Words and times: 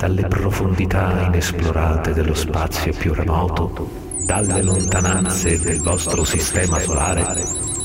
dalle 0.00 0.26
profondità 0.28 1.26
inesplorate 1.26 2.14
dello 2.14 2.32
spazio 2.32 2.90
più 2.96 3.12
remoto, 3.12 3.86
dalle 4.24 4.62
lontananze 4.62 5.60
del 5.60 5.78
vostro 5.82 6.24
sistema 6.24 6.78
solare. 6.78 7.36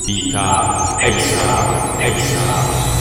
Vita 0.06 0.96
extra, 0.98 2.00
extra. 2.00 2.94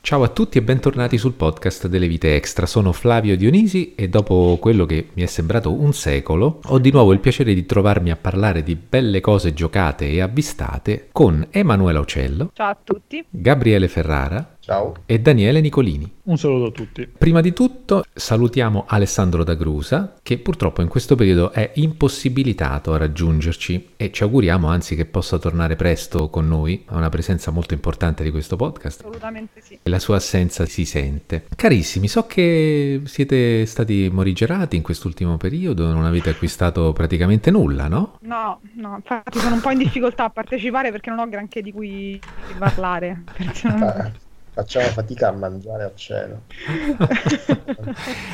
Ciao 0.00 0.22
a 0.22 0.28
tutti 0.28 0.56
e 0.56 0.62
bentornati 0.62 1.18
sul 1.18 1.32
podcast 1.32 1.88
delle 1.88 2.06
vite 2.06 2.34
extra. 2.34 2.64
Sono 2.64 2.92
Flavio 2.92 3.36
Dionisi 3.36 3.94
e 3.96 4.08
dopo 4.08 4.56
quello 4.58 4.86
che 4.86 5.08
mi 5.12 5.24
è 5.24 5.26
sembrato 5.26 5.72
un 5.72 5.92
secolo, 5.92 6.60
ho 6.64 6.78
di 6.78 6.92
nuovo 6.92 7.12
il 7.12 7.18
piacere 7.18 7.52
di 7.52 7.66
trovarmi 7.66 8.12
a 8.12 8.16
parlare 8.16 8.62
di 8.62 8.76
belle 8.76 9.20
cose 9.20 9.52
giocate 9.52 10.08
e 10.08 10.22
avvistate 10.22 11.08
con 11.12 11.48
Emanuela 11.50 11.98
Ocello. 11.98 12.50
Ciao 12.54 12.70
a 12.70 12.78
tutti. 12.82 13.22
Gabriele 13.28 13.88
Ferrara. 13.88 14.55
Ciao. 14.66 14.94
E 15.06 15.20
Daniele 15.20 15.60
Nicolini. 15.60 16.12
Un 16.24 16.36
saluto 16.36 16.64
a 16.64 16.70
tutti. 16.72 17.06
Prima 17.06 17.40
di 17.40 17.52
tutto 17.52 18.04
salutiamo 18.12 18.84
Alessandro 18.88 19.44
D'Agrusa 19.44 20.16
che 20.24 20.38
purtroppo 20.38 20.82
in 20.82 20.88
questo 20.88 21.14
periodo 21.14 21.52
è 21.52 21.70
impossibilitato 21.74 22.92
a 22.92 22.96
raggiungerci 22.96 23.90
e 23.96 24.10
ci 24.10 24.24
auguriamo 24.24 24.66
anzi 24.66 24.96
che 24.96 25.04
possa 25.04 25.38
tornare 25.38 25.76
presto 25.76 26.28
con 26.30 26.48
noi, 26.48 26.82
ha 26.86 26.96
una 26.96 27.10
presenza 27.10 27.52
molto 27.52 27.74
importante 27.74 28.24
di 28.24 28.32
questo 28.32 28.56
podcast. 28.56 29.02
Assolutamente 29.02 29.60
sì. 29.60 29.78
E 29.80 29.88
la 29.88 30.00
sua 30.00 30.16
assenza 30.16 30.66
si 30.66 30.84
sente. 30.84 31.46
Carissimi, 31.54 32.08
so 32.08 32.26
che 32.26 33.02
siete 33.04 33.66
stati 33.66 34.10
morigerati 34.12 34.74
in 34.74 34.82
quest'ultimo 34.82 35.36
periodo, 35.36 35.92
non 35.92 36.06
avete 36.06 36.30
acquistato 36.30 36.92
praticamente 36.92 37.52
nulla, 37.52 37.86
no? 37.86 38.18
No, 38.22 38.58
no, 38.74 38.96
infatti 38.96 39.38
sono 39.38 39.54
un 39.54 39.60
po' 39.60 39.70
in 39.70 39.78
difficoltà 39.78 40.24
a 40.24 40.30
partecipare 40.30 40.90
perché 40.90 41.08
non 41.08 41.20
ho 41.20 41.28
granché 41.28 41.62
di 41.62 41.70
cui 41.70 42.18
parlare. 42.58 43.22
Personalmente 43.36 44.24
facciamo 44.56 44.86
fatica 44.86 45.28
a 45.28 45.32
mangiare 45.32 45.84
a 45.84 45.92
cena. 45.94 46.40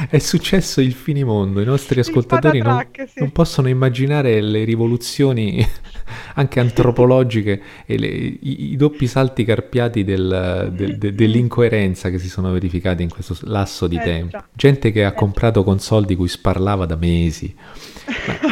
È 0.09 0.19
successo 0.19 0.81
il 0.81 0.93
finimondo, 0.93 1.61
i 1.61 1.65
nostri 1.65 1.99
ascoltatori 1.99 2.61
non, 2.61 2.75
track, 2.75 3.09
sì. 3.09 3.19
non, 3.19 3.33
possono 3.33 3.69
immaginare 3.69 4.41
le 4.41 4.63
rivoluzioni 4.63 5.67
anche 6.35 6.61
antropologiche 6.61 7.61
e 7.85 7.99
le, 7.99 8.07
i, 8.07 8.71
i, 8.71 8.77
doppi 8.77 9.09
salti 9.09 9.45
carpiati 9.45 10.05
del, 10.05 10.71
del, 10.73 10.97
de, 10.97 11.13
dell'incoerenza 11.13 12.09
che 12.09 12.21
si 12.21 12.29
sono 12.29 12.53
verificati 12.53 13.03
in 13.03 13.09
questo 13.09 13.37
lasso 13.41 13.89
di 13.89 13.97
eh, 13.97 14.03
tempo. 14.03 14.31
Già. 14.31 14.47
Gente 14.53 14.93
che 14.93 15.05
ha 15.05 15.09
eh, 15.09 15.15
comprato 15.15 15.65
con 15.65 15.81
soldi 15.81 16.15
cui 16.15 16.29
sparlava 16.29 16.87
da 16.87 16.95
mesi. 16.95 17.53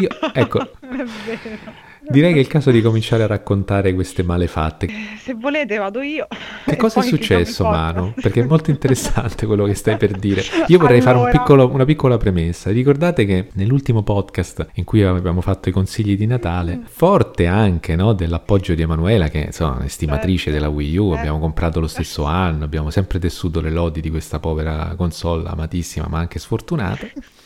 Io, 0.01 0.09
ecco, 0.35 0.61
è 0.61 1.05
vero. 1.25 1.89
Direi 2.11 2.33
che 2.33 2.39
è 2.39 2.43
il 2.43 2.49
caso 2.49 2.73
di 2.73 2.83
cominciare 2.83 3.23
a 3.23 3.29
raccontare 3.29 3.95
queste 3.95 4.25
malefatte. 4.25 4.87
Eh, 4.87 5.17
se 5.23 5.35
volete 5.35 5.77
vado 5.77 6.01
io. 6.01 6.27
Che 6.65 6.75
cosa 6.75 6.99
è 6.99 7.03
successo, 7.05 7.63
Manu? 7.63 8.13
Perché 8.21 8.41
è 8.41 8.45
molto 8.45 8.71
interessante 8.73 9.47
quello 9.47 9.65
che 9.65 9.75
stai 9.75 9.97
per 9.97 10.19
dire. 10.19 10.43
Io 10.67 10.79
vorrei 10.79 10.99
allora... 10.99 11.13
fare 11.13 11.25
un 11.25 11.31
piccolo, 11.31 11.71
una 11.73 11.85
piccola 11.85 12.17
premessa. 12.17 12.73
Ricordate 12.73 13.25
che 13.25 13.51
nell'ultimo 13.53 14.03
podcast 14.03 14.71
in 14.75 14.85
cui 14.85 15.05
abbiamo 15.05 15.41
fatto 15.41 15.69
i 15.69 15.73
consigli 15.73 16.17
di 16.17 16.27
Natale, 16.27 16.79
mm. 16.79 16.83
forte 16.87 17.47
anche 17.47 17.95
no, 17.95 18.13
dell'appoggio 18.13 18.75
di 18.75 18.83
Emanuela, 18.83 19.29
che 19.29 19.43
insomma, 19.47 19.83
è 19.83 19.85
estimatrice 19.85 20.51
certo. 20.51 20.59
della 20.59 20.69
Wii 20.69 20.97
U, 20.97 21.11
abbiamo 21.11 21.37
eh. 21.37 21.43
comprato 21.43 21.79
lo 21.79 21.87
stesso 21.87 22.25
anno, 22.25 22.65
abbiamo 22.65 22.91
sempre 22.91 23.21
tessuto 23.21 23.61
le 23.61 23.71
lodi 23.71 24.01
di 24.01 24.11
questa 24.11 24.41
povera 24.41 24.95
console 24.97 25.49
amatissima 25.49 26.09
ma 26.09 26.19
anche 26.19 26.41
sfortunata. 26.41 27.07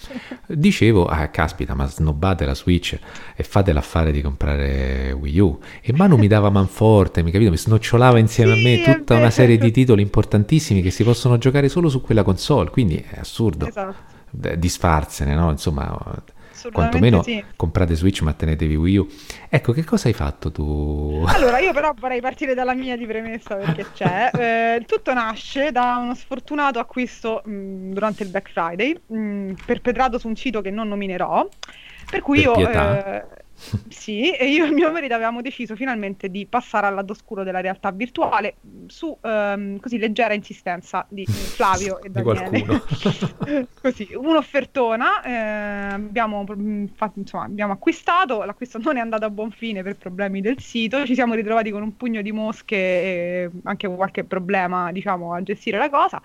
Dicevo, 0.47 1.07
ah 1.07 1.29
caspita, 1.29 1.75
ma 1.75 1.87
snobbate 1.87 2.45
la 2.45 2.55
Switch 2.55 2.99
e 3.35 3.43
fate 3.43 3.73
l'affare 3.73 4.13
di 4.13 4.21
comprare 4.21 5.13
Wii 5.13 5.39
U. 5.39 5.59
E 5.81 5.93
Manu 5.93 6.17
mi 6.17 6.27
dava 6.27 6.51
manforte, 6.51 7.23
mi 7.23 7.31
capito? 7.31 7.51
Mi 7.51 7.57
snocciolava 7.57 8.19
insieme 8.19 8.55
sì, 8.55 8.59
a 8.59 8.63
me 8.63 8.83
tutta 8.83 9.17
una 9.17 9.31
serie 9.31 9.57
di 9.57 9.71
titoli 9.71 10.03
importantissimi 10.03 10.83
che 10.83 10.91
si 10.91 11.05
possono 11.05 11.39
giocare 11.39 11.69
solo 11.69 11.89
su 11.89 12.01
quella 12.01 12.23
console, 12.23 12.71
quindi 12.71 12.97
è 12.97 13.19
assurdo 13.19 13.67
esatto. 13.67 13.95
disfarsene, 14.31 15.35
no? 15.35 15.51
Insomma, 15.51 16.23
quantomeno 16.71 17.23
sì. 17.23 17.45
comprate 17.57 17.95
Switch 17.95 18.23
ma 18.23 18.33
tenetevi 18.33 18.77
Wii 18.77 18.97
U. 18.97 19.07
Ecco, 19.49 19.73
che 19.73 19.85
cosa 19.85 20.09
hai 20.09 20.15
fatto 20.15 20.51
tu? 20.51 21.25
Allora, 21.27 21.59
io 21.59 21.73
però 21.75 21.95
vorrei 21.99 22.21
partire 22.21 22.55
dalla 22.55 22.75
mia 22.75 22.97
di 22.97 23.07
premessa 23.07 23.57
perché 23.57 23.87
c'è. 23.93 24.31
Eh, 24.35 24.85
tutto 24.85 25.13
nasce 25.13 25.73
da 25.73 25.99
uno 26.01 26.15
sfortunato 26.15 26.79
acquisto 26.79 27.43
mh, 27.45 27.53
mm, 27.53 27.93
durante 27.93 28.23
il 28.23 28.31
Black 28.31 28.51
Friday, 28.51 29.01
mh, 29.07 29.17
mm, 29.17 29.53
perpetrato 29.67 30.19
su 30.19 30.29
un 30.29 30.37
sito 30.37 30.61
che 30.61 30.71
non 30.71 30.89
nominerò. 30.89 31.47
Per 32.11 32.21
cui 32.21 32.43
per 32.43 32.59
io... 32.59 33.43
Sì, 33.89 34.33
e 34.33 34.49
io 34.49 34.67
e 34.67 34.71
mio 34.71 34.91
marito 34.93 35.15
avevamo 35.15 35.41
deciso 35.41 35.77
finalmente 35.77 36.29
di 36.29 36.47
passare 36.47 36.87
al 36.87 36.95
lato 36.95 37.13
oscuro 37.13 37.43
della 37.43 37.61
realtà 37.61 37.91
virtuale 37.91 38.57
su 38.87 39.17
um, 39.21 39.79
così 39.79 39.99
leggera 39.99 40.35
insistenza 40.35 41.07
di 41.09 41.25
Flavio 41.27 42.03
e 42.03 42.11
Daniele. 42.11 42.51
Di 42.51 42.65
qualcuno. 42.65 43.67
così, 43.81 44.09
un'offertona, 44.15 45.23
eh, 45.23 45.93
abbiamo, 45.95 46.45
fatto, 46.95 47.19
insomma, 47.19 47.45
abbiamo 47.45 47.73
acquistato, 47.73 48.43
l'acquisto 48.45 48.79
non 48.79 48.97
è 48.97 49.01
andato 49.01 49.25
a 49.25 49.31
buon 49.31 49.51
fine 49.51 49.83
per 49.83 49.97
problemi 49.97 50.41
del 50.41 50.61
sito, 50.61 51.07
ci 51.07 51.15
siamo 51.15 51.35
ritrovati 51.35 51.71
con 51.71 51.83
un 51.83 51.97
pugno 51.97 52.21
di 52.23 52.33
mosche 52.33 52.77
e 52.77 53.51
anche 53.65 53.89
qualche 53.89 54.25
problema 54.25 54.93
diciamo 54.93 55.33
a 55.33 55.43
gestire 55.43 55.79
la 55.79 55.89
cosa. 55.89 56.21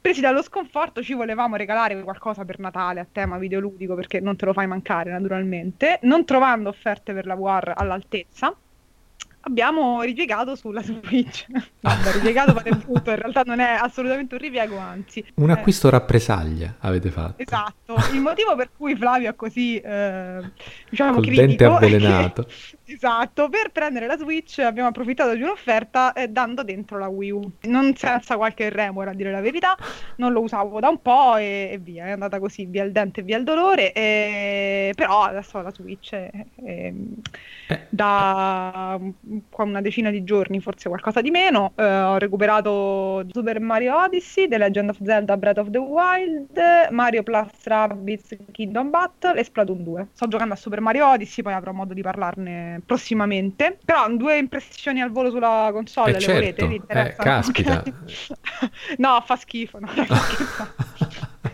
Presi 0.00 0.20
dallo 0.20 0.42
sconforto 0.42 1.02
ci 1.02 1.14
volevamo 1.14 1.56
regalare 1.56 2.00
qualcosa 2.02 2.44
per 2.44 2.58
Natale 2.58 3.00
a 3.00 3.06
tema 3.10 3.38
videoludico 3.38 3.94
perché 3.94 4.20
non 4.20 4.36
te 4.36 4.44
lo 4.44 4.52
fai 4.52 4.66
mancare 4.66 5.10
naturalmente, 5.10 5.98
non 6.02 6.24
trovando 6.24 6.68
offerte 6.68 7.12
per 7.12 7.26
la 7.26 7.34
VR 7.34 7.72
all'altezza 7.76 8.56
abbiamo 9.46 10.02
ripiegato 10.02 10.54
sulla 10.54 10.82
Switch. 10.82 11.46
Vabbè, 11.80 12.12
ripiegato 12.12 12.60
il 12.64 12.84
tutto, 12.84 13.10
in 13.10 13.16
realtà 13.16 13.42
non 13.44 13.60
è 13.60 13.70
assolutamente 13.80 14.34
un 14.34 14.40
ripiego, 14.40 14.76
anzi. 14.76 15.24
Un 15.34 15.50
acquisto 15.50 15.88
eh. 15.88 15.90
rappresaglia 15.90 16.76
avete 16.80 17.10
fatto. 17.10 17.42
Esatto, 17.42 17.96
il 18.12 18.20
motivo 18.20 18.54
per 18.56 18.70
cui 18.76 18.96
Flavio 18.96 19.30
è 19.30 19.34
così, 19.34 19.78
eh, 19.78 20.50
diciamo, 20.90 21.14
Col 21.14 21.22
critico... 21.22 21.46
dente 21.46 21.64
avvelenato. 21.64 22.42
Che, 22.42 22.75
esatto, 22.86 23.48
per 23.48 23.70
prendere 23.72 24.06
la 24.06 24.16
Switch 24.16 24.58
abbiamo 24.58 24.88
approfittato 24.88 25.34
di 25.34 25.42
un'offerta 25.42 26.12
eh, 26.12 26.28
dando 26.28 26.62
dentro 26.62 26.98
la 26.98 27.08
Wii 27.08 27.30
U. 27.30 27.50
Non 27.62 27.94
senza 27.94 28.36
qualche 28.36 28.70
remora, 28.70 29.10
a 29.10 29.14
dire 29.14 29.30
la 29.30 29.40
verità, 29.40 29.76
non 30.16 30.32
lo 30.32 30.40
usavo 30.40 30.80
da 30.80 30.88
un 30.88 31.02
po' 31.02 31.36
e, 31.36 31.70
e 31.72 31.78
via, 31.78 32.06
è 32.06 32.10
andata 32.10 32.38
così, 32.38 32.64
via 32.66 32.84
il 32.84 32.92
dente 32.92 33.20
e 33.20 33.22
via 33.24 33.36
il 33.36 33.44
dolore, 33.44 33.92
e... 33.92 34.92
però 34.94 35.22
adesso 35.22 35.60
la 35.60 35.70
Switch 35.70 36.14
è, 36.14 36.30
è, 36.64 36.92
da 37.88 38.98
una 39.56 39.80
decina 39.80 40.10
di 40.10 40.24
giorni, 40.24 40.60
forse 40.60 40.88
qualcosa 40.88 41.20
di 41.20 41.30
meno. 41.30 41.72
Uh, 41.74 41.82
ho 41.82 42.18
recuperato 42.18 43.24
Super 43.30 43.60
Mario 43.60 43.96
Odyssey, 43.96 44.48
The 44.48 44.58
Legend 44.58 44.90
of 44.90 44.98
Zelda 45.02 45.36
Breath 45.36 45.58
of 45.58 45.70
the 45.70 45.78
Wild, 45.78 46.58
Mario 46.90 47.22
Plus 47.22 47.64
Rabbids 47.64 48.36
Kingdom 48.52 48.90
Battle 48.90 49.38
e 49.38 49.44
Splatoon 49.44 49.82
2. 49.82 50.08
Sto 50.12 50.28
giocando 50.28 50.54
a 50.54 50.56
Super 50.56 50.80
Mario 50.80 51.08
Odyssey, 51.08 51.42
poi 51.42 51.52
avrò 51.52 51.72
modo 51.72 51.94
di 51.94 52.02
parlarne 52.02 52.75
prossimamente. 52.84 53.78
Però 53.84 54.08
due 54.10 54.38
impressioni 54.38 55.00
al 55.00 55.10
volo 55.10 55.30
sulla 55.30 55.70
console, 55.72 56.10
eh 56.10 56.14
le 56.14 56.20
certo. 56.20 56.66
volete? 56.66 56.84
Eh, 56.86 57.14
caspita. 57.16 57.82
no, 58.98 59.22
fa 59.24 59.36
schifo. 59.36 59.78
No, 59.78 59.88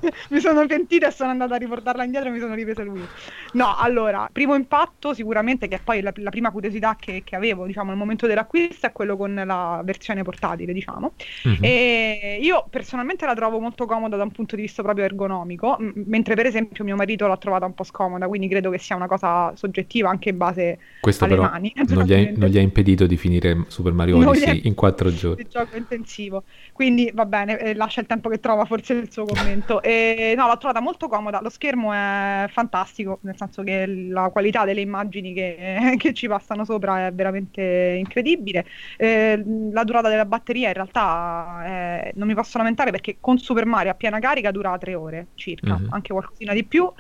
mi 0.31 0.41
sono 0.41 0.67
pentita 0.67 1.09
e 1.09 1.11
sono 1.11 1.31
andata 1.31 1.55
a 1.55 1.59
riportarla 1.59 2.05
indietro 2.05 2.29
e 2.29 2.33
mi 2.33 2.39
sono 2.39 2.55
ripresa 2.55 2.83
lui. 2.83 3.07
No, 3.53 3.77
allora, 3.77 4.29
primo 4.33 4.55
impatto 4.55 5.15
sicuramente, 5.15 5.69
che 5.69 5.77
è 5.77 5.81
poi 5.83 6.01
la, 6.01 6.13
la 6.17 6.31
prima 6.31 6.51
curiosità 6.51 6.97
che, 6.99 7.23
che, 7.25 7.37
avevo, 7.37 7.67
diciamo, 7.67 7.91
al 7.91 7.97
momento 7.97 8.27
dell'acquisto, 8.27 8.87
è 8.87 8.93
quello 8.93 9.17
con 9.17 9.35
la 9.35 9.81
versione 9.85 10.23
portatile, 10.23 10.73
diciamo. 10.73 11.12
Mm-hmm. 11.49 11.59
E 11.62 12.39
io 12.41 12.67
personalmente 12.69 13.27
la 13.27 13.35
trovo 13.35 13.61
molto 13.61 13.87
comoda 13.87 14.17
da 14.17 14.23
un 14.23 14.31
punto 14.31 14.57
di 14.57 14.62
vista 14.62 14.83
proprio 14.83 15.05
ergonomico, 15.05 15.77
m- 15.79 16.03
mentre 16.07 16.35
per 16.35 16.47
esempio 16.47 16.85
mio 16.85 16.97
marito 16.97 17.27
l'ha 17.27 17.37
trovata 17.37 17.67
un 17.67 17.75
po' 17.75 17.85
scomoda, 17.85 18.27
quindi 18.27 18.49
credo 18.49 18.71
che 18.71 18.79
sia 18.79 18.97
una 18.97 19.07
cosa 19.07 19.55
soggettiva 19.55 20.09
anche 20.11 20.31
in 20.31 20.37
base 20.37 20.79
Questo 21.01 21.25
alle 21.25 21.35
però 21.35 21.49
mani. 21.49 21.73
Non 21.75 22.05
gli, 22.05 22.12
ha, 22.12 22.33
non 22.35 22.49
gli, 22.49 22.59
ha, 22.59 22.61
impedito 22.61 23.07
di 23.07 23.17
finire 23.17 23.65
Super 23.69 23.93
Mario 23.93 24.17
Odyssey 24.19 24.62
in 24.65 24.75
quattro 24.75 25.12
giorni. 25.12 25.43
Il 25.43 25.49
gioco 25.49 25.76
intensivo. 25.76 26.44
Quindi 26.73 27.11
va 27.12 27.26
bene, 27.26 27.59
eh, 27.59 27.75
lascia 27.75 28.00
il 28.00 28.06
tempo 28.06 28.29
che 28.29 28.41
trova 28.41 28.65
forse 28.65 28.94
il 28.94 29.11
suo 29.11 29.25
commento. 29.25 29.82
E, 29.93 30.35
no, 30.35 30.47
l'ho 30.47 30.56
trovata 30.56 30.81
molto 30.81 31.06
comoda, 31.06 31.41
lo 31.43 31.50
schermo 31.50 31.93
è 31.93 32.47
fantastico, 32.49 33.19
nel 33.23 33.37
senso 33.37 33.62
che 33.62 33.87
la 33.87 34.31
qualità 34.31 34.65
delle 34.65 34.81
immagini 34.81 35.35
che, 35.35 35.97
che 35.99 36.15
ci 36.15 36.29
passano 36.29 36.65
sopra 36.65 37.06
è 37.06 37.12
veramente 37.12 37.97
incredibile. 37.99 38.65
Eh, 38.97 39.43
la 39.71 39.85
durata 39.85 40.09
della 40.09 40.25
batteria 40.25 40.69
in 40.69 40.75
realtà 40.75 41.62
è, 41.65 42.12
non 42.15 42.27
mi 42.27 42.35
posso 42.35 42.56
lamentare 42.56 42.91
perché 42.91 43.19
con 43.21 43.37
Super 43.39 43.67
Mario 43.67 43.91
a 43.91 43.94
piena 43.94 44.19
carica 44.19 44.50
dura 44.50 44.79
tre 44.79 44.94
ore 44.94 45.27
circa, 45.35 45.79
mm-hmm. 45.79 45.93
anche 45.93 46.12
qualcosina 46.12 46.55
di 46.55 46.65
più 46.65 46.91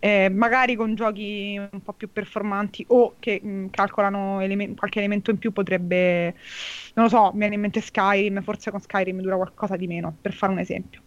eh, 0.00 0.30
magari 0.30 0.74
con 0.76 0.94
giochi 0.94 1.56
un 1.58 1.82
po' 1.82 1.92
più 1.92 2.10
performanti 2.10 2.84
o 2.88 3.16
che 3.18 3.40
mh, 3.42 3.48
mm, 3.48 3.66
calcolano 3.68 4.40
elemen- 4.40 4.74
qualche 4.74 4.98
elemento 4.98 5.30
in 5.30 5.38
più 5.38 5.52
potrebbe, 5.52 6.34
non 6.94 7.04
lo 7.04 7.10
so, 7.10 7.30
mi 7.32 7.40
viene 7.40 7.54
in 7.54 7.60
mente 7.60 7.80
Skyrim, 7.80 8.42
forse 8.42 8.70
con 8.70 8.80
Skyrim 8.80 9.20
dura 9.20 9.36
qualcosa 9.36 9.76
di 9.76 9.86
meno, 9.86 10.16
per 10.20 10.32
fare 10.32 10.52
un 10.52 10.58
esempio. 10.58 11.02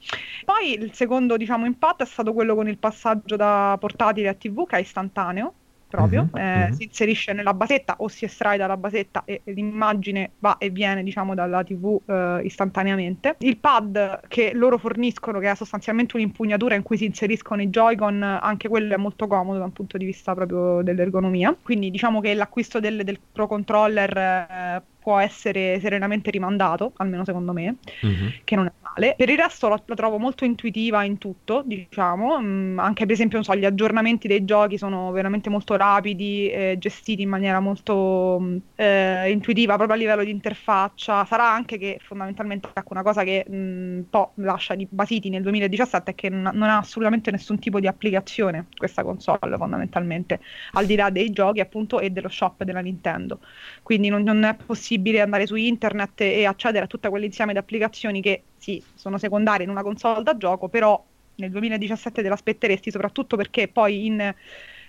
Poi 0.46 0.74
il 0.74 0.94
secondo, 0.94 1.38
diciamo, 1.38 1.66
impatto 1.66 2.04
è 2.04 2.06
stato 2.06 2.34
quello 2.34 2.56
con 2.56 2.68
il 2.68 2.78
passaggio 2.78 3.36
da 3.36 3.76
portatile 3.80 4.30
a 4.30 4.34
TV 4.36 4.66
che 4.68 4.78
è 4.78 4.80
istantaneo, 4.80 5.56
proprio, 5.94 6.24
Mhm, 6.32 6.38
eh, 6.40 6.66
mhm. 6.70 6.72
si 6.72 6.84
inserisce 6.86 7.34
nella 7.34 7.54
basetta 7.54 7.96
o 8.00 8.08
si 8.08 8.26
estrae 8.26 8.58
dalla 8.58 8.78
basetta 8.78 9.24
e, 9.26 9.42
e 9.44 9.52
l'immagine 9.54 10.32
va 10.40 10.58
e 10.58 10.72
viene 10.72 11.04
diciamo 11.04 11.36
dalla 11.36 11.64
TV 11.64 12.00
eh, 12.08 12.42
istantaneamente. 12.44 13.36
Il 13.40 13.58
pad 13.58 14.22
che 14.28 14.54
loro 14.56 14.80
forniscono, 14.80 15.38
che 15.40 15.52
è 15.52 15.56
sostanzialmente 15.56 16.16
un'impugnatura 16.16 16.74
in 16.74 16.82
cui 16.82 16.98
si 16.98 17.06
inseriscono 17.06 17.62
i 17.62 17.68
Joy-Con, 17.68 18.24
anche 18.24 18.68
quello 18.70 18.94
è 18.96 18.98
molto 18.98 19.28
comodo 19.28 19.60
da 19.60 19.66
un 19.66 19.72
punto 19.72 19.98
di 19.98 20.06
vista 20.06 20.34
proprio 20.34 20.82
dell'ergonomia. 20.82 21.56
Quindi 21.62 21.92
diciamo 21.92 22.22
che 22.22 22.34
l'acquisto 22.34 22.80
del, 22.80 23.04
del 23.04 23.20
Pro 23.32 23.46
Controller 23.48 24.18
eh, 24.18 24.82
può 25.04 25.20
essere 25.20 25.80
serenamente 25.80 26.32
rimandato, 26.32 26.94
almeno 26.98 27.24
secondo 27.26 27.52
me 27.54 27.76
Mhm. 28.02 28.30
che 28.44 28.56
non 28.56 28.66
è 28.68 28.72
male. 28.94 29.16
Per 29.18 29.30
il 29.30 29.38
resto 29.38 29.68
la, 29.68 29.82
la 29.86 29.96
trovo 29.96 30.18
molto 30.18 30.46
intuitiva 30.46 31.04
in 31.04 31.18
tutto, 31.18 31.64
diciamo, 31.66 32.42
Mm, 32.44 32.80
anche 32.80 33.06
per 33.06 33.14
esempio, 33.14 33.42
so, 33.44 33.56
gli 33.56 33.66
aggiornamenti 33.66 34.28
dei 34.28 34.46
giochi 34.46 34.78
sono 34.78 35.12
veramente 35.12 35.50
molto 35.50 35.76
rapidi, 35.76 36.50
eh, 36.50 36.76
gestiti 36.80 37.22
in 37.22 37.30
maniera 37.30 37.60
molto 37.60 38.38
mm, 38.40 38.58
eh, 38.76 39.32
intuitiva 39.32 39.76
proprio 39.76 39.96
a 39.96 40.00
livello 40.00 40.24
di 40.24 40.32
interfaccia. 40.32 41.26
Sarà 41.26 41.52
anche 41.52 41.78
che 41.78 42.00
fondamentalmente 42.02 42.70
ecco, 42.74 42.94
una 42.94 43.04
cosa 43.04 43.24
che 43.24 43.46
mm, 43.50 43.98
un 43.98 44.10
po' 44.10 44.32
lascia 44.36 44.76
di 44.76 44.88
basiti 44.90 45.30
nel 45.30 45.42
2017 45.42 46.12
è 46.12 46.16
che 46.16 46.30
non, 46.30 46.56
non 46.56 46.70
ha 46.70 46.78
assolutamente 46.78 47.32
nessun 47.32 47.60
tipo 47.60 47.80
di 47.80 47.88
applicazione 47.88 48.68
questa 48.76 49.04
console, 49.04 49.58
fondamentalmente, 49.58 50.40
al 50.74 50.86
di 50.86 50.96
là 50.96 51.10
dei 51.10 51.32
giochi 51.32 51.60
appunto 51.60 52.00
e 52.00 52.10
dello 52.10 52.30
shop 52.30 52.64
della 52.64 52.82
Nintendo. 52.82 53.40
Quindi 53.82 54.10
non, 54.10 54.24
non 54.24 54.44
è 54.44 54.56
possibile 54.56 55.22
andare 55.22 55.46
su 55.48 55.56
internet 55.56 56.22
e 56.22 56.46
accedere 56.46 56.86
a 56.86 56.88
tutto 56.88 57.10
quell'insieme 57.10 57.54
di 57.54 57.60
applicazioni 57.60 58.22
che 58.22 58.44
sì, 58.64 58.82
sono 58.96 59.18
secondarie 59.18 59.66
in 59.66 59.70
una 59.72 59.84
console 59.84 60.24
da 60.24 60.38
gioco, 60.38 60.70
però 60.70 61.04
nel 61.36 61.50
2017 61.52 62.22
te 62.22 62.30
l'aspetteresti, 62.30 62.92
soprattutto 62.92 63.36
perché 63.36 63.68
poi 63.68 64.06
in, 64.06 64.34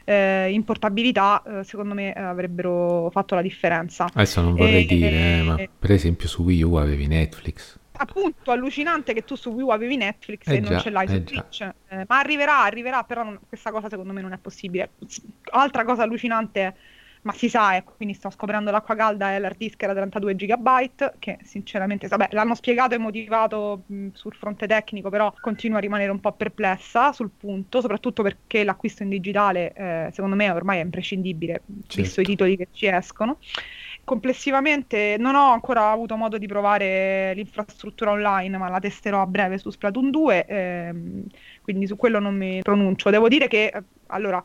eh, 0.04 0.50
in 0.52 0.62
portabilità 0.62 1.42
eh, 1.42 1.64
secondo 1.64 1.92
me 1.94 2.14
eh, 2.14 2.20
avrebbero 2.20 3.10
fatto 3.10 3.34
la 3.34 3.42
differenza. 3.42 4.04
Adesso 4.14 4.42
non 4.42 4.54
vorrei 4.54 4.84
E- 4.84 4.86
dire, 4.86 5.38
eh, 5.38 5.42
ma 5.42 5.56
per 5.76 5.90
esempio 5.90 6.28
su 6.28 6.42
Wii 6.44 6.62
U 6.62 6.74
avevi 6.74 7.08
Netflix. 7.08 7.78
Appunto, 7.96 8.50
allucinante 8.52 9.12
che 9.12 9.24
tu 9.24 9.34
su 9.36 9.50
Wii 9.50 9.62
U 9.64 9.68
avevi 9.70 9.96
Netflix 9.96 10.48
Eh 10.48 10.54
e 10.56 10.60
non 10.60 10.70
già, 10.70 10.80
ce 10.80 10.90
l'hai 10.90 11.08
su 11.08 11.14
eh. 11.14 11.24
Twitch. 11.24 11.60
Eh, 11.62 12.04
ma 12.06 12.18
arriverà, 12.18 12.62
arriverà, 12.62 13.02
però 13.04 13.24
non- 13.24 13.40
questa 13.48 13.70
cosa 13.72 13.88
secondo 13.88 14.12
me 14.12 14.20
non 14.20 14.32
è 14.32 14.38
possibile. 14.38 14.90
Altra 15.52 15.84
cosa 15.84 16.02
allucinante, 16.02 16.76
ma 17.24 17.32
si 17.32 17.48
sa, 17.48 17.74
ecco, 17.76 17.94
quindi 17.96 18.14
sto 18.14 18.28
scoprendo 18.28 18.70
l'acqua 18.70 18.94
calda, 18.94 19.30
è 19.32 19.38
l'hard 19.38 19.56
disk 19.56 19.82
era 19.82 19.94
32 19.94 20.34
GB, 20.34 21.14
che 21.18 21.38
sinceramente, 21.42 22.06
vabbè, 22.06 22.28
l'hanno 22.32 22.54
spiegato 22.54 22.94
e 22.94 22.98
motivato 22.98 23.84
mh, 23.86 24.08
sul 24.12 24.34
fronte 24.34 24.66
tecnico, 24.66 25.08
però 25.08 25.32
continuo 25.40 25.78
a 25.78 25.80
rimanere 25.80 26.10
un 26.10 26.20
po' 26.20 26.32
perplessa 26.32 27.12
sul 27.12 27.30
punto, 27.30 27.80
soprattutto 27.80 28.22
perché 28.22 28.62
l'acquisto 28.62 29.02
in 29.04 29.08
digitale, 29.08 29.72
eh, 29.72 30.08
secondo 30.12 30.36
me, 30.36 30.50
ormai 30.50 30.80
è 30.80 30.82
imprescindibile, 30.82 31.62
visto 31.66 31.92
Certo. 31.96 32.20
i 32.20 32.24
titoli 32.24 32.56
che 32.58 32.68
ci 32.70 32.86
escono. 32.86 33.38
Complessivamente 34.04 35.16
non 35.18 35.34
ho 35.34 35.50
ancora 35.52 35.90
avuto 35.90 36.16
modo 36.16 36.36
di 36.36 36.46
provare 36.46 37.32
l'infrastruttura 37.34 38.10
online, 38.10 38.58
ma 38.58 38.68
la 38.68 38.78
testerò 38.78 39.22
a 39.22 39.26
breve 39.26 39.56
su 39.56 39.70
Splatoon 39.70 40.10
2, 40.10 40.44
ehm, 40.46 41.24
quindi 41.62 41.86
su 41.86 41.96
quello 41.96 42.18
non 42.18 42.36
mi 42.36 42.60
pronuncio. 42.60 43.08
Devo 43.08 43.28
dire 43.28 43.48
che, 43.48 43.66
eh, 43.74 43.82
allora, 44.08 44.42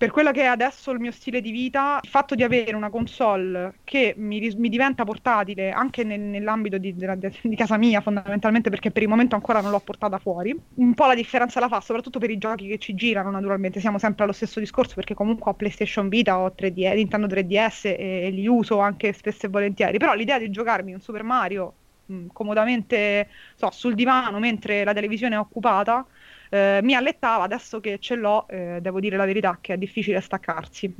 per 0.00 0.10
quello 0.10 0.30
che 0.32 0.40
è 0.42 0.46
adesso 0.46 0.90
il 0.92 0.98
mio 0.98 1.10
stile 1.12 1.42
di 1.42 1.50
vita, 1.50 1.98
il 2.02 2.08
fatto 2.08 2.34
di 2.34 2.42
avere 2.42 2.74
una 2.74 2.88
console 2.88 3.80
che 3.84 4.14
mi, 4.16 4.40
mi 4.56 4.70
diventa 4.70 5.04
portatile 5.04 5.70
anche 5.72 6.04
nel- 6.04 6.20
nell'ambito 6.20 6.78
di, 6.78 6.94
de- 6.94 7.32
di 7.42 7.54
casa 7.54 7.76
mia, 7.76 8.00
fondamentalmente 8.00 8.70
perché 8.70 8.90
per 8.90 9.02
il 9.02 9.08
momento 9.10 9.34
ancora 9.34 9.60
non 9.60 9.70
l'ho 9.70 9.80
portata 9.80 10.18
fuori, 10.18 10.58
un 10.76 10.94
po' 10.94 11.04
la 11.06 11.14
differenza 11.14 11.60
la 11.60 11.68
fa, 11.68 11.80
soprattutto 11.82 12.18
per 12.18 12.30
i 12.30 12.38
giochi 12.38 12.66
che 12.66 12.78
ci 12.78 12.94
girano, 12.94 13.30
naturalmente. 13.30 13.78
Siamo 13.80 13.98
sempre 13.98 14.24
allo 14.24 14.32
stesso 14.32 14.58
discorso 14.58 14.94
perché 14.94 15.12
comunque 15.12 15.50
ho 15.50 15.54
PlayStation 15.54 16.08
Vita, 16.08 16.38
ho 16.38 16.54
3D, 16.54 16.94
Nintendo 16.94 17.26
3DS 17.26 17.84
e, 17.84 18.22
e 18.24 18.30
li 18.30 18.46
uso 18.48 18.78
anche 18.78 19.12
spesso 19.12 19.44
e 19.46 19.48
volentieri. 19.50 19.98
Però 19.98 20.14
l'idea 20.14 20.38
di 20.38 20.48
giocarmi 20.50 20.94
un 20.94 21.00
Super 21.00 21.22
Mario 21.24 21.74
mh, 22.06 22.26
comodamente 22.32 23.28
so, 23.54 23.70
sul 23.70 23.94
divano 23.94 24.38
mentre 24.38 24.82
la 24.84 24.94
televisione 24.94 25.34
è 25.34 25.38
occupata 25.38 26.06
eh, 26.50 26.80
mi 26.82 26.94
allettava, 26.94 27.44
adesso 27.44 27.80
che 27.80 27.98
ce 27.98 28.16
l'ho, 28.16 28.46
eh, 28.48 28.78
devo 28.82 29.00
dire 29.00 29.16
la 29.16 29.24
verità 29.24 29.58
che 29.60 29.74
è 29.74 29.78
difficile 29.78 30.20
staccarsi. 30.20 30.94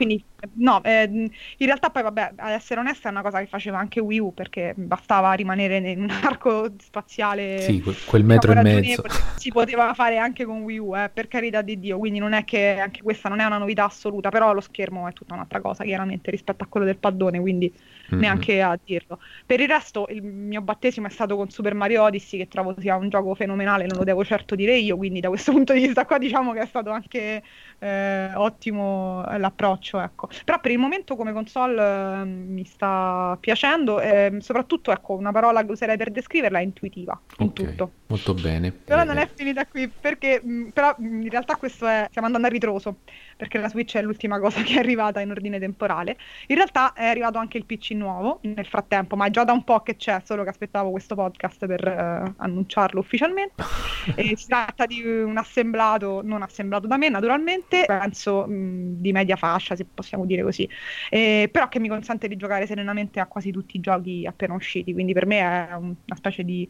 Quindi, 0.00 0.24
no, 0.54 0.82
eh, 0.82 1.02
in 1.10 1.66
realtà 1.66 1.90
poi 1.90 2.02
vabbè, 2.02 2.32
ad 2.36 2.52
essere 2.52 2.80
onesta 2.80 3.08
è 3.08 3.12
una 3.12 3.20
cosa 3.20 3.38
che 3.40 3.46
faceva 3.46 3.78
anche 3.78 4.00
Wii 4.00 4.18
U 4.18 4.32
perché 4.32 4.72
bastava 4.74 5.32
rimanere 5.34 5.76
in 5.78 6.00
un 6.02 6.08
arco 6.24 6.72
spaziale 6.78 7.64
Sì, 7.66 7.82
que- 7.82 7.94
quel 8.06 8.24
metro 8.24 8.52
e 8.52 8.54
mezzo. 8.56 9.02
Si 9.34 9.50
poteva 9.52 9.92
fare 9.94 10.16
anche 10.18 10.44
con 10.46 10.62
Wii 10.62 10.78
U, 10.78 10.96
eh, 10.96 11.10
per 11.12 11.28
carità 11.28 11.60
di 11.62 11.78
Dio, 11.78 11.98
quindi 11.98 12.18
non 12.18 12.32
è 12.32 12.44
che 12.44 12.78
anche 12.78 13.02
questa 13.02 13.28
non 13.28 13.40
è 13.40 13.44
una 13.44 13.58
novità 13.58 13.84
assoluta, 13.84 14.30
però 14.30 14.52
lo 14.54 14.60
schermo 14.60 15.06
è 15.08 15.12
tutta 15.12 15.34
un'altra 15.34 15.60
cosa, 15.60 15.84
chiaramente, 15.84 16.30
rispetto 16.30 16.64
a 16.64 16.66
quello 16.66 16.86
del 16.86 16.98
paddone, 16.98 17.40
quindi 17.40 17.74
Mhm. 18.08 18.20
neanche 18.20 18.60
a 18.62 18.78
dirlo. 18.82 19.18
Per 19.46 19.60
il 19.60 19.68
resto, 19.68 20.06
il 20.10 20.22
mio 20.22 20.60
battesimo 20.62 21.06
è 21.06 21.10
stato 21.10 21.36
con 21.36 21.48
Super 21.50 21.74
Mario 21.74 22.02
Odyssey, 22.02 22.38
che 22.38 22.48
trovo 22.48 22.74
sia 22.78 22.96
un 22.96 23.08
gioco 23.08 23.34
fenomenale, 23.34 23.86
non 23.86 23.96
lo 23.96 24.04
devo 24.04 24.24
certo 24.24 24.54
dire 24.54 24.76
io, 24.76 24.96
quindi 24.96 25.20
da 25.20 25.28
questo 25.28 25.52
punto 25.52 25.72
di 25.72 25.80
vista 25.86 26.04
qua 26.06 26.18
diciamo 26.18 26.52
che 26.52 26.60
è 26.60 26.66
stato 26.66 26.90
anche 26.90 27.42
eh, 27.78 28.32
ottimo 28.34 29.24
eh, 29.28 29.38
l'approccio, 29.96 30.00
ecco. 30.00 30.28
Però 30.44 30.60
per 30.60 30.70
il 30.70 30.78
momento 30.78 31.16
come 31.16 31.32
console 31.32 32.20
eh, 32.22 32.24
mi 32.24 32.64
sta 32.64 33.36
piacendo, 33.40 34.00
e 34.00 34.36
soprattutto, 34.40 34.90
ecco, 34.92 35.14
una 35.14 35.32
parola 35.32 35.64
che 35.64 35.70
userei 35.72 35.96
per 35.96 36.10
descriverla 36.10 36.58
è 36.58 36.62
intuitiva, 36.62 37.20
in 37.38 37.50
Ok, 37.50 37.52
tutto. 37.52 37.94
molto 38.06 38.34
bene. 38.34 38.72
Però 38.90 39.02
Eh, 39.02 39.04
non 39.04 39.18
è 39.18 39.28
finita 39.32 39.66
qui, 39.66 39.88
perché 39.88 40.40
mh, 40.42 40.70
però 40.72 40.92
mh, 40.98 41.22
in 41.22 41.28
realtà 41.30 41.56
questo 41.56 41.86
è, 41.86 42.06
stiamo 42.08 42.26
andando 42.26 42.48
a 42.48 42.50
ritroso, 42.50 43.02
perché 43.36 43.58
la 43.58 43.68
Switch 43.68 43.96
è 43.96 44.02
l'ultima 44.02 44.40
cosa 44.40 44.62
che 44.64 44.74
è 44.74 44.78
arrivata 44.78 45.20
in 45.20 45.30
ordine 45.30 45.60
temporale. 45.60 46.16
In 46.48 46.56
realtà 46.56 46.92
è 46.92 47.06
arrivato 47.06 47.38
anche 47.38 47.56
il 47.56 47.66
PC 47.66 47.92
nuovo 47.92 48.40
nel 48.42 48.66
frattempo, 48.66 49.14
ma 49.14 49.26
è 49.26 49.30
già 49.30 49.44
da 49.44 49.52
un 49.52 49.62
po' 49.62 49.80
che 49.82 49.94
c'è, 49.96 50.20
solo 50.24 50.42
che 50.42 50.48
aspettavo 50.48 50.90
questo 50.90 51.14
podcast 51.14 51.66
per 51.66 51.86
eh, 51.86 52.34
annunciarlo 52.38 52.98
ufficialmente. 53.00 53.54
E 54.14 54.34
si 54.36 54.46
tratta 54.46 54.86
di 54.86 55.02
un 55.04 55.36
assemblato, 55.36 56.20
non 56.24 56.42
assemblato 56.42 56.86
da 56.86 56.96
me 56.96 57.08
naturalmente, 57.08 57.84
penso 57.86 58.46
mh, 58.46 59.00
di 59.00 59.12
media 59.12 59.36
fascia, 59.36 59.76
se 59.80 59.86
possiamo 59.92 60.24
dire 60.26 60.42
così, 60.42 60.68
Eh, 61.10 61.48
però 61.50 61.68
che 61.68 61.78
mi 61.80 61.88
consente 61.88 62.28
di 62.28 62.36
giocare 62.36 62.66
serenamente 62.66 63.20
a 63.20 63.26
quasi 63.26 63.50
tutti 63.50 63.76
i 63.76 63.80
giochi 63.80 64.26
appena 64.26 64.54
usciti, 64.54 64.92
quindi 64.92 65.12
per 65.12 65.26
me 65.26 65.38
è 65.38 65.72
un- 65.74 65.94
una 66.06 66.16
specie 66.16 66.44
di 66.44 66.68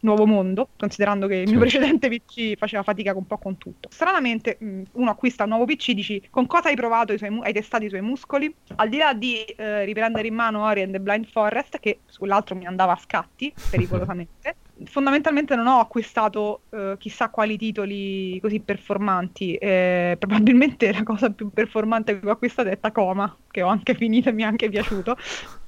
nuovo 0.00 0.26
mondo, 0.26 0.68
considerando 0.76 1.26
che 1.26 1.36
il 1.36 1.48
mio 1.50 1.58
precedente 1.58 2.08
PC 2.08 2.56
faceva 2.56 2.82
fatica 2.82 3.14
un 3.16 3.26
po' 3.26 3.38
con 3.38 3.58
tutto. 3.58 3.88
Stranamente, 3.90 4.56
mh, 4.60 4.82
uno 4.92 5.10
acquista 5.10 5.42
un 5.44 5.50
nuovo 5.50 5.64
PC, 5.64 5.92
dici 5.92 6.22
con 6.30 6.46
cosa 6.46 6.68
hai 6.68 6.76
provato 6.76 7.12
i 7.12 7.18
suoi 7.18 7.38
hai 7.42 7.52
testato 7.52 7.84
i 7.84 7.88
suoi 7.88 8.00
muscoli? 8.02 8.52
Al 8.76 8.88
di 8.88 8.96
là 8.98 9.12
di 9.14 9.42
eh, 9.42 9.84
riprendere 9.84 10.26
in 10.28 10.34
mano 10.34 10.64
Ori 10.64 10.82
and 10.82 10.92
the 10.92 11.00
Blind 11.00 11.26
Forest, 11.26 11.78
che 11.80 12.00
sull'altro 12.06 12.54
mi 12.54 12.66
andava 12.66 12.92
a 12.92 12.96
scatti, 12.96 13.52
pericolosamente, 13.70 14.56
fondamentalmente 14.86 15.54
non 15.56 15.66
ho 15.66 15.78
acquistato 15.80 16.64
eh, 16.70 16.96
chissà 16.98 17.30
quali 17.30 17.56
titoli 17.56 18.38
così 18.40 18.60
performanti. 18.60 19.54
Eh, 19.56 20.16
probabilmente 20.18 20.92
la 20.92 21.02
cosa 21.02 21.30
più 21.32 21.50
performante 21.52 22.18
che 22.20 22.28
ho 22.28 22.32
acquistato 22.32 22.68
è 22.68 22.78
Tacoma, 22.78 23.38
che 23.48 23.62
ho 23.62 23.68
anche 23.68 23.94
finito 23.94 24.28
e 24.28 24.32
mi 24.32 24.42
è 24.42 24.46
anche 24.46 24.68
piaciuto. 24.68 25.16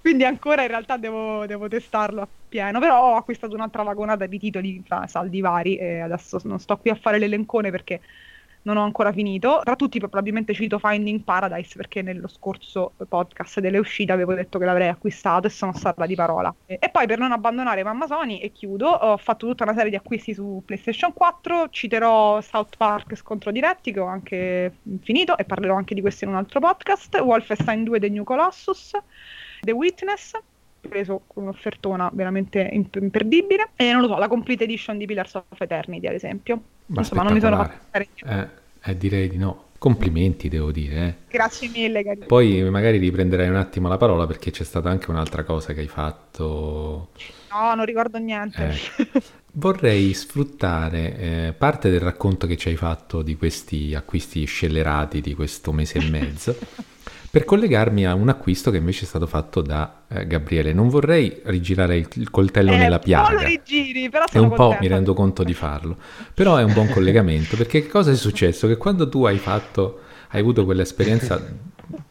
Quindi 0.00 0.25
ancora 0.25 0.62
in 0.62 0.68
realtà 0.68 0.99
devo, 0.99 1.47
devo 1.47 1.66
testarlo 1.68 2.21
appieno, 2.23 2.78
però 2.78 3.12
ho 3.12 3.16
acquistato 3.16 3.54
un'altra 3.54 3.83
vagonata 3.83 4.26
di 4.26 4.38
titoli 4.38 4.83
saldi 5.06 5.40
vari 5.40 5.76
e 5.76 6.00
adesso 6.00 6.38
non 6.44 6.59
sto 6.59 6.76
qui 6.78 6.90
a 6.90 6.94
fare 6.94 7.18
l'elencone 7.18 7.71
perché 7.71 8.02
non 8.64 8.76
ho 8.76 8.83
ancora 8.83 9.12
finito. 9.12 9.61
Tra 9.62 9.76
tutti 9.76 9.99
probabilmente 9.99 10.52
cito 10.52 10.78
Finding 10.78 11.23
Paradise 11.23 11.76
perché 11.76 12.02
nello 12.02 12.28
scorso 12.28 12.92
podcast 13.09 13.61
delle 13.61 13.78
uscite 13.78 14.12
avevo 14.12 14.35
detto 14.35 14.59
che 14.59 14.64
l'avrei 14.64 14.88
acquistato 14.88 15.47
e 15.47 15.50
sono 15.50 15.73
stata 15.73 16.06
di 16.06 16.14
parola. 16.14 16.54
E, 16.66 16.78
poi 16.90 17.06
per 17.06 17.18
non 17.18 17.33
abbandonare 17.33 17.83
Mamma 17.83 18.06
Sony 18.06 18.38
e 18.38 18.52
chiudo, 18.52 18.88
ho 18.88 19.16
fatto 19.16 19.47
tutta 19.47 19.64
una 19.64 19.75
serie 19.75 19.90
di 19.90 19.97
acquisti 19.97 20.35
su 20.35 20.62
PlayStation 20.64 21.12
4, 21.12 21.68
citerò 21.71 22.40
South 22.40 22.76
Park 22.76 23.16
Scontro 23.16 23.50
Diretti 23.50 23.92
che 23.92 24.00
ho 24.00 24.06
anche 24.06 24.76
finito 25.02 25.37
e 25.37 25.44
parlerò 25.44 25.76
anche 25.76 25.94
di 25.94 26.00
questo 26.00 26.25
in 26.25 26.30
un 26.30 26.37
altro 26.37 26.61
podcast, 26.61 27.16
Wolfenstein 27.16 27.85
2 27.85 28.00
The 28.00 28.09
New 28.09 28.25
Colossus, 28.25 28.92
The 29.61 29.73
Witness 29.73 30.33
preso 30.80 31.23
con 31.26 31.44
un'offertona 31.44 32.11
veramente 32.12 32.68
imp- 32.73 32.97
imperdibile 32.97 33.71
e 33.75 33.90
non 33.92 34.02
lo 34.02 34.09
so, 34.09 34.18
la 34.18 34.28
complete 34.28 34.64
edition 34.64 34.99
di 34.99 35.06
Pillars 35.06 35.35
of 35.35 35.59
Eternity 35.59 36.06
ad 36.06 36.12
esempio 36.12 36.62
Ma 36.86 37.00
insomma 37.00 37.22
non 37.22 37.32
mi 37.32 37.40
sono 37.40 37.56
niente. 37.56 38.08
Eh, 38.24 38.90
eh, 38.90 38.96
direi 38.96 39.28
di 39.28 39.36
no. 39.36 39.62
Complimenti, 39.78 40.48
devo 40.48 40.72
dire. 40.72 41.06
eh. 41.06 41.14
grazie 41.28 41.68
mille 41.68 42.02
cari. 42.02 42.20
Poi 42.26 42.62
magari 42.70 42.96
riprenderai 42.96 43.48
un 43.48 43.56
attimo 43.56 43.88
la 43.88 43.98
parola 43.98 44.26
perché 44.26 44.50
c'è 44.50 44.64
stata 44.64 44.88
anche 44.88 45.10
un'altra 45.10 45.44
cosa 45.44 45.74
che 45.74 45.80
hai 45.80 45.88
fatto. 45.88 47.10
no 47.50 47.74
non 47.74 47.84
ricordo 47.84 48.18
niente 48.18 48.70
Eh. 48.96 49.22
Vorrei 49.56 50.12
sfruttare 50.14 51.16
eh, 51.16 51.54
parte 51.56 51.88
del 51.90 52.00
racconto 52.00 52.46
che 52.46 52.56
ci 52.56 52.68
hai 52.70 52.76
fatto 52.76 53.22
di 53.22 53.36
questi 53.36 53.94
acquisti 53.94 54.44
scellerati 54.46 55.20
di 55.20 55.34
questo 55.34 55.70
mese 55.70 55.98
e 55.98 56.08
mezzo 56.10 56.56
per 57.34 57.44
collegarmi 57.44 58.06
a 58.06 58.14
un 58.14 58.28
acquisto 58.28 58.70
che 58.70 58.76
invece 58.76 59.02
è 59.02 59.06
stato 59.08 59.26
fatto 59.26 59.60
da 59.60 60.04
eh, 60.06 60.24
Gabriele. 60.24 60.72
Non 60.72 60.88
vorrei 60.88 61.40
rigirare 61.46 61.96
il, 61.96 62.06
il 62.14 62.30
coltello 62.30 62.70
Eh, 62.70 62.76
nella 62.76 62.94
un 62.94 63.00
po' 63.00 63.08
lo 63.08 63.26
piaga. 63.26 63.42
rigiri, 63.42 64.08
però 64.08 64.22
E 64.22 64.28
sono 64.30 64.44
un 64.44 64.50
po' 64.50 64.56
contenta. 64.56 64.82
mi 64.82 64.88
rendo 64.88 65.14
conto 65.14 65.42
di 65.42 65.52
farlo, 65.52 65.96
però 66.32 66.54
è 66.58 66.62
un 66.62 66.72
buon 66.72 66.88
collegamento 66.90 67.56
perché 67.56 67.82
che 67.82 67.88
cosa 67.88 68.12
è 68.12 68.14
successo? 68.14 68.68
Che 68.68 68.76
quando 68.76 69.08
tu 69.08 69.24
hai 69.24 69.38
fatto, 69.38 70.02
hai 70.28 70.40
avuto 70.42 70.64
quell'esperienza 70.64 71.44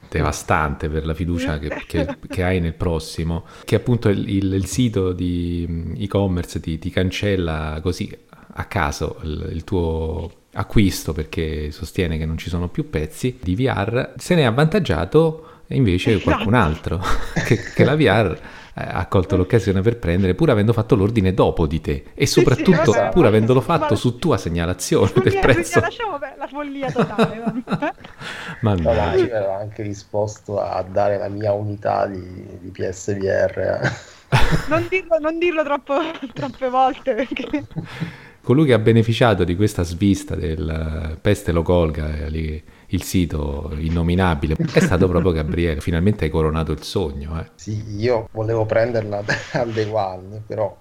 devastante 0.09 0.89
per 0.89 1.05
la 1.05 1.13
fiducia 1.13 1.57
che, 1.57 1.69
che, 1.87 2.17
che, 2.27 2.43
hai 2.43 2.59
nel 2.59 2.73
prossimo, 2.73 3.45
che 3.63 3.75
appunto 3.75 4.09
il, 4.09 4.27
il, 4.27 4.53
il 4.53 4.65
sito 4.65 5.13
di 5.13 5.65
mm, 5.69 5.93
e-commerce 5.99 6.59
ti, 6.59 6.77
ti, 6.79 6.89
cancella 6.89 7.79
così 7.81 8.13
a 8.55 8.65
caso 8.65 9.19
il, 9.23 9.51
il 9.53 9.63
tuo 9.63 10.42
acquisto 10.53 11.13
perché 11.13 11.72
sostiene 11.72 12.17
che 12.17 12.25
non 12.25 12.38
ci 12.38 12.50
sono 12.50 12.67
più 12.67 12.89
pezzi 12.89 13.39
di 13.41 13.55
VR, 13.55 14.13
se 14.17 14.36
ne 14.36 14.41
è 14.41 14.45
avvantaggiato 14.45 15.48
invece 15.67 16.12
esatto. 16.12 16.29
qualcun 16.29 16.53
altro 16.53 17.01
che, 17.45 17.57
che 17.57 17.83
la 17.83 17.95
VR 17.95 18.38
eh, 18.75 18.83
ha 18.86 19.05
colto 19.07 19.36
l'occasione 19.36 19.81
per 19.81 19.98
prendere 19.98 20.36
pur 20.36 20.50
avendo 20.50 20.74
fatto 20.74 20.95
l'ordine 20.95 21.33
dopo 21.33 21.65
di 21.65 21.81
te 21.81 22.05
e 22.13 22.25
soprattutto 22.27 22.91
sì, 22.91 23.00
sì, 23.00 23.10
pur 23.12 23.25
avendolo 23.25 23.62
fatto 23.62 23.93
ma... 23.93 23.95
su 23.95 24.19
tua 24.19 24.38
segnalazione 24.38 25.07
su 25.07 25.19
del 25.19 25.39
prezzo 25.39 25.79
lasciamo 25.79 26.19
la 26.19 26.48
follia 26.48 26.91
totale 26.91 27.41
ma 28.62 28.75
no, 28.75 28.91
io 28.91 29.33
ero 29.33 29.53
anche 29.53 29.83
disposto 29.83 30.60
a 30.60 30.81
dare 30.83 31.17
la 31.17 31.29
mia 31.29 31.53
unità 31.53 32.05
di, 32.07 32.45
di 32.60 32.69
PSVR 32.69 33.57
eh. 33.60 34.38
non, 34.67 34.86
dirlo, 34.89 35.17
non 35.19 35.38
dirlo 35.39 35.63
troppo, 35.63 35.95
troppe 36.33 36.69
volte 36.69 37.13
perché 37.13 37.65
colui 38.43 38.65
che 38.65 38.73
ha 38.73 38.79
beneficiato 38.79 39.45
di 39.45 39.55
questa 39.55 39.83
svista 39.83 40.35
del 40.35 41.17
peste 41.21 41.53
lo 41.53 41.62
colga 41.63 42.13
eh, 42.13 42.63
il 42.88 43.03
sito 43.03 43.71
innominabile, 43.77 44.55
è 44.55 44.81
stato 44.81 45.07
proprio 45.07 45.31
Gabriele. 45.31 45.79
Finalmente 45.79 46.25
hai 46.25 46.29
coronato 46.29 46.73
il 46.73 46.83
sogno. 46.83 47.39
Eh. 47.39 47.45
Sì, 47.55 47.95
io 47.95 48.27
volevo 48.31 48.65
prenderla 48.65 49.23
al 49.53 49.71
day 49.71 49.89
one, 49.89 50.43
però 50.45 50.77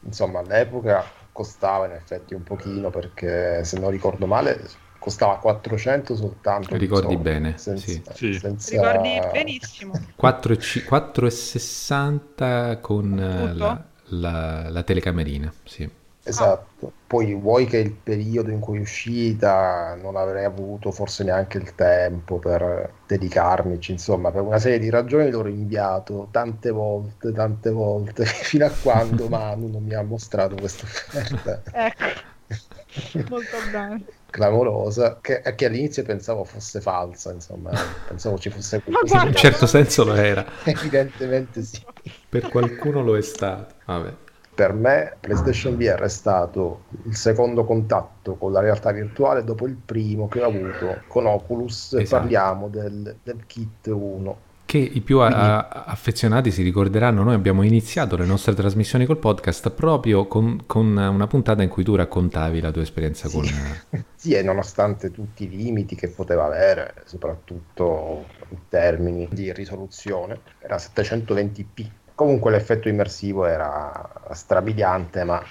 insomma 0.00 0.38
all'epoca 0.40 1.04
costava 1.30 1.84
in 1.86 1.92
effetti 1.92 2.34
un 2.34 2.42
pochino 2.42 2.90
perché 2.90 3.62
se 3.64 3.78
non 3.78 3.90
ricordo 3.90 4.26
male 4.26 4.60
costava 4.98 5.36
400 5.36 6.16
soltanto. 6.16 6.76
Ricordi 6.76 7.12
insomma, 7.12 7.30
bene, 7.30 7.54
senza, 7.58 7.84
sì. 7.84 8.02
sì. 8.14 8.32
Senza... 8.38 8.92
Ricordi 8.92 9.20
benissimo. 9.30 9.92
4,60 10.20 12.80
con 12.80 13.52
la, 13.54 13.84
la, 14.04 14.70
la 14.70 14.82
telecamerina, 14.82 15.52
sì. 15.64 16.02
Esatto, 16.26 16.90
poi 17.06 17.34
vuoi 17.34 17.66
che 17.66 17.76
il 17.76 17.92
periodo 17.92 18.50
in 18.50 18.58
cui 18.58 18.78
è 18.78 18.80
uscita 18.80 19.94
non 20.00 20.16
avrei 20.16 20.44
avuto 20.44 20.90
forse 20.90 21.22
neanche 21.22 21.58
il 21.58 21.74
tempo 21.74 22.38
per 22.38 22.92
dedicarmici, 23.06 23.92
insomma, 23.92 24.30
per 24.30 24.40
una 24.40 24.58
serie 24.58 24.78
di 24.78 24.88
ragioni 24.88 25.30
l'ho 25.30 25.42
rinviato 25.42 26.28
tante 26.30 26.70
volte, 26.70 27.30
tante 27.30 27.70
volte, 27.70 28.24
fino 28.24 28.64
a 28.64 28.70
quando 28.70 29.28
Manu 29.28 29.68
non 29.70 29.84
mi 29.84 29.92
ha 29.92 30.02
mostrato 30.02 30.54
questa 30.56 30.84
offerta. 30.84 31.60
ecco, 31.70 33.24
molto 33.28 33.56
bene. 33.70 34.04
Clamorosa, 34.30 35.18
che, 35.20 35.42
che, 35.54 35.66
all'inizio 35.66 36.04
pensavo 36.04 36.44
fosse 36.44 36.80
falsa, 36.80 37.32
insomma, 37.32 37.70
pensavo 38.08 38.38
ci 38.38 38.48
fosse 38.48 38.80
qualcosa. 38.82 39.20
In 39.20 39.28
un 39.28 39.34
certo 39.34 39.66
senso 39.66 40.04
lo 40.04 40.14
era. 40.14 40.44
Evidentemente 40.64 41.62
sì. 41.62 41.84
Per 42.30 42.48
qualcuno 42.48 43.02
lo 43.02 43.14
è 43.14 43.22
stato. 43.22 43.74
Vabbè 43.84 44.23
per 44.54 44.72
me 44.72 45.16
PlayStation 45.18 45.76
VR 45.76 46.00
è 46.02 46.08
stato 46.08 46.84
il 47.04 47.16
secondo 47.16 47.64
contatto 47.64 48.36
con 48.36 48.52
la 48.52 48.60
realtà 48.60 48.92
virtuale 48.92 49.42
dopo 49.42 49.66
il 49.66 49.74
primo 49.74 50.28
che 50.28 50.40
ho 50.40 50.46
avuto 50.46 51.02
con 51.08 51.26
Oculus. 51.26 51.94
Esatto. 51.94 52.22
Parliamo 52.22 52.68
del, 52.68 53.16
del, 53.22 53.44
Kit 53.46 53.86
1. 53.86 54.38
Che 54.64 54.78
i 54.78 55.00
più 55.00 55.18
Quindi... 55.18 55.34
a- 55.34 55.84
affezionati 55.84 56.50
si 56.50 56.62
ricorderanno, 56.62 57.22
noi 57.22 57.34
abbiamo 57.34 57.62
iniziato 57.62 58.16
le 58.16 58.24
nostre 58.24 58.54
trasmissioni 58.54 59.06
col 59.06 59.18
podcast 59.18 59.70
proprio 59.70 60.26
con, 60.26 60.62
con 60.66 60.96
una 60.96 61.26
puntata 61.26 61.62
in 61.62 61.68
cui 61.68 61.84
tu 61.84 61.94
raccontavi 61.96 62.60
la 62.60 62.70
tua 62.70 62.82
esperienza 62.82 63.28
sì. 63.28 63.36
con... 63.36 64.04
sì, 64.14 64.32
e 64.32 64.42
nonostante 64.42 65.10
tutti 65.10 65.44
i 65.44 65.50
limiti 65.50 65.96
che 65.96 66.08
poteva 66.08 66.44
avere, 66.44 66.94
soprattutto 67.04 68.26
in 68.50 68.58
termini 68.68 69.28
di 69.30 69.52
risoluzione, 69.52 70.40
era 70.60 70.76
720p 70.76 71.86
comunque 72.14 72.50
l'effetto 72.50 72.88
immersivo 72.88 73.44
era 73.46 74.10
strabiliante, 74.32 75.24
ma, 75.24 75.42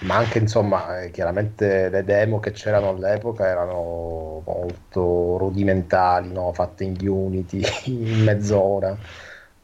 ma 0.00 0.16
anche 0.16 0.38
insomma, 0.38 1.02
eh, 1.02 1.10
chiaramente 1.10 1.88
le 1.88 2.04
demo 2.04 2.40
che 2.40 2.50
c'erano 2.52 2.90
all'epoca 2.90 3.46
erano 3.46 4.42
molto 4.44 5.36
rudimentali, 5.38 6.32
no? 6.32 6.52
fatte 6.52 6.84
in 6.84 6.96
Unity 7.00 7.62
in 7.86 8.24
mezz'ora, 8.24 8.96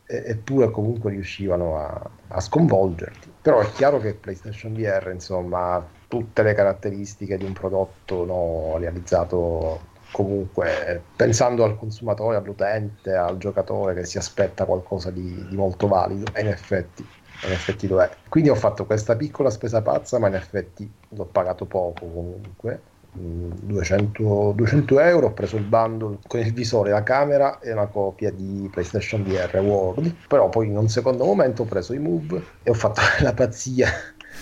e, 0.07 0.23
eppure 0.27 0.71
comunque 0.71 1.11
riuscivano 1.11 1.79
a, 1.79 2.11
a 2.29 2.41
sconvolgerti. 2.41 3.33
Però 3.43 3.61
è 3.61 3.71
chiaro 3.73 3.99
che 3.99 4.15
PlayStation 4.15 4.75
VR, 4.75 5.11
insomma, 5.13 5.85
tutte 6.07 6.43
le 6.43 6.55
caratteristiche 6.55 7.37
di 7.37 7.45
un 7.45 7.53
prodotto 7.53 8.25
no, 8.25 8.77
realizzato 8.79 9.88
comunque 10.11 11.03
pensando 11.17 11.65
al 11.65 11.77
consumatore, 11.77 12.37
all'utente, 12.37 13.15
al 13.15 13.39
giocatore 13.39 13.95
che 13.95 14.05
si 14.05 14.19
aspetta 14.19 14.65
qualcosa 14.65 15.11
di, 15.11 15.47
di 15.49 15.57
molto 15.57 15.87
valido 15.87 16.33
e 16.33 16.41
in 16.41 16.49
effetti, 16.49 17.07
in 17.45 17.53
effetti 17.53 17.87
lo 17.87 18.01
è. 18.01 18.11
Quindi 18.29 18.51
ho 18.51 18.55
fatto 18.55 18.87
questa 18.87 19.17
piccola 19.17 19.51
spesa 19.51 19.83
pazza, 19.83 20.19
ma 20.19 20.29
in 20.29 20.35
effetti 20.35 20.91
l'ho 21.11 21.25
pagato 21.25 21.65
poco 21.65 22.07
comunque. 22.07 22.81
200, 23.11 24.23
mm, 24.23 24.57
200 24.57 25.01
euro 25.01 25.27
ho 25.29 25.33
preso 25.33 25.57
il 25.57 25.65
bundle 25.65 26.19
con 26.27 26.41
il 26.41 26.53
visore, 26.53 26.91
la 26.91 27.03
camera 27.03 27.59
e 27.59 27.73
una 27.73 27.87
copia 27.87 28.31
di 28.31 28.69
PlayStation 28.71 29.25
VR 29.25 29.59
World 29.61 30.15
però 30.29 30.49
poi 30.51 30.67
in 30.67 30.77
un 30.77 30.89
secondo 30.89 31.25
momento 31.25 31.63
ho 31.63 31.65
preso 31.65 31.95
i 31.95 31.99
move 31.99 32.45
e 32.63 32.71
ho 32.71 32.75
fatto 32.75 33.01
la 33.25 33.33
pazzia 33.33 33.89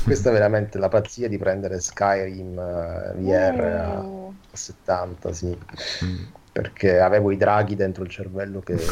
questa 0.05 0.31
è 0.31 0.33
veramente 0.33 0.79
la 0.79 0.89
pazzia 0.89 1.29
di 1.29 1.39
prendere 1.39 1.81
Skyrim 1.81 2.57
uh, 2.57 2.61
eh, 2.61 3.13
VR 3.17 4.01
oh. 4.05 4.35
a, 4.51 4.57
70, 4.57 5.33
sì. 5.33 5.57
Mm. 6.05 6.25
Perché 6.53 7.01
avevo 7.01 7.31
i 7.31 7.37
draghi 7.37 7.75
dentro 7.75 8.03
il 8.03 8.11
cervello 8.11 8.61
che... 8.61 8.77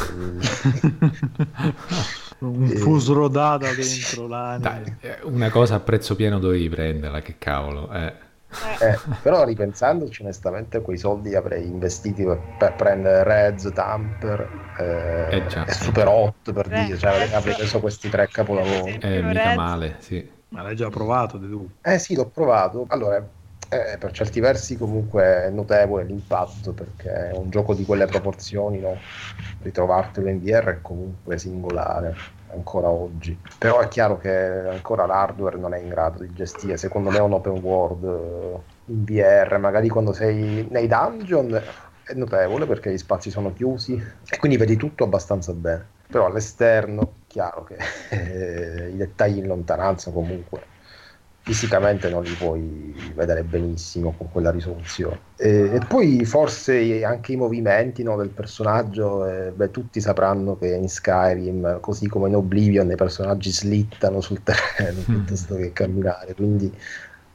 Un 2.38 2.66
fuso 2.68 3.14
rodato 3.14 3.64
dentro 3.74 4.26
l'anima. 4.26 4.70
Dai, 4.70 4.96
eh, 5.00 5.18
una 5.22 5.50
cosa 5.50 5.76
a 5.76 5.80
prezzo 5.80 6.14
pieno 6.14 6.38
dovevi 6.38 6.68
prenderla, 6.68 7.22
che 7.22 7.36
cavolo. 7.38 7.90
Eh. 7.90 8.12
Eh, 8.80 8.98
però 9.22 9.44
ripensandoci 9.44 10.22
onestamente 10.22 10.80
quei 10.80 10.96
soldi 10.96 11.34
avrei 11.34 11.66
investiti 11.66 12.22
per, 12.22 12.40
per 12.58 12.74
prendere 12.74 13.24
Reds, 13.24 13.70
Tamper 13.72 14.48
eh, 14.78 15.36
eh 15.36 15.46
già, 15.46 15.64
e 15.64 15.72
Super 15.72 16.06
8 16.06 16.52
per 16.52 16.68
dire, 16.68 16.96
cioè 16.96 17.28
avrei 17.32 17.54
preso 17.54 17.80
questi 17.80 18.08
tre 18.08 18.28
capolavori. 18.28 18.98
Eh, 19.00 19.22
mica 19.22 19.54
male, 19.54 19.96
sì. 19.98 20.33
Ma 20.54 20.62
l'hai 20.62 20.76
già 20.76 20.88
provato 20.88 21.36
tu? 21.36 21.68
Eh 21.82 21.98
sì, 21.98 22.14
l'ho 22.14 22.28
provato. 22.28 22.86
Allora, 22.90 23.16
eh, 23.16 23.98
per 23.98 24.12
certi 24.12 24.38
versi 24.38 24.76
comunque 24.78 25.46
è 25.46 25.50
notevole 25.50 26.04
l'impatto 26.04 26.72
perché 26.72 27.30
è 27.30 27.32
un 27.32 27.50
gioco 27.50 27.74
di 27.74 27.84
quelle 27.84 28.06
proporzioni, 28.06 28.78
no? 28.78 28.96
ritrovartelo 29.62 30.28
in 30.28 30.38
VR 30.38 30.76
è 30.76 30.80
comunque 30.80 31.38
singolare 31.38 32.14
ancora 32.52 32.88
oggi. 32.88 33.36
Però 33.58 33.80
è 33.80 33.88
chiaro 33.88 34.16
che 34.16 34.30
ancora 34.30 35.06
l'hardware 35.06 35.56
non 35.58 35.74
è 35.74 35.80
in 35.80 35.88
grado 35.88 36.22
di 36.22 36.32
gestire, 36.32 36.76
secondo 36.76 37.10
me 37.10 37.18
un 37.18 37.32
open 37.32 37.54
world 37.54 38.04
eh, 38.04 38.92
in 38.92 39.04
VR, 39.04 39.58
magari 39.58 39.88
quando 39.88 40.12
sei 40.12 40.64
nei 40.70 40.86
dungeon 40.86 41.52
è 42.04 42.12
notevole 42.14 42.66
perché 42.66 42.92
gli 42.92 42.98
spazi 42.98 43.30
sono 43.30 43.52
chiusi 43.52 43.94
e 43.94 44.36
quindi 44.38 44.56
vedi 44.56 44.76
tutto 44.76 45.02
abbastanza 45.02 45.52
bene. 45.52 45.94
Però 46.06 46.26
all'esterno 46.26 47.23
chiaro 47.34 47.64
che 47.64 47.76
eh, 48.10 48.90
i 48.90 48.96
dettagli 48.96 49.38
in 49.38 49.48
lontananza 49.48 50.12
comunque 50.12 50.72
fisicamente 51.40 52.08
non 52.08 52.22
li 52.22 52.32
puoi 52.32 52.94
vedere 53.14 53.42
benissimo 53.42 54.14
con 54.16 54.30
quella 54.30 54.52
risoluzione. 54.52 55.18
E, 55.36 55.74
e 55.74 55.80
poi 55.86 56.24
forse 56.24 57.04
anche 57.04 57.32
i 57.32 57.36
movimenti 57.36 58.04
no, 58.04 58.16
del 58.16 58.28
personaggio, 58.28 59.26
eh, 59.26 59.50
beh, 59.50 59.72
tutti 59.72 60.00
sapranno 60.00 60.56
che 60.56 60.68
in 60.68 60.88
Skyrim, 60.88 61.80
così 61.80 62.06
come 62.06 62.28
in 62.28 62.36
Oblivion, 62.36 62.90
i 62.90 62.94
personaggi 62.94 63.50
slittano 63.50 64.20
sul 64.20 64.42
terreno 64.44 65.00
mm. 65.00 65.04
piuttosto 65.04 65.56
che 65.56 65.72
camminare. 65.72 66.34
Quindi 66.34 66.72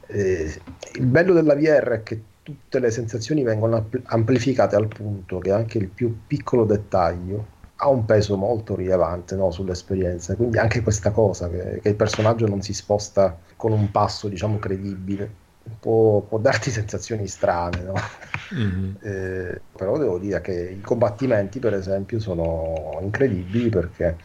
eh, 0.06 0.60
il 0.94 1.06
bello 1.06 1.34
della 1.34 1.54
VR 1.54 1.90
è 1.90 2.02
che 2.02 2.22
tutte 2.42 2.80
le 2.80 2.90
sensazioni 2.90 3.42
vengono 3.42 3.86
amplificate 4.04 4.74
al 4.74 4.88
punto 4.88 5.38
che 5.38 5.52
anche 5.52 5.76
il 5.76 5.88
più 5.88 6.22
piccolo 6.26 6.64
dettaglio 6.64 7.58
ha 7.82 7.88
un 7.88 8.04
peso 8.04 8.36
molto 8.36 8.76
rilevante 8.76 9.34
no, 9.36 9.50
sull'esperienza. 9.50 10.36
Quindi 10.36 10.58
anche 10.58 10.82
questa 10.82 11.10
cosa, 11.10 11.48
che, 11.48 11.80
che, 11.82 11.88
il 11.88 11.94
personaggio 11.94 12.46
non 12.46 12.60
si 12.60 12.74
sposta 12.74 13.38
con 13.56 13.72
un 13.72 13.90
passo, 13.90 14.28
diciamo, 14.28 14.58
credibile, 14.58 15.30
può, 15.80 16.20
può 16.20 16.38
darti 16.38 16.70
sensazioni 16.70 17.26
strane, 17.26 17.82
no? 17.82 17.94
mm-hmm. 18.54 18.94
eh, 19.00 19.60
però 19.74 19.96
devo 19.96 20.18
dire 20.18 20.40
che 20.42 20.76
i 20.78 20.80
combattimenti, 20.80 21.58
per 21.58 21.72
esempio, 21.72 22.20
sono 22.20 22.98
incredibili 23.00 23.70
perché 23.70 24.16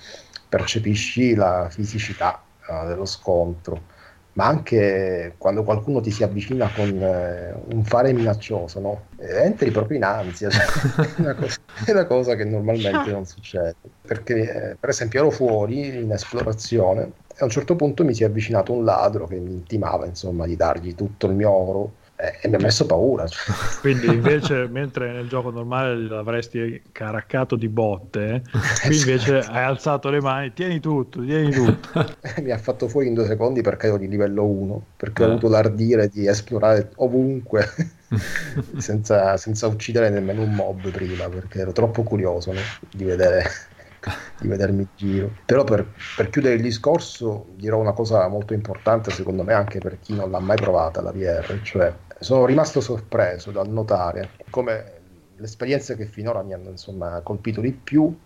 percepisci 0.50 1.34
la 1.34 1.70
fisicità 1.70 2.42
uh, 2.68 2.88
dello 2.88 3.06
scontro 3.06 3.94
ma 4.36 4.48
anche 4.48 5.36
quando 5.38 5.64
qualcuno 5.64 6.02
ti 6.02 6.12
si 6.12 6.24
avvicina 6.24 6.70
con 6.74 6.90
eh, 6.90 7.56
un 7.74 7.84
fare 7.86 8.12
minaccioso, 8.12 8.80
no? 8.80 9.02
entri 9.18 9.72
proprio 9.72 9.98
in 9.98 10.04
ansia, 10.04 10.50
cioè, 10.50 10.66
è, 10.66 11.22
una 11.22 11.36
cosa, 11.36 11.58
è, 11.86 11.92
una 11.92 12.06
cosa, 12.06 12.36
che 12.36 12.44
normalmente 12.44 13.12
non 13.12 13.26
succede. 13.26 13.76
Perché, 14.02 14.72
eh, 14.72 14.76
per 14.76 14.90
esempio, 14.90 15.20
ero 15.20 15.32
fuori 15.32 16.02
in 16.02 16.12
esplorazione 16.12 17.12
e 17.28 17.38
a 17.40 17.46
un 17.46 17.50
certo 17.50 17.76
punto 17.76 18.04
mi 18.04 18.14
si 18.14 18.24
è 18.24 18.26
avvicinato 18.26 18.74
un 18.74 18.84
ladro 18.84 19.26
che 19.26 19.36
mi 19.36 19.52
intimava, 19.52 20.06
insomma, 20.06 20.46
di 20.46 20.58
dargli 20.58 20.96
tutto 20.96 21.28
il 21.28 21.34
mio 21.34 21.52
oro 21.52 21.92
e, 22.16 22.40
e 22.42 22.48
mi 22.48 22.56
ha 22.56 22.60
messo 22.60 22.86
paura. 22.86 23.26
Quindi 23.82 24.08
invece, 24.08 24.68
mentre 24.68 25.12
nel 25.12 25.28
gioco 25.28 25.50
normale 25.50 25.96
l'avresti 25.96 26.82
caraccato 26.92 27.56
di 27.56 27.68
botte, 27.68 28.44
qui 28.86 28.98
invece 28.98 29.40
hai 29.40 29.64
alzato 29.64 30.10
le 30.10 30.22
mani, 30.22 30.54
tieni 30.54 30.80
tutto, 30.80 31.24
tieni 31.24 31.52
tutto. 31.52 32.06
mi 32.42 32.52
ha 32.52 32.58
fatto 32.58 32.88
fuori 32.88 33.08
in 33.08 33.14
due 33.14 33.26
secondi 33.26 33.62
perché 33.62 33.88
ero 33.88 33.98
di 33.98 34.08
livello 34.08 34.46
1, 34.46 34.86
perché 34.98 35.24
ho 35.24 35.28
avuto 35.28 35.50
l'ardire 35.50 36.08
di 36.08 36.28
esplorare 36.28 36.92
ovunque 36.96 37.68
senza, 38.78 39.36
senza, 39.38 39.68
uccidere 39.68 40.10
nemmeno 40.10 40.42
un 40.42 40.54
mob 40.54 40.90
prima, 40.92 41.28
perché 41.28 41.60
ero 41.60 41.72
troppo 41.72 42.04
curioso 42.04 42.54
no? 42.54 42.60
di 42.92 43.04
vedere 43.04 43.74
di 44.40 44.48
vedermi 44.48 44.88
giro. 44.96 45.32
Però 45.46 45.64
per, 45.64 45.86
per, 46.16 46.30
chiudere 46.30 46.56
il 46.56 46.62
discorso 46.62 47.48
dirò 47.56 47.80
una 47.80 47.94
cosa 47.94 48.28
molto 48.28 48.54
importante 48.54 49.12
secondo 49.12 49.44
me 49.44 49.54
anche 49.54 49.80
per 49.80 49.98
chi 50.00 50.14
non 50.14 50.30
l'ha 50.30 50.40
mai 50.40 50.58
provata 50.58 51.02
la 51.02 51.12
VR, 51.12 51.60
cioè 51.64 51.92
sono 52.26 52.48
rimasto 52.48 52.82
sorpreso 52.82 53.52
dal 53.52 53.70
notare 53.70 54.32
come 54.50 54.94
le 55.36 55.46
esperienze 55.46 55.96
che 55.96 56.08
finora 56.08 56.42
mi 56.42 56.54
hanno 56.54 56.72
insomma, 56.72 57.22
colpito 57.22 57.62
di 57.62 57.72
più 57.72 58.18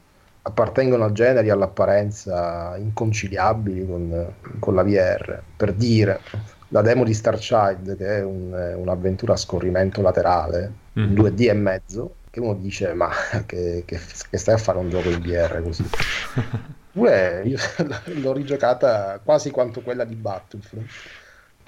appartengono 0.41 1.03
a 1.03 1.11
generi 1.11 1.49
all'apparenza 1.49 2.77
inconciliabili 2.77 3.85
con, 3.85 4.33
con 4.59 4.73
la 4.73 4.83
VR. 4.83 5.41
Per 5.53 5.73
dire, 5.73 6.21
la 6.69 6.81
demo 6.81 7.03
di 7.03 7.13
Star 7.13 7.35
Child, 7.35 7.97
che 7.97 8.19
è 8.19 8.23
un, 8.23 8.73
un'avventura 8.77 9.33
a 9.33 9.37
scorrimento 9.37 10.01
laterale, 10.01 10.71
mm. 10.97 11.17
2D 11.17 11.49
e 11.49 11.53
mezzo, 11.53 12.15
che 12.29 12.39
uno 12.39 12.53
dice 12.53 12.93
ma 12.93 13.09
che, 13.45 13.83
che, 13.85 13.99
che, 14.29 14.37
stai 14.37 14.55
a 14.55 14.59
fare 14.59 14.77
un 14.77 14.89
gioco 14.89 15.09
in 15.09 15.19
VR 15.19 15.61
così 15.61 15.83
Pure 16.93 17.41
io 17.45 17.57
l'ho 18.21 18.33
rigiocata 18.33 19.19
quasi 19.23 19.51
quanto 19.51 19.81
quella 19.81 20.03
di 20.03 20.15
Battlefront 20.15 20.87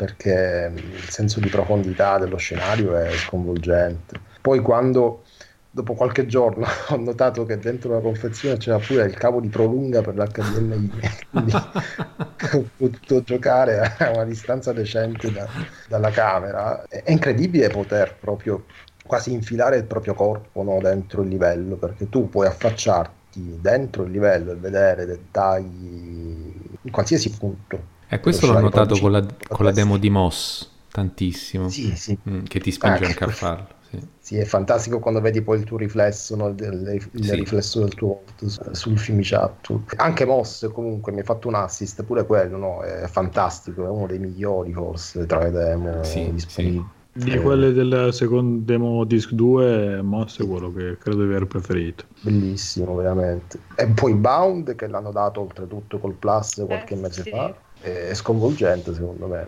perché 0.01 0.71
il 0.73 1.09
senso 1.09 1.39
di 1.39 1.47
profondità 1.47 2.17
dello 2.17 2.37
scenario 2.37 2.95
è 2.95 3.11
sconvolgente 3.11 4.19
poi 4.41 4.59
quando 4.59 5.21
dopo 5.69 5.93
qualche 5.93 6.25
giorno 6.25 6.65
ho 6.89 6.97
notato 6.97 7.45
che 7.45 7.59
dentro 7.59 7.93
la 7.93 7.99
confezione 7.99 8.57
c'era 8.57 8.79
pure 8.79 9.05
il 9.05 9.13
cavo 9.13 9.39
di 9.39 9.49
prolunga 9.49 10.01
per 10.01 10.15
l'HDMI 10.15 10.91
quindi 11.29 11.53
ho 11.53 12.69
potuto 12.75 13.21
giocare 13.21 13.95
a 13.99 14.09
una 14.09 14.25
distanza 14.25 14.73
decente 14.73 15.31
da, 15.31 15.47
dalla 15.87 16.09
camera 16.09 16.83
è 16.87 17.11
incredibile 17.11 17.67
poter 17.69 18.17
proprio 18.17 18.65
quasi 19.05 19.33
infilare 19.33 19.75
il 19.75 19.83
proprio 19.83 20.13
corpo 20.13 20.63
no, 20.63 20.79
dentro 20.79 21.21
il 21.21 21.27
livello, 21.27 21.75
perché 21.75 22.07
tu 22.07 22.29
puoi 22.29 22.47
affacciarti 22.47 23.59
dentro 23.59 24.03
il 24.03 24.11
livello 24.11 24.53
e 24.53 24.55
vedere 24.55 25.05
dettagli 25.05 26.53
in 26.81 26.91
qualsiasi 26.91 27.29
punto. 27.31 27.99
E 28.11 28.15
eh, 28.15 28.19
questo 28.19 28.51
l'ho 28.51 28.59
notato 28.59 28.99
con 28.99 29.09
la, 29.09 29.25
con 29.47 29.63
la, 29.63 29.71
demo 29.71 29.95
di 29.95 30.09
Moss 30.09 30.69
tantissimo, 30.91 31.69
sì, 31.69 31.95
sì. 31.95 32.17
Mm, 32.29 32.43
che 32.43 32.59
ti 32.59 32.69
spinge 32.69 33.05
ah, 33.05 33.07
anche 33.07 33.23
a 33.23 33.27
farlo. 33.29 33.67
Sì. 33.89 33.99
sì. 34.19 34.35
è 34.35 34.43
fantastico 34.43 34.99
quando 34.99 35.21
vedi 35.21 35.41
poi 35.41 35.59
il 35.59 35.63
tuo 35.63 35.77
riflesso, 35.77 36.35
no? 36.35 36.49
il, 36.49 37.09
il 37.13 37.23
sì. 37.23 37.35
riflesso 37.35 37.79
del 37.79 37.93
tuo 37.93 38.23
volto 38.25 38.73
sul 38.75 38.99
film 38.99 39.21
chat. 39.23 39.71
Anche 39.95 40.25
Moss 40.25 40.69
comunque 40.73 41.13
mi 41.13 41.21
ha 41.21 41.23
fatto 41.23 41.47
un 41.47 41.55
assist, 41.55 42.03
pure 42.03 42.25
quello 42.25 42.57
no? 42.57 42.81
è 42.81 43.07
fantastico, 43.07 43.85
è 43.85 43.89
uno 43.89 44.07
dei 44.07 44.19
migliori 44.19 44.73
forse 44.73 45.25
tra 45.25 45.39
le 45.43 45.51
demo 45.51 46.03
sì, 46.03 46.33
disponibili. 46.33 46.85
Di 47.13 47.37
quelle 47.39 47.71
del 47.71 48.09
secondo 48.11 48.63
demo 48.65 49.05
disc 49.05 49.31
2, 49.31 50.01
Moss 50.01 50.41
è 50.41 50.45
quello 50.45 50.73
che 50.73 50.97
credo 50.97 51.23
di 51.23 51.29
aver 51.29 51.45
preferito. 51.45 52.05
Bellissimo, 52.19 52.95
veramente. 52.95 53.59
E 53.75 53.87
poi 53.87 54.13
Bound, 54.15 54.75
che 54.75 54.87
l'hanno 54.87 55.11
dato 55.11 55.39
oltretutto 55.39 55.97
col 55.97 56.13
Plus 56.13 56.63
qualche 56.65 56.93
eh, 56.93 56.97
mese 56.97 57.23
sì. 57.23 57.29
fa, 57.29 57.53
è 57.81 58.13
sconvolgente 58.13 58.93
secondo 58.93 59.27
me. 59.27 59.47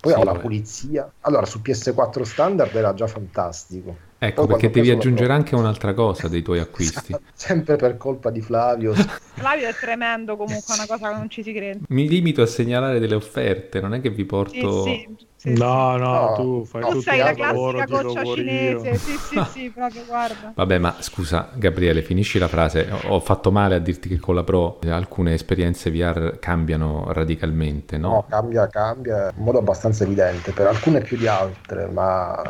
Poi 0.00 0.12
sì, 0.12 0.18
ho 0.18 0.24
la 0.24 0.34
pulizia. 0.36 1.12
Allora, 1.20 1.46
su 1.46 1.60
PS4 1.60 2.22
standard 2.22 2.74
era 2.74 2.94
già 2.94 3.06
fantastico 3.06 3.96
Ecco, 4.24 4.46
perché 4.46 4.70
devi 4.70 4.88
aggiungere 4.88 5.32
anche 5.32 5.56
un'altra 5.56 5.94
cosa 5.94 6.28
dei 6.28 6.42
tuoi 6.42 6.60
acquisti. 6.60 7.12
Sempre 7.34 7.74
per 7.74 7.96
colpa 7.96 8.30
di 8.30 8.40
Flavio. 8.40 8.94
Flavio 8.94 9.66
è 9.66 9.74
tremendo 9.74 10.36
comunque, 10.36 10.74
è 10.74 10.78
una 10.78 10.86
cosa 10.86 11.08
che 11.08 11.18
non 11.18 11.28
ci 11.28 11.42
si 11.42 11.52
crede. 11.52 11.80
Mi 11.88 12.08
limito 12.08 12.40
a 12.40 12.46
segnalare 12.46 13.00
delle 13.00 13.16
offerte, 13.16 13.80
non 13.80 13.94
è 13.94 14.00
che 14.00 14.10
vi 14.10 14.24
porto... 14.24 14.84
Sì, 14.84 15.08
sì, 15.08 15.26
sì, 15.34 15.58
no, 15.58 15.96
no, 15.96 16.20
no, 16.20 16.34
tu 16.36 16.64
fai 16.64 16.82
tutto 16.82 17.00
sei 17.00 17.18
la 17.18 17.34
classica 17.34 17.84
goccia 17.84 18.22
cinese. 18.22 18.94
Sì, 18.94 19.16
sì, 19.16 19.44
sì, 19.50 19.70
proprio 19.74 20.04
guarda. 20.06 20.52
Vabbè, 20.54 20.78
ma 20.78 20.94
scusa, 21.00 21.48
Gabriele, 21.54 22.02
finisci 22.02 22.38
la 22.38 22.46
frase. 22.46 22.88
Ho 23.06 23.18
fatto 23.18 23.50
male 23.50 23.74
a 23.74 23.80
dirti 23.80 24.08
che 24.08 24.20
con 24.20 24.36
la 24.36 24.44
Pro 24.44 24.78
alcune 24.86 25.34
esperienze 25.34 25.90
VR 25.90 26.38
cambiano 26.38 27.12
radicalmente, 27.12 27.98
no? 27.98 28.08
No, 28.08 28.26
cambia, 28.28 28.68
cambia 28.68 29.32
in 29.36 29.42
modo 29.42 29.58
abbastanza 29.58 30.04
evidente, 30.04 30.52
per 30.52 30.68
alcune 30.68 31.00
più 31.00 31.16
di 31.16 31.26
altre, 31.26 31.88
ma 31.88 32.40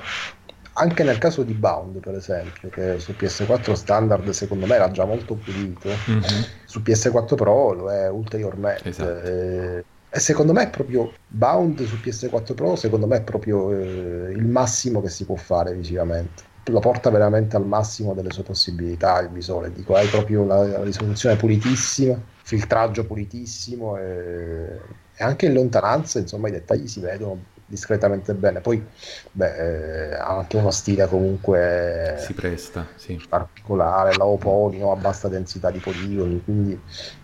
anche 0.75 1.03
nel 1.03 1.19
caso 1.19 1.43
di 1.43 1.53
Bound, 1.53 1.99
per 1.99 2.15
esempio, 2.15 2.69
che 2.69 2.99
su 2.99 3.13
PS4 3.13 3.73
standard 3.73 4.29
secondo 4.31 4.67
me 4.67 4.75
era 4.77 4.91
già 4.91 5.05
molto 5.05 5.35
pulito, 5.35 5.89
mm-hmm. 5.89 6.43
su 6.65 6.81
PS4 6.81 7.35
Pro 7.35 7.73
lo 7.73 7.91
è 7.91 8.09
ulteriormente. 8.09 8.89
Esatto. 8.89 9.23
Eh, 9.23 9.85
e 10.15 10.21
secondo 10.21 10.53
me 10.53 10.65
è 10.65 10.71
proprio 10.71 11.13
Bound 11.27 11.83
su 11.85 11.97
PS4 11.97 12.55
Pro, 12.55 12.77
secondo 12.77 13.07
me 13.07 13.19
è 13.19 13.23
proprio 13.23 13.73
eh, 13.73 14.33
il 14.33 14.47
massimo 14.47 15.01
che 15.01 15.09
si 15.09 15.25
può 15.25 15.37
fare 15.37 15.75
visivamente. 15.75 16.51
Lo 16.67 16.81
porta 16.81 17.11
veramente 17.11 17.57
al 17.57 17.67
massimo 17.67 18.15
delle 18.15 18.31
sue 18.31 18.43
possibilità 18.43 19.19
il 19.21 19.31
visore. 19.31 19.73
Dico, 19.73 19.95
hai 19.95 20.07
proprio 20.07 20.43
una 20.43 20.83
risoluzione 20.83 21.37
pulitissima, 21.37 22.21
filtraggio 22.43 23.05
pulitissimo 23.05 23.97
e, 23.97 24.79
e 25.17 25.25
anche 25.25 25.47
in 25.47 25.55
lontananza, 25.55 26.19
insomma, 26.19 26.49
i 26.49 26.53
dettagli 26.53 26.87
si 26.87 27.01
vedono 27.01 27.39
discretamente 27.73 28.35
bene. 28.35 28.61
Poi 28.61 28.85
beh, 29.33 30.11
eh, 30.11 30.15
ha 30.15 30.37
anche 30.37 30.59
uno 30.59 30.71
stile 30.71 31.07
comunque 31.09 32.17
si 32.19 32.35
presta, 32.35 32.87
sì. 32.97 33.19
particolare, 33.27 34.15
laoponio, 34.15 34.93
a 34.93 34.97
bassa 34.97 35.29
densità 35.29 35.71
di 35.71 35.79
poligoni, 35.79 36.43
quindi 36.45 36.79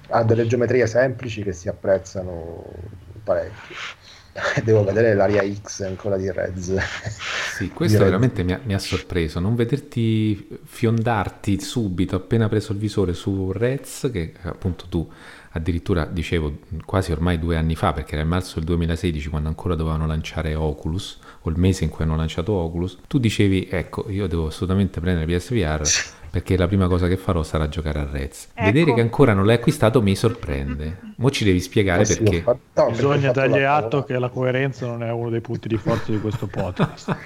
ha 0.08 0.24
delle 0.24 0.46
geometrie 0.46 0.86
semplici 0.86 1.42
che 1.42 1.52
si 1.52 1.68
apprezzano 1.68 2.64
parecchio. 3.22 3.76
Devo 4.64 4.84
vedere 4.84 5.14
l'aria 5.14 5.42
X 5.42 5.82
ancora 5.82 6.16
di 6.16 6.30
Rez. 6.30 6.76
Sì, 7.56 7.68
questo 7.74 7.98
veramente 7.98 8.42
mi 8.42 8.52
ha, 8.52 8.60
mi 8.62 8.72
ha, 8.72 8.78
sorpreso. 8.78 9.40
Non 9.40 9.54
vederti 9.54 10.60
fiondarti 10.64 11.60
subito 11.60 12.16
appena 12.16 12.48
preso 12.48 12.72
il 12.72 12.78
visore 12.78 13.12
su 13.12 13.52
Rez, 13.52 14.08
che 14.10 14.32
appunto 14.42 14.86
tu 14.88 15.10
addirittura 15.50 16.04
dicevo 16.04 16.58
quasi 16.84 17.12
ormai 17.12 17.38
due 17.38 17.56
anni 17.56 17.74
fa, 17.74 17.92
perché 17.92 18.12
era 18.12 18.22
il 18.22 18.28
marzo 18.28 18.54
del 18.56 18.64
2016 18.64 19.28
quando 19.28 19.48
ancora 19.48 19.74
dovevano 19.74 20.06
lanciare 20.06 20.54
Oculus, 20.54 21.18
o 21.42 21.50
il 21.50 21.58
mese 21.58 21.84
in 21.84 21.90
cui 21.90 22.04
hanno 22.04 22.16
lanciato 22.16 22.52
Oculus, 22.52 22.98
tu 23.06 23.18
dicevi 23.18 23.68
ecco 23.70 24.08
io 24.10 24.26
devo 24.26 24.48
assolutamente 24.48 25.00
prendere 25.00 25.36
PSVR 25.36 25.82
perché 26.30 26.56
la 26.56 26.66
prima 26.66 26.86
cosa 26.86 27.06
che 27.08 27.16
farò 27.16 27.42
sarà 27.42 27.68
giocare 27.68 28.00
a 28.00 28.08
Rez. 28.10 28.48
Ecco. 28.52 28.64
Vedere 28.64 28.94
che 28.94 29.00
ancora 29.00 29.32
non 29.32 29.46
l'hai 29.46 29.56
acquistato 29.56 30.02
mi 30.02 30.14
sorprende. 30.14 30.98
Mo 31.16 31.30
ci 31.30 31.44
devi 31.44 31.60
spiegare 31.60 32.04
sì, 32.04 32.18
perché. 32.18 32.42
Fatto, 32.42 32.82
no, 32.82 32.90
Bisogna 32.90 33.32
dargli 33.32 33.62
atto 33.62 34.04
che 34.04 34.18
la 34.18 34.28
coerenza 34.28 34.86
non 34.86 35.02
è 35.02 35.10
uno 35.10 35.30
dei 35.30 35.40
punti 35.40 35.68
di 35.68 35.76
forza 35.76 36.10
di 36.10 36.20
questo 36.20 36.46
podcast. 36.46 37.08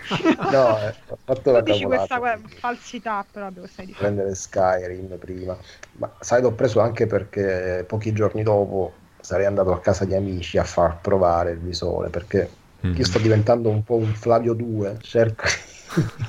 no, 0.50 0.78
eh, 0.78 0.94
ho 1.08 1.18
fatto 1.24 1.50
la 1.50 1.60
dici 1.60 1.84
questa 1.84 2.20
falsità, 2.58 3.24
però 3.30 3.50
devo 3.50 3.66
stai 3.66 3.86
dicendo. 3.86 4.14
Prendere 4.14 4.34
Skyrim 4.34 5.18
prima. 5.18 5.56
Ma 5.92 6.10
sai, 6.20 6.42
l'ho 6.42 6.52
preso 6.52 6.80
anche 6.80 7.06
perché 7.06 7.84
pochi 7.86 8.12
giorni 8.12 8.42
dopo 8.42 8.92
sarei 9.20 9.46
andato 9.46 9.72
a 9.72 9.80
casa 9.80 10.04
di 10.04 10.14
amici 10.14 10.58
a 10.58 10.64
far 10.64 11.00
provare 11.00 11.52
il 11.52 11.58
visore 11.58 12.08
perché 12.08 12.48
mm-hmm. 12.84 12.96
io 12.96 13.04
sto 13.04 13.18
diventando 13.18 13.68
un 13.68 13.84
po' 13.84 13.94
un 13.94 14.12
Flavio 14.14 14.52
2, 14.52 14.98
cerco 15.00 15.44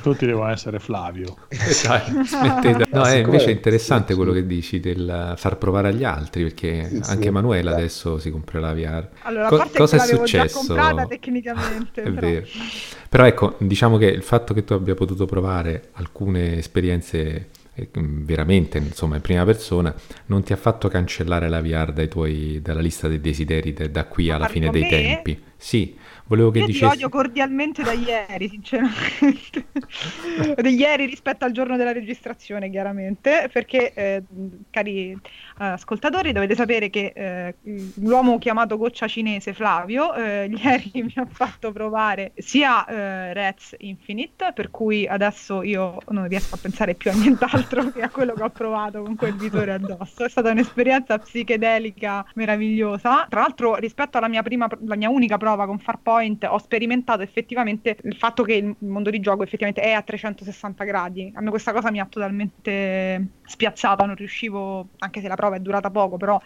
tutti 0.02 0.26
devono 0.26 0.50
essere 0.50 0.80
Flavio. 0.80 1.36
Dai, 1.84 2.26
smettete. 2.26 2.82
No, 2.94 3.04
è 3.06 3.16
invece 3.16 3.52
interessante 3.52 4.14
quello 4.14 4.32
che 4.32 4.46
dici 4.46 4.80
del 4.80 5.34
far 5.36 5.58
provare 5.58 5.90
agli 5.90 6.04
altri, 6.04 6.44
perché 6.44 6.88
sì, 6.88 7.10
anche 7.10 7.24
sì, 7.24 7.28
Emanuela 7.28 7.72
sì. 7.72 7.78
adesso 7.78 8.20
si 8.20 8.30
comprerà 8.30 8.68
la 8.68 8.74
VR. 8.74 9.08
Allora, 9.22 9.48
Co- 9.48 9.70
cosa 9.76 9.96
è 9.98 10.00
successo? 10.00 10.60
comprata 10.60 11.06
tecnicamente. 11.08 12.04
è 12.04 12.12
però. 12.12 12.28
vero. 12.28 12.46
Però 13.10 13.26
ecco, 13.26 13.56
diciamo 13.60 13.98
che 13.98 14.06
il 14.06 14.24
fatto 14.24 14.54
che 14.54 14.64
tu 14.64 14.74
abbia 14.74 14.96
potuto 14.96 15.26
provare 15.26 15.90
alcune 15.94 16.58
esperienze 16.58 17.50
eh, 17.76 17.90
veramente 17.94 18.78
insomma 18.78 19.16
in 19.16 19.22
prima 19.22 19.44
persona 19.46 19.94
non 20.28 20.44
ti 20.44 20.54
ha 20.54 20.56
fatto 20.56 20.88
cancellare 20.90 21.50
la 21.50 21.60
VR 21.60 22.08
tuoi, 22.08 22.62
dalla 22.62 22.82
lista 22.82 23.08
dei 23.08 23.20
desideri 23.20 23.74
da 23.74 24.06
qui 24.06 24.30
alla 24.30 24.48
fine 24.48 24.70
dei 24.70 24.84
me? 24.84 24.90
tempi 24.90 25.42
sì 25.58 25.96
Volevo 26.26 26.52
che 26.52 26.60
Io 26.60 26.66
dicessi... 26.68 26.86
ti 26.86 26.94
odio 26.94 27.10
cordialmente 27.10 27.84
da 27.84 27.92
ieri, 27.92 28.48
sinceramente. 28.48 29.66
da 30.56 30.70
ieri 30.70 31.06
rispetto 31.06 31.44
al 31.44 31.52
giorno 31.52 31.76
della 31.76 31.92
registrazione, 31.92 32.70
chiaramente, 32.70 33.50
perché, 33.52 33.94
eh, 33.94 34.24
cari 34.70 35.18
ascoltatori, 35.72 36.32
dovete 36.32 36.56
sapere 36.56 36.90
che 36.90 37.14
eh, 37.16 37.56
l'uomo 37.96 38.38
chiamato 38.38 38.78
goccia 38.78 39.08
cinese 39.08 39.54
Flavio 39.54 40.14
eh, 40.14 40.50
ieri 40.54 40.92
mi 40.94 41.14
ha 41.16 41.26
fatto 41.30 41.72
provare 41.72 42.34
sia 42.36 42.86
eh, 42.86 43.34
Rez 43.34 43.76
Infinite, 43.80 44.52
per 44.54 44.70
cui 44.70 45.08
adesso 45.08 45.64
io 45.64 45.98
non 46.10 46.28
riesco 46.28 46.56
a 46.56 46.60
pensare 46.62 46.94
più 46.96 47.12
a 47.12 47.14
nient'altro 47.14 47.92
che 47.92 48.02
a 48.02 48.10
quello 48.10 48.34
che 48.34 48.44
ho 48.44 48.50
provato 48.50 49.02
con 49.04 49.16
quel 49.16 49.36
visore 49.36 49.74
addosso. 49.74 50.26
È 50.26 50.30
stata 50.30 50.52
un'esperienza 50.52 51.18
psichedelica 51.18 52.26
meravigliosa. 52.36 53.26
Tra 53.30 53.42
l'altro, 53.42 53.76
rispetto 53.76 54.18
alla 54.18 54.28
mia 54.28 54.44
prima, 54.44 54.68
la 54.86 54.96
mia 54.96 55.10
unica 55.10 55.38
prova 55.38 55.66
con 55.66 55.80
Farpoint 55.80 56.44
ho 56.50 56.58
sperimentato 56.58 57.22
effettivamente 57.22 57.98
il 58.04 58.16
fatto 58.16 58.44
che 58.44 58.54
il 58.54 58.76
mondo 58.80 59.10
di 59.10 59.20
gioco 59.20 59.44
effettivamente 59.44 59.82
è 59.82 59.92
a 59.92 60.02
360 60.02 60.84
gradi. 60.84 61.32
A 61.36 61.42
me 61.42 61.50
questa 61.50 61.72
cosa 61.72 61.92
mi 61.92 62.00
ha 62.00 62.06
totalmente 62.06 63.28
spiazzata, 63.46 64.06
non 64.06 64.16
riuscivo, 64.16 64.90
anche 65.00 65.22
se 65.22 65.28
la 65.28 65.36
prova 65.36 65.53
è 65.56 65.60
durata 65.60 65.90
poco, 65.90 66.18
però 66.18 66.40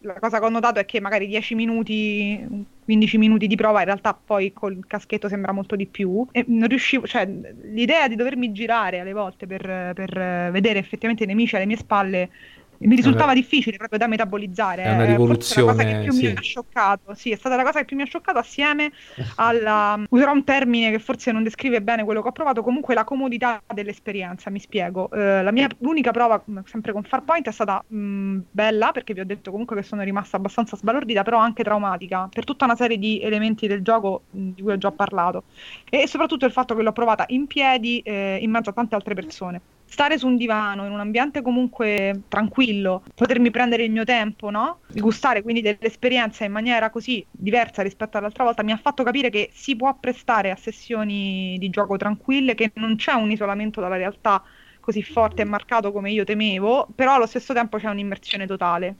la 0.00 0.18
cosa 0.20 0.38
che 0.38 0.44
ho 0.44 0.48
notato 0.48 0.78
è 0.78 0.84
che 0.84 1.00
magari 1.00 1.26
10 1.26 1.54
minuti, 1.54 2.66
15 2.84 3.18
minuti 3.18 3.46
di 3.46 3.56
prova 3.56 3.80
in 3.80 3.86
realtà 3.86 4.14
poi 4.14 4.52
col 4.52 4.84
caschetto 4.86 5.28
sembra 5.28 5.52
molto 5.52 5.76
di 5.76 5.86
più. 5.86 6.26
E 6.32 6.44
non 6.48 6.68
riuscivo, 6.68 7.06
cioè 7.06 7.26
l'idea 7.26 8.08
di 8.08 8.16
dovermi 8.16 8.52
girare 8.52 9.00
alle 9.00 9.12
volte 9.12 9.46
per, 9.46 9.92
per 9.94 10.50
vedere 10.52 10.78
effettivamente 10.78 11.24
i 11.24 11.26
nemici 11.26 11.56
alle 11.56 11.66
mie 11.66 11.76
spalle 11.76 12.30
mi 12.78 12.96
risultava 12.96 13.26
Vabbè. 13.26 13.40
difficile 13.40 13.76
proprio 13.76 13.98
da 13.98 14.06
metabolizzare. 14.06 14.82
È 14.82 14.92
una 14.92 15.06
eh, 15.06 15.16
forse 15.16 15.60
la 15.60 15.66
cosa 15.66 15.82
rivoluzione, 15.82 15.84
che 15.84 16.02
più 16.04 16.12
sì. 16.12 16.26
mi 16.26 16.32
ha 16.36 16.40
scioccato. 16.40 17.14
Sì, 17.14 17.30
è 17.30 17.36
stata 17.36 17.56
la 17.56 17.64
cosa 17.64 17.78
che 17.80 17.84
più 17.84 17.96
mi 17.96 18.02
ha 18.02 18.06
scioccato 18.06 18.38
assieme 18.38 18.92
alla. 19.36 20.00
Userò 20.08 20.32
un 20.32 20.44
termine 20.44 20.90
che 20.90 20.98
forse 20.98 21.32
non 21.32 21.42
descrive 21.42 21.82
bene 21.82 22.04
quello 22.04 22.22
che 22.22 22.28
ho 22.28 22.32
provato. 22.32 22.62
Comunque 22.62 22.94
la 22.94 23.04
comodità 23.04 23.62
dell'esperienza, 23.72 24.50
mi 24.50 24.58
spiego. 24.58 25.10
Eh, 25.10 25.42
la 25.42 25.50
mia 25.50 25.68
l'unica 25.78 26.10
prova, 26.10 26.42
mh, 26.44 26.60
sempre 26.64 26.92
con 26.92 27.02
Farpoint, 27.02 27.48
è 27.48 27.52
stata 27.52 27.82
mh, 27.86 28.38
bella 28.50 28.92
perché 28.92 29.14
vi 29.14 29.20
ho 29.20 29.26
detto 29.26 29.50
comunque 29.50 29.76
che 29.76 29.82
sono 29.82 30.02
rimasta 30.02 30.36
abbastanza 30.36 30.76
sbalordita, 30.76 31.22
però 31.22 31.38
anche 31.38 31.62
traumatica 31.62 32.28
per 32.32 32.44
tutta 32.44 32.64
una 32.64 32.76
serie 32.76 32.98
di 32.98 33.20
elementi 33.20 33.66
del 33.66 33.82
gioco 33.82 34.22
mh, 34.30 34.48
di 34.50 34.62
cui 34.62 34.72
ho 34.72 34.78
già 34.78 34.92
parlato. 34.92 35.44
E 35.88 36.06
soprattutto 36.06 36.46
il 36.46 36.52
fatto 36.52 36.74
che 36.74 36.82
l'ho 36.82 36.92
provata 36.92 37.24
in 37.28 37.46
piedi 37.46 38.00
eh, 38.00 38.38
in 38.40 38.50
mezzo 38.50 38.70
a 38.70 38.72
tante 38.72 38.94
altre 38.94 39.14
persone 39.14 39.60
stare 39.86 40.18
su 40.18 40.26
un 40.26 40.36
divano 40.36 40.84
in 40.84 40.92
un 40.92 41.00
ambiente 41.00 41.42
comunque 41.42 42.22
tranquillo, 42.28 43.02
potermi 43.14 43.50
prendere 43.50 43.84
il 43.84 43.90
mio 43.90 44.04
tempo, 44.04 44.50
no? 44.50 44.80
Gustare 44.92 45.42
quindi 45.42 45.62
dell'esperienza 45.62 46.44
in 46.44 46.52
maniera 46.52 46.90
così 46.90 47.24
diversa 47.30 47.82
rispetto 47.82 48.18
all'altra 48.18 48.44
volta 48.44 48.62
mi 48.62 48.72
ha 48.72 48.76
fatto 48.76 49.02
capire 49.02 49.30
che 49.30 49.50
si 49.52 49.76
può 49.76 49.96
prestare 49.98 50.50
a 50.50 50.56
sessioni 50.56 51.56
di 51.58 51.70
gioco 51.70 51.96
tranquille, 51.96 52.54
che 52.54 52.72
non 52.74 52.96
c'è 52.96 53.12
un 53.12 53.30
isolamento 53.30 53.80
dalla 53.80 53.96
realtà 53.96 54.42
così 54.80 55.02
forte 55.02 55.42
e 55.42 55.44
marcato 55.44 55.90
come 55.92 56.10
io 56.10 56.24
temevo, 56.24 56.88
però 56.94 57.14
allo 57.14 57.26
stesso 57.26 57.52
tempo 57.52 57.78
c'è 57.78 57.88
un'immersione 57.88 58.46
totale. 58.46 58.96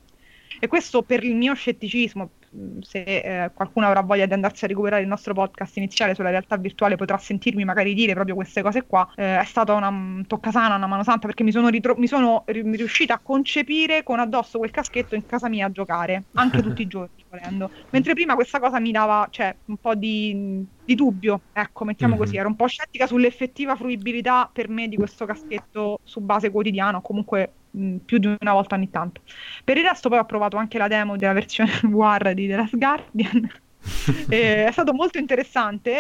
E 0.59 0.67
questo 0.69 1.03
per 1.03 1.23
il 1.23 1.37
mio 1.37 1.55
scetticismo, 1.55 2.31
se 2.81 3.45
eh, 3.45 3.53
qualcuno 3.53 3.87
avrà 3.87 4.01
voglia 4.03 4.27
di 4.27 4.33
andarsi 4.33 4.65
a 4.65 4.69
recuperare 4.69 5.03
il 5.03 5.09
nostro 5.09 5.35
podcast 5.35 5.77
iniziale 5.77 6.15
sulla 6.15 6.31
realtà 6.31 6.57
virtuale 6.57 6.97
potrà 6.97 7.19
sentirmi 7.19 7.65
magari 7.65 7.95
dire 7.95 8.15
proprio 8.15 8.35
queste 8.35 8.63
cose 8.63 8.87
qua, 8.87 9.09
eh, 9.15 9.39
è 9.39 9.45
stata 9.45 9.73
una 9.75 9.91
mm, 9.91 10.23
toccasana, 10.23 10.77
una 10.77 10.87
mano 10.87 11.03
santa 11.05 11.27
perché 11.27 11.43
mi 11.43 11.53
sono, 11.53 11.69
ritro- 11.69 11.97
mi 11.97 12.07
sono 12.07 12.43
ri- 12.47 12.63
riuscita 12.77 13.15
a 13.15 13.21
concepire 13.23 14.03
con 14.03 14.19
addosso 14.21 14.59
quel 14.59 14.71
caschetto 14.71 15.15
in 15.15 15.25
casa 15.27 15.49
mia 15.49 15.67
a 15.67 15.71
giocare, 15.71 16.27
anche 16.35 16.63
tutti 16.63 16.83
i 16.83 16.87
giorni 16.87 17.25
volendo. 17.29 17.71
Mentre 17.91 18.15
prima 18.15 18.35
questa 18.35 18.59
cosa 18.61 18.81
mi 18.81 18.91
dava 18.93 19.27
cioè, 19.31 19.57
un 19.67 19.77
po' 19.79 19.95
di, 19.95 20.65
di 20.83 20.95
dubbio, 20.95 21.45
ecco, 21.53 21.85
mettiamo 21.85 22.15
Mhm. 22.15 22.21
così, 22.21 22.37
ero 22.37 22.49
un 22.49 22.57
po' 22.57 22.67
scettica 22.67 23.07
sull'effettiva 23.07 23.77
fruibilità 23.77 24.49
per 24.53 24.69
me 24.69 24.89
di 24.89 24.97
questo 24.97 25.25
caschetto 25.27 25.99
su 26.03 26.21
base 26.21 26.51
quotidiana, 26.51 26.99
o 26.99 27.01
comunque 27.01 27.59
mh, 27.79 27.97
più 28.05 28.19
di 28.19 28.27
una 28.41 28.53
volta 28.53 28.75
ogni 28.75 28.91
tanto. 28.91 29.23
Per 29.65 29.77
il 29.77 29.85
resto 29.85 30.09
poi 30.09 30.19
ho 30.19 30.25
provato 30.25 30.57
anche 30.57 30.79
la 30.79 30.89
demo 30.89 31.17
della 31.17 31.33
versione 31.33 31.71
VR 31.83 32.35
di 32.35 32.47
The 32.49 32.57
Last 32.57 32.77
Guardian. 32.77 33.51
E 34.29 34.67
è 34.67 34.73
stato 34.73 34.93
molto 34.93 35.19
interessante, 35.19 35.91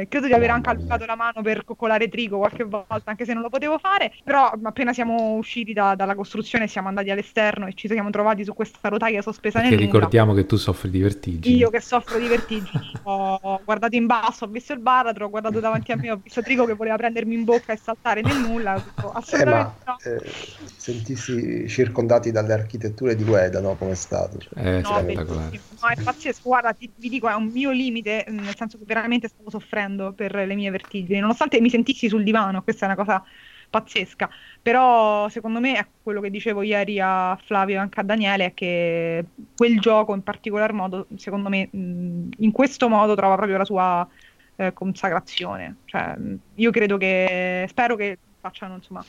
eh, 0.00 0.06
credo 0.08 0.26
di 0.26 0.32
aver 0.32 0.50
anche 0.50 0.70
alzato 0.70 1.04
la 1.04 1.16
mano 1.16 1.42
per 1.42 1.64
coccolare 1.64 2.08
Trigo 2.08 2.38
qualche 2.38 2.64
volta, 2.64 3.02
anche 3.04 3.24
se 3.24 3.34
non 3.34 3.42
lo 3.42 3.48
potevo 3.48 3.78
fare, 3.78 4.12
però 4.24 4.50
appena 4.62 4.92
siamo 4.92 5.34
usciti 5.34 5.72
da- 5.72 5.94
dalla 5.94 6.14
costruzione 6.14 6.66
siamo 6.68 6.88
andati 6.88 7.10
all'esterno 7.10 7.66
e 7.66 7.74
ci 7.74 7.88
siamo 7.88 8.10
trovati 8.10 8.44
su 8.44 8.54
questa 8.54 8.88
rotaia 8.88 9.22
sospesa 9.22 9.60
Perché 9.60 9.74
nel 9.76 9.84
nulla. 9.86 9.98
ricordiamo 9.98 10.34
che 10.34 10.46
tu 10.46 10.56
soffri 10.56 10.90
di 10.90 11.00
vertigini. 11.00 11.56
Io 11.56 11.70
che 11.70 11.80
soffro 11.80 12.18
di 12.18 12.26
vertigini, 12.28 12.70
ho 13.02 13.60
guardato 13.64 13.96
in 13.96 14.06
basso, 14.06 14.44
ho 14.44 14.48
visto 14.48 14.72
il 14.72 14.80
baratro, 14.80 15.26
ho 15.26 15.30
guardato 15.30 15.60
davanti 15.60 15.92
a 15.92 15.96
me, 15.96 16.10
ho 16.10 16.20
visto 16.22 16.42
Trigo 16.42 16.64
che 16.64 16.74
voleva 16.74 16.96
prendermi 16.96 17.34
in 17.34 17.44
bocca 17.44 17.72
e 17.72 17.76
saltare 17.76 18.22
nel 18.22 18.36
nulla, 18.36 18.74
ho 18.74 18.82
detto, 18.82 19.08
Eh, 19.08 19.12
ma 19.12 19.18
assolutamente 19.18 19.84
no. 19.84 19.96
eh, 20.04 20.32
sentirsi 20.76 21.68
circondati 21.68 22.30
dalle 22.30 22.52
architetture 22.52 23.14
di 23.14 23.24
Ueda, 23.28 23.60
no? 23.60 23.76
Come 23.76 23.92
è 23.92 23.94
stato? 23.94 24.38
Cioè, 24.38 24.52
È 24.54 24.80
No. 24.80 25.02
No, 25.80 25.88
è 25.88 26.02
pazzesco. 26.02 26.48
Guarda, 26.48 26.72
ti- 26.72 26.90
vi 26.96 27.08
dico, 27.08 27.17
è 27.26 27.34
un 27.34 27.50
mio 27.52 27.70
limite, 27.70 28.24
mh, 28.28 28.34
nel 28.34 28.56
senso 28.56 28.78
che 28.78 28.84
veramente 28.86 29.28
stavo 29.28 29.50
soffrendo 29.50 30.12
per 30.12 30.34
le 30.34 30.54
mie 30.54 30.70
vertigini, 30.70 31.18
nonostante 31.18 31.60
mi 31.60 31.70
sentissi 31.70 32.08
sul 32.08 32.22
divano, 32.22 32.62
questa 32.62 32.84
è 32.84 32.88
una 32.88 32.96
cosa 32.96 33.24
pazzesca. 33.70 34.28
Però 34.62 35.28
secondo 35.28 35.60
me 35.60 35.78
è 35.78 35.86
quello 36.02 36.20
che 36.20 36.30
dicevo 36.30 36.62
ieri 36.62 37.00
a 37.00 37.36
Flavio 37.42 37.76
e 37.76 37.78
anche 37.78 38.00
a 38.00 38.02
Daniele, 38.04 38.46
è 38.46 38.54
che 38.54 39.24
quel 39.56 39.80
gioco 39.80 40.14
in 40.14 40.22
particolar 40.22 40.72
modo, 40.72 41.06
secondo 41.16 41.48
me, 41.48 41.68
mh, 41.70 42.28
in 42.38 42.52
questo 42.52 42.88
modo 42.88 43.14
trova 43.14 43.36
proprio 43.36 43.56
la 43.58 43.64
sua 43.64 44.08
eh, 44.56 44.72
consacrazione. 44.72 45.78
Cioè, 45.84 46.16
mh, 46.16 46.38
io 46.54 46.70
credo 46.70 46.96
che, 46.96 47.66
spero 47.68 47.96
che 47.96 48.18
facciano, 48.40 48.74
insomma, 48.76 49.04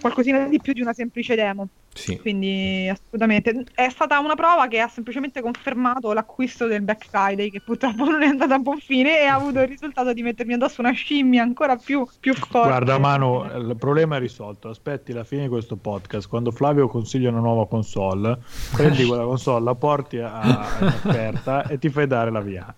qualcosina 0.00 0.46
di 0.48 0.60
più 0.60 0.72
di 0.72 0.80
una 0.80 0.92
semplice 0.92 1.34
demo. 1.34 1.68
Sì. 1.94 2.18
Quindi 2.18 2.88
assolutamente 2.88 3.64
è 3.72 3.88
stata 3.88 4.18
una 4.18 4.34
prova 4.34 4.66
che 4.66 4.80
ha 4.80 4.88
semplicemente 4.88 5.40
confermato 5.40 6.12
l'acquisto 6.12 6.66
del 6.66 6.82
Black 6.82 7.06
Friday 7.06 7.50
che 7.50 7.60
purtroppo 7.60 8.04
non 8.04 8.22
è 8.22 8.26
andata 8.26 8.56
a 8.56 8.58
buon 8.58 8.78
fine 8.78 9.20
e 9.20 9.26
ha 9.26 9.34
avuto 9.38 9.60
il 9.60 9.68
risultato 9.68 10.12
di 10.12 10.22
mettermi 10.22 10.54
addosso 10.54 10.80
una 10.80 10.90
scimmia 10.90 11.42
ancora 11.42 11.76
più, 11.76 12.06
più 12.18 12.34
forte. 12.34 12.68
Guarda 12.68 12.98
Manu, 12.98 13.44
il 13.44 13.76
problema 13.78 14.16
è 14.16 14.18
risolto. 14.18 14.68
Aspetti 14.68 15.12
la 15.12 15.24
fine 15.24 15.42
di 15.42 15.48
questo 15.48 15.76
podcast. 15.76 16.28
Quando 16.28 16.50
Flavio 16.50 16.88
consiglia 16.88 17.30
una 17.30 17.40
nuova 17.40 17.68
console, 17.68 18.38
prendi 18.72 19.04
quella 19.06 19.24
console, 19.24 19.64
la 19.64 19.74
porti 19.74 20.18
a, 20.18 20.76
in 20.80 20.86
offerta 20.86 21.66
e 21.68 21.78
ti 21.78 21.88
fai 21.88 22.06
dare 22.06 22.30
la 22.30 22.40
via. 22.40 22.74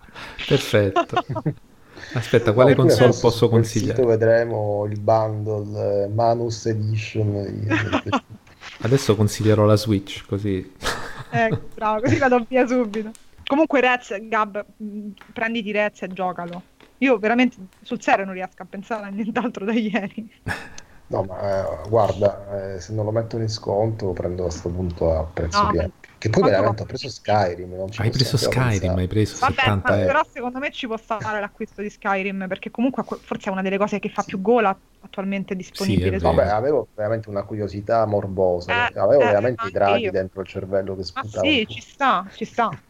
Perfetto. 0.47 1.25
Aspetta, 2.13 2.53
quale 2.53 2.71
Oppure 2.71 2.87
console 2.87 3.13
posso 3.19 3.49
consigliare? 3.49 3.95
sito 3.95 4.07
vedremo 4.07 4.85
il 4.89 4.99
bundle 4.99 6.03
eh, 6.03 6.07
Manus 6.07 6.65
Edition. 6.65 7.45
di- 7.49 7.67
Adesso 8.81 9.15
consiglierò 9.15 9.65
la 9.65 9.75
Switch, 9.75 10.25
così. 10.27 10.73
Ecco, 11.29 11.61
bravo, 11.73 12.01
così 12.01 12.17
vado 12.17 12.45
via 12.47 12.65
subito. 12.67 13.11
Comunque 13.45 13.81
Rez, 13.81 14.15
Gab, 14.27 14.63
mh, 14.77 15.07
prenditi 15.33 15.71
Rez 15.71 16.01
e 16.03 16.07
giocalo. 16.09 16.61
Io 16.99 17.17
veramente 17.17 17.57
sul 17.81 18.01
serio 18.01 18.25
non 18.25 18.33
riesco 18.33 18.61
a 18.61 18.65
pensare 18.69 19.05
a 19.05 19.09
nient'altro 19.09 19.65
da 19.65 19.73
ieri. 19.73 20.31
No, 21.09 21.23
ma 21.23 21.83
eh, 21.85 21.89
guarda, 21.89 22.73
eh, 22.75 22.79
se 22.81 22.93
non 22.93 23.05
lo 23.05 23.11
mettono 23.11 23.43
in 23.43 23.49
sconto 23.49 24.11
prendo 24.11 24.43
a 24.43 24.47
questo 24.47 24.69
punto 24.69 25.13
a 25.13 25.23
prezzo 25.25 25.65
No, 25.65 25.71
pieno. 25.71 25.91
Che 26.17 26.29
poi 26.29 26.43
veramente 26.43 26.81
ho 26.83 26.85
preso 26.85 27.07
Skyrim. 27.09 27.73
Non 27.75 27.89
ci 27.91 28.01
Hai 28.01 28.09
preso 28.11 28.35
Skyrim, 28.37 28.91
pensare. 28.91 29.01
hai 29.01 29.07
preso 29.07 29.35
Vabbè, 29.37 29.53
70 29.53 29.83
ma 29.83 29.99
euro. 29.99 30.03
però 30.03 30.23
secondo 30.27 30.59
me 30.59 30.71
ci 30.71 30.87
può 30.87 30.97
stare 30.97 31.39
l'acquisto 31.39 31.81
di 31.81 31.89
Skyrim 31.89 32.47
perché 32.47 32.71
comunque 32.71 33.03
que- 33.03 33.19
forse 33.21 33.49
è 33.49 33.51
una 33.51 33.61
delle 33.61 33.77
cose 33.77 33.99
che 33.99 34.09
fa 34.09 34.23
più 34.23 34.41
gola 34.41 34.77
attualmente 34.99 35.55
disponibile. 35.55 36.19
vero. 36.19 36.33
Vabbè, 36.33 36.47
avevo 36.49 36.89
veramente 36.93 37.29
una 37.29 37.43
curiosità 37.45 38.05
morbosa. 38.05 38.87
Eh, 38.87 38.93
avevo 38.95 39.23
eh, 39.23 39.25
veramente 39.25 39.67
i 39.67 39.71
draghi 39.71 40.09
io. 40.09 40.11
dentro 40.11 40.41
il 40.41 40.47
cervello 40.47 40.95
che 40.95 41.03
Ma 41.13 41.23
sputavano. 41.23 41.51
sì, 41.57 41.65
ci 41.67 41.81
sta, 41.81 42.29
ci 42.33 42.45
sta. 42.45 42.81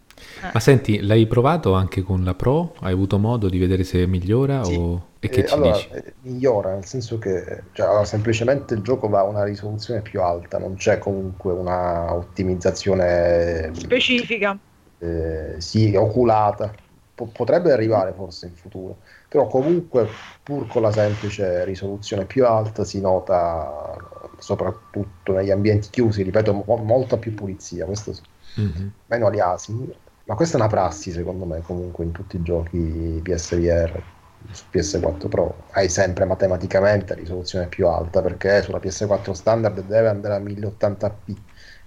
Eh. 0.41 0.51
Ma 0.53 0.59
senti, 0.59 0.99
l'hai 1.01 1.27
provato 1.27 1.73
anche 1.73 2.01
con 2.01 2.23
la 2.23 2.33
Pro? 2.35 2.73
Hai 2.79 2.91
avuto 2.93 3.17
modo 3.19 3.49
di 3.49 3.57
vedere 3.57 3.83
se 3.83 4.05
migliora 4.07 4.65
Sì. 4.65 4.73
o... 4.73 5.15
e 5.19 5.29
che 5.29 5.41
Eh, 5.41 5.45
ci 5.45 5.53
allora, 5.53 5.61
dici? 5.61 5.89
eh, 5.89 6.15
migliora, 6.21 6.73
nel 6.73 6.85
senso 6.85 7.17
che 7.17 7.63
cioè, 7.73 7.87
allora, 7.87 8.05
semplicemente 8.05 8.73
il 8.75 8.81
gioco 8.81 9.09
va 9.09 9.19
a 9.19 9.23
una 9.23 9.43
risoluzione 9.43 10.01
più 10.01 10.21
alta, 10.21 10.57
non 10.57 10.75
c'è 10.75 10.99
comunque 10.99 11.51
una 11.53 12.13
ottimizzazione 12.13 13.71
Specifica. 13.73 14.59
eh, 14.99 15.55
sì, 15.59 15.95
oculata. 15.95 16.73
Po- 17.13 17.27
potrebbe 17.31 17.71
arrivare 17.71 18.13
forse 18.13 18.45
in 18.47 18.55
futuro, 18.55 19.01
però 19.27 19.47
comunque 19.47 20.07
pur 20.43 20.67
con 20.67 20.83
la 20.83 20.91
semplice 20.91 21.65
risoluzione 21.65 22.25
più 22.27 22.45
alta 22.45 22.83
si 22.83 23.01
nota 23.01 23.95
soprattutto 24.37 25.33
negli 25.33 25.49
ambienti 25.51 25.89
chiusi, 25.89 26.21
ripeto, 26.23 26.53
mo- 26.53 26.77
molta 26.77 27.17
più 27.17 27.33
pulizia, 27.33 27.85
questo 27.85 28.13
sì. 28.13 28.21
Mhm. 28.55 28.93
meno 29.05 29.27
aliasing, 29.27 29.93
ma 30.27 30.35
questa 30.35 30.57
è 30.57 30.59
una 30.59 30.69
prassi 30.69 31.11
secondo 31.11 31.45
me 31.45 31.61
comunque 31.61 32.03
in 32.05 32.11
tutti 32.11 32.35
i 32.37 32.41
giochi 32.41 33.19
PSVR 33.23 34.03
su 34.51 34.69
PS4 34.69 35.27
Pro 35.29 35.65
hai 35.71 35.89
sempre 35.89 36.25
matematicamente 36.25 37.13
risoluzione 37.15 37.67
più 37.69 37.87
alta 37.87 38.21
perché 38.21 38.61
sulla 38.61 38.79
PS4 38.79 39.33
standard 39.33 39.79
deve 39.81 40.09
andare 40.09 40.35
a 40.35 40.39
1080p 40.39 41.43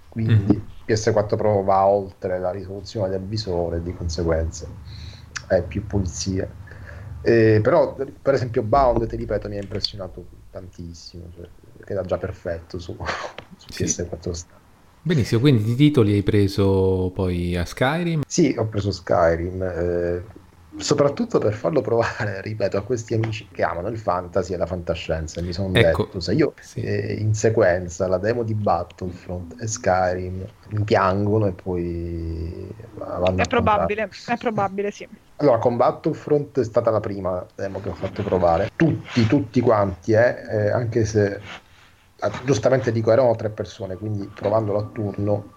quindi 0.07 0.53
Mhm. 0.55 0.67
PS4 0.83 1.37
Pro 1.37 1.63
va 1.63 1.85
oltre 1.87 2.39
la 2.39 2.51
risoluzione 2.51 3.09
del 3.09 3.25
visore 3.25 3.81
di 3.81 3.93
conseguenza 3.93 4.67
hai 5.47 5.65
più 5.67 5.85
pulizia 5.85 6.53
Eh, 7.23 7.59
però 7.61 7.93
per 8.21 8.33
esempio 8.33 8.63
Bound 8.63 9.05
ti 9.07 9.15
ripeto 9.15 9.47
mi 9.47 9.57
ha 9.57 9.61
impressionato 9.61 10.27
tantissimo 10.49 11.29
cioè, 11.31 11.49
che 11.83 11.93
era 11.93 12.03
già 12.03 12.17
perfetto 12.17 12.79
su, 12.79 12.97
su 13.55 13.69
Sì. 13.69 13.85
PS4 13.85 14.33
standard 14.33 14.60
Benissimo, 15.03 15.41
quindi 15.41 15.63
di 15.63 15.75
titoli 15.75 16.13
hai 16.13 16.21
preso 16.21 17.11
poi 17.13 17.57
a 17.57 17.65
Skyrim? 17.65 18.21
Sì, 18.27 18.53
ho 18.55 18.67
preso 18.67 18.91
Skyrim, 18.91 19.61
eh, 19.63 20.23
soprattutto 20.77 21.39
per 21.39 21.53
farlo 21.53 21.81
provare, 21.81 22.39
ripeto, 22.43 22.77
a 22.77 22.83
questi 22.83 23.15
amici 23.15 23.47
che 23.51 23.63
amano 23.63 23.87
il 23.87 23.97
fantasy 23.97 24.53
e 24.53 24.57
la 24.57 24.67
fantascienza. 24.67 25.39
E 25.39 25.43
mi 25.43 25.53
sono 25.53 25.73
Ecco, 25.73 26.03
detto, 26.03 26.19
se 26.19 26.33
io 26.33 26.53
sì. 26.59 26.81
eh, 26.81 27.13
in 27.13 27.33
sequenza 27.33 28.07
la 28.07 28.19
demo 28.19 28.43
di 28.43 28.53
Battlefront 28.53 29.59
e 29.59 29.65
Skyrim 29.65 30.45
mi 30.69 30.83
piangono 30.83 31.47
e 31.47 31.53
poi 31.53 32.67
vanno 32.93 33.41
È 33.41 33.47
probabile, 33.47 34.07
è 34.27 34.37
probabile, 34.37 34.91
sì. 34.91 35.07
Allora, 35.37 35.57
con 35.57 35.77
Battlefront 35.77 36.59
è 36.59 36.63
stata 36.63 36.91
la 36.91 36.99
prima 36.99 37.43
demo 37.55 37.81
che 37.81 37.89
ho 37.89 37.95
fatto 37.95 38.21
provare. 38.21 38.69
Tutti, 38.75 39.25
tutti 39.25 39.59
quanti, 39.61 40.11
eh, 40.11 40.35
eh, 40.47 40.69
anche 40.69 41.05
se 41.05 41.41
giustamente 42.43 42.91
dico 42.91 43.11
erano 43.11 43.35
tre 43.35 43.49
persone, 43.49 43.95
quindi 43.95 44.29
provandolo 44.33 44.79
a 44.79 44.89
turno, 44.91 45.53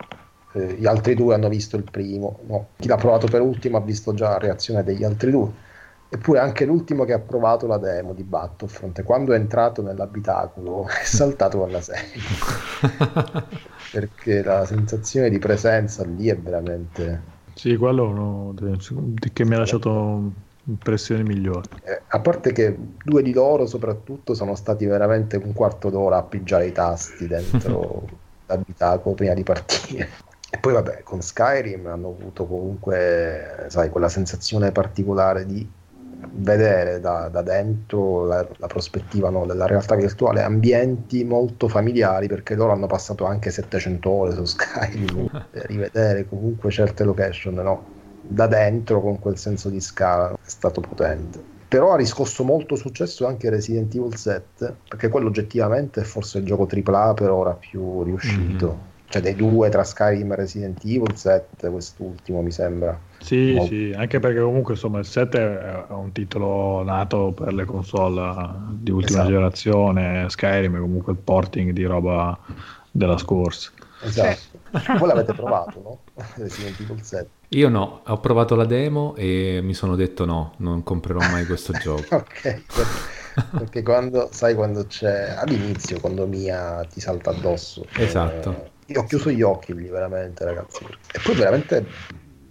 eh, 0.52 0.74
gli 0.74 0.86
altri 0.86 1.14
due 1.14 1.34
hanno 1.34 1.48
visto 1.48 1.76
il 1.76 1.84
primo. 1.84 2.40
No? 2.46 2.68
Chi 2.76 2.88
l'ha 2.88 2.96
provato 2.96 3.26
per 3.26 3.40
ultimo 3.40 3.76
ha 3.76 3.80
visto 3.80 4.14
già 4.14 4.30
la 4.30 4.38
reazione 4.38 4.82
degli 4.82 5.04
altri 5.04 5.30
due. 5.30 5.50
Eppure 6.08 6.38
anche 6.38 6.64
l'ultimo 6.64 7.04
che 7.04 7.12
ha 7.12 7.18
provato 7.18 7.66
la 7.66 7.78
demo 7.78 8.12
di 8.12 8.22
Battlefront, 8.22 9.02
quando 9.02 9.32
è 9.32 9.36
entrato 9.36 9.82
nell'abitacolo, 9.82 10.86
è 11.00 11.04
saltato 11.04 11.64
alla 11.64 11.80
serie. 11.80 12.22
Perché 13.90 14.42
la 14.42 14.64
sensazione 14.64 15.28
di 15.28 15.38
presenza 15.38 16.04
lì 16.04 16.28
è 16.28 16.36
veramente 16.36 17.32
sì, 17.54 17.76
quello 17.76 18.08
uno 18.08 18.54
che 19.32 19.44
mi 19.44 19.54
ha 19.54 19.58
lasciato 19.58 20.32
impressioni 20.66 21.22
migliori. 21.22 21.68
Eh, 21.84 22.00
a 22.06 22.20
parte 22.20 22.52
che 22.52 22.76
due 23.02 23.22
di 23.22 23.32
loro 23.32 23.66
soprattutto 23.66 24.34
sono 24.34 24.54
stati 24.54 24.86
veramente 24.86 25.36
un 25.36 25.52
quarto 25.52 25.90
d'ora 25.90 26.18
a 26.18 26.22
pigiare 26.22 26.66
i 26.66 26.72
tasti 26.72 27.26
dentro 27.26 28.08
l'abitacolo 28.46 29.14
prima 29.14 29.34
di 29.34 29.42
partire. 29.42 30.08
E 30.50 30.58
poi 30.58 30.72
vabbè, 30.72 31.02
con 31.02 31.20
Skyrim 31.20 31.86
hanno 31.86 32.08
avuto 32.16 32.46
comunque, 32.46 33.66
sai, 33.68 33.90
quella 33.90 34.08
sensazione 34.08 34.70
particolare 34.70 35.44
di 35.46 35.68
vedere 36.30 37.00
da, 37.00 37.28
da 37.28 37.42
dentro 37.42 38.24
la, 38.24 38.46
la 38.56 38.66
prospettiva 38.66 39.30
no, 39.30 39.46
della 39.46 39.66
realtà 39.66 39.94
virtuale 39.94 40.42
ambienti 40.42 41.24
molto 41.24 41.68
familiari 41.68 42.28
perché 42.28 42.54
loro 42.54 42.72
hanno 42.72 42.86
passato 42.86 43.24
anche 43.24 43.50
700 43.50 44.08
ore 44.08 44.34
su 44.34 44.44
Skyrim 44.44 45.28
per 45.50 45.66
rivedere 45.66 46.26
comunque 46.26 46.70
certe 46.70 47.04
location 47.04 47.54
no? 47.54 47.93
Da 48.26 48.46
dentro 48.46 49.00
con 49.00 49.18
quel 49.18 49.36
senso 49.36 49.68
di 49.68 49.80
scala 49.80 50.32
è 50.32 50.48
stato 50.48 50.80
potente. 50.80 51.52
Però 51.68 51.92
ha 51.92 51.96
riscosso 51.96 52.44
molto 52.44 52.76
successo 52.76 53.26
anche 53.26 53.50
Resident 53.50 53.94
Evil 53.94 54.16
7 54.16 54.76
perché 54.88 55.08
quello 55.08 55.28
oggettivamente 55.28 56.02
è 56.02 56.04
forse 56.04 56.38
il 56.38 56.44
gioco 56.44 56.68
AAA 56.70 57.14
per 57.14 57.30
ora 57.30 57.52
più 57.52 58.02
riuscito. 58.02 58.66
Mm-hmm 58.66 58.92
cioè 59.14 59.22
dei 59.22 59.36
due 59.36 59.68
tra 59.68 59.84
Skyrim 59.84 60.32
e 60.32 60.34
Resident 60.34 60.84
Evil 60.84 61.14
7 61.14 61.70
quest'ultimo 61.70 62.42
mi 62.42 62.50
sembra. 62.50 62.98
Sì 63.18 63.52
molto... 63.52 63.72
sì 63.72 63.92
anche 63.94 64.18
perché 64.18 64.40
comunque 64.40 64.74
insomma 64.74 64.98
il 64.98 65.04
7 65.04 65.38
è 65.38 65.84
un 65.90 66.10
titolo 66.10 66.82
nato 66.82 67.32
per 67.32 67.52
le 67.52 67.64
console 67.64 68.22
di 68.70 68.90
ultima 68.90 69.20
esatto. 69.20 69.30
generazione 69.30 70.28
Skyrim 70.28 70.76
è 70.76 70.80
comunque 70.80 71.12
il 71.12 71.18
porting 71.22 71.70
di 71.70 71.84
roba 71.84 72.36
della 72.90 73.16
scorsa 73.16 73.70
esatto 74.04 74.98
voi 74.98 75.08
l'avete 75.08 75.32
provato 75.32 75.80
no? 75.80 76.22
Resident 76.36 76.78
Evil 76.80 77.02
7 77.02 77.28
io 77.54 77.68
no, 77.68 78.02
ho 78.04 78.18
provato 78.18 78.56
la 78.56 78.64
demo 78.64 79.14
e 79.14 79.60
mi 79.62 79.74
sono 79.74 79.94
detto 79.94 80.24
no, 80.24 80.54
non 80.58 80.82
comprerò 80.82 81.20
mai 81.20 81.46
questo 81.46 81.72
gioco. 81.78 82.16
ok, 82.16 82.62
perché 83.58 83.82
quando, 83.82 84.28
sai 84.32 84.54
quando 84.54 84.86
c'è 84.86 85.34
all'inizio, 85.36 86.00
quando 86.00 86.26
Mia 86.26 86.84
ti 86.92 87.00
salta 87.00 87.30
addosso. 87.30 87.86
Esatto. 87.96 88.50
Eh, 88.86 88.92
io 88.92 89.00
ho 89.00 89.04
chiuso 89.04 89.30
gli 89.30 89.42
occhi 89.42 89.74
lì 89.74 89.88
veramente 89.88 90.44
ragazzi 90.44 90.84
e 90.84 91.20
poi 91.22 91.34
veramente 91.36 91.86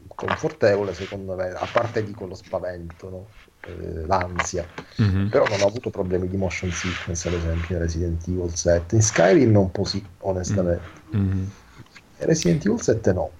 confortevole 0.08 0.94
secondo 0.94 1.36
me 1.36 1.50
a 1.50 1.68
parte 1.72 2.04
di 2.04 2.14
quello 2.14 2.34
spavento 2.34 3.10
no? 3.10 3.28
Eh, 3.66 4.06
l'ansia 4.06 4.66
mm-hmm. 5.02 5.28
però 5.28 5.46
non 5.48 5.62
ho 5.62 5.68
avuto 5.68 5.90
problemi 5.90 6.28
di 6.28 6.38
motion 6.38 6.72
sickness 6.72 7.26
ad 7.26 7.34
esempio 7.34 7.76
in 7.76 7.82
Resident 7.82 8.28
Evil 8.28 8.54
7 8.54 8.96
in 8.96 9.02
Skyrim 9.02 9.56
un 9.56 9.72
po' 9.72 9.86
sì 9.86 10.04
onestamente 10.20 10.84
mm-hmm. 11.16 11.44
Resident 12.18 12.66
Evil 12.66 12.82
7 12.82 13.14
no 13.14 13.32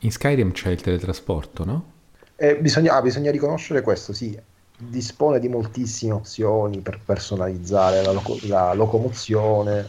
in 0.00 0.12
Skyrim 0.12 0.52
c'è 0.52 0.70
il 0.70 0.80
teletrasporto 0.80 1.64
no? 1.64 1.96
Eh, 2.36 2.56
bisogna, 2.56 2.94
ah, 2.94 3.02
bisogna 3.02 3.30
riconoscere 3.30 3.82
questo 3.82 4.12
sì 4.12 4.38
dispone 4.80 5.40
di 5.40 5.48
moltissime 5.48 6.12
opzioni 6.12 6.78
per 6.78 7.00
personalizzare 7.04 8.00
la, 8.02 8.12
loco- 8.12 8.38
la 8.42 8.72
locomozione 8.74 9.88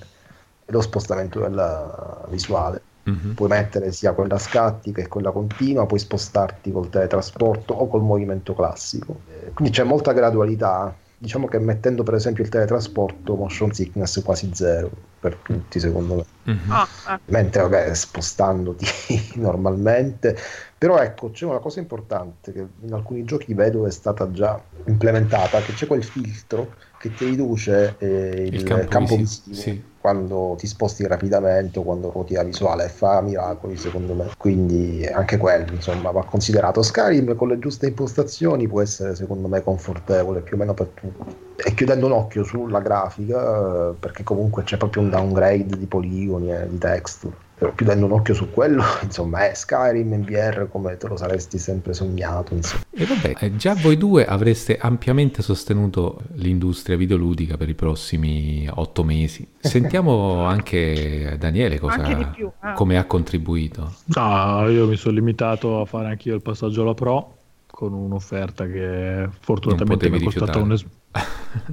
lo 0.69 0.81
spostamento 0.81 1.39
della 1.39 2.25
visuale. 2.29 2.81
Mm-hmm. 3.09 3.31
Puoi 3.31 3.49
mettere 3.49 3.91
sia 3.91 4.13
quella 4.13 4.37
scatti 4.37 4.91
che 4.91 5.07
quella 5.07 5.31
continua, 5.31 5.85
puoi 5.85 5.99
spostarti 5.99 6.71
col 6.71 6.89
teletrasporto 6.89 7.73
o 7.73 7.87
col 7.87 8.01
movimento 8.01 8.53
classico. 8.53 9.21
Eh, 9.29 9.51
quindi 9.53 9.73
c'è 9.73 9.83
molta 9.83 10.11
gradualità. 10.13 10.93
Diciamo 11.21 11.47
che 11.47 11.59
mettendo 11.59 12.03
per 12.03 12.13
esempio 12.13 12.43
il 12.43 12.49
teletrasporto, 12.49 13.35
motion 13.35 13.73
sickness 13.73 14.21
quasi 14.23 14.51
zero 14.53 14.89
per 15.19 15.35
tutti, 15.35 15.77
secondo 15.77 16.15
me. 16.15 16.53
Mm-hmm. 16.53 16.71
Ah, 16.71 16.87
ah. 17.05 17.19
Mentre, 17.25 17.61
vabbè, 17.63 17.93
spostandoti 17.93 18.85
normalmente. 19.35 20.37
Però 20.77 20.97
ecco, 20.97 21.29
c'è 21.31 21.45
una 21.45 21.59
cosa 21.59 21.79
importante 21.79 22.53
che 22.53 22.65
in 22.79 22.93
alcuni 22.93 23.25
giochi 23.25 23.53
vedo 23.53 23.85
è 23.85 23.91
stata 23.91 24.31
già 24.31 24.61
implementata, 24.85 25.59
che 25.59 25.73
c'è 25.73 25.87
quel 25.87 26.05
filtro 26.05 26.75
che 26.97 27.13
ti 27.13 27.25
riduce 27.25 27.95
eh, 27.97 28.45
il, 28.47 28.53
il, 28.53 28.63
campo, 28.63 28.87
campo 28.87 29.15
visivo. 29.17 29.55
Sì 29.55 29.88
quando 30.09 30.55
ti 30.57 30.65
sposti 30.67 31.05
rapidamente 31.07 31.79
o 31.79 31.83
quando 31.83 32.09
ruoti 32.11 32.33
la 32.33 32.43
visuale 32.43 32.89
fa 32.89 33.21
miracoli 33.21 33.77
secondo 33.77 34.15
me. 34.15 34.31
Quindi 34.37 35.05
anche 35.05 35.37
quello 35.37 35.73
insomma 35.73 36.11
va 36.11 36.25
considerato. 36.25 36.81
Skyrim 36.81 37.35
con 37.35 37.47
le 37.49 37.59
giuste 37.59 37.87
impostazioni 37.87 38.67
può 38.67 38.81
essere 38.81 39.15
secondo 39.15 39.47
me 39.47 39.61
confortevole 39.61 40.41
più 40.41 40.55
o 40.55 40.59
meno 40.59 40.73
per 40.73 40.89
tutti. 40.89 41.37
E 41.55 41.73
chiudendo 41.73 42.05
un 42.07 42.13
occhio 42.13 42.43
sulla 42.43 42.79
grafica 42.79 43.93
perché 43.99 44.23
comunque 44.23 44.63
c'è 44.63 44.77
proprio 44.77 45.01
un 45.03 45.09
downgrade 45.09 45.77
di 45.77 45.87
poligoni 45.87 46.51
e 46.53 46.67
di 46.69 46.77
texture 46.77 47.35
però 47.59 47.73
chiudendo 47.75 48.05
un 48.05 48.13
occhio 48.13 48.33
su 48.33 48.51
quello, 48.51 48.81
insomma, 49.03 49.49
è 49.49 49.53
Skyrim 49.53 50.13
in 50.13 50.23
VR 50.23 50.69
come 50.71 50.95
te 50.95 51.07
lo 51.09 51.17
saresti 51.17 51.57
sempre 51.57 51.93
sognato. 51.93 52.53
Insomma. 52.53 52.83
E 52.89 53.05
vabbè, 53.05 53.35
eh, 53.37 53.55
già 53.57 53.75
voi 53.75 53.97
due 53.97 54.25
avreste 54.25 54.77
ampiamente 54.77 55.41
sostenuto 55.41 56.21
l'industria 56.35 56.95
videoludica 56.95 57.57
per 57.57 57.67
i 57.67 57.75
prossimi 57.75 58.65
otto 58.73 59.03
mesi. 59.03 59.45
Sentiamo 59.59 60.45
anche 60.45 61.35
Daniele 61.37 61.79
cosa, 61.79 61.95
anche 61.95 62.29
più, 62.33 62.49
eh. 62.63 62.73
come 62.75 62.97
ha 62.97 63.03
contribuito. 63.03 63.93
No, 64.15 64.65
io 64.69 64.87
mi 64.87 64.95
sono 64.95 65.15
limitato 65.15 65.81
a 65.81 65.85
fare 65.85 66.07
anche 66.07 66.29
io 66.29 66.35
il 66.35 66.41
passaggio 66.41 66.83
alla 66.83 66.93
Pro 66.93 67.38
con 67.79 67.93
un'offerta 67.93 68.67
che 68.67 69.29
fortunatamente 69.39 70.09
mi 70.09 70.19
è 70.19 70.23
costata 70.23 70.59
un, 70.59 70.73
es- 70.73 70.85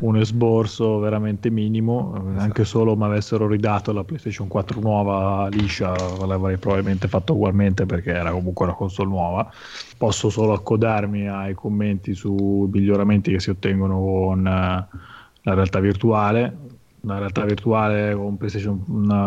un, 0.03 0.16
esborso 0.16 1.01
veramente 1.01 1.51
minimo, 1.51 2.14
esatto. 2.14 2.40
anche 2.40 2.64
solo 2.64 2.95
mi 2.95 3.03
avessero 3.03 3.49
ridato 3.49 3.92
la 3.92 4.05
PlayStation 4.05 4.47
4 4.47 4.81
nuova 4.81 5.49
liscia 5.49 5.97
l'avrei 6.25 6.59
probabilmente 6.59 7.09
fatto 7.09 7.33
ugualmente 7.33 7.87
perché 7.87 8.12
era 8.12 8.31
comunque 8.31 8.66
una 8.66 8.75
console 8.75 9.09
nuova. 9.09 9.51
Posso 9.99 10.31
solo 10.31 10.53
accodarmi 10.53 11.29
ai 11.29 11.55
commenti 11.55 12.14
sui 12.14 12.69
miglioramenti 12.71 13.33
che 13.33 13.40
si 13.40 13.51
ottengono 13.51 13.99
con 13.99 14.47
eh, 14.47 14.87
la 15.42 15.55
realtà 15.55 15.81
virtuale. 15.81 16.57
La 17.01 17.19
realtà 17.19 17.45
virtuale 17.45 18.14
con 18.14 18.37
PlayStation 18.37 18.81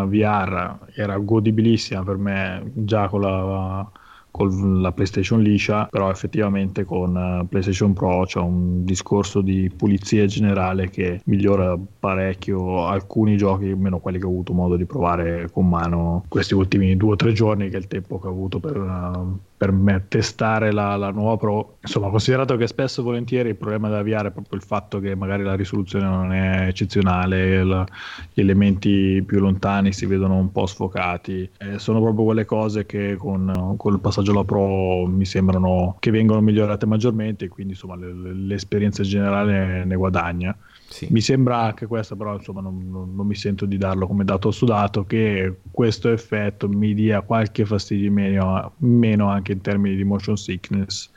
VR 0.08 0.78
era 0.94 1.18
godibilissima 1.18 2.02
per 2.02 2.16
me 2.16 2.70
già 2.72 3.06
con 3.08 3.20
la 3.20 3.90
con 4.30 4.80
la 4.80 4.92
PlayStation 4.92 5.40
liscia, 5.40 5.86
però 5.90 6.10
effettivamente 6.10 6.84
con 6.84 7.16
eh, 7.16 7.46
PlayStation 7.48 7.92
Pro 7.92 8.24
c'è 8.24 8.38
un 8.38 8.84
discorso 8.84 9.40
di 9.40 9.70
pulizia 9.74 10.26
generale 10.26 10.88
che 10.88 11.20
migliora 11.24 11.76
parecchio 11.98 12.86
alcuni 12.86 13.36
giochi, 13.36 13.74
meno 13.74 13.98
quelli 13.98 14.18
che 14.18 14.26
ho 14.26 14.30
avuto 14.30 14.52
modo 14.52 14.76
di 14.76 14.84
provare 14.84 15.50
con 15.50 15.68
mano 15.68 16.24
questi 16.28 16.54
ultimi 16.54 16.96
due 16.96 17.12
o 17.12 17.16
tre 17.16 17.32
giorni, 17.32 17.68
che 17.68 17.76
è 17.76 17.80
il 17.80 17.88
tempo 17.88 18.18
che 18.18 18.26
ho 18.26 18.30
avuto 18.30 18.60
per, 18.60 18.76
uh, 18.76 19.38
per 19.60 19.72
me 19.72 20.06
testare 20.08 20.72
la, 20.72 20.96
la, 20.96 21.10
nuova 21.10 21.36
Pro. 21.36 21.76
Insomma, 21.82 22.08
considerato 22.08 22.56
che 22.56 22.66
spesso 22.66 23.02
e 23.02 23.04
volentieri 23.04 23.50
il 23.50 23.56
problema 23.56 23.88
della 23.88 24.02
VR 24.02 24.28
è 24.28 24.30
proprio 24.30 24.58
il 24.58 24.62
fatto 24.64 25.00
che 25.00 25.14
magari 25.14 25.42
la 25.42 25.54
risoluzione 25.54 26.06
non 26.06 26.32
è 26.32 26.68
eccezionale, 26.68 27.62
la, 27.62 27.86
gli 28.32 28.40
elementi 28.40 29.22
più 29.26 29.38
lontani 29.40 29.92
si 29.92 30.06
vedono 30.06 30.36
un 30.36 30.50
po' 30.50 30.64
sfocati, 30.64 31.50
eh, 31.58 31.78
sono 31.78 32.00
proprio 32.00 32.24
quelle 32.24 32.44
cose 32.46 32.86
che 32.86 33.16
con, 33.16 33.74
con 33.76 33.92
il 33.92 34.00
passaggio 34.00 34.20
passaggio 34.20 34.32
alla 34.32 34.44
Pro 34.44 35.06
mi 35.06 35.24
sembrano 35.24 35.96
che 35.98 36.10
vengono 36.10 36.40
migliorate 36.40 36.86
maggiormente, 36.86 37.48
quindi 37.48 37.72
insomma 37.72 37.96
l'esperienza 37.96 39.02
generale 39.02 39.84
ne 39.84 39.96
guadagna. 39.96 40.56
Sì. 40.90 41.06
Mi 41.08 41.20
sembra 41.20 41.58
anche 41.58 41.86
questo, 41.86 42.16
però 42.16 42.34
insomma 42.34 42.60
non, 42.60 42.90
non, 42.90 43.14
non, 43.14 43.24
mi 43.24 43.36
sento 43.36 43.64
di 43.64 43.78
darlo 43.78 44.08
come 44.08 44.24
dato 44.24 44.50
sudato, 44.50 45.04
che 45.04 45.58
questo 45.70 46.10
effetto 46.10 46.68
mi 46.68 46.94
dia 46.94 47.20
qualche 47.20 47.64
fastidio 47.64 48.10
meno, 48.10 48.72
meno 48.78 49.28
anche 49.28 49.52
in 49.52 49.60
termini 49.60 49.94
di 49.94 50.02
motion 50.02 50.36
sickness. 50.36 51.08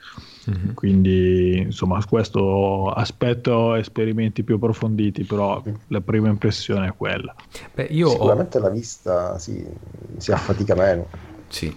Mm-hmm. 0.48 0.74
Quindi 0.74 1.58
insomma 1.58 2.02
questo 2.04 2.88
aspetto 2.90 3.74
esperimenti 3.74 4.44
più 4.44 4.54
approfonditi, 4.54 5.24
però 5.24 5.60
la 5.88 6.00
prima 6.00 6.28
impressione 6.28 6.86
è 6.86 6.94
quella. 6.96 7.34
Beh, 7.74 7.88
io 7.90 8.10
Sicuramente 8.10 8.58
ho... 8.58 8.60
la 8.60 8.70
vista 8.70 9.38
sì, 9.40 9.66
si 10.18 10.30
affatica 10.30 10.76
meno. 10.76 11.08
Sì, 11.48 11.74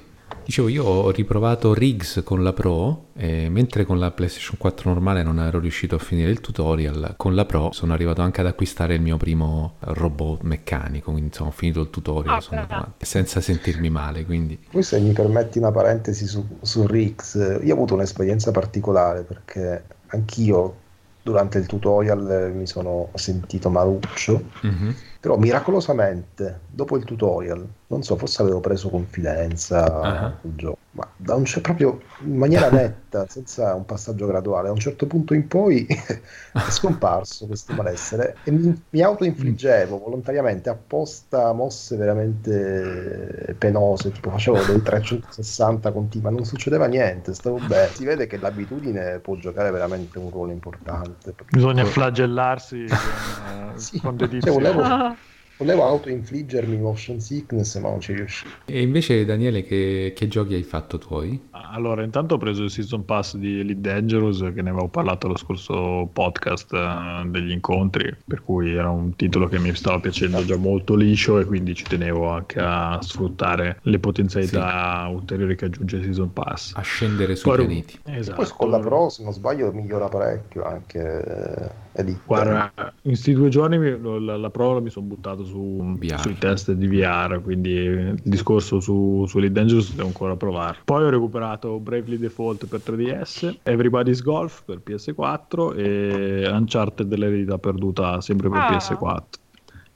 Dicevo, 0.48 0.70
io 0.70 0.86
ho 0.86 1.12
riprovato 1.12 1.74
Riggs 1.74 2.22
con 2.24 2.42
la 2.42 2.54
Pro, 2.54 3.08
e 3.18 3.50
mentre 3.50 3.84
con 3.84 4.00
la 4.00 4.12
PlayStation 4.12 4.56
4 4.58 4.90
normale 4.90 5.22
non 5.22 5.42
ero 5.42 5.60
riuscito 5.60 5.96
a 5.96 6.00
finire 6.00 6.32
il 6.32 6.40
tutorial, 6.40 7.16
con 7.18 7.36
la 7.36 7.44
Pro 7.44 7.74
sono 7.74 7.92
arrivato 7.92 8.22
anche 8.22 8.40
ad 8.40 8.48
acquistare 8.48 8.94
il 8.96 9.02
mio 9.02 9.18
primo 9.18 9.74
robot 9.80 10.44
meccanico, 10.44 11.12
quindi 11.12 11.32
insomma 11.32 11.50
ho 11.50 11.52
finito 11.52 11.82
il 11.82 11.90
tutorial 11.90 12.36
ah, 12.36 12.40
sono 12.40 12.62
avanti, 12.62 13.06
senza 13.06 13.42
sentirmi 13.42 13.90
male. 13.90 14.24
Quindi. 14.24 14.58
Poi 14.72 14.84
se 14.84 15.02
mi 15.02 15.12
permetti 15.12 15.58
una 15.58 15.72
parentesi 15.72 16.26
su, 16.26 16.48
su 16.62 16.88
Riggs, 16.88 17.34
io 17.62 17.74
ho 17.74 17.76
avuto 17.76 17.96
un'esperienza 17.96 18.52
particolare 18.52 19.24
perché 19.24 19.84
anch'io 20.08 20.76
durante 21.24 21.58
il 21.58 21.66
tutorial 21.66 22.54
mi 22.56 22.66
sono 22.66 23.10
sentito 23.16 23.70
maluccio, 23.70 24.44
mm-hmm. 24.66 24.90
Però 25.20 25.38
miracolosamente 25.38 26.62
dopo 26.70 26.98
il 26.98 27.04
tutorial, 27.04 27.66
non 27.88 28.04
so, 28.04 28.18
forse 28.18 28.42
avevo 28.42 28.60
preso 28.60 28.90
confidenza 28.90 30.38
uh-huh. 30.42 30.56
gioco, 30.56 30.78
ma 30.92 31.08
da 31.16 31.36
un, 31.36 31.46
cioè, 31.46 31.62
proprio 31.62 32.00
in 32.20 32.36
maniera 32.36 32.70
netta, 32.72 33.26
senza 33.28 33.74
un 33.74 33.86
passaggio 33.86 34.26
graduale, 34.28 34.68
a 34.68 34.72
un 34.72 34.80
certo 34.80 35.06
punto 35.08 35.34
in 35.34 35.48
poi 35.48 35.86
è 35.88 36.70
scomparso 36.70 37.46
questo 37.48 37.74
malessere 37.74 38.38
e 38.44 38.52
mi, 38.52 38.84
mi 38.90 39.02
autoinfliggevo 39.02 39.98
volontariamente 39.98 40.70
apposta 40.70 41.52
mosse 41.54 41.96
veramente 41.96 43.56
penose, 43.58 44.12
tipo 44.12 44.30
facevo 44.30 44.64
dei 44.66 44.82
360 44.82 45.92
continui, 45.92 46.30
ma 46.30 46.36
non 46.36 46.46
succedeva 46.46 46.86
niente, 46.88 47.34
stavo 47.34 47.60
bene. 47.66 47.88
Si 47.88 48.06
vede 48.06 48.28
che 48.28 48.38
l'abitudine 48.38 49.20
può 49.20 49.36
giocare 49.36 49.72
veramente 49.72 50.18
un 50.20 50.30
ruolo 50.30 50.52
importante. 50.52 51.34
Bisogna 51.50 51.86
flagellarsi 51.86 52.86
con, 52.88 53.72
eh, 53.76 53.78
sì, 53.80 54.00
con 54.00 54.16
dedizione. 54.16 54.64
Cioè, 54.64 54.74
volevo, 54.74 55.16
Volevo 55.58 55.86
autoinfliggermi 55.86 56.78
motion 56.78 57.20
sickness, 57.20 57.78
ma 57.80 57.90
non 57.90 58.00
ci 58.00 58.14
riuscivo. 58.14 58.52
E 58.66 58.82
invece, 58.82 59.26
Daniele, 59.26 59.64
che, 59.64 60.14
che, 60.16 60.28
giochi 60.28 60.54
hai 60.54 60.62
fatto 60.62 61.00
tuoi? 61.00 61.48
Allora, 61.52 62.04
intanto 62.04 62.36
ho 62.36 62.38
preso 62.38 62.64
il 62.64 62.70
Season 62.70 63.04
Pass 63.06 63.36
di 63.36 63.60
Elite 63.60 63.82
Dangerous, 63.82 64.52
che 64.54 64.62
ne 64.62 64.70
avevo 64.70 64.88
parlato 64.88 65.28
lo 65.28 65.36
scorso 65.36 66.08
podcast 66.14 66.72
uh, 66.74 67.28
degli 67.28 67.50
incontri, 67.50 68.16
per 68.24 68.44
cui 68.44 68.72
era 68.76 68.92
un 68.92 69.16
titolo 69.16 69.48
che 69.48 69.58
mi 69.58 69.74
stava 69.74 70.00
piacendo 70.00 70.46
già 70.46 70.58
molto 70.58 70.94
liscio 70.94 71.40
e 71.40 71.46
quindi 71.46 71.74
ci 71.74 71.86
tenevo 71.86 72.30
anche 72.30 72.60
a 72.60 73.00
sfruttare 73.02 73.80
le 73.82 73.98
potenzialità 73.98 75.08
sì. 75.08 75.14
ulteriori 75.16 75.56
che 75.56 75.66
aggiunge 75.66 75.98
il 75.98 76.04
Season 76.04 76.34
Pass. 76.34 76.74
A 76.76 76.82
scendere 76.82 77.36
sui 77.36 77.50
Poi, 77.50 77.66
pianeti. 77.66 78.00
Esatto. 78.04 78.44
poi 78.44 78.52
con 78.56 78.70
la 78.70 78.80
Pro, 78.80 79.10
se 79.10 79.24
non 79.24 79.34
sbaglio, 79.34 79.72
migliora 79.72 80.08
parecchio 80.08 80.64
anche 80.64 81.86
Elite. 81.98 82.20
Guarda, 82.26 82.72
in 82.78 82.92
questi 83.02 83.34
due 83.34 83.50
giorni 83.50 84.00
la, 84.00 84.38
la 84.38 84.50
Pro 84.50 84.80
mi 84.82 84.90
sono 84.90 85.08
buttato 85.08 85.44
su, 85.44 85.98
sui 86.18 86.38
test 86.38 86.72
di 86.72 86.88
VR, 86.88 87.42
quindi 87.42 87.70
il 87.70 88.20
discorso 88.24 88.80
su, 88.80 89.26
su 89.28 89.38
Elite 89.38 89.54
Dangerous 89.54 89.94
devo 89.94 90.08
ancora 90.08 90.36
provare. 90.36 90.78
Poi 90.84 91.04
ho 91.04 91.10
recuperato 91.10 91.80
Bravely 91.80 92.18
Default 92.18 92.68
per 92.68 92.82
3DS, 92.86 93.58
Everybody's 93.64 94.22
Golf 94.22 94.64
per 94.64 94.82
PS4 94.86 95.78
e 95.78 96.48
Uncharted 96.50 97.08
dell'eredità 97.08 97.58
perduta 97.58 98.22
sempre 98.22 98.50
per 98.50 98.60
ah. 98.60 98.78
PS4. 98.78 99.24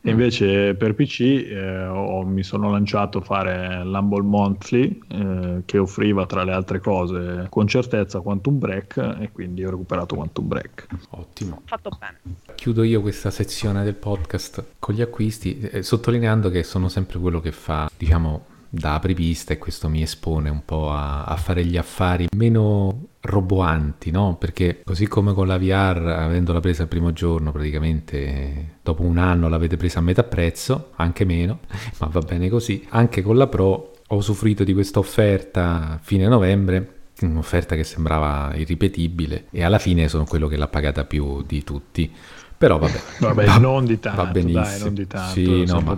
E 0.03 0.09
invece 0.09 0.73
per 0.73 0.95
PC 0.95 1.19
eh, 1.21 1.85
ho, 1.85 2.23
mi 2.23 2.41
sono 2.41 2.71
lanciato 2.71 3.19
a 3.19 3.21
fare 3.21 3.83
l'Humble 3.83 4.23
Monthly 4.23 4.99
eh, 5.07 5.61
che 5.65 5.77
offriva 5.77 6.25
tra 6.25 6.43
le 6.43 6.53
altre 6.53 6.79
cose 6.79 7.45
con 7.49 7.67
certezza 7.67 8.19
Quantum 8.19 8.57
Break 8.57 8.97
e 9.19 9.31
quindi 9.31 9.63
ho 9.63 9.69
recuperato 9.69 10.15
Quantum 10.15 10.47
Break. 10.47 10.87
Ottimo. 11.11 11.61
Fatto 11.65 11.91
bene. 11.99 12.39
Chiudo 12.55 12.81
io 12.81 13.01
questa 13.01 13.29
sezione 13.29 13.83
del 13.83 13.95
podcast 13.95 14.65
con 14.79 14.95
gli 14.95 15.01
acquisti 15.01 15.59
eh, 15.59 15.83
sottolineando 15.83 16.49
che 16.49 16.63
sono 16.63 16.89
sempre 16.89 17.19
quello 17.19 17.39
che 17.39 17.51
fa, 17.51 17.89
diciamo, 17.95 18.45
da 18.69 18.95
apripista 18.95 19.53
e 19.53 19.57
questo 19.57 19.87
mi 19.87 20.01
espone 20.01 20.49
un 20.49 20.63
po' 20.65 20.91
a, 20.91 21.25
a 21.25 21.35
fare 21.35 21.63
gli 21.63 21.77
affari 21.77 22.27
meno 22.35 23.09
roboanti, 23.21 24.11
no? 24.11 24.35
Perché 24.37 24.81
così 24.83 25.07
come 25.07 25.33
con 25.33 25.47
la 25.47 25.57
VR, 25.57 26.07
avendola 26.07 26.59
presa 26.59 26.83
il 26.83 26.87
primo 26.87 27.13
giorno, 27.13 27.51
praticamente 27.51 28.77
dopo 28.81 29.03
un 29.03 29.17
anno 29.17 29.47
l'avete 29.47 29.77
presa 29.77 29.99
a 29.99 30.01
metà 30.01 30.23
prezzo, 30.23 30.91
anche 30.95 31.25
meno, 31.25 31.59
ma 31.99 32.07
va 32.07 32.19
bene 32.19 32.49
così. 32.49 32.85
Anche 32.89 33.21
con 33.21 33.37
la 33.37 33.47
Pro 33.47 33.93
ho 34.07 34.15
usufruito 34.15 34.63
di 34.63 34.73
questa 34.73 34.99
offerta 34.99 35.99
fine 36.01 36.27
novembre 36.27 36.95
un'offerta 37.21 37.75
che 37.75 37.83
sembrava 37.83 38.51
irripetibile 38.55 39.45
e 39.51 39.63
alla 39.63 39.77
fine 39.77 40.07
sono 40.07 40.25
quello 40.25 40.47
che 40.47 40.57
l'ha 40.57 40.67
pagata 40.67 41.05
più 41.05 41.43
di 41.43 41.63
tutti 41.63 42.11
però 42.61 42.77
vabbè, 42.77 43.01
vabbè 43.17 43.45
va, 43.45 43.57
non 43.57 43.85
di 43.85 43.99
tanto, 43.99 44.23
va 44.23 44.29
benissimo. 44.29 44.61
Dai, 44.63 44.79
non 44.81 44.93
di 44.93 45.07
tanto, 45.07 45.31
sì, 45.31 45.65
no, 45.65 45.79
ma... 45.79 45.97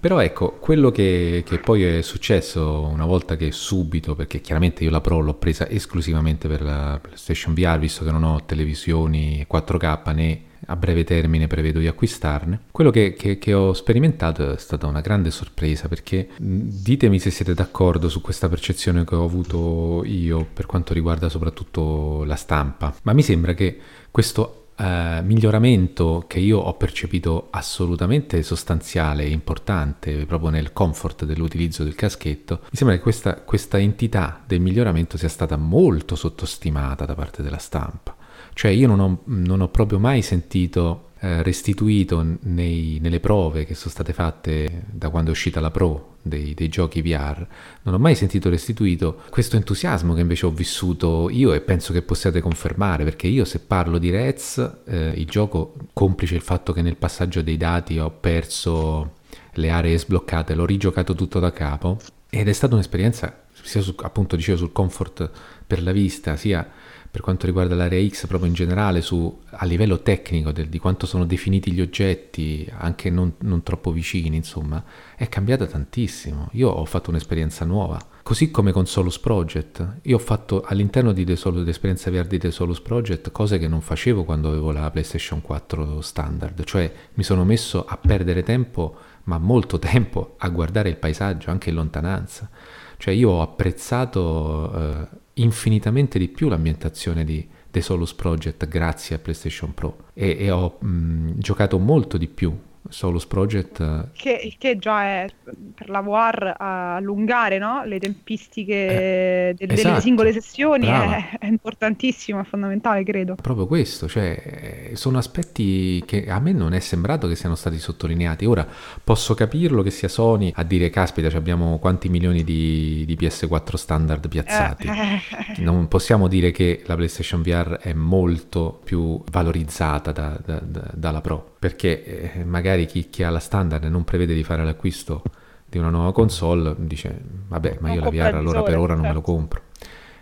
Però 0.00 0.18
ecco, 0.18 0.56
quello 0.58 0.90
che, 0.90 1.44
che, 1.46 1.58
poi 1.58 1.84
è 1.84 2.02
successo 2.02 2.82
una 2.82 3.06
volta 3.06 3.36
che 3.36 3.52
subito, 3.52 4.16
perché 4.16 4.40
chiaramente 4.40 4.82
io 4.82 4.90
la 4.90 5.00
Pro 5.00 5.20
l'ho 5.20 5.34
presa 5.34 5.68
esclusivamente 5.68 6.48
per 6.48 6.62
la 6.62 6.98
PlayStation 7.00 7.54
VR, 7.54 7.78
visto 7.78 8.04
che 8.04 8.10
non 8.10 8.24
ho 8.24 8.42
televisioni 8.44 9.46
4K 9.48 10.14
né 10.14 10.40
a 10.66 10.74
breve 10.74 11.04
termine 11.04 11.46
prevedo 11.46 11.78
di 11.78 11.86
acquistarne. 11.86 12.62
Quello 12.72 12.90
che, 12.90 13.12
che, 13.12 13.38
che, 13.38 13.54
ho 13.54 13.72
sperimentato 13.72 14.54
è 14.54 14.58
stata 14.58 14.88
una 14.88 15.00
grande 15.00 15.30
sorpresa 15.30 15.86
perché 15.86 16.30
ditemi 16.38 17.20
se 17.20 17.30
siete 17.30 17.54
d'accordo 17.54 18.08
su 18.08 18.20
questa 18.20 18.48
percezione 18.48 19.04
che 19.04 19.14
ho 19.14 19.22
avuto 19.22 20.02
io 20.04 20.44
per 20.52 20.66
quanto 20.66 20.92
riguarda 20.92 21.28
soprattutto 21.28 22.24
la 22.24 22.34
stampa, 22.34 22.92
ma 23.02 23.12
mi 23.12 23.22
sembra 23.22 23.54
che 23.54 23.78
questo 24.10 24.57
eh, 24.78 25.20
miglioramento 25.22 26.24
che 26.28 26.38
io 26.38 26.58
ho 26.58 26.74
percepito 26.74 27.48
assolutamente 27.50 28.42
sostanziale 28.42 29.24
e 29.24 29.30
importante 29.30 30.24
proprio 30.24 30.50
nel 30.50 30.72
comfort 30.72 31.24
dell'utilizzo 31.24 31.82
del 31.82 31.96
caschetto, 31.96 32.60
mi 32.62 32.76
sembra 32.76 32.96
che 32.96 33.02
questa, 33.02 33.34
questa 33.40 33.78
entità 33.78 34.42
del 34.46 34.60
miglioramento 34.60 35.16
sia 35.18 35.28
stata 35.28 35.56
molto 35.56 36.14
sottostimata 36.14 37.04
da 37.04 37.14
parte 37.14 37.42
della 37.42 37.58
stampa. 37.58 38.16
Cioè 38.54 38.70
io 38.70 38.86
non 38.86 39.00
ho, 39.00 39.20
non 39.24 39.60
ho 39.60 39.68
proprio 39.68 39.98
mai 39.98 40.22
sentito 40.22 41.07
restituito 41.20 42.24
nei, 42.40 42.98
nelle 43.00 43.20
prove 43.20 43.64
che 43.64 43.74
sono 43.74 43.90
state 43.90 44.12
fatte 44.12 44.84
da 44.90 45.08
quando 45.10 45.30
è 45.30 45.32
uscita 45.32 45.60
la 45.60 45.70
Pro 45.70 46.16
dei, 46.22 46.54
dei, 46.54 46.68
giochi 46.68 47.02
VR, 47.02 47.44
non 47.82 47.94
ho 47.94 47.98
mai 47.98 48.14
sentito 48.14 48.48
restituito 48.48 49.22
questo 49.30 49.56
entusiasmo 49.56 50.14
che 50.14 50.20
invece 50.20 50.46
ho 50.46 50.50
vissuto 50.50 51.28
io 51.30 51.52
e 51.52 51.60
penso 51.60 51.92
che 51.92 52.02
possiate 52.02 52.40
confermare, 52.40 53.04
perché 53.04 53.26
io 53.26 53.44
se 53.44 53.60
parlo 53.60 53.98
di 53.98 54.10
Rez, 54.10 54.58
eh, 54.86 55.12
il 55.16 55.26
gioco, 55.26 55.74
complice 55.92 56.34
il 56.34 56.42
fatto 56.42 56.72
che 56.72 56.82
nel 56.82 56.96
passaggio 56.96 57.42
dei 57.42 57.56
dati 57.56 57.98
ho 57.98 58.10
perso 58.10 59.16
le 59.54 59.70
aree 59.70 59.98
sbloccate, 59.98 60.54
l'ho 60.54 60.66
rigiocato 60.66 61.14
tutto 61.14 61.40
da 61.40 61.50
capo 61.50 61.98
ed 62.30 62.46
è 62.46 62.52
stata 62.52 62.74
un'esperienza 62.74 63.46
sia 63.62 63.80
su, 63.80 63.94
appunto 64.02 64.36
dicevo 64.36 64.58
sul 64.58 64.72
comfort 64.72 65.30
per 65.66 65.82
la 65.82 65.92
vista, 65.92 66.36
sia 66.36 66.68
per 67.10 67.22
quanto 67.22 67.46
riguarda 67.46 67.74
l'area 67.74 68.06
X 68.06 68.26
proprio 68.26 68.48
in 68.48 68.54
generale, 68.54 69.00
su, 69.00 69.40
a 69.50 69.64
livello 69.64 70.02
tecnico 70.02 70.52
del, 70.52 70.68
di 70.68 70.78
quanto 70.78 71.06
sono 71.06 71.24
definiti 71.24 71.72
gli 71.72 71.80
oggetti, 71.80 72.70
anche 72.70 73.08
non, 73.08 73.34
non, 73.40 73.62
troppo 73.62 73.90
vicini, 73.90 74.36
insomma, 74.36 74.82
è 75.16 75.28
cambiata 75.28 75.66
tantissimo. 75.66 76.50
Io 76.52 76.68
ho 76.68 76.84
fatto 76.84 77.08
un'esperienza 77.10 77.64
nuova, 77.64 77.98
così 78.22 78.50
come 78.50 78.72
con 78.72 78.86
Solus 78.86 79.18
Project. 79.18 80.00
Io 80.02 80.16
ho 80.16 80.20
fatto 80.20 80.62
all'interno 80.66 81.12
di 81.12 81.26
Solo, 81.36 81.60
dell'esperienza 81.60 82.10
VR 82.10 82.26
di 82.26 82.38
The 82.38 82.50
Solus 82.50 82.80
Project 82.80 83.30
cose 83.30 83.58
che 83.58 83.68
non 83.68 83.80
facevo 83.80 84.24
quando 84.24 84.48
avevo 84.48 84.70
la 84.70 84.90
PlayStation 84.90 85.40
4 85.40 86.00
standard, 86.02 86.62
cioè 86.64 86.92
mi 87.14 87.22
sono 87.22 87.44
messo 87.44 87.84
a 87.86 87.96
perdere 87.96 88.42
tempo, 88.42 88.96
ma 89.24 89.38
molto 89.38 89.78
tempo, 89.80 90.34
a 90.38 90.48
guardare 90.50 90.90
il 90.90 90.96
paesaggio 90.96 91.50
anche 91.50 91.70
in 91.70 91.76
lontananza. 91.76 92.50
Cioè 92.98 93.14
io 93.14 93.30
ho 93.30 93.40
apprezzato... 93.42 94.72
Eh, 94.74 95.26
infinitamente 95.40 96.18
di 96.18 96.28
più 96.28 96.48
l'ambientazione 96.48 97.24
di 97.24 97.46
The 97.70 97.80
Solus 97.80 98.14
Project 98.14 98.66
grazie 98.68 99.16
a 99.16 99.18
PlayStation 99.18 99.74
Pro. 99.74 100.06
E, 100.14 100.36
e 100.38 100.50
ho 100.50 100.78
mh, 100.80 101.38
giocato 101.38 101.78
molto 101.78 102.16
di 102.16 102.28
più 102.28 102.56
Solus 102.88 103.26
Project. 103.26 103.80
Eh, 103.80 104.08
che, 104.12 104.54
che, 104.58 104.78
già 104.78 105.02
è 105.02 105.26
per 105.74 105.88
la 105.88 106.00
VR 106.00 106.54
allungare 106.58 107.58
no? 107.58 107.84
le 107.84 107.98
tempistiche 107.98 108.74
eh, 108.74 109.54
delle, 109.56 109.72
esatto, 109.74 109.88
delle 109.88 110.00
singole 110.00 110.32
sessioni 110.32 110.86
è, 110.86 111.38
è, 111.38 111.46
importantissimo, 111.46 112.40
è 112.40 112.44
fondamentale, 112.44 113.04
credo. 113.04 113.34
Proprio 113.36 113.66
questo, 113.66 114.08
cioè 114.08 114.90
sono 114.94 115.18
aspetti 115.18 116.02
che 116.06 116.26
a 116.28 116.38
me 116.40 116.52
non 116.52 116.72
è 116.72 116.80
sembrato 116.80 117.28
che 117.28 117.36
siano 117.36 117.54
stati 117.54 117.78
sottolineati. 117.78 118.44
Ora 118.44 118.66
posso 119.02 119.34
capirlo 119.34 119.82
che 119.82 119.90
sia 119.90 120.08
Sony 120.08 120.52
a 120.54 120.64
dire 120.64 120.90
caspita, 120.90 121.34
abbiamo 121.36 121.78
quanti 121.78 122.08
milioni 122.08 122.44
di, 122.44 123.04
di 123.06 123.16
PS4 123.16 123.74
standard 123.74 124.28
piazzati. 124.28 124.86
Eh, 124.86 125.62
non 125.62 125.88
possiamo 125.88 126.28
dire 126.28 126.50
che 126.50 126.82
la 126.86 126.94
PlayStation 126.94 127.42
VR 127.42 127.78
è 127.78 127.92
molto 127.92 128.80
più 128.84 129.22
valorizzata 129.30 130.12
da, 130.12 130.38
da, 130.44 130.60
da, 130.60 130.90
dalla 130.94 131.20
Pro 131.20 131.56
perché 131.58 132.34
eh, 132.34 132.44
magari 132.44 132.86
chi, 132.86 133.08
chi, 133.10 133.22
ha 133.22 133.30
la 133.30 133.40
standard 133.40 133.84
e 133.84 133.88
non 133.88 134.04
prevede 134.04 134.34
di 134.34 134.44
fare 134.44 134.64
l'acquisto 134.64 135.22
di 135.66 135.78
una 135.78 135.90
nuova 135.90 136.12
console 136.12 136.74
dice 136.78 137.20
vabbè 137.48 137.78
ma 137.80 137.92
io 137.92 138.00
la 138.00 138.10
VR 138.10 138.34
allora 138.36 138.62
per 138.62 138.78
ora 138.78 138.94
non 138.94 139.02
me 139.02 139.12
lo 139.12 139.14
certo. 139.14 139.32
compro 139.32 139.62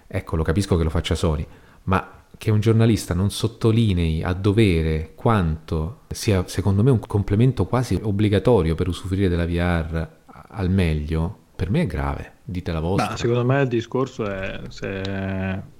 ecco 0.07 0.37
lo 0.37 0.43
capisco 0.43 0.77
che 0.77 0.83
lo 0.83 0.91
faccia 0.91 1.15
Sony 1.15 1.47
ma 1.85 2.25
che 2.39 2.51
un 2.51 2.61
giornalista 2.61 3.15
non 3.15 3.31
sottolinei 3.31 4.23
a 4.23 4.33
dovere 4.33 5.13
quanto 5.15 6.01
sia 6.09 6.47
secondo 6.49 6.83
me 6.83 6.91
un 6.91 6.99
complemento 6.99 7.67
quasi 7.67 7.99
obbligatorio 8.03 8.75
per 8.75 8.89
usufruire 8.89 9.29
della 9.29 9.47
VR 9.47 10.09
al 10.49 10.71
meglio 10.71 11.39
per 11.55 11.71
me 11.71 11.83
è 11.83 11.87
grave 11.87 12.36
Dite 12.49 12.71
la 12.71 12.79
vostra. 12.79 13.11
Ma 13.11 13.17
secondo 13.17 13.45
me 13.45 13.63
il 13.63 13.67
discorso 13.67 14.25
è 14.25 14.61
se, 14.69 15.03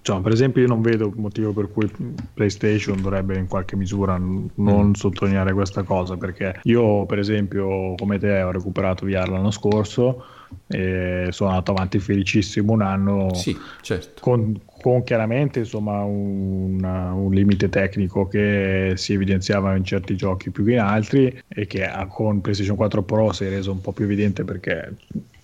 cioè, 0.03 0.21
per 0.21 0.33
esempio, 0.33 0.63
io 0.63 0.67
non 0.67 0.83
vedo 0.83 1.13
motivo 1.15 1.53
per 1.53 1.71
cui 1.71 1.89
PlayStation 2.35 3.01
dovrebbe 3.01 3.39
in 3.39 3.47
qualche 3.47 3.77
misura 3.77 4.17
non 4.17 4.89
mm. 4.89 4.93
sottolineare 4.95 5.53
questa 5.53 5.85
cosa. 5.85 6.17
Perché 6.17 6.59
io, 6.65 7.07
per 7.07 7.21
esempio, 7.21 7.95
come 7.95 8.19
te, 8.19 8.43
ho 8.43 8.51
recuperato 8.51 9.07
VR 9.07 9.29
l'anno 9.29 9.53
scorso 9.53 10.25
e 10.67 11.29
sono 11.31 11.51
andato 11.51 11.71
avanti 11.71 12.01
felicissimo 12.01 12.73
un 12.73 12.83
anno. 12.83 13.33
Sì, 13.33 13.57
certo. 13.81 14.21
Con, 14.21 14.61
con 14.83 15.05
chiaramente 15.05 15.61
insomma, 15.61 16.03
un, 16.03 16.83
un, 16.83 17.33
limite 17.33 17.69
tecnico 17.69 18.27
che 18.27 18.95
si 18.97 19.13
evidenziava 19.13 19.77
in 19.77 19.85
certi 19.85 20.17
giochi 20.17 20.51
più 20.51 20.65
che 20.65 20.73
in 20.73 20.81
altri 20.81 21.43
e 21.47 21.67
che 21.69 21.89
con 22.09 22.41
PlayStation 22.41 22.75
4 22.75 23.03
Pro 23.05 23.33
si 23.33 23.45
è 23.45 23.51
reso 23.51 23.71
un 23.71 23.81
po' 23.81 23.93
più 23.93 24.05
evidente 24.05 24.43
perché 24.43 24.97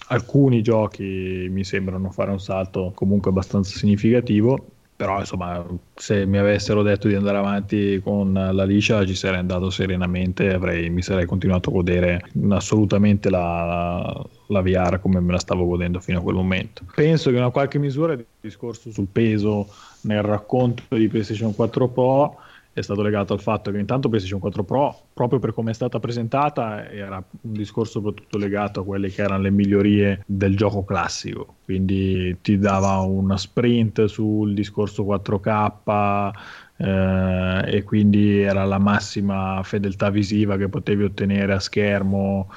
alcuni 0.08 0.62
giochi 0.62 1.48
mi 1.50 1.64
sembrano 1.64 2.10
fare 2.10 2.30
un 2.30 2.40
salto 2.40 2.92
comunque 2.94 3.30
abbastanza 3.30 3.76
significativo 3.76 4.66
però 5.02 5.18
insomma 5.18 5.66
se 5.96 6.26
mi 6.26 6.38
avessero 6.38 6.82
detto 6.82 7.08
di 7.08 7.14
andare 7.14 7.36
avanti 7.36 8.00
con 8.04 8.32
la 8.32 8.62
liscia 8.62 9.04
ci 9.04 9.16
sarei 9.16 9.40
andato 9.40 9.68
serenamente 9.68 10.52
avrei, 10.52 10.90
mi 10.90 11.02
sarei 11.02 11.26
continuato 11.26 11.70
a 11.70 11.72
godere 11.72 12.24
assolutamente 12.50 13.28
la, 13.28 14.24
la, 14.46 14.60
VR 14.60 15.00
come 15.00 15.18
me 15.18 15.32
la 15.32 15.40
stavo 15.40 15.66
godendo 15.66 15.98
fino 15.98 16.20
a 16.20 16.22
quel 16.22 16.36
momento. 16.36 16.84
Penso 16.94 17.30
che 17.30 17.36
in 17.36 17.42
una 17.42 17.50
qualche 17.50 17.80
misura 17.80 18.12
il 18.12 18.24
discorso 18.40 18.92
sul 18.92 19.08
peso 19.10 19.66
nel 20.02 20.22
racconto 20.22 20.84
di 20.90 21.08
PlayStation 21.08 21.52
4 21.52 21.88
Pro 21.88 22.36
è 22.74 22.80
stato 22.80 23.02
legato 23.02 23.34
al 23.34 23.40
fatto 23.40 23.70
che 23.70 23.78
intanto 23.78 24.08
PlayStation 24.08 24.40
4 24.40 24.64
Pro, 24.64 24.96
proprio 25.12 25.38
per 25.38 25.52
come 25.52 25.72
è 25.72 25.74
stata 25.74 25.98
presentata, 26.00 26.90
era 26.90 27.22
un 27.42 27.52
discorso 27.52 28.00
soprattutto 28.00 28.38
legato 28.38 28.80
a 28.80 28.84
quelle 28.84 29.10
che 29.10 29.22
erano 29.22 29.42
le 29.42 29.50
migliorie 29.50 30.22
del 30.26 30.56
gioco 30.56 30.84
classico. 30.84 31.56
Quindi 31.64 32.38
ti 32.40 32.58
dava 32.58 32.98
una 32.98 33.36
sprint 33.36 34.06
sul 34.06 34.54
discorso 34.54 35.04
4K 35.04 36.30
eh, 36.76 37.76
e 37.76 37.82
quindi 37.82 38.40
era 38.40 38.64
la 38.64 38.78
massima 38.78 39.60
fedeltà 39.62 40.08
visiva 40.08 40.56
che 40.56 40.68
potevi 40.68 41.04
ottenere 41.04 41.52
a 41.52 41.60
schermo 41.60 42.50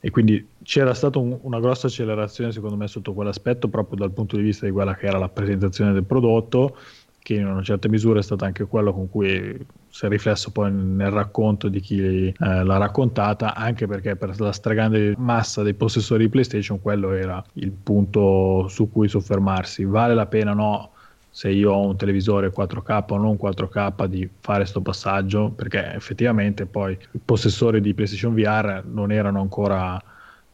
e 0.00 0.10
quindi 0.10 0.46
c'era 0.62 0.94
stata 0.94 1.18
un, 1.18 1.36
una 1.42 1.58
grossa 1.58 1.88
accelerazione 1.88 2.52
secondo 2.52 2.76
me 2.76 2.86
sotto 2.86 3.12
quell'aspetto 3.12 3.68
proprio 3.68 3.98
dal 3.98 4.12
punto 4.12 4.36
di 4.36 4.42
vista 4.42 4.64
di 4.64 4.70
quella 4.70 4.94
che 4.94 5.06
era 5.06 5.18
la 5.18 5.28
presentazione 5.28 5.92
del 5.92 6.04
prodotto 6.04 6.76
che 7.20 7.34
in 7.34 7.46
una 7.46 7.62
certa 7.62 7.88
misura 7.88 8.20
è 8.20 8.22
stato 8.22 8.44
anche 8.44 8.64
quello 8.64 8.92
con 8.92 9.08
cui 9.08 9.66
si 9.88 10.06
è 10.06 10.08
riflesso 10.08 10.50
poi 10.50 10.72
nel 10.72 11.10
racconto 11.10 11.68
di 11.68 11.80
chi 11.80 12.28
eh, 12.28 12.34
l'ha 12.38 12.76
raccontata, 12.76 13.54
anche 13.54 13.86
perché 13.86 14.16
per 14.16 14.38
la 14.40 14.52
stragrande 14.52 15.14
massa 15.18 15.62
dei 15.62 15.74
possessori 15.74 16.24
di 16.24 16.30
PlayStation 16.30 16.80
quello 16.80 17.12
era 17.12 17.42
il 17.54 17.70
punto 17.70 18.66
su 18.68 18.90
cui 18.90 19.08
soffermarsi. 19.08 19.84
Vale 19.84 20.14
la 20.14 20.26
pena 20.26 20.52
o 20.52 20.54
no? 20.54 20.90
se 21.30 21.50
io 21.50 21.72
ho 21.72 21.86
un 21.86 21.96
televisore 21.96 22.52
4K 22.52 23.04
o 23.10 23.16
non 23.16 23.38
4K 23.40 24.06
di 24.06 24.28
fare 24.40 24.60
questo 24.60 24.80
passaggio 24.80 25.50
perché 25.50 25.94
effettivamente 25.94 26.66
poi 26.66 26.98
i 27.12 27.20
possessori 27.24 27.80
di 27.80 27.94
PlayStation 27.94 28.34
VR 28.34 28.82
non 28.84 29.12
erano 29.12 29.40
ancora 29.40 30.02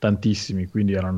tantissimi, 0.05 0.67
quindi 0.67 0.93
era 0.93 1.11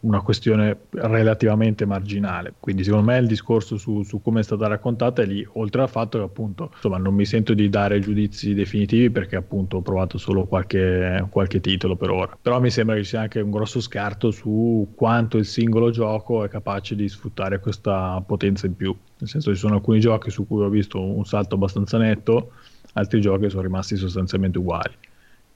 una 0.00 0.20
questione 0.20 0.76
relativamente 0.90 1.86
marginale. 1.86 2.54
Quindi 2.58 2.82
secondo 2.82 3.06
me 3.06 3.18
il 3.18 3.28
discorso 3.28 3.76
su, 3.76 4.02
su, 4.02 4.20
come 4.20 4.40
è 4.40 4.42
stata 4.42 4.66
raccontata 4.66 5.22
è 5.22 5.26
lì, 5.26 5.46
oltre 5.52 5.82
al 5.82 5.88
fatto 5.88 6.18
che 6.18 6.24
appunto 6.24 6.70
insomma, 6.74 6.98
non 6.98 7.14
mi 7.14 7.24
sento 7.24 7.54
di 7.54 7.68
dare 7.68 8.00
giudizi 8.00 8.52
definitivi 8.52 9.10
perché 9.10 9.36
appunto 9.36 9.76
ho 9.76 9.80
provato 9.80 10.18
solo 10.18 10.46
qualche, 10.46 11.24
qualche 11.30 11.60
titolo 11.60 11.94
per 11.94 12.10
ora, 12.10 12.36
però 12.40 12.60
mi 12.60 12.70
sembra 12.70 12.96
che 12.96 13.02
ci 13.04 13.10
sia 13.10 13.20
anche 13.20 13.40
un 13.40 13.52
grosso 13.52 13.80
scarto 13.80 14.32
su 14.32 14.88
quanto 14.96 15.38
il 15.38 15.44
singolo 15.44 15.90
gioco 15.90 16.42
è 16.42 16.48
capace 16.48 16.96
di 16.96 17.08
sfruttare 17.08 17.60
questa 17.60 18.20
potenza 18.26 18.66
in 18.66 18.74
più. 18.74 18.92
Nel 19.18 19.28
senso 19.28 19.52
ci 19.52 19.60
sono 19.60 19.76
alcuni 19.76 20.00
giochi 20.00 20.30
su 20.30 20.48
cui 20.48 20.64
ho 20.64 20.68
visto 20.68 21.00
un 21.00 21.24
salto 21.24 21.54
abbastanza 21.54 21.96
netto, 21.96 22.54
altri 22.94 23.20
giochi 23.20 23.48
sono 23.48 23.62
rimasti 23.62 23.94
sostanzialmente 23.94 24.58
uguali 24.58 24.94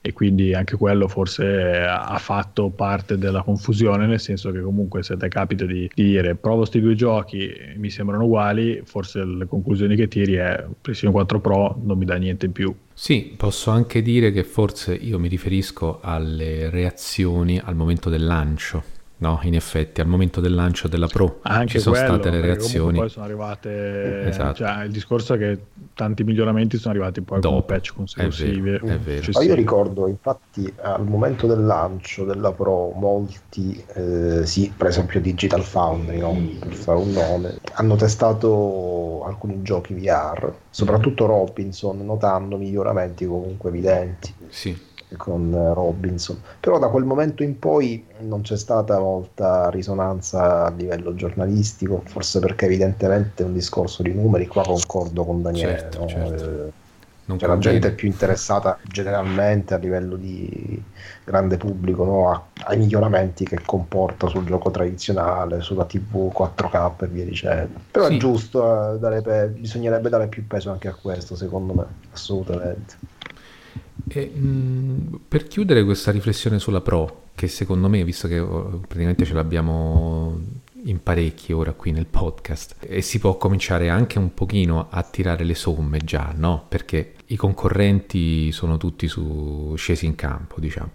e 0.01 0.13
quindi 0.13 0.53
anche 0.53 0.75
quello 0.75 1.07
forse 1.07 1.83
ha 1.85 2.17
fatto 2.17 2.69
parte 2.69 3.17
della 3.17 3.41
confusione, 3.41 4.05
nel 4.07 4.19
senso 4.19 4.51
che 4.51 4.61
comunque 4.61 5.03
se 5.03 5.17
ti 5.17 5.27
capita 5.27 5.65
di, 5.65 5.89
di 5.93 6.03
dire 6.03 6.35
provo 6.35 6.57
questi 6.59 6.79
due 6.79 6.95
giochi, 6.95 7.49
mi 7.77 7.89
sembrano 7.89 8.23
uguali, 8.23 8.81
forse 8.83 9.23
le 9.23 9.45
conclusioni 9.47 9.95
che 9.95 10.07
tiri 10.07 10.33
è 10.33 10.65
PlayStation 10.81 11.13
4 11.13 11.39
Pro 11.39 11.79
non 11.83 11.97
mi 11.97 12.05
dà 12.05 12.15
niente 12.15 12.45
in 12.45 12.51
più. 12.51 12.73
Sì, 12.93 13.33
posso 13.37 13.69
anche 13.69 14.01
dire 14.01 14.31
che 14.31 14.43
forse 14.43 14.93
io 14.93 15.19
mi 15.19 15.27
riferisco 15.27 15.99
alle 16.01 16.69
reazioni 16.69 17.59
al 17.63 17.75
momento 17.75 18.09
del 18.09 18.25
lancio 18.25 18.95
No, 19.19 19.39
in 19.43 19.55
effetti, 19.55 19.99
al 19.99 20.07
momento 20.07 20.39
del 20.39 20.53
lancio 20.53 20.87
della 20.87 21.07
Pro 21.07 21.39
Anche 21.41 21.67
ci 21.67 21.79
sono 21.79 21.95
quello, 21.95 22.13
state 22.13 22.29
le 22.29 22.41
reazioni. 22.41 22.99
Poi 22.99 23.09
sono 23.09 23.25
arrivate. 23.25 24.27
Esatto. 24.27 24.55
Cioè, 24.57 24.83
il 24.83 24.91
discorso 24.91 25.33
è 25.33 25.37
che 25.39 25.59
tanti 25.95 26.23
miglioramenti 26.23 26.77
sono 26.77 26.93
arrivati 26.93 27.21
poi 27.21 27.39
Dopo. 27.39 27.55
con 27.55 27.65
patch 27.65 27.93
consecutivi. 27.95 28.57
È 28.57 28.79
vero, 28.79 28.85
è 28.85 28.99
vero. 28.99 29.31
Ma 29.33 29.41
io 29.41 29.55
ricordo, 29.55 30.07
infatti, 30.07 30.71
al 30.81 31.03
momento 31.03 31.47
del 31.47 31.65
lancio 31.65 32.25
della 32.25 32.51
Pro, 32.51 32.91
molti, 32.91 33.83
eh, 33.95 34.45
sì, 34.45 34.71
per 34.75 34.87
esempio 34.87 35.19
Digital 35.19 35.63
Foundry, 35.63 36.19
no? 36.19 36.37
per 36.59 36.73
fare 36.73 36.99
un 36.99 37.11
nome, 37.11 37.57
hanno 37.73 37.95
testato 37.95 39.23
alcuni 39.25 39.63
giochi 39.63 39.95
VR, 39.95 40.53
soprattutto 40.69 41.25
Robinson, 41.25 42.05
notando 42.05 42.57
miglioramenti 42.57 43.25
comunque 43.25 43.69
evidenti. 43.69 44.31
Sì 44.49 44.86
con 45.15 45.53
eh, 45.53 45.73
Robinson. 45.73 46.41
Però 46.59 46.79
da 46.79 46.89
quel 46.89 47.05
momento 47.05 47.43
in 47.43 47.57
poi 47.59 48.05
non 48.19 48.41
c'è 48.41 48.57
stata 48.57 48.99
molta 48.99 49.69
risonanza 49.69 50.65
a 50.65 50.69
livello 50.71 51.15
giornalistico, 51.15 52.01
forse 52.05 52.39
perché 52.39 52.65
evidentemente 52.65 53.43
è 53.43 53.45
un 53.45 53.53
discorso 53.53 54.03
di 54.03 54.13
numeri, 54.13 54.47
qua 54.47 54.63
concordo 54.63 55.23
con 55.23 55.41
Daniele. 55.41 55.79
Certo, 55.79 55.99
no? 55.99 56.07
certo. 56.07 56.85
Cioè, 57.27 57.49
la 57.49 57.57
gente 57.57 57.89
è 57.89 57.93
più 57.93 58.07
interessata 58.07 58.79
generalmente 58.83 59.73
a 59.73 59.77
livello 59.77 60.15
di 60.15 60.81
grande 61.25 61.57
pubblico 61.57 62.05
no? 62.05 62.31
a, 62.31 62.41
ai 62.67 62.77
miglioramenti 62.77 63.43
che 63.43 63.59
comporta 63.65 64.27
sul 64.27 64.45
gioco 64.45 64.71
tradizionale, 64.71 65.59
sulla 65.59 65.83
TV 65.83 66.31
4K 66.33 67.03
e 67.03 67.07
via 67.07 67.25
dicendo. 67.25 67.79
Però 67.91 68.07
sì. 68.07 68.15
è 68.15 68.17
giusto, 68.17 68.93
eh, 68.93 68.99
dare 68.99 69.21
pe- 69.21 69.47
bisognerebbe 69.47 70.07
dare 70.07 70.27
più 70.27 70.47
peso 70.47 70.71
anche 70.71 70.87
a 70.87 70.93
questo, 70.93 71.35
secondo 71.35 71.73
me, 71.73 71.85
assolutamente. 72.13 72.95
E, 74.09 74.25
mh, 74.25 75.19
per 75.27 75.47
chiudere 75.47 75.83
questa 75.83 76.11
riflessione 76.11 76.59
sulla 76.59 76.81
Pro, 76.81 77.25
che 77.35 77.47
secondo 77.47 77.89
me, 77.89 78.03
visto 78.03 78.27
che 78.27 78.39
oh, 78.39 78.79
praticamente 78.79 79.25
ce 79.25 79.33
l'abbiamo 79.33 80.39
in 80.83 81.03
parecchi 81.03 81.51
ora 81.51 81.73
qui 81.73 81.91
nel 81.91 82.05
podcast, 82.05 82.77
e 82.79 83.01
si 83.01 83.19
può 83.19 83.37
cominciare 83.37 83.89
anche 83.89 84.17
un 84.17 84.33
pochino 84.33 84.87
a 84.89 85.03
tirare 85.03 85.43
le 85.43 85.55
somme 85.55 85.99
già, 85.99 86.33
no? 86.35 86.65
Perché 86.67 87.15
i 87.27 87.35
concorrenti 87.35 88.51
sono 88.51 88.77
tutti 88.77 89.07
su, 89.07 89.73
scesi 89.75 90.05
in 90.05 90.15
campo, 90.15 90.59
diciamo. 90.59 90.91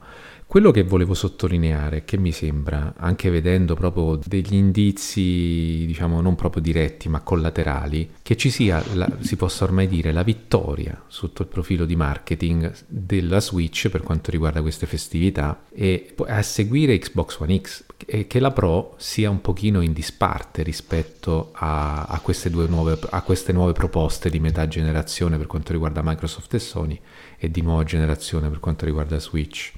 Quello 0.52 0.70
che 0.70 0.82
volevo 0.82 1.14
sottolineare, 1.14 2.04
che 2.04 2.18
mi 2.18 2.30
sembra, 2.30 2.92
anche 2.98 3.30
vedendo 3.30 3.74
proprio 3.74 4.20
degli 4.22 4.52
indizi, 4.52 5.86
diciamo 5.86 6.20
non 6.20 6.34
proprio 6.34 6.60
diretti 6.60 7.08
ma 7.08 7.22
collaterali, 7.22 8.16
che 8.20 8.36
ci 8.36 8.50
sia, 8.50 8.84
la, 8.92 9.10
si 9.20 9.36
possa 9.36 9.64
ormai 9.64 9.88
dire, 9.88 10.12
la 10.12 10.22
vittoria 10.22 11.04
sotto 11.06 11.40
il 11.40 11.48
profilo 11.48 11.86
di 11.86 11.96
marketing 11.96 12.70
della 12.86 13.40
Switch 13.40 13.88
per 13.88 14.02
quanto 14.02 14.30
riguarda 14.30 14.60
queste 14.60 14.84
festività 14.84 15.62
e 15.72 16.14
a 16.26 16.42
seguire 16.42 16.98
Xbox 16.98 17.38
One 17.38 17.58
X 17.58 17.84
e 18.04 18.26
che 18.26 18.38
la 18.38 18.50
Pro 18.50 18.94
sia 18.98 19.30
un 19.30 19.40
pochino 19.40 19.80
in 19.80 19.94
disparte 19.94 20.62
rispetto 20.62 21.52
a, 21.54 22.02
a, 22.02 22.20
queste 22.20 22.50
nuove, 22.50 22.98
a 23.08 23.22
queste 23.22 23.54
nuove 23.54 23.72
proposte 23.72 24.28
di 24.28 24.38
metà 24.38 24.68
generazione 24.68 25.38
per 25.38 25.46
quanto 25.46 25.72
riguarda 25.72 26.02
Microsoft 26.04 26.52
e 26.52 26.58
Sony 26.58 27.00
e 27.38 27.50
di 27.50 27.62
nuova 27.62 27.84
generazione 27.84 28.50
per 28.50 28.60
quanto 28.60 28.84
riguarda 28.84 29.18
Switch. 29.18 29.72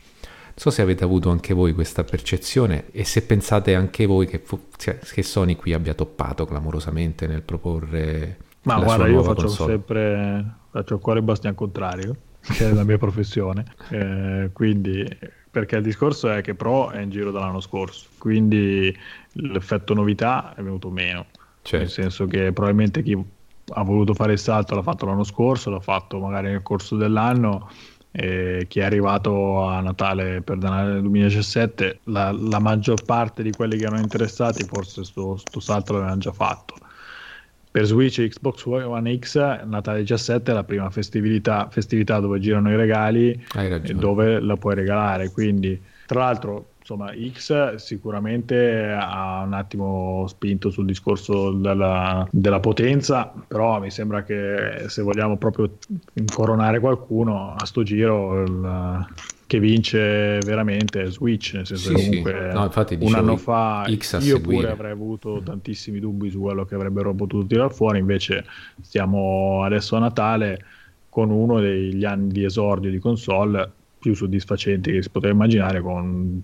Non 0.57 0.62
so 0.62 0.70
se 0.70 0.82
avete 0.82 1.02
avuto 1.02 1.30
anche 1.30 1.52
voi 1.52 1.72
questa 1.72 2.05
percezione 2.05 2.84
e 2.92 3.05
se 3.05 3.22
pensate 3.22 3.74
anche 3.74 4.07
voi 4.07 4.26
che, 4.26 4.40
cioè, 4.76 4.98
che 4.98 5.22
Sony 5.24 5.57
qui 5.57 5.72
abbia 5.72 5.94
toppato 5.94 6.46
clamorosamente 6.46 7.26
nel 7.26 7.42
proporre 7.42 8.36
ma 8.64 8.80
guarda, 8.80 9.07
io 9.07 9.22
faccio 9.22 9.46
console. 9.46 9.72
sempre 9.72 10.44
faccio 10.70 10.94
il 10.94 11.00
cuore 11.00 11.22
bastian 11.22 11.55
contrario, 11.55 12.16
che 12.40 12.68
è 12.68 12.72
la 12.72 12.84
mia 12.84 12.98
professione. 12.98 13.64
Eh, 13.90 14.50
quindi, 14.52 15.07
perché 15.50 15.76
il 15.76 15.82
discorso 15.82 16.30
è 16.30 16.40
che 16.40 16.55
Pro 16.55 16.90
è 16.90 17.00
in 17.00 17.11
giro 17.11 17.30
dall'anno 17.30 17.61
scorso, 17.61 18.07
quindi 18.18 18.96
l'effetto 19.32 19.92
novità 19.94 20.55
è 20.55 20.62
venuto 20.62 20.90
meno. 20.90 21.26
Certo. 21.62 21.78
Nel 21.78 21.90
senso 21.90 22.26
che 22.26 22.52
probabilmente 22.52 23.02
chi 23.02 23.18
ha 23.68 23.82
voluto 23.82 24.12
fare 24.14 24.32
il 24.32 24.38
salto 24.38 24.74
l'ha 24.74 24.82
fatto 24.82 25.07
l'anno 25.07 25.24
scorso, 25.24 25.70
l'ha 25.70 25.80
fatto 25.80 26.18
magari 26.18 26.48
nel 26.48 26.62
corso 26.62 26.96
dell'anno 26.96 27.70
eh, 28.16 28.66
chi 28.68 28.78
è 28.78 28.84
arrivato 28.84 29.64
a 29.66 29.80
Natale 29.80 30.40
per 30.40 30.58
Natale 30.58 31.00
2017, 31.00 31.98
la, 32.04 32.30
la, 32.30 32.60
maggior 32.60 33.02
parte 33.02 33.42
di 33.42 33.50
quelli 33.50 33.76
che 33.76 33.86
erano 33.86 34.00
interessati 34.00 34.62
forse 34.62 35.00
questo 35.00 35.58
salto 35.58 35.94
l'avevano 35.94 36.18
già 36.18 36.30
fatto. 36.30 36.76
Per 37.72 37.84
Switch 37.86 38.20
e 38.20 38.28
Xbox 38.28 38.66
One 38.66 39.18
X 39.18 39.64
Natale 39.64 39.98
17 40.00 40.48
è 40.48 40.54
la 40.54 40.62
prima 40.62 40.88
festività, 40.90 41.68
festività 41.72 42.20
dove 42.20 42.38
girano 42.38 42.70
i 42.70 42.76
regali 42.76 43.46
e 43.52 43.94
dove 43.94 44.38
la 44.38 44.56
puoi 44.56 44.76
regalare, 44.76 45.30
quindi 45.30 45.82
tra 46.06 46.20
l'altro 46.20 46.74
insomma, 46.85 47.12
X 47.14 47.76
sicuramente 47.76 48.95
ha 48.95 49.43
un 49.43 49.55
attimo 49.55 50.26
spinto 50.28 50.68
sul 50.68 50.85
discorso 50.85 51.51
della, 51.53 52.28
della, 52.30 52.61
potenza, 52.61 53.32
però 53.49 53.80
mi 53.80 53.91
sembra 53.91 54.22
che 54.22 54.85
se 54.89 55.01
vogliamo 55.01 55.39
proprio 55.39 55.78
incoronare 56.12 56.80
qualcuno 56.80 57.55
a 57.55 57.64
sto 57.64 57.82
giro 57.82 58.43
il, 58.43 59.07
che 59.47 59.59
vince 59.59 60.39
veramente 60.45 61.07
Switch, 61.07 61.55
nel 61.55 61.66
senso 61.66 61.97
sì, 61.97 62.05
comunque 62.05 62.49
sì. 62.51 62.55
No, 62.55 62.64
infatti, 62.64 62.99
un 63.01 63.14
anno 63.14 63.39
fa 63.39 63.87
X 63.91 64.22
io 64.22 64.39
pure 64.43 64.70
avrei 64.70 64.93
avuto 64.93 65.41
tantissimi 65.43 65.99
dubbi 66.01 66.28
su 66.28 66.39
quello 66.41 66.66
che 66.66 66.74
avrebbero 66.74 67.14
potuto 67.14 67.47
tirare 67.47 67.72
fuori, 67.72 67.99
invece 67.99 68.45
stiamo 68.82 69.62
adesso 69.64 69.97
a 69.97 70.01
Natale 70.01 70.64
con 71.09 71.30
uno 71.30 71.61
degli 71.61 72.05
anni 72.05 72.28
di 72.28 72.45
esordio 72.45 72.91
di 72.91 72.99
console 72.99 73.70
più 73.99 74.14
soddisfacenti 74.14 74.93
che 74.93 75.03
si 75.03 75.09
poteva 75.09 75.32
immaginare 75.32 75.80
con 75.80 76.43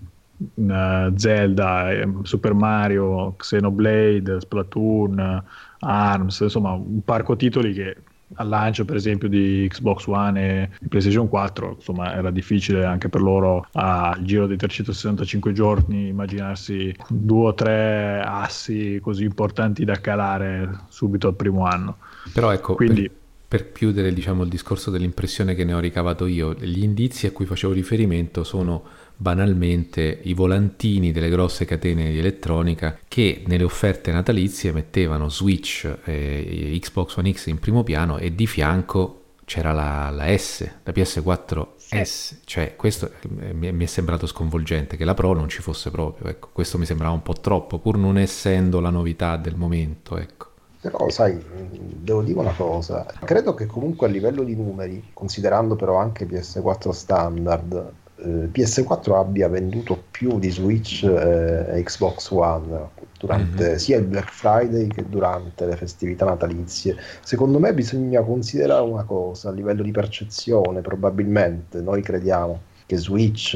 uh, 0.53 1.15
Zelda, 1.15 1.91
eh, 1.91 2.07
Super 2.23 2.53
Mario, 2.53 3.35
Xenoblade, 3.37 4.39
Splatoon, 4.39 5.43
ARMS, 5.79 6.39
insomma 6.41 6.71
un 6.71 7.03
parco 7.03 7.35
titoli 7.35 7.73
che 7.73 7.95
al 8.35 8.47
lancio 8.47 8.85
per 8.85 8.95
esempio 8.95 9.27
di 9.27 9.67
Xbox 9.69 10.05
One 10.05 10.69
e 10.79 10.87
PlayStation 10.87 11.27
4 11.27 11.75
insomma 11.79 12.15
era 12.15 12.31
difficile 12.31 12.85
anche 12.85 13.09
per 13.09 13.19
loro 13.19 13.67
al 13.73 14.23
giro 14.23 14.47
dei 14.47 14.55
365 14.55 15.51
giorni 15.51 16.07
immaginarsi 16.07 16.95
due 17.09 17.47
o 17.47 17.53
tre 17.53 18.21
assi 18.23 18.99
così 19.01 19.25
importanti 19.25 19.83
da 19.83 19.99
calare 19.99 20.69
subito 20.87 21.27
al 21.27 21.35
primo 21.35 21.65
anno. 21.65 21.97
Però 22.33 22.51
ecco 22.51 22.75
quindi 22.75 23.09
per 23.09 23.19
per 23.51 23.73
chiudere 23.73 24.13
diciamo, 24.13 24.43
il 24.43 24.49
discorso 24.49 24.91
dell'impressione 24.91 25.55
che 25.55 25.65
ne 25.65 25.73
ho 25.73 25.79
ricavato 25.79 26.25
io, 26.25 26.53
gli 26.53 26.83
indizi 26.83 27.27
a 27.27 27.33
cui 27.33 27.45
facevo 27.45 27.73
riferimento 27.73 28.45
sono 28.45 28.81
banalmente 29.21 30.19
i 30.23 30.33
volantini 30.33 31.11
delle 31.11 31.29
grosse 31.29 31.65
catene 31.65 32.09
di 32.09 32.17
elettronica 32.17 32.97
che 33.07 33.43
nelle 33.45 33.63
offerte 33.63 34.11
natalizie 34.11 34.71
mettevano 34.71 35.29
Switch 35.29 35.87
e 36.05 36.75
Xbox 36.81 37.17
One 37.17 37.31
X 37.31 37.45
in 37.45 37.59
primo 37.59 37.83
piano 37.83 38.17
e 38.17 38.33
di 38.33 38.47
fianco 38.47 39.17
c'era 39.45 39.73
la, 39.73 40.09
la 40.09 40.35
S, 40.35 40.67
la 40.83 40.91
PS4 40.91 41.67
sì. 41.77 42.39
Cioè 42.45 42.75
questo 42.75 43.11
mi 43.29 43.67
è, 43.67 43.71
mi 43.71 43.83
è, 43.83 43.87
sembrato 43.87 44.25
sconvolgente 44.25 44.97
che 44.97 45.05
la 45.05 45.13
Pro 45.13 45.33
non 45.33 45.49
ci 45.49 45.61
fosse 45.61 45.91
proprio, 45.91 46.29
ecco, 46.29 46.49
questo 46.51 46.77
mi 46.77 46.85
sembrava 46.85 47.13
un 47.13 47.21
po' 47.21 47.33
troppo 47.33 47.79
pur 47.79 47.97
non 47.97 48.17
essendo 48.17 48.79
la 48.79 48.89
novità 48.89 49.35
del 49.35 49.55
momento, 49.55 50.17
ecco. 50.17 50.47
Però, 50.79 51.09
sai, 51.09 51.39
devo 51.69 52.23
dire 52.23 52.39
una 52.39 52.53
cosa, 52.53 53.05
credo 53.23 53.53
che 53.53 53.67
comunque 53.67 54.07
a 54.07 54.09
livello 54.09 54.43
di 54.43 54.55
numeri, 54.55 55.09
considerando 55.13 55.75
però 55.75 55.97
anche 55.97 56.25
PS4 56.25 56.89
standard, 56.89 57.93
eh, 58.23 58.49
PS4 58.51 59.15
abbia 59.15 59.47
venduto 59.49 60.03
più 60.11 60.39
di 60.39 60.49
Switch 60.49 61.03
eh, 61.03 61.77
e 61.77 61.83
Xbox 61.83 62.29
One 62.29 62.89
durante 63.17 63.63
mm-hmm. 63.63 63.75
sia 63.75 63.97
il 63.97 64.05
Black 64.05 64.31
Friday 64.31 64.87
che 64.87 65.07
durante 65.07 65.65
le 65.65 65.75
festività 65.75 66.25
natalizie. 66.25 66.95
Secondo 67.23 67.59
me 67.59 67.73
bisogna 67.73 68.21
considerare 68.21 68.83
una 68.83 69.03
cosa 69.03 69.49
a 69.49 69.51
livello 69.51 69.83
di 69.83 69.91
percezione, 69.91 70.81
probabilmente 70.81 71.81
noi 71.81 72.01
crediamo 72.01 72.61
che 72.85 72.97
Switch 72.97 73.53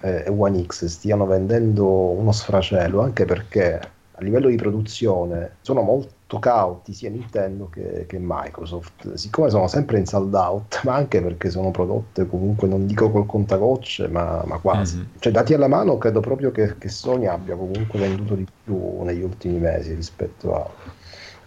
eh, 0.00 0.24
e 0.24 0.28
One 0.28 0.64
X 0.64 0.86
stiano 0.86 1.26
vendendo 1.26 1.86
uno 1.86 2.32
sfracello, 2.32 3.00
anche 3.00 3.24
perché 3.24 3.80
a 4.16 4.22
livello 4.22 4.48
di 4.48 4.56
produzione 4.56 5.56
sono 5.60 5.82
molto 5.82 6.13
cauti 6.38 6.92
sia 6.92 7.10
Nintendo 7.10 7.68
che, 7.68 8.06
che, 8.06 8.18
Microsoft, 8.20 9.14
siccome 9.14 9.50
sono 9.50 9.68
sempre 9.68 9.98
in 9.98 10.06
sold 10.06 10.34
out, 10.34 10.80
ma 10.84 10.94
anche 10.94 11.22
perché 11.22 11.50
sono 11.50 11.70
prodotte 11.70 12.26
comunque 12.26 12.66
non 12.68 12.86
dico 12.86 13.10
col 13.10 13.26
contagocce, 13.26 14.08
ma, 14.08 14.42
ma 14.46 14.58
quasi. 14.58 14.96
Mm-hmm. 14.96 15.06
Cioè, 15.18 15.32
dati 15.32 15.54
alla 15.54 15.68
mano, 15.68 15.98
credo 15.98 16.20
proprio 16.20 16.50
che, 16.50 16.76
che, 16.78 16.88
Sony 16.88 17.26
abbia 17.26 17.56
comunque 17.56 17.98
venduto 17.98 18.34
di 18.34 18.46
più 18.64 19.02
negli 19.02 19.22
ultimi 19.22 19.58
mesi 19.58 19.94
rispetto 19.94 20.54
a, 20.54 20.68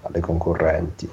alle 0.01 0.19
concorrenti. 0.19 1.09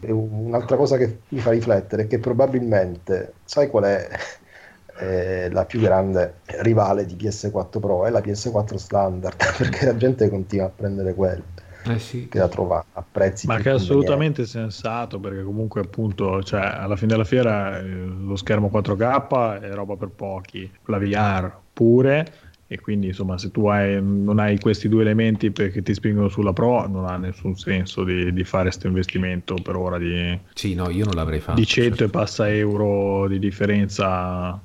E 0.00 0.12
un'altra 0.12 0.76
cosa 0.76 0.96
che 0.96 1.20
mi 1.28 1.40
fa 1.40 1.50
riflettere 1.50 2.02
è 2.02 2.06
che 2.06 2.18
probabilmente, 2.18 3.34
sai 3.44 3.68
qual 3.68 3.84
è 3.84 4.08
eh, 5.00 5.50
la 5.50 5.64
più 5.64 5.80
grande 5.80 6.40
rivale 6.58 7.06
di 7.06 7.14
PS4 7.14 7.80
Pro? 7.80 8.04
È 8.04 8.10
la 8.10 8.20
PS4 8.20 8.74
standard, 8.74 9.36
perché 9.56 9.86
la 9.86 9.96
gente 9.96 10.28
continua 10.28 10.66
a 10.66 10.70
prendere 10.74 11.14
quella 11.14 11.53
eh 11.86 11.98
sì. 11.98 12.28
che 12.28 12.38
la 12.38 12.48
trova 12.48 12.84
a 12.92 13.04
prezzi 13.08 13.46
ma 13.46 13.58
che 13.58 13.70
è 13.70 13.74
assolutamente 13.74 14.46
sensato 14.46 15.18
perché 15.18 15.42
comunque 15.42 15.80
appunto 15.80 16.42
cioè, 16.42 16.60
alla 16.60 16.96
fine 16.96 17.12
della 17.12 17.24
fiera 17.24 17.78
eh, 17.78 17.84
lo 17.84 18.36
schermo 18.36 18.70
4K 18.72 19.60
è 19.60 19.72
roba 19.72 19.96
per 19.96 20.08
pochi 20.08 20.70
la 20.86 20.98
VR 20.98 21.52
pure 21.72 22.32
e 22.66 22.80
quindi 22.80 23.08
insomma 23.08 23.36
se 23.36 23.50
tu 23.50 23.66
hai, 23.66 24.02
non 24.02 24.38
hai 24.38 24.58
questi 24.58 24.88
due 24.88 25.02
elementi 25.02 25.50
perché 25.50 25.82
ti 25.82 25.92
spingono 25.92 26.28
sulla 26.28 26.52
Pro 26.52 26.86
non 26.88 27.06
ha 27.06 27.16
nessun 27.16 27.56
senso 27.56 28.04
di, 28.04 28.32
di 28.32 28.44
fare 28.44 28.64
questo 28.64 28.86
investimento 28.86 29.54
per 29.62 29.76
ora 29.76 29.98
di, 29.98 30.38
sì, 30.54 30.74
no, 30.74 30.88
io 30.88 31.04
non 31.04 31.14
l'avrei 31.14 31.40
fatto, 31.40 31.60
di 31.60 31.66
100 31.66 31.88
certo. 31.88 32.04
e 32.04 32.08
passa 32.08 32.50
euro 32.50 33.28
di 33.28 33.38
differenza 33.38 34.58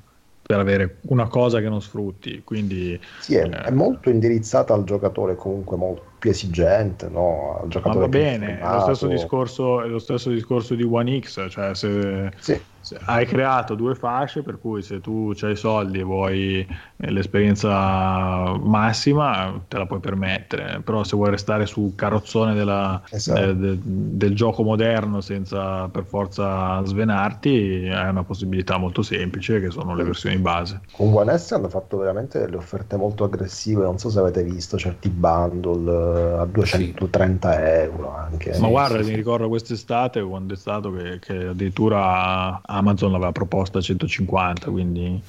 per 0.50 0.58
avere 0.58 0.96
una 1.02 1.28
cosa 1.28 1.60
che 1.60 1.68
non 1.68 1.80
sfrutti. 1.80 2.42
Quindi, 2.42 2.98
sì, 3.20 3.36
è, 3.36 3.44
eh, 3.44 3.50
è 3.50 3.70
molto 3.70 4.10
indirizzata 4.10 4.74
al 4.74 4.82
giocatore 4.82 5.36
comunque 5.36 5.76
molto 5.76 6.09
più 6.20 6.30
esigente, 6.30 7.08
no? 7.08 7.58
Al 7.62 7.68
giocatore 7.68 8.00
va 8.00 8.08
bene, 8.08 8.60
è 8.60 8.62
lo, 8.62 8.80
stesso 8.82 9.08
discorso, 9.08 9.82
è 9.82 9.88
lo 9.88 9.98
stesso 9.98 10.30
discorso 10.30 10.76
di 10.76 10.84
One 10.84 11.18
X, 11.20 11.48
cioè 11.48 11.74
se, 11.74 12.30
sì 12.38 12.60
hai 13.04 13.26
creato 13.26 13.74
due 13.74 13.94
fasce 13.94 14.42
per 14.42 14.58
cui 14.58 14.82
se 14.82 15.00
tu 15.00 15.32
hai 15.42 15.56
soldi 15.56 16.00
e 16.00 16.02
vuoi 16.02 16.66
eh, 16.96 17.10
l'esperienza 17.10 18.56
massima 18.58 19.60
te 19.68 19.78
la 19.78 19.86
puoi 19.86 20.00
permettere. 20.00 20.80
Però 20.84 21.04
se 21.04 21.16
vuoi 21.16 21.30
restare 21.30 21.66
sul 21.66 21.94
carrozzone 21.94 22.54
della, 22.54 23.00
esatto. 23.10 23.52
de, 23.52 23.56
de, 23.56 23.78
del 23.82 24.34
gioco 24.34 24.62
moderno 24.62 25.20
senza 25.20 25.88
per 25.88 26.04
forza 26.04 26.84
svenarti 26.84 27.90
hai 27.92 28.08
una 28.08 28.24
possibilità 28.24 28.76
molto 28.76 29.02
semplice 29.02 29.60
che 29.60 29.70
sono 29.70 29.94
le 29.94 30.04
versioni 30.04 30.36
base. 30.36 30.80
Con 30.92 31.14
One 31.14 31.36
S 31.36 31.52
hanno 31.52 31.68
fatto 31.68 31.98
veramente 31.98 32.38
delle 32.38 32.56
offerte 32.56 32.96
molto 32.96 33.24
aggressive. 33.24 33.82
Non 33.82 33.98
so 33.98 34.10
se 34.10 34.18
avete 34.18 34.42
visto 34.42 34.78
certi 34.78 35.08
bundle 35.08 36.38
a 36.38 36.46
230 36.46 37.52
sì. 37.52 37.58
euro 37.60 38.14
anche. 38.16 38.58
Ma 38.58 38.68
guarda 38.68 38.98
mi 39.02 39.14
ricordo 39.14 39.48
quest'estate 39.48 40.22
quando 40.22 40.54
è 40.54 40.56
stato 40.56 40.92
che, 40.92 41.18
che 41.18 41.46
addirittura 41.48 42.60
Amazon 42.70 43.12
l'aveva 43.12 43.32
proposta 43.32 43.78
a 43.78 43.82
150, 43.82 44.70
quindi... 44.70 45.20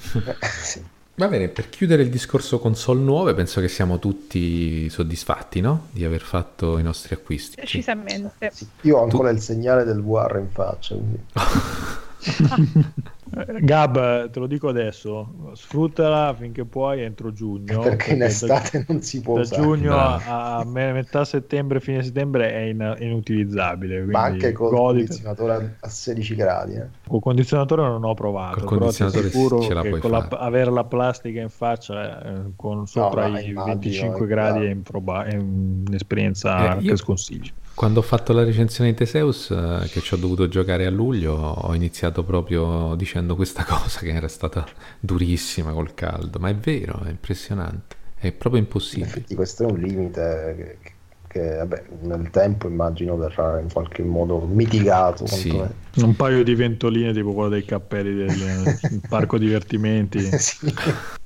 Va 1.14 1.28
bene, 1.28 1.48
per 1.48 1.68
chiudere 1.68 2.02
il 2.02 2.08
discorso 2.08 2.58
console 2.58 3.00
nuove, 3.00 3.34
penso 3.34 3.60
che 3.60 3.68
siamo 3.68 3.98
tutti 3.98 4.88
soddisfatti, 4.88 5.60
no? 5.60 5.88
Di 5.90 6.04
aver 6.04 6.22
fatto 6.22 6.78
i 6.78 6.82
nostri 6.82 7.14
acquisti. 7.14 7.60
Decisamente. 7.60 8.50
Sì. 8.50 8.66
Io 8.82 8.96
ho 8.96 9.02
ancora 9.02 9.28
tu... 9.28 9.34
il 9.34 9.40
segnale 9.42 9.84
del 9.84 10.02
VR 10.02 10.38
in 10.40 10.48
faccia. 10.50 10.94
Quindi... 10.94 11.20
Gab, 13.60 14.30
te 14.30 14.38
lo 14.38 14.46
dico 14.46 14.68
adesso, 14.68 15.52
sfruttala 15.54 16.34
finché 16.34 16.64
puoi 16.64 17.02
entro 17.02 17.32
giugno. 17.32 17.80
Perché 17.80 18.12
in 18.12 18.22
estate 18.22 18.78
da, 18.78 18.84
non 18.88 19.02
si 19.02 19.20
può 19.20 19.36
da 19.36 19.40
usare. 19.40 19.62
giugno 19.62 19.96
a, 19.96 20.58
a, 20.58 20.64
metà 20.64 21.24
settembre, 21.24 21.80
fine 21.80 22.02
settembre 22.02 22.52
è 22.52 22.58
in, 22.58 22.96
inutilizzabile. 23.00 24.02
Ma 24.02 24.22
anche 24.22 24.52
con 24.52 24.68
il 24.68 24.74
condizionatore 24.74 25.76
a 25.80 25.88
16 25.88 26.34
gradi. 26.34 26.74
Eh. 26.74 26.86
Con 27.06 27.16
il 27.16 27.22
condizionatore 27.22 27.82
non 27.82 28.04
ho 28.04 28.14
provato, 28.14 28.64
Col 28.64 28.78
però 28.78 28.90
ti 28.90 29.02
assicuro 29.02 29.58
che 29.58 29.98
con 29.98 30.10
la, 30.10 30.28
avere 30.30 30.70
la 30.70 30.84
plastica 30.84 31.40
in 31.40 31.48
faccia 31.48 32.22
eh, 32.22 32.52
con 32.54 32.86
sopra 32.86 33.28
no, 33.28 33.38
i 33.38 33.52
25 33.52 34.26
gradi 34.26 34.66
è, 34.66 34.70
improba- 34.70 35.24
è 35.24 35.36
un'esperienza 35.36 36.76
eh, 36.76 36.82
io... 36.82 36.90
che 36.90 36.96
sconsiglio. 36.96 37.52
Quando 37.74 38.00
ho 38.00 38.02
fatto 38.02 38.32
la 38.32 38.44
recensione 38.44 38.90
di 38.90 38.96
Teseus, 38.96 39.50
eh, 39.50 39.88
che 39.88 40.00
ci 40.00 40.14
ho 40.14 40.16
dovuto 40.16 40.46
giocare 40.48 40.86
a 40.86 40.90
luglio, 40.90 41.34
ho 41.34 41.74
iniziato 41.74 42.22
proprio 42.22 42.94
dicendo 42.96 43.34
questa 43.34 43.64
cosa 43.68 44.00
che 44.00 44.12
era 44.12 44.28
stata 44.28 44.64
durissima 45.00 45.72
col 45.72 45.94
caldo, 45.94 46.38
ma 46.38 46.48
è 46.48 46.54
vero, 46.54 47.02
è 47.04 47.08
impressionante, 47.08 47.96
è 48.16 48.30
proprio 48.32 48.60
impossibile. 48.60 49.06
In 49.06 49.10
effetti 49.10 49.34
questo 49.34 49.66
è 49.66 49.70
un 49.70 49.78
limite 49.78 50.78
che, 50.82 50.92
che 51.26 51.56
vabbè, 51.56 51.84
nel 52.02 52.28
tempo 52.30 52.68
immagino 52.68 53.16
verrà 53.16 53.58
in 53.58 53.72
qualche 53.72 54.02
modo 54.02 54.40
mitigato. 54.40 55.26
Sì. 55.26 55.60
Un 55.96 56.14
paio 56.14 56.44
di 56.44 56.54
ventoline 56.54 57.12
tipo 57.12 57.32
quello 57.32 57.48
dei 57.48 57.64
cappelli 57.64 58.14
del 58.14 59.00
parco 59.08 59.38
divertimenti. 59.38 60.20
sì. 60.38 60.72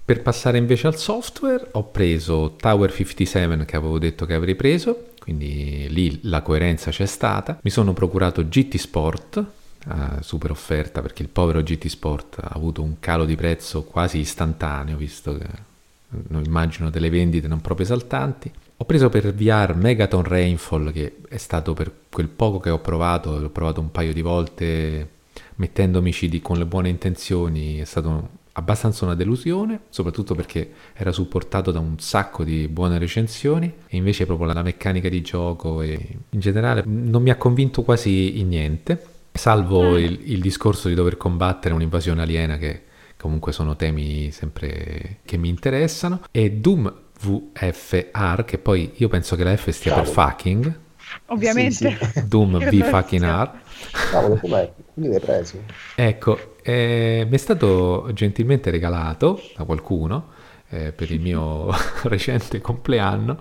Per 0.05 0.23
passare 0.23 0.59
invece 0.59 0.87
al 0.87 0.97
software 0.97 1.67
ho 1.73 1.91
preso 1.91 2.55
Tower 2.57 2.93
57 2.93 3.65
che 3.65 3.77
avevo 3.77 3.99
detto 3.99 4.25
che 4.25 4.35
avrei 4.35 4.55
preso 4.55 5.15
quindi 5.27 5.89
lì 5.89 6.21
la 6.23 6.41
coerenza 6.41 6.93
c'è 6.93 7.05
stata. 7.05 7.59
Mi 7.63 7.71
sono 7.71 7.93
procurato 7.93 8.47
GT 8.47 8.77
Sport, 8.77 9.45
uh, 9.87 10.21
super 10.21 10.53
offerta 10.53 11.03
perché 11.03 11.23
il 11.23 11.29
povero 11.29 11.65
GT 11.65 11.89
Sport 11.89 12.39
ha 12.41 12.53
avuto 12.55 12.81
un 12.81 13.01
calo 13.01 13.25
di 13.25 13.35
prezzo 13.35 13.83
quasi 13.83 14.21
istantaneo, 14.21 14.97
visto 14.97 15.37
che 15.37 15.47
non 16.29 16.45
immagino 16.45 16.91
delle 16.91 17.11
vendite 17.11 17.49
non 17.49 17.61
proprio 17.61 17.87
esaltanti. 17.87 18.53
Ho 18.77 18.85
preso 18.85 19.09
per 19.09 19.35
VR 19.35 19.75
Megaton 19.75 20.23
Rainfall, 20.23 20.93
che 20.93 21.17
è 21.29 21.39
stato 21.39 21.75
per 21.75 21.91
quel 22.09 22.29
poco 22.29 22.61
che 22.61 22.71
ho 22.71 22.79
provato, 22.79 23.37
l'ho 23.37 23.51
provato 23.51 23.81
un 23.81 23.91
paio 23.91 24.13
di 24.13 24.23
volte 24.23 25.09
mettendomici 25.57 26.29
di, 26.29 26.41
con 26.41 26.57
le 26.57 26.67
buone 26.67 26.89
intenzioni, 26.89 27.79
è 27.79 27.85
stato 27.85 28.29
abbastanza 28.59 29.05
una 29.05 29.15
delusione, 29.15 29.81
soprattutto 29.91 30.35
perché 30.35 30.73
era 30.95 31.13
supportato 31.13 31.71
da 31.71 31.79
un 31.79 31.99
sacco 31.99 32.43
di 32.43 32.69
buone 32.69 32.99
recensioni 32.99 33.73
e 33.87 33.97
invece 33.97 34.27
proprio 34.27 34.53
la 34.53 34.63
meccanica 34.63 35.09
di 35.09 35.21
gioco 35.21 35.83
e 35.83 35.99
in 36.29 36.41
generale 36.41 36.83
non 36.87 37.23
mi 37.23 37.31
ha 37.31 37.37
convinto 37.37 37.83
quasi 37.83 38.41
in 38.41 38.49
niente, 38.49 39.05
salvo 39.33 39.93
mm. 39.93 39.97
il, 39.97 40.21
il 40.25 40.41
discorso 40.41 40.89
di 40.89 40.95
dover 40.95 41.17
combattere 41.17 41.75
un'invasione 41.75 42.23
aliena 42.23 42.57
che 42.57 42.83
comunque 43.19 43.53
sono 43.53 43.77
temi 43.77 44.31
sempre 44.31 45.19
che 45.25 45.37
mi 45.37 45.49
interessano 45.49 46.21
e 46.31 46.53
Doom 46.53 46.93
VFR 47.19 48.45
che 48.45 48.59
poi 48.59 48.93
io 48.97 49.09
penso 49.09 49.37
che 49.37 49.45
la 49.45 49.57
F 49.57 49.71
stia 49.71 49.93
Ciao. 49.93 50.03
per 50.03 50.13
fucking 50.13 50.79
ovviamente 51.27 51.97
sì, 51.97 51.97
sì. 52.13 52.29
Doom 52.29 52.59
V 52.59 52.83
fucking 52.85 53.25
R 53.25 53.51
Cavolo? 54.11 54.41
Quindi 54.97 55.13
l'hai 55.13 55.21
preso? 55.21 55.63
Ecco, 55.95 56.55
eh, 56.63 57.27
mi 57.29 57.35
è 57.35 57.39
stato 57.39 58.09
gentilmente 58.15 58.71
regalato 58.71 59.39
da 59.55 59.65
qualcuno 59.65 60.29
eh, 60.71 60.93
per 60.93 61.11
il 61.11 61.21
mio 61.21 61.69
recente 62.05 62.63
compleanno 62.63 63.41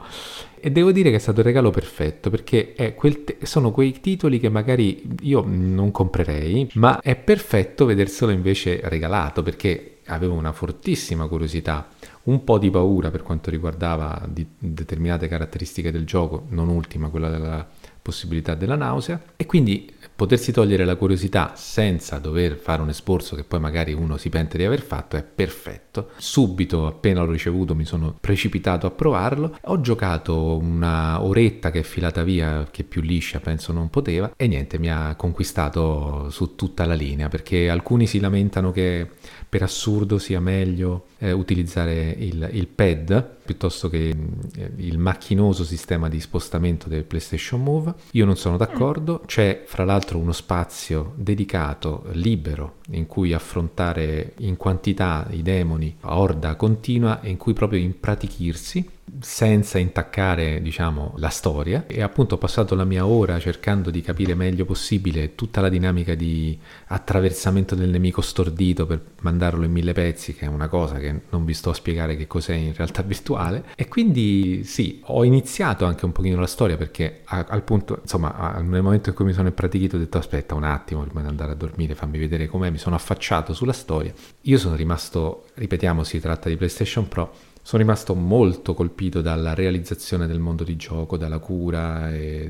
e 0.60 0.70
devo 0.70 0.92
dire 0.92 1.12
che 1.12 1.16
è 1.16 1.20
stato 1.20 1.40
il 1.40 1.46
regalo 1.46 1.70
perfetto 1.70 2.30
perché 2.30 2.74
te- 2.76 3.38
sono 3.44 3.72
quei 3.72 4.02
titoli 4.02 4.38
che 4.38 4.50
magari 4.50 5.08
io 5.22 5.46
non 5.48 5.92
comprerei, 5.92 6.72
ma 6.74 7.00
è 7.00 7.16
perfetto 7.16 7.86
vederselo 7.86 8.32
invece 8.34 8.82
regalato 8.84 9.42
perché 9.42 10.00
avevo 10.08 10.34
una 10.34 10.52
fortissima 10.52 11.26
curiosità, 11.28 11.88
un 12.24 12.44
po' 12.44 12.58
di 12.58 12.70
paura 12.70 13.12
per 13.12 13.24
quanto 13.24 13.50
riguardava 13.50 14.28
determinate 14.60 15.30
caratteristiche 15.30 15.90
del 15.90 16.06
gioco, 16.06 16.48
non 16.50 16.68
ultima 16.68 17.08
quella 17.08 17.30
della 17.30 17.66
possibilità 18.02 18.56
della 18.56 18.76
nausea 18.76 19.20
e 19.38 19.46
quindi 19.46 19.92
potersi 20.16 20.52
togliere 20.52 20.86
la 20.86 20.96
curiosità 20.96 21.54
senza 21.56 22.18
dover 22.20 22.56
fare 22.56 22.82
un 22.82 22.90
esborso 22.90 23.36
che 23.36 23.44
poi 23.44 23.60
magari 23.60 23.94
uno 23.94 24.18
si 24.18 24.30
pente 24.30 24.58
di 24.58 24.64
aver 24.64 24.82
fatto 24.82 25.18
è 25.18 25.24
perfetto. 25.24 26.10
Subito, 26.18 26.88
appena 26.88 27.24
l'ho 27.24 27.32
ricevuto, 27.32 27.76
mi 27.76 27.86
sono 27.86 28.16
precipitato 28.20 28.88
a 28.88 28.92
provarlo. 28.92 29.58
Ho 29.64 29.82
giocato 29.82 30.58
una 30.58 31.22
oretta 31.22 31.72
che 31.72 31.80
è 31.80 31.84
filata 31.84 32.24
via, 32.24 32.68
che 32.72 32.84
più 32.84 33.02
liscia 33.02 33.40
penso 33.40 33.74
non 33.74 33.90
poteva, 33.90 34.32
e 34.36 34.48
niente, 34.48 34.80
mi 34.80 34.90
ha 34.90 35.16
conquistato 35.16 36.30
su 36.30 36.56
tutta 36.56 36.86
la 36.86 36.94
linea 36.94 37.28
perché 37.28 37.70
alcuni 37.70 38.08
si 38.08 38.20
lamentano 38.20 38.72
che 38.72 39.08
per 39.48 39.64
assurdo 39.64 40.18
sia 40.18 40.40
meglio 40.40 41.08
eh, 41.20 41.32
utilizzare 41.32 42.16
il, 42.18 42.50
il, 42.52 42.68
pad 42.68 43.35
piuttosto 43.46 43.90
che 43.90 44.10
eh, 44.10 44.72
il 44.78 44.98
macchinoso 44.98 45.64
sistema 45.64 46.10
di 46.10 46.20
spostamento 46.20 46.90
del 46.90 47.04
PlayStation 47.04 47.62
Move. 47.62 47.94
Io 48.12 48.26
non 48.26 48.36
sono 48.36 48.58
d'accordo, 48.58 49.22
c'è 49.26 49.64
fra 49.66 49.86
l'altro 49.86 50.18
uno 50.18 50.32
spazio 50.32 51.14
dedicato, 51.16 52.06
libero, 52.12 52.78
in 52.92 53.06
cui 53.06 53.34
affrontare 53.34 54.34
in 54.40 54.58
quantità 54.58 55.28
i 55.30 55.42
demoni 55.42 55.96
a 56.02 56.18
orda 56.18 56.56
continua 56.56 57.22
e 57.22 57.30
in 57.30 57.38
cui 57.38 57.54
proprio 57.54 57.80
impratichirsi 57.80 58.90
senza 59.20 59.78
intaccare 59.78 60.62
diciamo 60.62 61.14
la 61.18 61.30
storia. 61.30 61.86
E 61.88 62.02
appunto 62.02 62.36
ho 62.36 62.38
passato 62.38 62.76
la 62.76 62.84
mia 62.84 63.06
ora 63.06 63.40
cercando 63.40 63.90
di 63.90 64.02
capire 64.02 64.36
meglio 64.36 64.66
possibile 64.66 65.36
tutta 65.36 65.62
la 65.62 65.70
dinamica 65.70 66.16
di 66.16 66.58
attraversamento 66.88 67.76
del 67.76 67.90
nemico 67.90 68.22
stordito 68.22 68.86
per 68.86 69.02
mandarlo 69.22 69.64
in 69.66 69.72
mille 69.72 69.94
pezzi 69.94 70.34
che 70.34 70.46
è 70.46 70.48
una 70.48 70.68
cosa 70.68 70.98
che 70.98 71.22
non 71.30 71.46
vi 71.46 71.54
sto 71.54 71.72
a 71.72 71.74
spiegare 71.74 72.16
che 72.16 72.28
cos'è 72.28 72.54
in 72.54 72.74
realtà 72.74 73.02
virtuale. 73.04 73.66
E 73.76 73.88
quindi 73.88 74.64
sì 74.64 75.02
ho 75.06 75.24
iniziato 75.24 75.86
anche 75.86 76.06
un 76.06 76.12
pochino 76.12 76.40
la 76.40 76.48
storia 76.48 76.78
perché 76.78 77.22
a, 77.26 77.46
al 77.50 77.64
punto 77.64 78.00
insomma 78.02 78.58
nel 78.62 78.82
momento 78.82 79.10
in 79.10 79.16
cui 79.16 79.26
mi 79.26 79.34
sono 79.34 79.48
impratichito 79.48 79.96
ho 79.96 80.00
detto 80.00 80.18
aspetta 80.18 80.56
un 80.56 80.64
attimo 80.64 81.04
prima 81.04 81.22
di 81.22 81.28
andare 81.28 81.52
a 81.52 81.56
dormire 81.56 81.96
fammi 81.96 82.18
vedere 82.18 82.48
com'è. 82.48 82.70
Mi 82.70 82.78
sono 82.78 82.96
affacciato 82.96 83.54
sulla 83.54 83.74
storia. 83.74 84.14
Io 84.42 84.58
sono 84.58 84.76
rimasto 84.76 85.46
ripetiamo 85.56 86.04
si 86.04 86.20
tratta 86.20 86.50
di 86.50 86.58
PlayStation 86.58 87.08
Pro 87.08 87.54
sono 87.66 87.82
rimasto 87.82 88.14
molto 88.14 88.76
colpito 88.76 89.22
dalla 89.22 89.56
realizzazione 89.56 90.28
del 90.28 90.38
mondo 90.38 90.64
di 90.64 90.76
gioco, 90.76 91.18
dalla 91.18 91.40
cura 91.40 92.14
e 92.14 92.48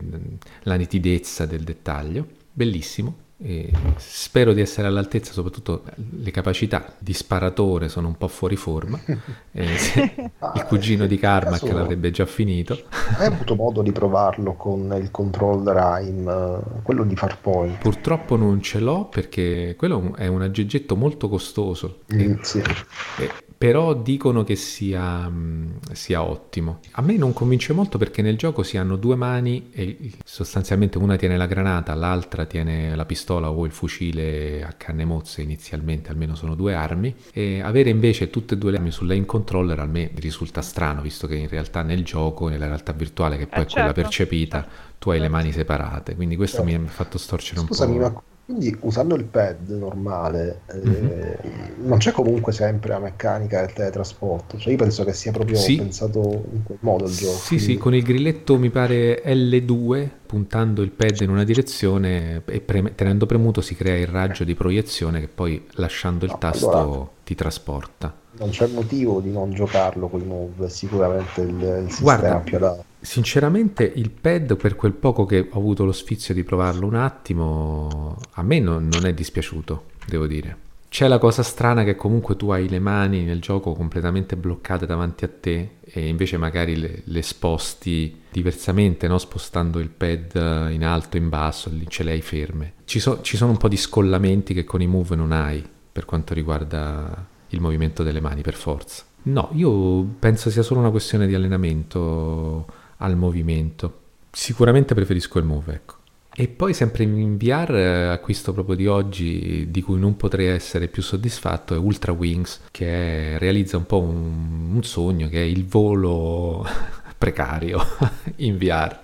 la 0.63 0.76
nitidezza 0.76 1.45
del 1.45 1.61
dettaglio. 1.61 2.28
Bellissimo. 2.51 3.24
E 3.38 3.72
spero 3.95 4.51
di 4.51 4.59
essere 4.59 4.88
all'altezza, 4.88 5.32
soprattutto 5.32 5.84
le 5.95 6.32
capacità 6.32 6.95
di 6.97 7.13
sparatore 7.13 7.88
sono 7.88 8.07
un 8.09 8.18
po' 8.18 8.28
fuori 8.28 8.57
forma. 8.57 8.99
il 9.53 10.66
cugino 10.68 11.05
di 11.05 11.18
Carmack 11.18 11.63
l'avrebbe 11.63 12.11
già 12.11 12.26
finito. 12.26 12.78
Hai 13.18 13.28
avuto 13.28 13.55
modo 13.55 13.82
di 13.82 13.93
provarlo 13.93 14.55
con 14.55 14.93
il 15.01 15.11
controller 15.11 15.78
AIM, 15.78 16.82
quello 16.84 17.05
di 17.05 17.16
Farpoint? 17.16 17.78
Purtroppo 17.78 18.36
non 18.36 18.61
ce 18.61 18.80
l'ho 18.80 19.05
perché 19.05 19.76
quello 19.78 20.13
è 20.18 20.28
un 20.28 20.41
aggeggetto 20.41 20.97
molto 20.97 21.30
costoso. 21.30 21.99
Mm, 22.13 22.20
e, 22.20 22.38
sì. 22.41 22.59
e 22.59 23.45
però 23.58 23.93
dicono 23.93 24.43
che 24.43 24.56
sia, 24.56 25.30
mm, 25.30 25.78
sia, 25.93 26.24
ottimo. 26.24 26.80
A 26.91 27.01
me 27.01 27.16
non 27.16 27.34
convince 27.34 27.74
molto 27.74 27.97
perché 27.97 28.22
nel 28.22 28.38
gioco 28.38 28.64
si 28.64 28.78
hanno 28.78 28.95
due 28.95 29.16
mani 29.16 29.70
e 29.72 30.12
sostanzialmente 30.24 30.97
una 30.97 31.16
tiene 31.16 31.38
la 31.38 31.45
granata, 31.45 31.93
l'altra 31.93 32.45
tiene 32.45 32.95
la 32.95 33.06
pistola 33.06 33.49
o 33.49 33.66
il 33.66 33.72
fucile 33.72 34.64
a 34.64 34.74
canne 34.74 35.06
mozze 35.06 35.41
inizialmente, 35.41 36.10
almeno 36.10 36.36
sono 36.36 36.56
due 36.56 36.74
armi, 36.74 37.16
e 37.32 37.62
avere 37.62 37.89
invece 37.89 38.30
tutte 38.30 38.56
e 38.56 38.58
due 38.58 38.72
le 38.72 38.78
armi 38.78 38.91
sul 38.91 39.08
lane 39.08 39.26
controller 39.26 39.80
a 39.80 39.86
me 39.86 40.12
risulta 40.16 40.62
strano, 40.62 41.01
visto 41.01 41.26
che 41.28 41.36
in 41.36 41.47
realtà 41.47 41.82
nel 41.82 42.03
gioco, 42.03 42.49
nella 42.49 42.66
realtà 42.66 42.91
virtuale 42.91 43.38
che 43.38 43.47
poi 43.47 43.60
eh, 43.60 43.64
è 43.64 43.70
quella 43.70 43.88
certo. 43.88 44.01
percepita, 44.01 44.62
certo. 44.62 44.93
tu 44.99 45.10
hai 45.12 45.20
le 45.20 45.30
mani 45.30 45.51
separate, 45.51 46.16
quindi 46.16 46.36
questo 46.36 46.64
certo. 46.64 46.80
mi 46.80 46.88
ha 46.88 46.89
fatto 46.89 47.18
storcere 47.18 47.62
un 47.62 47.68
Scusami, 47.68 47.97
po'. 47.97 47.99
Ma 47.99 48.24
quindi 48.46 48.78
usando 48.82 49.16
il 49.16 49.24
pad 49.24 49.70
normale, 49.70 50.62
mm-hmm. 50.72 51.32
non 51.78 51.98
c'è 51.98 52.12
comunque 52.12 52.52
sempre 52.52 52.89
la 52.89 53.00
meccanica 53.00 53.60
del 53.62 53.74
teletrasporto. 53.74 54.60
Cioè 54.60 54.72
io 54.72 54.78
penso 54.78 55.04
che 55.04 55.14
sia 55.14 55.32
proprio 55.32 55.58
sì. 55.58 55.78
pensato 55.78 56.46
in 56.54 56.62
quel 56.64 56.78
modo 56.82 57.06
il 57.06 57.16
gioco. 57.16 57.38
Sì, 57.38 57.56
quindi... 57.56 57.66
sì, 57.66 57.78
con 57.78 57.96
il 57.96 58.04
grilletto 58.04 58.60
mi 58.60 58.70
pare 58.70 59.24
L2, 59.26 60.10
puntando 60.28 60.84
il 60.84 60.91
pad 60.91 61.22
in 61.22 61.32
una 61.32 61.43
direzione 61.43 62.43
e 62.46 62.62
pre- 62.62 62.93
tenendo 62.93 63.26
premuto 63.26 63.62
si 63.62 63.76
crea 63.76 63.98
il 63.98 64.08
raggio 64.08 64.43
di 64.43 64.54
proiezione 64.54 65.22
che 65.22 65.28
poi 65.28 65.66
lasciando 65.72 66.26
il 66.26 66.32
no, 66.32 66.38
tasto 66.38 66.72
allora... 66.72 67.10
ti 67.24 67.34
trasporta. 67.34 68.16
Non 68.38 68.50
c'è 68.50 68.68
motivo 68.68 69.20
di 69.22 69.32
non 69.32 69.54
giocarlo 69.54 70.08
con 70.08 70.22
i 70.22 70.26
move, 70.26 70.70
sicuramente 70.70 71.42
il, 71.42 71.84
il 71.84 71.86
sistema 71.90 72.20
Guarda, 72.20 72.38
più 72.40 72.58
adatto. 72.58 72.84
Sinceramente 73.00 73.90
il 73.96 74.10
pad 74.10 74.58
per 74.58 74.76
quel 74.76 74.94
poco 74.94 75.26
che 75.26 75.48
ho 75.50 75.58
avuto 75.58 75.86
lo 75.86 75.92
sfizio 75.92 76.34
di 76.34 76.44
provarlo 76.44 76.88
un 76.88 76.96
attimo, 76.96 78.18
a 78.34 78.44
me 78.44 78.60
non, 78.60 78.90
non 78.92 79.06
è 79.06 79.14
dispiaciuto, 79.14 79.84
devo 80.08 80.28
dire. 80.28 80.64
C'è 80.96 81.10
la 81.10 81.18
cosa 81.18 81.44
strana 81.44 81.84
che 81.84 81.96
comunque 81.96 82.38
tu 82.38 82.52
hai 82.52 82.70
le 82.70 82.80
mani 82.80 83.26
nel 83.26 83.42
gioco 83.42 83.74
completamente 83.74 84.38
bloccate 84.38 84.86
davanti 84.86 85.26
a 85.26 85.30
te 85.30 85.72
e 85.84 86.08
invece 86.08 86.38
magari 86.38 86.78
le, 86.78 87.02
le 87.04 87.22
sposti 87.22 88.22
diversamente, 88.32 89.06
no? 89.08 89.18
spostando 89.18 89.80
il 89.80 89.90
pad 89.90 90.70
in 90.72 90.86
alto, 90.86 91.18
in 91.18 91.28
basso, 91.28 91.70
lì 91.70 91.86
ce 91.90 92.04
le 92.04 92.12
hai 92.12 92.22
ferme. 92.22 92.74
Ci, 92.86 93.02
so, 93.02 93.22
ci 93.22 93.36
sono 93.36 93.52
un 93.52 93.58
po' 93.58 93.68
di 93.68 93.76
scollamenti 93.76 94.54
che 94.54 94.64
con 94.64 94.82
i 94.82 94.88
move 94.88 95.18
non 95.18 95.34
hai 95.34 95.62
per 95.92 96.06
quanto 96.06 96.34
riguarda 96.34 97.28
il 97.56 97.62
movimento 97.62 98.03
delle 98.03 98.20
mani 98.20 98.41
per 98.41 98.53
forza. 98.53 99.03
No, 99.24 99.49
io 99.53 100.03
penso 100.03 100.49
sia 100.49 100.62
solo 100.62 100.82
una 100.82 100.91
questione 100.91 101.26
di 101.26 101.34
allenamento 101.34 102.68
al 102.97 103.16
movimento. 103.16 104.01
Sicuramente 104.32 104.93
preferisco 104.93 105.39
il 105.39 105.45
Move, 105.45 105.74
ecco. 105.74 105.95
E 106.38 106.49
poi 106.49 106.74
sempre 106.74 107.03
in 107.03 107.38
VR 107.38 107.74
eh, 107.76 108.08
acquisto 108.10 108.51
proprio 108.51 108.76
di 108.76 108.88
oggi, 108.88 109.68
di 109.72 109.82
cui 109.82 109.97
non 109.97 110.18
potrei 110.18 110.47
essere 110.47 110.89
più 110.89 111.01
soddisfatto, 111.01 111.74
è 111.74 111.78
Ultra 111.78 112.12
Wings, 112.12 112.64
che 112.72 113.36
è, 113.36 113.39
realizza 113.39 113.78
un 113.78 113.86
po' 113.86 114.01
un, 114.01 114.74
un, 114.74 114.84
sogno, 114.84 115.30
che 115.30 115.41
è 115.41 115.45
il 115.45 115.66
volo 115.66 116.68
precario 117.18 117.82
in 118.38 118.58
VR. 118.58 118.99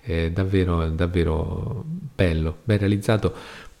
È 0.00 0.30
davvero, 0.30 0.88
davvero 0.88 1.84
bello, 2.14 2.58
ben 2.62 2.78
realizzato 2.78 3.34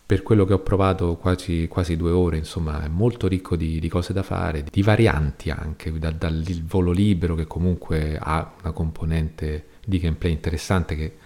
per 0.04 0.22
quello 0.22 0.44
che 0.44 0.52
ho 0.52 0.58
provato 0.58 1.16
quasi, 1.16 1.68
quasi 1.68 1.96
due 1.96 2.10
ore, 2.10 2.36
insomma 2.36 2.84
è 2.84 2.88
molto 2.88 3.28
ricco 3.28 3.56
di, 3.56 3.80
di 3.80 3.88
cose 3.88 4.12
da 4.12 4.22
fare, 4.22 4.64
di 4.70 4.82
varianti 4.82 5.50
anche, 5.50 5.98
da, 5.98 6.10
dal 6.10 6.42
volo 6.66 6.90
libero 6.90 7.34
che 7.34 7.46
comunque 7.46 8.18
ha 8.20 8.52
una 8.62 8.72
componente 8.72 9.66
di 9.84 9.98
gameplay 9.98 10.32
interessante 10.32 10.96
che 10.96 11.16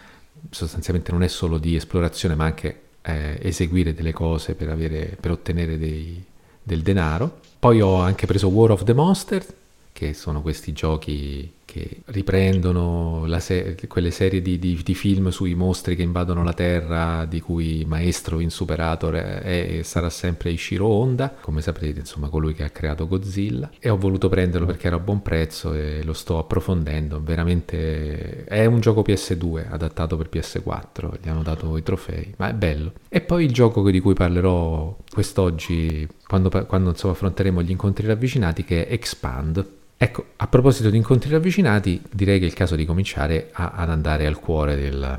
sostanzialmente 0.51 1.11
non 1.13 1.23
è 1.23 1.29
solo 1.29 1.59
di 1.59 1.75
esplorazione 1.75 2.35
ma 2.35 2.45
anche 2.45 2.81
eh, 3.03 3.39
eseguire 3.43 3.95
delle 3.95 4.13
cose 4.13 4.55
per, 4.55 4.69
avere, 4.69 5.17
per 5.21 5.31
ottenere 5.31 5.79
dei, 5.79 6.23
del 6.63 6.83
denaro. 6.83 7.41
Poi 7.59 7.81
ho 7.81 8.01
anche 8.01 8.27
preso 8.27 8.49
War 8.49 8.71
of 8.71 8.85
the 8.85 8.93
Monsters, 8.93 9.53
che 9.93 10.13
sono 10.13 10.43
questi 10.43 10.73
giochi 10.73 11.53
che 11.67 12.03
riprendono 12.07 13.27
se- 13.41 13.77
quelle 13.89 14.11
serie 14.11 14.41
di, 14.41 14.59
di, 14.59 14.81
di, 14.83 14.95
film 14.95 15.29
sui 15.29 15.55
mostri 15.55 15.97
che 15.97 16.03
invadono 16.03 16.43
la 16.43 16.55
Terra, 16.55 17.27
di 17.27 17.41
cui 17.41 17.85
maestro 17.87 18.41
insuperato 18.41 19.11
è, 19.11 19.41
è, 19.41 19.83
sarà 19.83 20.09
sempre 20.09 20.51
Ishiro 20.51 20.87
Honda, 20.87 21.35
come 21.41 21.61
saprete, 21.61 21.99
insomma, 21.99 22.29
colui 22.29 22.55
che 22.55 22.63
ha 22.63 22.71
creato 22.71 23.07
Godzilla. 23.07 23.71
E 23.79 23.91
ho 23.91 23.99
voluto 23.99 24.29
prenderlo 24.29 24.67
perché 24.67 24.87
era 24.87 24.97
a 24.97 25.01
buon 25.01 25.21
prezzo 25.21 25.75
e 25.75 26.03
lo 26.05 26.13
sto 26.13 26.39
approfondendo. 26.39 27.21
Veramente 27.23 28.45
è 28.45 28.65
un 28.65 28.81
gioco 28.81 29.03
PS2 29.03 29.67
adattato 29.69 30.17
per 30.17 30.29
PS4, 30.33 31.19
gli 31.21 31.29
hanno 31.29 31.43
dato 31.43 31.77
i 31.77 31.83
trofei, 31.83 32.33
ma 32.39 32.49
è 32.49 32.55
bello. 32.55 32.93
E 33.09 33.21
poi 33.21 33.45
il 33.45 33.53
gioco 33.53 33.91
di 33.91 34.01
cui 34.01 34.15
parlerò 34.15 34.97
quest'oggi, 35.11 36.07
quando, 36.27 36.49
quando 36.67 36.91
insomma, 36.91 37.13
affronteremo 37.13 37.61
gli 37.61 37.71
incontri 37.71 38.07
ravvicinati, 38.07 38.65
che 38.65 38.87
è 38.87 38.93
Expand. 38.93 39.75
Ecco, 39.99 40.27
a 40.37 40.47
proposito 40.47 40.91
di 40.91 40.97
incontri 40.99 41.31
ravvicinati, 41.31 42.03
direi 42.11 42.39
che 42.39 42.45
è 42.45 42.49
il 42.49 42.55
caso 42.55 42.77
di 42.77 42.85
cominciare 42.85 43.49
a, 43.53 43.73
ad 43.77 43.89
andare 43.89 44.27
al 44.27 44.39
cuore 44.39 44.77
del, 44.77 45.19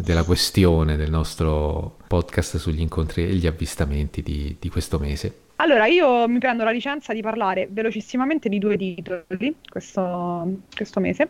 della 0.00 0.22
questione 0.24 0.96
del 0.96 1.10
nostro 1.10 1.98
podcast 2.06 2.56
sugli 2.56 2.80
incontri 2.80 3.24
e 3.24 3.34
gli 3.34 3.46
avvistamenti 3.46 4.22
di, 4.22 4.56
di 4.58 4.68
questo 4.70 4.98
mese. 4.98 5.40
Allora, 5.56 5.86
io 5.86 6.26
mi 6.28 6.38
prendo 6.38 6.64
la 6.64 6.70
licenza 6.70 7.12
di 7.12 7.20
parlare 7.20 7.68
velocissimamente 7.70 8.48
di 8.48 8.58
due 8.58 8.76
titoli 8.76 9.54
questo, 9.68 10.60
questo 10.74 11.00
mese. 11.00 11.28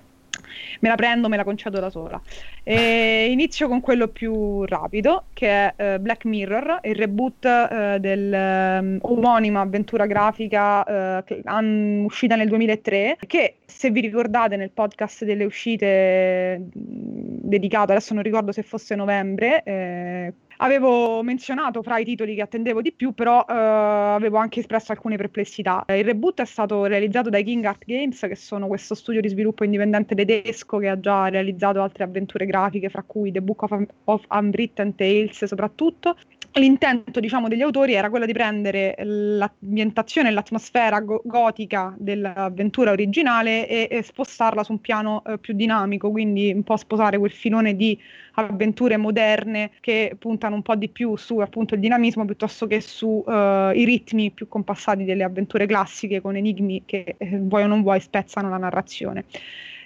Me 0.80 0.88
la 0.88 0.94
prendo, 0.94 1.28
me 1.28 1.36
la 1.36 1.44
concedo 1.44 1.80
da 1.80 1.90
sola. 1.90 2.20
E 2.62 3.30
inizio 3.30 3.68
con 3.68 3.80
quello 3.80 4.08
più 4.08 4.64
rapido, 4.64 5.24
che 5.32 5.74
è 5.74 5.94
uh, 5.94 6.00
Black 6.00 6.24
Mirror, 6.24 6.80
il 6.82 6.94
reboot 6.94 7.44
uh, 7.44 7.98
dell'omonima 7.98 9.60
um, 9.60 9.66
avventura 9.66 10.06
grafica 10.06 11.20
uh, 11.20 11.40
an- 11.44 12.02
uscita 12.04 12.36
nel 12.36 12.48
2003, 12.48 13.18
che 13.26 13.56
se 13.64 13.90
vi 13.90 14.00
ricordate 14.00 14.56
nel 14.56 14.70
podcast 14.70 15.24
delle 15.24 15.44
uscite 15.44 16.68
dedicato, 16.72 17.92
adesso 17.92 18.14
non 18.14 18.22
ricordo 18.22 18.52
se 18.52 18.62
fosse 18.62 18.94
novembre, 18.94 19.62
eh, 19.64 20.32
Avevo 20.58 21.22
menzionato 21.22 21.82
fra 21.82 21.98
i 21.98 22.04
titoli 22.04 22.34
che 22.34 22.42
attendevo 22.42 22.80
di 22.80 22.92
più, 22.92 23.12
però 23.12 23.44
eh, 23.48 23.52
avevo 23.54 24.38
anche 24.38 24.60
espresso 24.60 24.92
alcune 24.92 25.16
perplessità. 25.16 25.84
Il 25.88 26.04
reboot 26.04 26.40
è 26.40 26.44
stato 26.44 26.84
realizzato 26.84 27.30
dai 27.30 27.44
King 27.44 27.64
Art 27.64 27.84
Games, 27.84 28.18
che 28.20 28.36
sono 28.36 28.66
questo 28.66 28.94
studio 28.94 29.20
di 29.20 29.28
sviluppo 29.28 29.64
indipendente 29.64 30.14
tedesco 30.14 30.78
che 30.78 30.88
ha 30.88 30.98
già 30.98 31.28
realizzato 31.28 31.82
altre 31.82 32.04
avventure 32.04 32.46
grafiche, 32.46 32.88
fra 32.88 33.02
cui 33.02 33.32
The 33.32 33.42
Book 33.42 33.62
of, 33.62 33.86
of 34.04 34.24
Unwritten 34.28 34.94
Tales 34.94 35.44
soprattutto 35.44 36.16
l'intento 36.58 37.20
diciamo, 37.20 37.48
degli 37.48 37.62
autori 37.62 37.94
era 37.94 38.10
quello 38.10 38.26
di 38.26 38.32
prendere 38.32 38.94
l'ambientazione 38.98 40.28
e 40.28 40.32
l'atmosfera 40.32 41.00
go- 41.00 41.22
gotica 41.24 41.94
dell'avventura 41.98 42.90
originale 42.90 43.68
e, 43.68 43.88
e 43.90 44.02
spostarla 44.02 44.64
su 44.64 44.72
un 44.72 44.80
piano 44.80 45.22
eh, 45.24 45.38
più 45.38 45.54
dinamico, 45.54 46.10
quindi 46.10 46.52
un 46.52 46.62
po' 46.62 46.76
sposare 46.76 47.18
quel 47.18 47.30
filone 47.30 47.76
di 47.76 47.98
avventure 48.36 48.96
moderne 48.96 49.70
che 49.80 50.16
puntano 50.18 50.54
un 50.54 50.62
po' 50.62 50.74
di 50.74 50.88
più 50.88 51.16
su 51.16 51.38
appunto 51.38 51.74
il 51.74 51.80
dinamismo 51.80 52.24
piuttosto 52.24 52.66
che 52.66 52.80
sui 52.80 53.22
uh, 53.24 53.70
ritmi 53.70 54.30
più 54.30 54.48
compassati 54.48 55.04
delle 55.04 55.24
avventure 55.24 55.66
classiche 55.66 56.20
con 56.20 56.36
enigmi 56.36 56.82
che 56.84 57.14
eh, 57.16 57.38
vuoi 57.38 57.62
o 57.62 57.66
non 57.66 57.82
vuoi 57.82 58.00
spezzano 58.00 58.48
la 58.48 58.58
narrazione. 58.58 59.24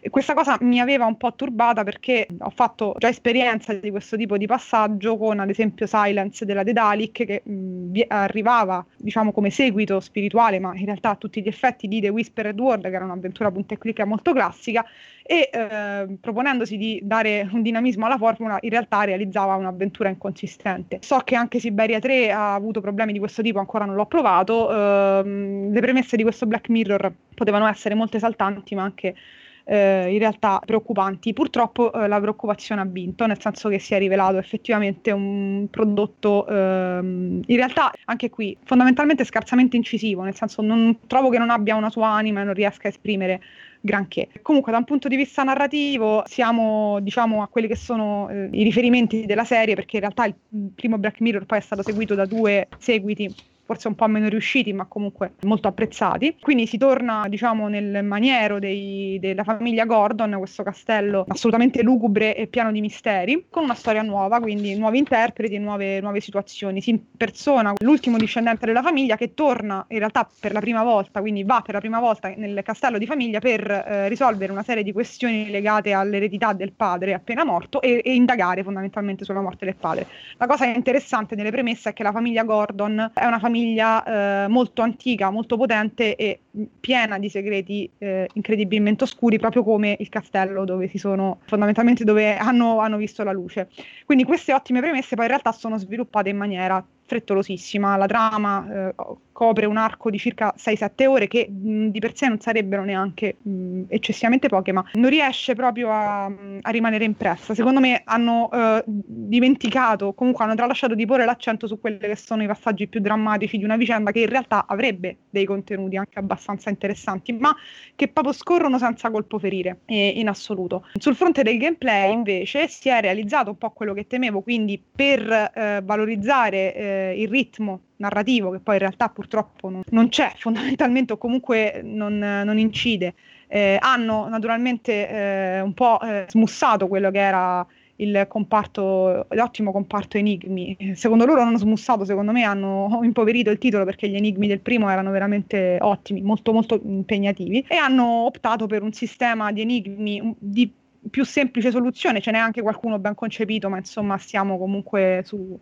E 0.02 0.08
questa 0.08 0.32
cosa 0.32 0.56
mi 0.62 0.80
aveva 0.80 1.04
un 1.04 1.18
po' 1.18 1.34
turbata 1.34 1.84
perché 1.84 2.26
ho 2.38 2.48
fatto 2.48 2.94
già 2.96 3.08
esperienza 3.08 3.74
di 3.74 3.90
questo 3.90 4.16
tipo 4.16 4.38
di 4.38 4.46
passaggio 4.46 5.18
con 5.18 5.40
ad 5.40 5.50
esempio 5.50 5.86
Silence 5.86 6.46
della 6.46 6.62
Dedalic 6.62 7.26
che 7.26 7.42
mh, 7.44 8.00
arrivava 8.08 8.84
diciamo 8.96 9.30
come 9.30 9.50
seguito 9.50 10.00
spirituale 10.00 10.58
ma 10.58 10.74
in 10.74 10.86
realtà 10.86 11.10
a 11.10 11.16
tutti 11.16 11.42
gli 11.42 11.48
effetti 11.48 11.86
di 11.86 12.00
The 12.00 12.08
Whispered 12.08 12.58
World 12.58 12.88
che 12.88 12.94
era 12.94 13.04
un'avventura 13.04 13.50
punta 13.50 13.74
e 13.74 13.78
clicca 13.78 14.06
molto 14.06 14.32
classica 14.32 14.86
e 15.30 15.48
eh, 15.52 16.16
proponendosi 16.20 16.76
di 16.76 16.98
dare 17.04 17.48
un 17.52 17.62
dinamismo 17.62 18.04
alla 18.04 18.18
formula 18.18 18.58
in 18.62 18.70
realtà 18.70 19.04
realizzava 19.04 19.54
un'avventura 19.54 20.08
inconsistente. 20.08 20.98
So 21.02 21.18
che 21.18 21.36
anche 21.36 21.60
Siberia 21.60 22.00
3 22.00 22.32
ha 22.32 22.54
avuto 22.54 22.80
problemi 22.80 23.12
di 23.12 23.20
questo 23.20 23.40
tipo, 23.40 23.60
ancora 23.60 23.84
non 23.84 23.94
l'ho 23.94 24.06
provato, 24.06 24.72
eh, 24.72 25.68
le 25.70 25.80
premesse 25.80 26.16
di 26.16 26.24
questo 26.24 26.46
Black 26.46 26.68
Mirror 26.68 27.12
potevano 27.32 27.68
essere 27.68 27.94
molto 27.94 28.16
esaltanti 28.16 28.74
ma 28.74 28.82
anche 28.82 29.14
eh, 29.62 30.12
in 30.12 30.18
realtà 30.18 30.60
preoccupanti. 30.66 31.32
Purtroppo 31.32 31.92
eh, 31.92 32.08
la 32.08 32.18
preoccupazione 32.18 32.80
ha 32.80 32.86
vinto, 32.86 33.24
nel 33.24 33.40
senso 33.40 33.68
che 33.68 33.78
si 33.78 33.94
è 33.94 33.98
rivelato 33.98 34.36
effettivamente 34.36 35.12
un 35.12 35.68
prodotto 35.70 36.44
ehm, 36.48 37.42
in 37.46 37.56
realtà 37.56 37.92
anche 38.06 38.30
qui 38.30 38.56
fondamentalmente 38.64 39.22
scarsamente 39.22 39.76
incisivo, 39.76 40.24
nel 40.24 40.34
senso 40.34 40.60
non 40.60 40.98
trovo 41.06 41.28
che 41.28 41.38
non 41.38 41.50
abbia 41.50 41.76
una 41.76 41.88
sua 41.88 42.08
anima 42.08 42.40
e 42.40 42.44
non 42.44 42.54
riesca 42.54 42.88
a 42.88 42.90
esprimere 42.90 43.40
granché. 43.80 44.28
Comunque 44.42 44.72
da 44.72 44.78
un 44.78 44.84
punto 44.84 45.08
di 45.08 45.16
vista 45.16 45.42
narrativo 45.42 46.22
siamo 46.26 47.00
diciamo 47.00 47.42
a 47.42 47.48
quelli 47.48 47.66
che 47.66 47.76
sono 47.76 48.28
eh, 48.28 48.48
i 48.52 48.62
riferimenti 48.62 49.26
della 49.26 49.44
serie 49.44 49.74
perché 49.74 49.96
in 49.96 50.02
realtà 50.02 50.26
il 50.26 50.34
primo 50.74 50.98
Black 50.98 51.20
Mirror 51.20 51.46
poi 51.46 51.58
è 51.58 51.62
stato 51.62 51.82
seguito 51.82 52.14
da 52.14 52.26
due 52.26 52.68
seguiti 52.78 53.32
forse 53.70 53.86
un 53.86 53.94
po' 53.94 54.08
meno 54.08 54.26
riusciti, 54.26 54.72
ma 54.72 54.86
comunque 54.86 55.34
molto 55.42 55.68
apprezzati. 55.68 56.36
Quindi 56.40 56.66
si 56.66 56.76
torna, 56.76 57.26
diciamo, 57.28 57.68
nel 57.68 58.02
maniero 58.02 58.58
dei, 58.58 59.16
della 59.20 59.44
famiglia 59.44 59.84
Gordon, 59.84 60.34
questo 60.38 60.64
castello 60.64 61.24
assolutamente 61.28 61.80
lugubre 61.80 62.34
e 62.34 62.48
pieno 62.48 62.72
di 62.72 62.80
misteri, 62.80 63.46
con 63.48 63.62
una 63.62 63.74
storia 63.74 64.02
nuova, 64.02 64.40
quindi 64.40 64.76
nuovi 64.76 64.98
interpreti 64.98 65.54
e 65.54 65.60
nuove, 65.60 66.00
nuove 66.00 66.18
situazioni. 66.18 66.80
Si 66.80 66.90
impersona 66.90 67.74
l'ultimo 67.78 68.16
discendente 68.16 68.66
della 68.66 68.82
famiglia 68.82 69.16
che 69.16 69.34
torna 69.34 69.84
in 69.90 69.98
realtà 69.98 70.28
per 70.40 70.52
la 70.52 70.60
prima 70.60 70.82
volta, 70.82 71.20
quindi 71.20 71.44
va 71.44 71.62
per 71.64 71.74
la 71.74 71.80
prima 71.80 72.00
volta 72.00 72.32
nel 72.34 72.62
castello 72.64 72.98
di 72.98 73.06
famiglia 73.06 73.38
per 73.38 73.70
eh, 73.70 74.08
risolvere 74.08 74.50
una 74.50 74.64
serie 74.64 74.82
di 74.82 74.90
questioni 74.90 75.48
legate 75.48 75.92
all'eredità 75.92 76.54
del 76.54 76.72
padre 76.72 77.14
appena 77.14 77.44
morto 77.44 77.80
e, 77.80 78.02
e 78.04 78.14
indagare 78.14 78.64
fondamentalmente 78.64 79.24
sulla 79.24 79.40
morte 79.40 79.64
del 79.64 79.76
padre. 79.76 80.08
La 80.38 80.48
cosa 80.48 80.64
interessante 80.64 81.36
nelle 81.36 81.52
premesse 81.52 81.90
è 81.90 81.92
che 81.92 82.02
la 82.02 82.10
famiglia 82.10 82.42
Gordon 82.42 83.12
è 83.14 83.26
una 83.26 83.38
famiglia 83.38 83.58
famiglia 83.60 84.44
eh, 84.44 84.48
molto 84.48 84.82
antica, 84.82 85.30
molto 85.30 85.56
potente 85.56 86.16
e 86.16 86.40
piena 86.80 87.18
di 87.18 87.28
segreti 87.28 87.90
eh, 87.98 88.28
incredibilmente 88.32 89.04
oscuri, 89.04 89.38
proprio 89.38 89.62
come 89.62 89.96
il 89.98 90.08
castello 90.08 90.64
dove 90.64 90.88
si 90.88 90.98
sono 90.98 91.40
fondamentalmente 91.44 92.04
dove 92.04 92.36
hanno, 92.36 92.80
hanno 92.80 92.96
visto 92.96 93.22
la 93.22 93.32
luce. 93.32 93.68
Quindi 94.06 94.24
queste 94.24 94.52
ottime 94.54 94.80
premesse 94.80 95.14
poi 95.14 95.26
in 95.26 95.30
realtà 95.30 95.52
sono 95.52 95.76
sviluppate 95.76 96.30
in 96.30 96.36
maniera 96.36 96.84
frettolosissima. 97.10 97.96
La 97.96 98.06
trama 98.06 98.66
eh, 98.70 98.94
copre 99.40 99.66
un 99.66 99.78
arco 99.78 100.10
di 100.10 100.18
circa 100.18 100.54
6-7 100.56 101.06
ore 101.06 101.26
che 101.26 101.48
mh, 101.48 101.86
di 101.88 101.98
per 101.98 102.14
sé 102.14 102.28
non 102.28 102.38
sarebbero 102.38 102.84
neanche 102.84 103.38
mh, 103.40 103.84
eccessivamente 103.88 104.48
poche, 104.48 104.70
ma 104.70 104.84
non 104.92 105.10
riesce 105.10 105.54
proprio 105.54 105.90
a, 105.90 106.26
a 106.26 106.70
rimanere 106.70 107.04
impressa. 107.04 107.54
Secondo 107.54 107.80
me 107.80 108.02
hanno 108.04 108.50
eh, 108.52 108.84
dimenticato, 108.86 110.12
comunque 110.12 110.44
hanno 110.44 110.54
tralasciato 110.54 110.94
di 110.94 111.06
porre 111.06 111.24
l'accento 111.24 111.66
su 111.66 111.80
quelli 111.80 111.98
che 111.98 112.16
sono 112.16 112.42
i 112.42 112.46
passaggi 112.46 112.86
più 112.86 113.00
drammatici 113.00 113.56
di 113.56 113.64
una 113.64 113.76
vicenda 113.76 114.12
che 114.12 114.20
in 114.20 114.28
realtà 114.28 114.66
avrebbe 114.68 115.16
dei 115.30 115.46
contenuti 115.46 115.96
anche 115.96 116.18
abbastanza 116.18 116.68
interessanti, 116.70 117.32
ma 117.32 117.54
che 117.96 118.08
proprio 118.08 118.34
scorrono 118.34 118.78
senza 118.78 119.10
colpo 119.10 119.38
ferire 119.38 119.80
eh, 119.86 120.08
in 120.16 120.28
assoluto. 120.28 120.84
Sul 120.98 121.16
fronte 121.16 121.42
del 121.42 121.58
gameplay 121.58 122.12
invece 122.12 122.68
si 122.68 122.90
è 122.90 123.00
realizzato 123.00 123.50
un 123.50 123.56
po' 123.56 123.70
quello 123.70 123.94
che 123.94 124.06
temevo, 124.06 124.42
quindi 124.42 124.80
per 124.94 125.50
eh, 125.54 125.80
valorizzare 125.82 126.74
eh, 127.00 127.20
il 127.20 127.28
ritmo 127.28 127.80
narrativo, 127.96 128.50
che 128.50 128.58
poi 128.58 128.74
in 128.74 128.80
realtà 128.80 129.08
purtroppo 129.08 129.68
non, 129.68 129.82
non 129.90 130.08
c'è 130.08 130.32
fondamentalmente 130.38 131.12
o 131.12 131.18
comunque 131.18 131.80
non, 131.82 132.18
non 132.18 132.58
incide, 132.58 133.14
eh, 133.48 133.78
hanno 133.80 134.28
naturalmente 134.28 135.08
eh, 135.08 135.60
un 135.60 135.74
po' 135.74 136.00
eh, 136.00 136.26
smussato 136.28 136.88
quello 136.88 137.10
che 137.10 137.18
era 137.18 137.66
il 137.96 138.26
comparto, 138.28 139.26
l'ottimo 139.30 139.72
comparto 139.72 140.16
enigmi. 140.16 140.76
Secondo 140.94 141.26
loro 141.26 141.42
hanno 141.42 141.58
smussato, 141.58 142.04
secondo 142.04 142.32
me 142.32 142.42
hanno 142.42 143.00
impoverito 143.04 143.50
il 143.50 143.58
titolo 143.58 143.84
perché 143.84 144.08
gli 144.08 144.16
enigmi 144.16 144.46
del 144.46 144.60
primo 144.60 144.88
erano 144.88 145.10
veramente 145.10 145.78
ottimi, 145.80 146.22
molto 146.22 146.52
molto 146.52 146.80
impegnativi 146.82 147.64
e 147.68 147.76
hanno 147.76 148.24
optato 148.24 148.66
per 148.66 148.82
un 148.82 148.92
sistema 148.92 149.52
di 149.52 149.60
enigmi 149.60 150.34
di 150.38 150.72
più 151.08 151.24
semplice 151.24 151.70
soluzione, 151.70 152.20
ce 152.20 152.30
n'è 152.30 152.38
anche 152.38 152.60
qualcuno 152.60 152.98
ben 152.98 153.14
concepito, 153.14 153.68
ma 153.68 153.78
insomma 153.78 154.18
stiamo 154.18 154.58
comunque 154.58 155.22
su 155.24 155.58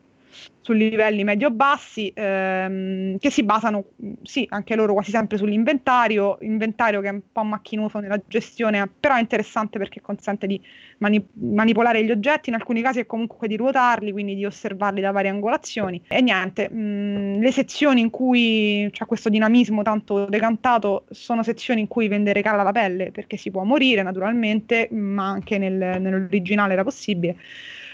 su 0.68 0.74
livelli 0.74 1.24
medio-bassi 1.24 2.12
ehm, 2.14 3.16
che 3.18 3.30
si 3.30 3.42
basano, 3.42 3.86
sì, 4.22 4.46
anche 4.50 4.74
loro 4.74 4.92
quasi 4.92 5.10
sempre 5.10 5.38
sull'inventario, 5.38 6.36
inventario 6.42 7.00
che 7.00 7.08
è 7.08 7.12
un 7.12 7.22
po' 7.32 7.42
macchinoso 7.42 8.00
nella 8.00 8.20
gestione, 8.26 8.86
però 9.00 9.14
è 9.14 9.20
interessante 9.20 9.78
perché 9.78 10.02
consente 10.02 10.46
di 10.46 10.60
mani- 10.98 11.26
manipolare 11.32 12.04
gli 12.04 12.10
oggetti, 12.10 12.50
in 12.50 12.56
alcuni 12.56 12.82
casi 12.82 13.00
è 13.00 13.06
comunque 13.06 13.48
di 13.48 13.56
ruotarli, 13.56 14.12
quindi 14.12 14.34
di 14.34 14.44
osservarli 14.44 15.00
da 15.00 15.10
varie 15.10 15.30
angolazioni. 15.30 16.02
E 16.06 16.20
niente, 16.20 16.68
mh, 16.68 17.40
le 17.40 17.50
sezioni 17.50 18.02
in 18.02 18.10
cui 18.10 18.90
c'è 18.92 19.06
questo 19.06 19.30
dinamismo 19.30 19.80
tanto 19.80 20.26
decantato 20.26 21.06
sono 21.10 21.42
sezioni 21.42 21.80
in 21.80 21.88
cui 21.88 22.08
vendere 22.08 22.42
cala 22.42 22.62
la 22.62 22.72
pelle 22.72 23.10
perché 23.10 23.38
si 23.38 23.50
può 23.50 23.62
morire 23.64 24.02
naturalmente, 24.02 24.88
ma 24.90 25.28
anche 25.30 25.56
nel, 25.56 25.98
nell'originale 25.98 26.74
era 26.74 26.84
possibile 26.84 27.36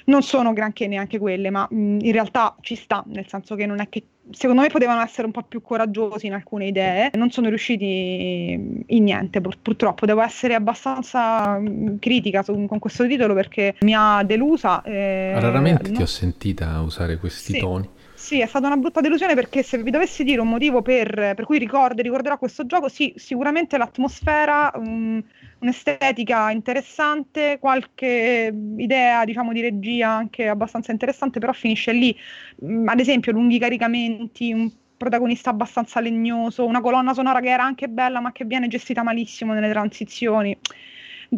non 0.04 0.22
sono 0.22 0.52
granché 0.52 0.86
neanche 0.86 1.18
quelle, 1.18 1.50
ma 1.50 1.66
mh, 1.70 1.98
in 2.00 2.12
realtà 2.12 2.56
ci 2.60 2.74
sta, 2.74 3.02
nel 3.06 3.26
senso 3.28 3.54
che 3.54 3.66
non 3.66 3.80
è 3.80 3.88
che 3.88 4.04
secondo 4.30 4.62
me 4.62 4.68
potevano 4.68 5.02
essere 5.02 5.26
un 5.26 5.32
po' 5.32 5.42
più 5.42 5.60
coraggiosi 5.60 6.26
in 6.26 6.32
alcune 6.32 6.66
idee, 6.66 7.10
non 7.14 7.30
sono 7.30 7.48
riusciti 7.48 8.84
in 8.86 9.04
niente 9.04 9.40
pur- 9.40 9.58
purtroppo, 9.60 10.06
devo 10.06 10.22
essere 10.22 10.54
abbastanza 10.54 11.60
critica 11.98 12.42
su- 12.42 12.66
con 12.66 12.78
questo 12.78 13.06
titolo 13.06 13.34
perché 13.34 13.74
mi 13.80 13.94
ha 13.94 14.22
delusa. 14.24 14.82
Eh, 14.82 15.38
Raramente 15.38 15.90
no? 15.90 15.96
ti 15.96 16.02
ho 16.02 16.06
sentita 16.06 16.80
usare 16.80 17.18
questi 17.18 17.52
sì. 17.54 17.58
toni. 17.58 17.88
Sì, 18.24 18.40
è 18.40 18.46
stata 18.46 18.66
una 18.68 18.78
brutta 18.78 19.02
delusione 19.02 19.34
perché 19.34 19.62
se 19.62 19.82
vi 19.82 19.90
dovessi 19.90 20.24
dire 20.24 20.40
un 20.40 20.48
motivo 20.48 20.80
per, 20.80 21.10
per 21.36 21.44
cui 21.44 21.58
ricordo, 21.58 22.00
ricorderò 22.00 22.38
questo 22.38 22.64
gioco, 22.64 22.88
sì, 22.88 23.12
sicuramente 23.16 23.76
l'atmosfera, 23.76 24.70
um, 24.76 25.22
un'estetica 25.58 26.50
interessante, 26.50 27.58
qualche 27.60 28.50
idea, 28.78 29.24
diciamo, 29.26 29.52
di 29.52 29.60
regia 29.60 30.08
anche 30.08 30.48
abbastanza 30.48 30.90
interessante, 30.90 31.38
però 31.38 31.52
finisce 31.52 31.92
lì. 31.92 32.16
Um, 32.60 32.88
ad 32.88 32.98
esempio, 32.98 33.30
lunghi 33.32 33.58
caricamenti, 33.58 34.52
un 34.52 34.72
protagonista 34.96 35.50
abbastanza 35.50 36.00
legnoso, 36.00 36.64
una 36.64 36.80
colonna 36.80 37.12
sonora 37.12 37.40
che 37.40 37.50
era 37.50 37.64
anche 37.64 37.88
bella 37.88 38.20
ma 38.20 38.32
che 38.32 38.46
viene 38.46 38.68
gestita 38.68 39.02
malissimo 39.02 39.52
nelle 39.52 39.68
transizioni 39.70 40.56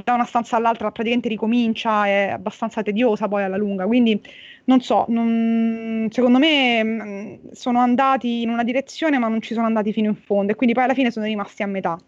da 0.02 0.14
una 0.14 0.24
stanza 0.24 0.56
all'altra 0.56 0.90
praticamente 0.90 1.28
ricomincia, 1.28 2.06
è 2.06 2.30
abbastanza 2.30 2.82
tediosa 2.82 3.28
poi 3.28 3.42
alla 3.42 3.56
lunga, 3.56 3.86
quindi 3.86 4.20
non 4.64 4.80
so, 4.80 5.04
non, 5.08 6.08
secondo 6.10 6.38
me 6.38 6.82
mm, 6.84 7.34
sono 7.52 7.78
andati 7.80 8.42
in 8.42 8.48
una 8.48 8.64
direzione 8.64 9.18
ma 9.18 9.28
non 9.28 9.40
ci 9.40 9.54
sono 9.54 9.66
andati 9.66 9.92
fino 9.92 10.08
in 10.08 10.16
fondo 10.16 10.52
e 10.52 10.54
quindi 10.54 10.74
poi 10.74 10.84
alla 10.84 10.94
fine 10.94 11.10
sono 11.10 11.26
rimasti 11.26 11.62
a 11.62 11.66
metà 11.66 11.98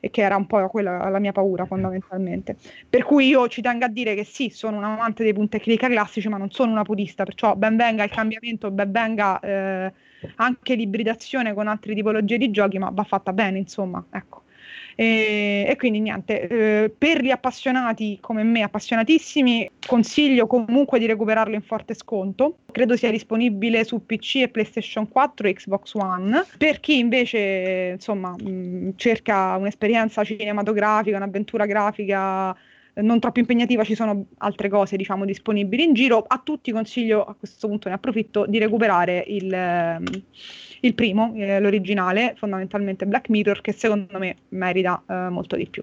e 0.00 0.10
che 0.10 0.22
era 0.22 0.34
un 0.36 0.46
po' 0.46 0.66
quella 0.68 1.08
la 1.10 1.18
mia 1.18 1.32
paura 1.32 1.66
fondamentalmente. 1.66 2.56
Per 2.88 3.04
cui 3.04 3.28
io 3.28 3.48
ci 3.48 3.60
tengo 3.60 3.84
a 3.84 3.88
dire 3.88 4.14
che 4.14 4.24
sì, 4.24 4.48
sono 4.48 4.78
un 4.78 4.84
amante 4.84 5.22
dei 5.22 5.34
punti 5.34 5.58
clicca 5.60 5.88
classici, 5.88 6.28
ma 6.28 6.38
non 6.38 6.50
sono 6.50 6.72
una 6.72 6.82
purista, 6.82 7.24
perciò 7.24 7.54
ben 7.54 7.76
venga 7.76 8.02
il 8.04 8.10
cambiamento, 8.10 8.70
ben 8.70 8.90
venga 8.90 9.38
eh, 9.40 9.92
anche 10.36 10.74
l'ibridazione 10.74 11.52
con 11.54 11.68
altre 11.68 11.94
tipologie 11.94 12.38
di 12.38 12.50
giochi, 12.50 12.78
ma 12.78 12.90
va 12.90 13.04
fatta 13.04 13.32
bene, 13.32 13.58
insomma, 13.58 14.04
ecco. 14.10 14.44
E, 14.94 15.64
e 15.68 15.76
quindi 15.76 16.00
niente, 16.00 16.48
eh, 16.48 16.92
per 16.96 17.22
gli 17.22 17.30
appassionati 17.30 18.18
come 18.20 18.42
me, 18.42 18.62
appassionatissimi, 18.62 19.70
consiglio 19.86 20.46
comunque 20.46 20.98
di 20.98 21.06
recuperarlo 21.06 21.54
in 21.54 21.62
forte 21.62 21.94
sconto. 21.94 22.58
Credo 22.70 22.96
sia 22.96 23.10
disponibile 23.10 23.84
su 23.84 24.04
PC 24.04 24.36
e 24.36 24.48
PlayStation 24.48 25.08
4 25.08 25.48
e 25.48 25.54
Xbox 25.54 25.94
One. 25.94 26.44
Per 26.56 26.80
chi 26.80 26.98
invece 26.98 27.92
insomma 27.94 28.30
mh, 28.30 28.94
cerca 28.96 29.56
un'esperienza 29.56 30.24
cinematografica, 30.24 31.16
un'avventura 31.16 31.66
grafica 31.66 32.56
non 32.94 33.20
troppo 33.20 33.38
impegnativa, 33.38 33.84
ci 33.84 33.94
sono 33.94 34.26
altre 34.38 34.68
cose 34.68 34.96
diciamo 34.96 35.24
disponibili 35.24 35.84
in 35.84 35.94
giro. 35.94 36.24
A 36.26 36.40
tutti 36.42 36.72
consiglio, 36.72 37.24
a 37.24 37.34
questo 37.34 37.68
punto 37.68 37.88
ne 37.88 37.94
approfitto, 37.94 38.46
di 38.46 38.58
recuperare 38.58 39.24
il, 39.26 39.52
ehm, 39.52 40.22
il 40.80 40.94
primo, 40.94 41.32
eh, 41.34 41.60
l'originale, 41.60 42.34
fondamentalmente 42.36 43.06
Black 43.06 43.28
Mirror, 43.28 43.60
che 43.60 43.72
secondo 43.72 44.18
me 44.18 44.36
merita 44.50 45.02
eh, 45.08 45.28
molto 45.28 45.56
di 45.56 45.66
più. 45.66 45.82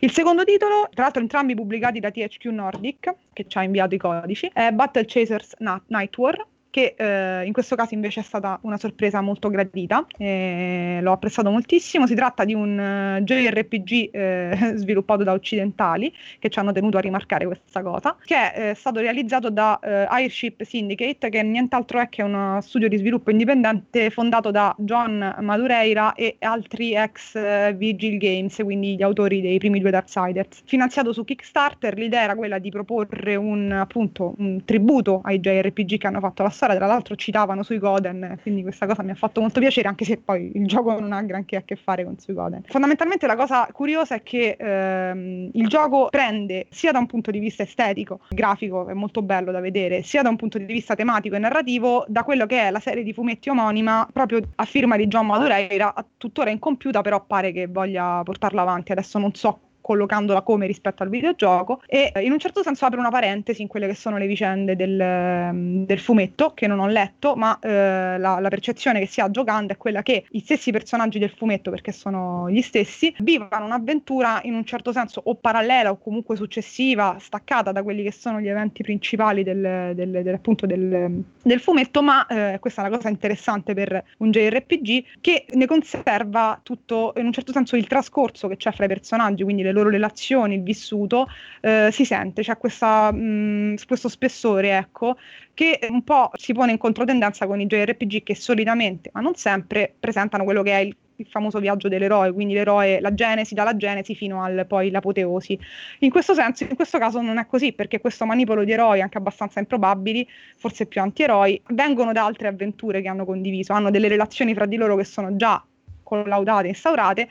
Il 0.00 0.10
secondo 0.10 0.44
titolo, 0.44 0.88
tra 0.92 1.04
l'altro 1.04 1.22
entrambi 1.22 1.54
pubblicati 1.54 2.00
da 2.00 2.10
THQ 2.10 2.46
Nordic, 2.46 3.14
che 3.32 3.46
ci 3.46 3.58
ha 3.58 3.62
inviato 3.62 3.94
i 3.94 3.98
codici, 3.98 4.50
è 4.52 4.70
Battle 4.72 5.04
Chasers 5.06 5.56
Night 5.86 6.16
War, 6.18 6.46
che 6.76 6.94
eh, 6.94 7.46
in 7.46 7.54
questo 7.54 7.74
caso 7.74 7.94
invece 7.94 8.20
è 8.20 8.22
stata 8.22 8.58
una 8.64 8.76
sorpresa 8.76 9.22
molto 9.22 9.48
gradita, 9.48 10.04
eh, 10.18 10.98
l'ho 11.00 11.12
apprezzato 11.12 11.50
moltissimo, 11.50 12.06
si 12.06 12.14
tratta 12.14 12.44
di 12.44 12.52
un 12.52 12.78
uh, 12.78 13.16
eh, 13.16 13.22
JRPG 13.22 14.10
eh, 14.12 14.72
sviluppato 14.76 15.22
da 15.22 15.32
occidentali 15.32 16.12
che 16.38 16.50
ci 16.50 16.58
hanno 16.58 16.72
tenuto 16.72 16.98
a 16.98 17.00
rimarcare 17.00 17.46
questa 17.46 17.80
cosa, 17.80 18.14
che 18.22 18.52
è 18.52 18.68
eh, 18.68 18.74
stato 18.74 19.00
realizzato 19.00 19.48
da 19.48 19.80
uh, 19.82 19.86
Airship 20.12 20.64
Syndicate, 20.64 21.30
che 21.30 21.42
nient'altro 21.42 21.98
è 21.98 22.10
che 22.10 22.20
uno 22.20 22.60
studio 22.60 22.90
di 22.90 22.98
sviluppo 22.98 23.30
indipendente 23.30 24.10
fondato 24.10 24.50
da 24.50 24.74
John 24.76 25.34
Madureira 25.40 26.12
e 26.12 26.36
altri 26.40 26.94
ex 26.94 27.72
Vigil 27.74 28.18
Games, 28.18 28.54
quindi 28.62 28.96
gli 28.96 29.02
autori 29.02 29.40
dei 29.40 29.56
primi 29.56 29.80
due 29.80 29.90
Darksiders. 29.90 30.64
Finanziato 30.66 31.14
su 31.14 31.24
Kickstarter, 31.24 31.96
l'idea 31.96 32.20
era 32.20 32.34
quella 32.34 32.58
di 32.58 32.68
proporre 32.68 33.34
un, 33.34 33.72
appunto, 33.72 34.34
un 34.36 34.62
tributo 34.66 35.22
ai 35.24 35.40
JRPG 35.40 35.96
che 35.96 36.06
hanno 36.06 36.20
fatto 36.20 36.42
la 36.42 36.50
storia 36.50 36.64
storia, 36.66 36.76
tra 36.76 36.86
l'altro 36.86 37.14
citavano 37.14 37.62
sui 37.62 37.78
Goden, 37.78 38.38
quindi 38.42 38.62
questa 38.62 38.86
cosa 38.86 39.02
mi 39.02 39.10
ha 39.10 39.14
fatto 39.14 39.40
molto 39.40 39.60
piacere, 39.60 39.88
anche 39.88 40.04
se 40.04 40.18
poi 40.18 40.50
il 40.54 40.66
gioco 40.66 40.98
non 40.98 41.12
ha 41.12 41.22
granché 41.22 41.56
a 41.56 41.62
che 41.62 41.76
fare 41.76 42.04
con 42.04 42.18
sui 42.18 42.34
Goden. 42.34 42.62
Fondamentalmente 42.66 43.26
la 43.26 43.36
cosa 43.36 43.68
curiosa 43.72 44.16
è 44.16 44.22
che 44.22 44.56
ehm, 44.58 45.50
il 45.52 45.68
gioco 45.68 46.08
prende 46.10 46.66
sia 46.70 46.92
da 46.92 46.98
un 46.98 47.06
punto 47.06 47.30
di 47.30 47.38
vista 47.38 47.62
estetico, 47.62 48.20
grafico, 48.28 48.88
è 48.88 48.94
molto 48.94 49.22
bello 49.22 49.52
da 49.52 49.60
vedere, 49.60 50.02
sia 50.02 50.22
da 50.22 50.28
un 50.28 50.36
punto 50.36 50.58
di 50.58 50.64
vista 50.64 50.94
tematico 50.94 51.36
e 51.36 51.38
narrativo, 51.38 52.04
da 52.08 52.24
quello 52.24 52.46
che 52.46 52.60
è 52.62 52.70
la 52.70 52.80
serie 52.80 53.02
di 53.02 53.12
fumetti 53.12 53.48
omonima, 53.48 54.08
proprio 54.12 54.40
a 54.56 54.64
firma 54.64 54.96
di 54.96 55.06
John 55.06 55.26
Madureira, 55.26 55.94
tuttora 56.16 56.50
incompiuta, 56.50 57.00
però 57.02 57.24
pare 57.24 57.52
che 57.52 57.66
voglia 57.66 58.22
portarla 58.24 58.62
avanti. 58.62 58.92
Adesso 58.92 59.18
non 59.18 59.34
so 59.34 59.60
collocandola 59.86 60.42
come 60.42 60.66
rispetto 60.66 61.04
al 61.04 61.08
videogioco 61.08 61.80
e 61.86 62.10
eh, 62.12 62.22
in 62.22 62.32
un 62.32 62.40
certo 62.40 62.60
senso 62.60 62.86
apre 62.86 62.98
una 62.98 63.08
parentesi 63.08 63.62
in 63.62 63.68
quelle 63.68 63.86
che 63.86 63.94
sono 63.94 64.18
le 64.18 64.26
vicende 64.26 64.74
del, 64.74 65.00
ehm, 65.00 65.86
del 65.86 66.00
fumetto 66.00 66.54
che 66.54 66.66
non 66.66 66.80
ho 66.80 66.88
letto 66.88 67.36
ma 67.36 67.56
eh, 67.60 68.18
la, 68.18 68.40
la, 68.40 68.48
percezione 68.48 68.98
che 68.98 69.06
si 69.06 69.20
ha 69.20 69.30
giocando 69.30 69.72
è 69.72 69.76
quella 69.76 70.02
che 70.02 70.24
i 70.32 70.40
stessi 70.40 70.72
personaggi 70.72 71.20
del 71.20 71.30
fumetto 71.30 71.70
perché 71.70 71.92
sono 71.92 72.50
gli 72.50 72.62
stessi 72.62 73.14
vivano 73.18 73.64
un'avventura 73.64 74.40
in 74.42 74.54
un 74.54 74.64
certo 74.64 74.90
senso 74.90 75.20
o 75.24 75.36
parallela 75.36 75.92
o 75.92 75.98
comunque 75.98 76.34
successiva 76.34 77.16
staccata 77.20 77.70
da 77.70 77.84
quelli 77.84 78.02
che 78.02 78.10
sono 78.10 78.40
gli 78.40 78.48
eventi 78.48 78.82
principali 78.82 79.44
del, 79.44 79.92
del, 79.94 80.10
del 80.10 80.34
appunto 80.34 80.66
del, 80.66 81.22
fumetto 81.58 82.02
ma 82.02 82.26
eh, 82.26 82.58
questa 82.58 82.82
è 82.82 82.88
una 82.88 82.96
cosa 82.96 83.08
interessante 83.08 83.72
per 83.72 84.02
un 84.18 84.32
JRPG 84.32 85.20
che 85.20 85.46
ne 85.52 85.66
conserva 85.66 86.58
tutto 86.64 87.12
in 87.18 87.26
un 87.26 87.32
certo 87.32 87.52
senso 87.52 87.76
il 87.76 87.86
trascorso 87.86 88.48
che 88.48 88.56
c'è 88.56 88.72
fra 88.72 88.86
i 88.86 88.88
personaggi 88.88 89.44
quindi 89.44 89.62
le 89.62 89.74
loro 89.76 89.90
relazioni, 89.90 90.56
il 90.56 90.62
vissuto, 90.62 91.26
eh, 91.60 91.90
si 91.92 92.04
sente, 92.04 92.42
c'è 92.42 92.56
questa, 92.56 93.12
mh, 93.12 93.18
mm, 93.18 93.74
questo 93.86 94.08
spessore, 94.08 94.76
ecco, 94.76 95.16
che 95.54 95.78
un 95.90 96.02
po' 96.02 96.30
si 96.34 96.52
pone 96.52 96.72
in 96.72 96.78
controtendenza 96.78 97.46
con 97.46 97.60
i 97.60 97.66
JRPG 97.66 98.22
che 98.22 98.34
solitamente, 98.34 99.10
ma 99.12 99.20
non 99.20 99.34
sempre, 99.34 99.94
presentano 99.98 100.44
quello 100.44 100.62
che 100.62 100.72
è 100.72 100.78
il 100.80 100.96
il 101.16 101.26
famoso 101.26 101.58
viaggio 101.58 101.88
dell'eroe, 101.88 102.32
quindi 102.32 102.54
l'eroe, 102.54 103.00
la 103.00 103.14
genesi, 103.14 103.54
dalla 103.54 103.76
genesi 103.76 104.14
fino 104.14 104.42
al 104.42 104.66
poi 104.66 104.90
l'apoteosi. 104.90 105.58
In 106.00 106.10
questo 106.10 106.34
senso, 106.34 106.64
in 106.64 106.74
questo 106.74 106.98
caso 106.98 107.20
non 107.20 107.38
è 107.38 107.46
così, 107.46 107.72
perché 107.72 108.00
questo 108.00 108.24
manipolo 108.26 108.64
di 108.64 108.72
eroi, 108.72 109.00
anche 109.00 109.18
abbastanza 109.18 109.60
improbabili, 109.60 110.26
forse 110.56 110.86
più 110.86 111.00
antieroi, 111.00 111.60
vengono 111.68 112.12
da 112.12 112.24
altre 112.24 112.48
avventure 112.48 113.00
che 113.00 113.08
hanno 113.08 113.24
condiviso, 113.24 113.72
hanno 113.72 113.90
delle 113.90 114.08
relazioni 114.08 114.54
fra 114.54 114.66
di 114.66 114.76
loro 114.76 114.96
che 114.96 115.04
sono 115.04 115.34
già 115.36 115.62
collaudate, 116.02 116.68
instaurate, 116.68 117.28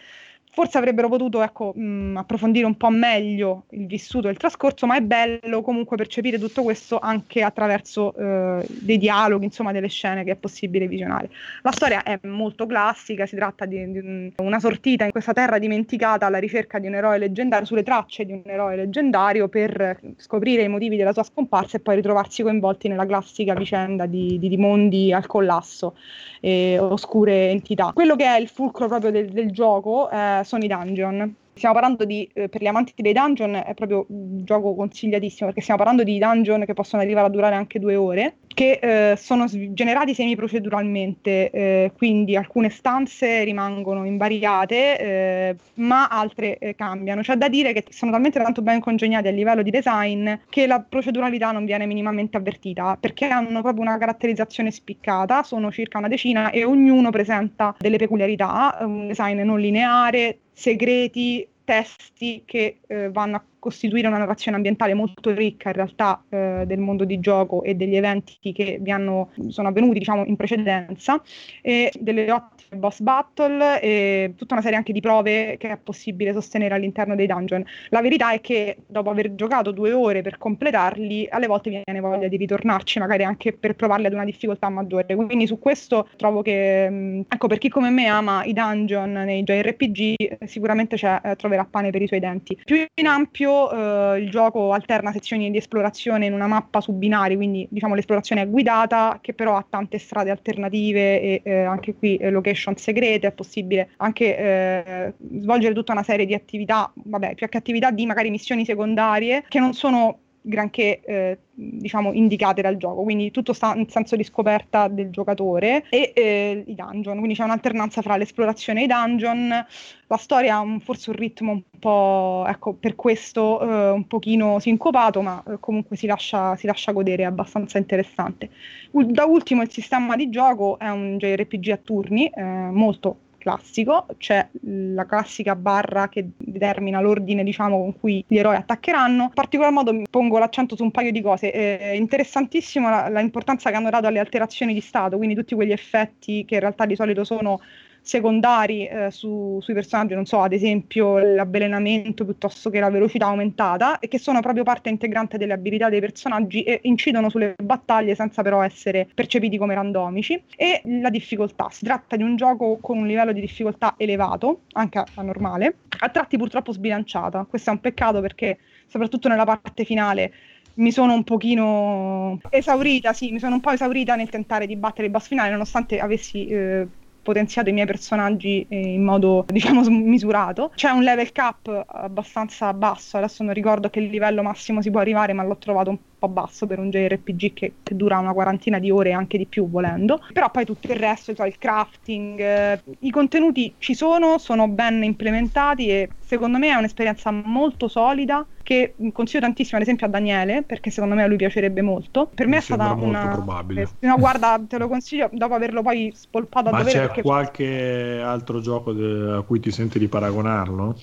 forse 0.55 0.77
avrebbero 0.77 1.09
potuto 1.09 1.41
ecco, 1.41 1.73
mh, 1.75 2.15
approfondire 2.15 2.65
un 2.65 2.77
po' 2.77 2.89
meglio 2.89 3.65
il 3.71 3.87
vissuto 3.87 4.29
e 4.29 4.31
il 4.31 4.37
trascorso, 4.37 4.85
ma 4.85 4.95
è 4.95 5.01
bello 5.01 5.61
comunque 5.61 5.97
percepire 5.97 6.39
tutto 6.39 6.63
questo 6.63 6.97
anche 6.97 7.41
attraverso 7.41 8.15
eh, 8.15 8.65
dei 8.69 8.97
dialoghi, 8.97 9.43
insomma, 9.43 9.73
delle 9.73 9.89
scene 9.89 10.23
che 10.23 10.31
è 10.31 10.35
possibile 10.37 10.87
visionare. 10.87 11.29
La 11.61 11.73
storia 11.73 12.03
è 12.03 12.17
molto 12.23 12.65
classica, 12.65 13.25
si 13.25 13.35
tratta 13.35 13.65
di, 13.65 13.91
di 13.91 14.33
una 14.37 14.59
sortita 14.61 15.03
in 15.03 15.11
questa 15.11 15.33
terra 15.33 15.59
dimenticata 15.59 16.25
alla 16.25 16.37
ricerca 16.37 16.79
di 16.79 16.87
un 16.87 16.95
eroe 16.95 17.17
leggendario, 17.17 17.65
sulle 17.65 17.83
tracce 17.83 18.25
di 18.25 18.31
un 18.31 18.43
eroe 18.45 18.77
leggendario 18.77 19.49
per 19.49 19.99
scoprire 20.15 20.63
i 20.63 20.69
motivi 20.69 20.95
della 20.95 21.11
sua 21.11 21.23
scomparsa 21.23 21.75
e 21.75 21.79
poi 21.81 21.95
ritrovarsi 21.95 22.43
coinvolti 22.43 22.87
nella 22.87 23.05
classica 23.05 23.53
vicenda 23.53 24.05
di, 24.05 24.39
di, 24.39 24.47
di 24.47 24.57
mondi 24.57 25.11
al 25.11 25.25
collasso 25.27 25.97
e 26.39 26.77
oscure 26.79 27.49
entità. 27.49 27.91
Quello 27.93 28.15
che 28.15 28.25
è 28.25 28.39
il 28.39 28.47
fulcro 28.47 28.87
proprio 28.87 29.11
del, 29.11 29.29
del 29.29 29.51
gioco 29.51 30.09
eh, 30.09 30.43
sono 30.45 30.63
i 30.63 30.67
dungeon. 30.67 31.35
Stiamo 31.57 31.73
parlando 31.75 32.03
di, 32.03 32.29
eh, 32.33 32.49
per 32.49 32.61
gli 32.61 32.67
amanti 32.67 32.91
dei 32.97 33.13
dungeon, 33.13 33.55
è 33.55 33.73
proprio 33.75 34.05
un 34.09 34.43
gioco 34.43 34.75
consigliatissimo 34.75 35.45
perché 35.45 35.61
stiamo 35.61 35.81
parlando 35.81 36.03
di 36.03 36.19
dungeon 36.19 36.65
che 36.65 36.73
possono 36.73 37.01
arrivare 37.01 37.27
a 37.27 37.29
durare 37.29 37.55
anche 37.55 37.79
due 37.79 37.95
ore, 37.95 38.39
che 38.47 38.79
eh, 38.81 39.15
sono 39.15 39.45
generati 39.47 40.13
semi-proceduralmente, 40.13 41.49
eh, 41.51 41.91
quindi 41.95 42.35
alcune 42.35 42.69
stanze 42.69 43.45
rimangono 43.45 44.03
invariate, 44.03 44.99
eh, 44.99 45.55
ma 45.75 46.07
altre 46.09 46.57
eh, 46.57 46.75
cambiano. 46.75 47.21
C'è 47.21 47.35
da 47.35 47.47
dire 47.47 47.71
che 47.71 47.85
sono 47.89 48.11
talmente 48.11 48.41
tanto 48.41 48.61
ben 48.61 48.81
congegnati 48.81 49.29
a 49.29 49.31
livello 49.31 49.61
di 49.61 49.71
design 49.71 50.29
che 50.49 50.67
la 50.67 50.81
proceduralità 50.81 51.51
non 51.51 51.63
viene 51.63 51.85
minimamente 51.85 52.35
avvertita, 52.35 52.97
perché 52.99 53.27
hanno 53.27 53.61
proprio 53.61 53.81
una 53.81 53.97
caratterizzazione 53.97 54.71
spiccata, 54.71 55.43
sono 55.43 55.71
circa 55.71 55.99
una 55.99 56.09
decina 56.09 56.49
e 56.49 56.65
ognuno 56.65 57.11
presenta 57.11 57.73
delle 57.79 57.95
peculiarità, 57.95 58.77
un 58.81 59.07
design 59.07 59.39
non 59.39 59.61
lineare, 59.61 60.39
segreti, 60.55 61.47
testi 61.63 62.43
che 62.45 62.79
eh, 62.87 63.11
vanno 63.11 63.35
a 63.35 63.43
costituire 63.65 64.07
una 64.07 64.19
narrazione 64.19 64.57
ambientale 64.57 64.93
molto 64.93 65.31
ricca 65.31 65.69
in 65.69 65.75
realtà 65.75 66.23
eh, 66.29 66.65
del 66.67 66.77
mondo 66.77 67.03
di 67.03 67.19
gioco 67.19 67.63
e 67.63 67.73
degli 67.73 67.95
eventi 67.95 68.51
che 68.53 68.77
vi 68.79 68.91
hanno, 68.91 69.31
sono 69.47 69.69
avvenuti 69.69 69.97
diciamo 69.97 70.23
in 70.23 70.35
precedenza 70.35 71.19
e 71.63 71.91
delle 71.99 72.31
ottime 72.31 72.79
boss 72.79 72.99
battle 72.99 73.81
e 73.81 74.33
tutta 74.37 74.53
una 74.53 74.61
serie 74.61 74.77
anche 74.77 74.93
di 74.93 74.99
prove 74.99 75.57
che 75.57 75.71
è 75.71 75.77
possibile 75.77 76.31
sostenere 76.31 76.75
all'interno 76.75 77.15
dei 77.15 77.25
dungeon. 77.25 77.65
La 77.89 78.01
verità 78.01 78.33
è 78.33 78.39
che 78.39 78.77
dopo 78.85 79.09
aver 79.09 79.33
giocato 79.33 79.71
due 79.71 79.93
ore 79.93 80.21
per 80.21 80.37
completarli 80.37 81.27
alle 81.31 81.47
volte 81.47 81.71
viene 81.71 81.99
voglia 81.99 82.27
di 82.27 82.37
ritornarci 82.37 82.99
magari 82.99 83.23
anche 83.23 83.51
per 83.51 83.75
provarli 83.75 84.05
ad 84.05 84.13
una 84.13 84.25
difficoltà 84.25 84.69
maggiore 84.69 85.15
quindi 85.15 85.47
su 85.47 85.57
questo 85.57 86.07
trovo 86.17 86.43
che 86.43 86.87
mm, 86.87 87.21
ecco 87.29 87.47
per 87.47 87.57
chi 87.57 87.69
come 87.69 87.89
me 87.89 88.05
ama 88.05 88.43
i 88.43 88.53
dungeon 88.53 89.11
nei 89.11 89.41
JRPG 89.41 90.45
sicuramente 90.45 90.95
eh, 90.95 91.35
troverà 91.35 91.65
pane 91.65 91.89
per 91.89 92.03
i 92.03 92.07
suoi 92.07 92.19
denti. 92.19 92.59
Più 92.63 92.85
in 92.93 93.07
ampio 93.07 93.54
eh, 93.71 94.19
il 94.19 94.29
gioco 94.29 94.71
alterna 94.71 95.11
sezioni 95.11 95.49
di 95.51 95.57
esplorazione 95.57 96.25
in 96.25 96.33
una 96.33 96.47
mappa 96.47 96.81
su 96.81 96.93
binari, 96.93 97.35
quindi 97.35 97.67
diciamo 97.69 97.95
l'esplorazione 97.95 98.41
è 98.41 98.49
guidata, 98.49 99.19
che 99.21 99.33
però 99.33 99.55
ha 99.55 99.65
tante 99.67 99.97
strade 99.97 100.29
alternative 100.29 101.21
e 101.21 101.41
eh, 101.43 101.63
anche 101.63 101.95
qui 101.95 102.17
eh, 102.17 102.29
location 102.29 102.75
segrete, 102.75 103.27
è 103.27 103.31
possibile 103.31 103.89
anche 103.97 104.37
eh, 104.37 105.13
svolgere 105.39 105.73
tutta 105.73 105.93
una 105.93 106.03
serie 106.03 106.25
di 106.25 106.33
attività, 106.33 106.91
vabbè, 106.93 107.35
più 107.35 107.47
che 107.47 107.57
attività 107.57 107.91
di 107.91 108.05
magari 108.05 108.29
missioni 108.29 108.65
secondarie 108.65 109.45
che 109.47 109.59
non 109.59 109.73
sono 109.73 110.19
granché 110.45 111.01
eh, 111.03 111.39
diciamo 111.51 112.13
indicate 112.13 112.61
dal 112.61 112.77
gioco. 112.77 113.03
Quindi 113.03 113.31
tutto 113.31 113.53
sta 113.53 113.73
nel 113.73 113.89
senso 113.89 114.15
di 114.15 114.23
scoperta 114.23 114.87
del 114.87 115.09
giocatore 115.09 115.83
e 115.89 116.11
eh, 116.15 116.63
i 116.65 116.75
dungeon. 116.75 117.17
Quindi 117.17 117.35
c'è 117.35 117.43
un'alternanza 117.43 118.01
fra 118.01 118.17
l'esplorazione 118.17 118.81
e 118.81 118.83
i 118.83 118.87
dungeon. 118.87 119.65
La 120.07 120.17
storia 120.17 120.55
ha 120.55 120.59
un, 120.59 120.79
forse 120.79 121.09
un 121.09 121.15
ritmo 121.15 121.51
un 121.51 121.61
po' 121.79 122.45
ecco 122.47 122.73
per 122.73 122.95
questo 122.95 123.59
eh, 123.59 123.89
un 123.89 124.05
pochino 124.05 124.59
sincopato 124.59 125.21
ma 125.21 125.43
eh, 125.47 125.57
comunque 125.59 125.95
si 125.95 126.05
lascia, 126.05 126.55
si 126.55 126.67
lascia 126.67 126.91
godere 126.91 127.23
è 127.23 127.25
abbastanza 127.25 127.77
interessante. 127.77 128.49
Da 128.91 129.25
ultimo 129.25 129.61
il 129.63 129.71
sistema 129.71 130.15
di 130.15 130.29
gioco 130.29 130.77
è 130.77 130.89
un 130.89 131.17
JRPG 131.17 131.69
a 131.69 131.77
turni 131.77 132.27
eh, 132.27 132.43
molto 132.43 133.17
classico, 133.45 134.07
c'è 134.17 134.49
la 134.63 135.05
classica 135.05 135.55
barra 135.55 136.09
che 136.09 136.29
determina 136.35 136.99
l'ordine 136.99 137.43
diciamo 137.43 137.77
con 137.77 137.99
cui 137.99 138.25
gli 138.27 138.37
eroi 138.37 138.55
attaccheranno. 138.55 139.25
In 139.25 139.33
particolar 139.35 139.71
modo 139.71 140.01
pongo 140.09 140.39
l'accento 140.39 140.75
su 140.75 140.81
un 140.81 140.89
paio 140.89 141.11
di 141.11 141.21
cose. 141.21 141.51
È 141.51 141.91
interessantissimo 141.91 142.89
la, 142.89 143.07
la 143.07 143.19
importanza 143.19 143.69
che 143.69 143.75
hanno 143.75 143.91
dato 143.91 144.07
alle 144.07 144.17
alterazioni 144.17 144.73
di 144.73 144.81
stato, 144.81 145.17
quindi 145.17 145.35
tutti 145.35 145.53
quegli 145.53 145.71
effetti 145.71 146.43
che 146.43 146.55
in 146.55 146.61
realtà 146.61 146.87
di 146.87 146.95
solito 146.95 147.23
sono 147.23 147.59
secondari 148.05 148.85
eh, 148.85 149.09
su, 149.09 149.57
sui 149.61 149.73
personaggi, 149.73 150.13
non 150.13 150.27
so, 150.27 150.39
ad 150.39 150.53
esempio 150.53 151.17
l'avvelenamento 151.17 152.23
piuttosto 152.23 152.69
che 152.69 152.79
la 152.79 152.91
velocità 152.91 153.25
aumentata, 153.25 153.97
e 153.97 154.07
che 154.07 154.19
sono 154.19 154.41
proprio 154.41 154.63
parte 154.63 154.89
integrante 154.89 155.39
delle 155.39 155.53
abilità 155.53 155.89
dei 155.89 155.99
personaggi 155.99 156.61
e 156.61 156.81
incidono 156.83 157.29
sulle 157.29 157.55
battaglie 157.57 158.13
senza 158.13 158.43
però 158.43 158.61
essere 158.61 159.07
percepiti 159.11 159.57
come 159.57 159.73
randomici. 159.73 160.39
E 160.55 160.81
la 160.83 161.09
difficoltà, 161.09 161.69
si 161.71 161.83
tratta 161.83 162.15
di 162.15 162.21
un 162.21 162.35
gioco 162.35 162.77
con 162.79 162.99
un 162.99 163.07
livello 163.07 163.31
di 163.31 163.41
difficoltà 163.41 163.95
elevato, 163.97 164.61
anche 164.73 164.99
a, 164.99 165.05
a 165.15 165.21
normale, 165.23 165.77
a 165.99 166.09
tratti 166.09 166.37
purtroppo 166.37 166.71
sbilanciata. 166.71 167.47
Questo 167.49 167.71
è 167.71 167.73
un 167.73 167.79
peccato 167.79 168.21
perché 168.21 168.59
soprattutto 168.85 169.29
nella 169.29 169.45
parte 169.45 169.83
finale 169.83 170.31
mi 170.75 170.91
sono 170.91 171.13
un 171.13 171.23
pochino 171.23 172.39
esaurita, 172.49 173.13
sì, 173.13 173.31
mi 173.31 173.39
sono 173.39 173.55
un 173.55 173.61
po' 173.61 173.71
esaurita 173.71 174.15
nel 174.15 174.29
tentare 174.29 174.67
di 174.67 174.75
battere 174.75 175.07
il 175.07 175.11
boss 175.11 175.27
finale, 175.27 175.49
nonostante 175.49 175.99
avessi 175.99 176.45
eh, 176.47 176.87
potenziato 177.25 177.69
i 177.69 177.73
miei 177.73 177.87
personaggi 177.87 178.65
in 178.69 179.03
modo 179.03 179.45
diciamo 179.51 179.81
misurato. 179.89 180.71
C'è 180.75 180.91
un 180.91 181.01
level 181.01 181.31
cap 181.31 181.85
abbastanza 181.87 182.71
basso, 182.73 183.17
adesso 183.17 183.43
non 183.43 183.53
ricordo 183.53 183.89
che 183.89 183.99
livello 183.99 184.43
massimo 184.43 184.81
si 184.83 184.91
può 184.91 184.99
arrivare, 184.99 185.33
ma 185.33 185.43
l'ho 185.43 185.57
trovato 185.57 185.89
un 185.89 185.97
po' 185.97 186.14
basso 186.27 186.67
per 186.67 186.79
un 186.79 186.89
JRPG 186.89 187.53
che, 187.53 187.73
che 187.83 187.95
dura 187.95 188.19
una 188.19 188.33
quarantina 188.33 188.79
di 188.79 188.91
ore 188.91 189.09
e 189.09 189.13
anche 189.13 189.37
di 189.37 189.45
più 189.45 189.69
volendo. 189.69 190.21
Però 190.33 190.49
poi 190.51 190.65
tutto 190.65 190.91
il 190.91 190.97
resto, 190.97 191.33
cioè 191.33 191.47
il 191.47 191.57
crafting, 191.57 192.39
eh, 192.39 192.81
i 192.99 193.11
contenuti 193.11 193.75
ci 193.77 193.93
sono, 193.93 194.37
sono 194.37 194.67
ben 194.67 195.03
implementati 195.03 195.89
e 195.89 196.09
secondo 196.19 196.57
me 196.57 196.69
è 196.69 196.75
un'esperienza 196.75 197.31
molto 197.31 197.87
solida 197.87 198.45
che 198.63 198.95
consiglio 199.13 199.41
tantissimo 199.41 199.77
ad 199.77 199.83
esempio 199.83 200.07
a 200.07 200.09
Daniele 200.09 200.63
perché 200.63 200.89
secondo 200.89 201.13
me 201.13 201.21
a 201.21 201.27
lui 201.27 201.37
piacerebbe 201.37 201.83
molto 201.83 202.31
per 202.33 202.47
me, 202.47 202.57
è 202.57 202.61
stata 202.61 202.93
una 202.93 203.27
probabile 203.27 203.89
eh, 203.99 204.07
no 204.07 204.17
guarda 204.17 204.59
te 204.67 204.79
lo 204.79 204.87
consiglio 204.87 205.29
dopo 205.31 205.53
averlo 205.53 205.83
poi 205.83 206.11
spolpato 206.15 206.71
ma 206.71 206.77
a 206.77 206.79
dovere 206.79 206.97
c'è 206.97 207.05
perché... 207.05 207.21
qualche 207.21 208.19
altro 208.23 208.61
gioco 208.61 208.91
de- 208.91 209.35
a 209.37 209.41
cui 209.43 209.59
ti 209.59 209.69
senti 209.69 209.99
di 209.99 210.07
paragonarlo? 210.07 210.95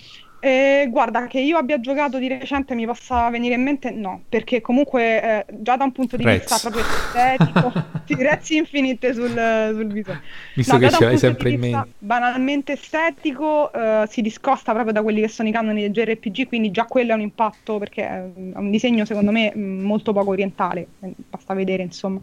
Eh, 0.45 0.88
guarda, 0.90 1.28
che 1.28 1.38
io 1.38 1.57
abbia 1.57 1.78
giocato 1.78 2.18
di 2.18 2.26
recente 2.26 2.74
mi 2.74 2.84
possa 2.84 3.30
venire 3.30 3.55
in 3.55 3.62
mente 3.62 3.93
no, 3.93 4.24
perché 4.28 4.61
comunque 4.61 5.22
eh, 5.22 5.47
già 5.61 5.76
da 5.76 5.84
un 5.84 5.93
punto 5.93 6.16
di 6.16 6.24
Rez. 6.24 6.40
vista 6.40 6.59
proprio 6.59 6.82
estetico, 6.82 7.72
sì, 8.05 8.14
Rez 8.16 8.51
Infinite 8.51 9.14
sul, 9.14 9.30
sul 9.72 9.86
viso. 9.93 10.18
Visto 10.53 10.76
No, 10.76 10.78
che 10.78 10.90
ce 10.90 11.05
un 11.05 11.05
l'hai 11.05 11.16
punto 11.16 11.16
sempre 11.16 11.49
di 11.49 11.55
in 11.55 11.61
vista 11.61 11.84
mente. 11.84 11.95
Banalmente 11.99 12.72
estetico, 12.72 13.72
eh, 13.72 14.05
si 14.09 14.20
discosta 14.20 14.72
proprio 14.72 14.93
da 14.93 15.03
quelli 15.03 15.20
che 15.20 15.28
sono 15.28 15.49
i 15.49 15.53
canoni 15.53 15.82
del 15.82 15.93
JRPG, 15.93 16.49
quindi 16.49 16.72
già 16.72 16.86
quello 16.86 17.12
è 17.12 17.14
un 17.14 17.20
impatto 17.20 17.78
perché 17.78 18.05
è 18.05 18.20
un 18.34 18.70
disegno 18.70 19.05
secondo 19.05 19.30
me 19.30 19.55
molto 19.55 20.12
poco 20.12 20.30
orientale, 20.30 20.88
eh, 21.03 21.14
basta 21.30 21.55
vedere 21.55 21.84
insomma. 21.84 22.20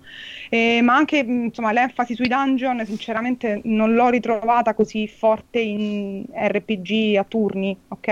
Eh, 0.52 0.82
ma 0.82 0.96
anche 0.96 1.24
mh, 1.24 1.44
insomma, 1.46 1.72
l'enfasi 1.72 2.16
sui 2.16 2.28
dungeon, 2.28 2.84
sinceramente 2.86 3.62
non 3.66 3.94
l'ho 3.94 4.10
ritrovata 4.10 4.74
così 4.74 5.08
forte 5.08 5.60
in 5.60 6.26
RPG 6.34 7.16
a 7.18 7.24
turni, 7.24 7.80
ok? 7.90 8.08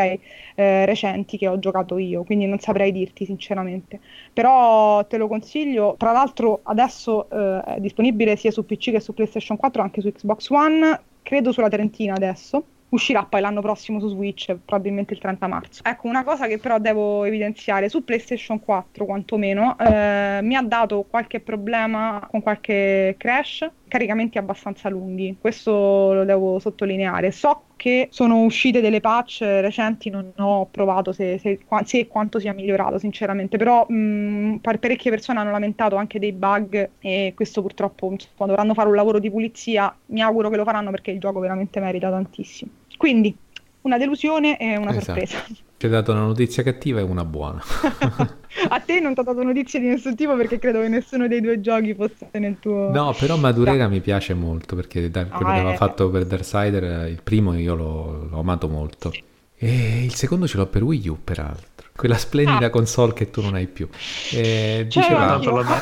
eh, 0.56 0.86
recenti 0.86 1.38
che 1.38 1.48
ho 1.48 1.58
giocato 1.60 1.98
io, 1.98 2.24
quindi 2.24 2.46
non 2.46 2.60
saprei 2.60 2.92
dirti 2.92 3.26
sinceramente. 3.26 4.00
Però 4.34 5.06
te 5.08 5.18
lo 5.18 5.28
consiglio, 5.28 5.96
tra 5.98 6.12
l'altro 6.12 6.62
adesso 6.64 7.30
eh, 7.30 7.62
è 7.76 7.80
disponibile 7.80 8.36
sia 8.36 8.52
su 8.52 8.66
PC 8.66 8.92
che 8.92 9.00
su 9.00 9.14
PlayStation 9.14 9.58
4, 9.58 9.82
anche 9.82 10.02
su 10.02 10.12
Xbox 10.12 10.50
One, 10.50 11.02
credo 11.22 11.52
sulla 11.52 11.70
Trentina 11.70 12.14
adesso. 12.16 12.66
Uscirà 12.90 13.26
poi 13.26 13.42
l'anno 13.42 13.62
prossimo 13.62 14.00
su 14.00 14.08
Switch, 14.08 14.56
probabilmente 14.64 15.14
il 15.14 15.20
30 15.20 15.48
marzo. 15.48 15.82
Ecco, 15.84 16.08
una 16.08 16.24
cosa 16.24 16.48
che 16.48 16.60
però 16.60 16.80
devo 16.80 17.26
evidenziare, 17.26 17.90
su 17.90 18.04
PlayStation 18.06 18.60
4 18.60 19.06
quantomeno, 19.06 19.78
eh, 19.78 20.40
mi 20.42 20.56
ha 20.56 20.62
dato 20.62 21.04
qualche 21.04 21.42
problema 21.42 22.26
con 22.30 22.42
qualche 22.42 23.16
crash, 23.18 23.70
caricamenti 23.88 24.38
abbastanza 24.38 24.88
lunghi, 24.90 25.38
questo 25.40 26.14
lo 26.14 26.24
devo 26.24 26.60
sottolineare. 26.60 27.32
So 27.32 27.66
che 27.78 28.09
sono 28.11 28.43
uscite 28.43 28.82
delle 28.82 28.99
patch 28.99 29.41
recenti, 29.41 30.09
non 30.09 30.34
ho 30.38 30.65
provato 30.65 31.13
se, 31.13 31.38
se, 31.38 31.59
se 31.86 31.99
e 31.99 32.07
quanto 32.07 32.39
sia 32.39 32.53
migliorato 32.53 32.97
sinceramente, 32.97 33.57
però 33.57 33.86
mh, 33.88 34.59
parecchie 34.61 35.11
persone 35.11 35.39
hanno 35.39 35.51
lamentato 35.51 35.95
anche 35.95 36.19
dei 36.19 36.34
bug 36.34 36.89
e 36.99 37.32
questo 37.36 37.61
purtroppo 37.61 38.11
insomma, 38.11 38.47
dovranno 38.47 38.73
fare 38.73 38.89
un 38.89 38.95
lavoro 38.95 39.19
di 39.19 39.30
pulizia, 39.32 39.95
mi 40.07 40.21
auguro 40.21 40.49
che 40.49 40.57
lo 40.57 40.65
faranno 40.65 40.91
perché 40.91 41.11
il 41.11 41.19
gioco 41.19 41.39
veramente 41.39 41.80
merita 41.80 42.09
tantissimo. 42.09 42.71
Quindi 42.97 43.34
una 43.82 43.97
delusione 43.97 44.57
e 44.57 44.75
una 44.75 44.89
Esatto. 44.89 45.05
sorpresa. 45.05 45.38
Ti 45.78 45.86
ho 45.86 45.89
dato 45.89 46.11
una 46.11 46.21
notizia 46.21 46.63
cattiva 46.63 46.99
e 46.99 47.03
una 47.03 47.23
buona. 47.23 47.61
A 48.69 48.80
te 48.80 48.99
non 48.99 49.13
ti 49.13 49.19
ho 49.19 49.23
dato 49.23 49.43
notizie 49.43 49.80
di 49.80 49.88
nessun 49.88 50.15
tipo 50.15 50.36
perché 50.36 50.57
credo 50.57 50.82
che 50.82 50.88
nessuno 50.88 51.28
dei 51.28 51.39
due 51.39 51.61
giochi 51.61 51.93
fosse 51.93 52.28
nel 52.39 52.57
tuo... 52.59 52.89
No, 52.91 53.15
però 53.17 53.38
Madureira 53.38 53.88
mi 53.88 54.01
piace 54.01 54.34
molto 54.34 54.75
perché 54.75 55.11
da 55.11 55.28
quello 55.28 55.51
Ah, 55.51 55.53
che 55.53 55.59
aveva 55.59 55.73
eh. 55.73 55.78
fatto 55.78 56.09
per 56.09 56.25
Darksider, 56.25 56.84
eh, 56.84 57.09
il 57.09 57.21
primo 57.21 57.53
io 57.53 57.75
l'ho, 57.75 58.28
l'ho 58.28 58.39
amato 58.39 58.67
molto. 58.67 59.13
E 59.55 60.03
il 60.03 60.15
secondo 60.15 60.47
ce 60.47 60.57
l'ho 60.57 60.65
per 60.65 60.82
Wii 60.82 61.07
U, 61.09 61.19
peraltro. 61.23 61.89
Quella 61.95 62.17
splendida 62.17 62.65
Ah. 62.65 62.69
console 62.71 63.13
che 63.13 63.30
tu 63.30 63.41
non 63.43 63.53
hai 63.53 63.67
più. 63.67 63.88
E 64.34 64.88
Cioè, 64.89 65.03
diceva- 65.03 65.38
l'ha, 65.38 65.82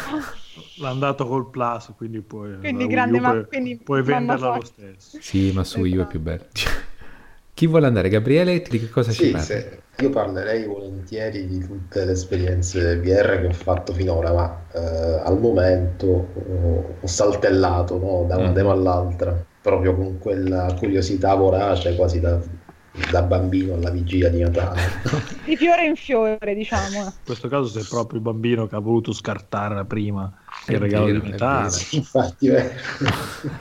l'ha 0.79 0.89
andato 0.89 1.25
col 1.25 1.49
Plus, 1.49 1.93
quindi 1.95 2.19
puoi, 2.19 2.57
Quindi 2.59 2.87
grande 2.87 3.17
U 3.17 3.21
ma- 3.21 3.29
puoi, 3.31 3.45
quindi 3.47 3.77
puoi 3.77 4.01
venderla 4.03 4.55
lo 4.57 4.63
stesso. 4.65 5.17
Sì, 5.21 5.51
ma 5.53 5.63
su 5.63 5.79
Wii 5.79 5.95
U 5.97 6.01
è 6.01 6.05
più 6.07 6.19
bello. 6.19 6.43
Chi 7.55 7.65
vuole 7.65 7.87
andare? 7.87 8.09
Gabriele, 8.09 8.61
di 8.61 8.77
che 8.77 8.87
cosa 8.87 9.11
ci 9.11 9.25
Sì, 9.25 9.29
parli? 9.29 9.63
se- 9.63 9.83
io 9.97 10.09
parlerei 10.09 10.65
volentieri 10.65 11.45
di 11.47 11.59
tutte 11.59 12.03
le 12.05 12.11
esperienze 12.13 12.97
VR 12.99 13.39
che 13.41 13.47
ho 13.47 13.51
fatto 13.53 13.93
finora, 13.93 14.33
ma 14.33 14.67
eh, 14.73 14.79
al 15.23 15.39
momento 15.39 16.05
ho, 16.07 16.97
ho 17.01 17.07
saltellato 17.07 17.97
no, 17.99 18.25
da 18.27 18.37
una 18.37 18.51
Mm. 18.51 18.51
demo 18.51 18.71
all'altra, 18.71 19.47
proprio 19.61 19.95
con 19.95 20.17
quella 20.17 20.73
curiosità 20.77 21.33
vorace 21.35 21.95
quasi 21.95 22.19
da, 22.19 22.41
da 22.91 23.21
bambino 23.23 23.75
alla 23.75 23.91
vigilia 23.91 24.29
di 24.29 24.39
Natale. 24.41 25.01
Di 25.43 25.55
fiore 25.57 25.85
in 25.85 25.95
fiore, 25.95 26.53
diciamo. 26.55 27.17
In 27.17 27.23
questo 27.23 27.47
caso 27.49 27.67
sei 27.67 27.85
proprio 27.85 28.19
il 28.19 28.23
bambino 28.25 28.67
che 28.67 28.75
ha 28.75 28.79
voluto 28.79 29.11
scartare 29.11 29.85
prima 29.85 30.31
È 30.44 30.44
il 30.73 30.79
regalo 30.79 31.11
di 31.11 31.29
Natale. 31.29 31.77
Infatti, 31.91 32.47
eh, 32.47 32.71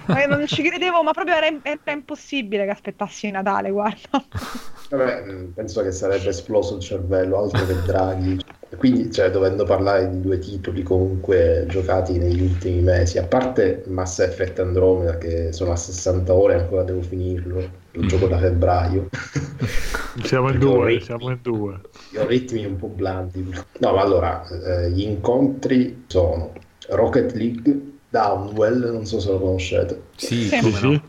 Ma 0.06 0.20
io 0.22 0.26
non 0.28 0.46
ci 0.46 0.62
credevo, 0.62 1.02
ma 1.02 1.12
proprio 1.12 1.34
era, 1.36 1.46
era 1.62 1.92
impossibile 1.92 2.64
che 2.64 2.70
aspettassi 2.70 3.30
Natale, 3.30 3.70
guarda. 3.70 4.24
vabbè, 4.90 5.22
mh, 5.24 5.52
penso 5.54 5.82
che 5.82 5.92
sarebbe 5.92 6.28
esploso 6.28 6.76
il 6.76 6.82
cervello, 6.82 7.38
altro 7.38 7.66
che 7.66 7.82
Draghi. 7.82 8.38
Quindi, 8.76 9.10
cioè, 9.12 9.30
dovendo 9.30 9.64
parlare 9.64 10.10
di 10.10 10.20
due 10.20 10.38
titoli 10.38 10.82
comunque 10.82 11.64
giocati 11.68 12.18
negli 12.18 12.42
ultimi 12.42 12.80
mesi, 12.80 13.18
a 13.18 13.24
parte 13.26 13.84
Mass 13.86 14.18
Effect 14.18 14.58
Andromeda 14.58 15.16
che 15.16 15.52
sono 15.52 15.70
a 15.72 15.76
60 15.76 16.34
ore 16.34 16.54
e 16.54 16.58
ancora 16.58 16.82
devo 16.82 17.00
finirlo, 17.00 17.70
lo 17.92 18.02
Mm. 18.02 18.06
gioco 18.08 18.26
da 18.26 18.38
febbraio. 18.38 19.06
Siamo 20.24 20.50
in 20.50 20.58
due, 20.58 20.86
rit- 20.86 21.02
siamo 21.02 21.30
in 21.30 21.38
due. 21.40 21.80
Io 22.12 22.22
ho 22.22 22.26
ritmi 22.26 22.64
un 22.64 22.76
po' 22.76 22.88
blandi. 22.88 23.42
No, 23.78 23.92
ma 23.92 24.00
allora, 24.00 24.44
eh, 24.48 24.90
gli 24.90 25.02
incontri 25.02 26.04
sono 26.06 26.52
Rocket 26.90 27.32
League, 27.32 27.80
Downwell, 28.08 28.92
non 28.92 29.06
so 29.06 29.20
se 29.20 29.30
lo 29.30 29.38
conoscete. 29.40 30.02
Sì, 30.16 30.46
Sì. 30.48 30.60
no. 30.82 31.02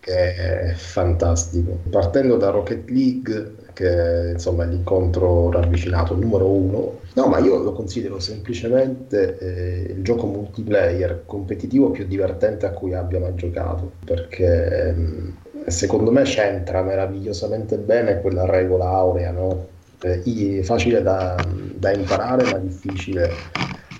che 0.00 0.34
è 0.34 0.72
fantastico. 0.74 1.80
Partendo 1.90 2.36
da 2.36 2.50
Rocket 2.50 2.88
League, 2.90 3.54
che 3.72 4.30
insomma 4.34 4.64
è 4.64 4.66
l'incontro 4.68 5.50
ravvicinato 5.50 6.14
numero 6.14 6.48
uno, 6.48 7.00
no, 7.14 7.26
ma 7.26 7.38
io 7.38 7.58
lo 7.58 7.72
considero 7.72 8.20
semplicemente 8.20 9.36
eh, 9.38 9.92
il 9.92 10.02
gioco 10.02 10.26
multiplayer 10.26 11.24
competitivo 11.26 11.90
più 11.90 12.06
divertente 12.06 12.66
a 12.66 12.70
cui 12.70 12.94
abbia 12.94 13.18
mai 13.18 13.34
giocato, 13.34 13.90
perché 14.04 14.88
ehm, 14.88 15.36
secondo 15.66 16.10
me 16.12 16.22
c'entra 16.22 16.82
meravigliosamente 16.82 17.76
bene 17.78 18.20
quella 18.20 18.46
regola 18.46 18.86
aurea, 18.88 19.32
no? 19.32 19.66
eh, 20.02 20.62
facile 20.62 21.02
da, 21.02 21.34
da 21.74 21.92
imparare 21.92 22.44
ma 22.50 22.58
difficile 22.58 23.30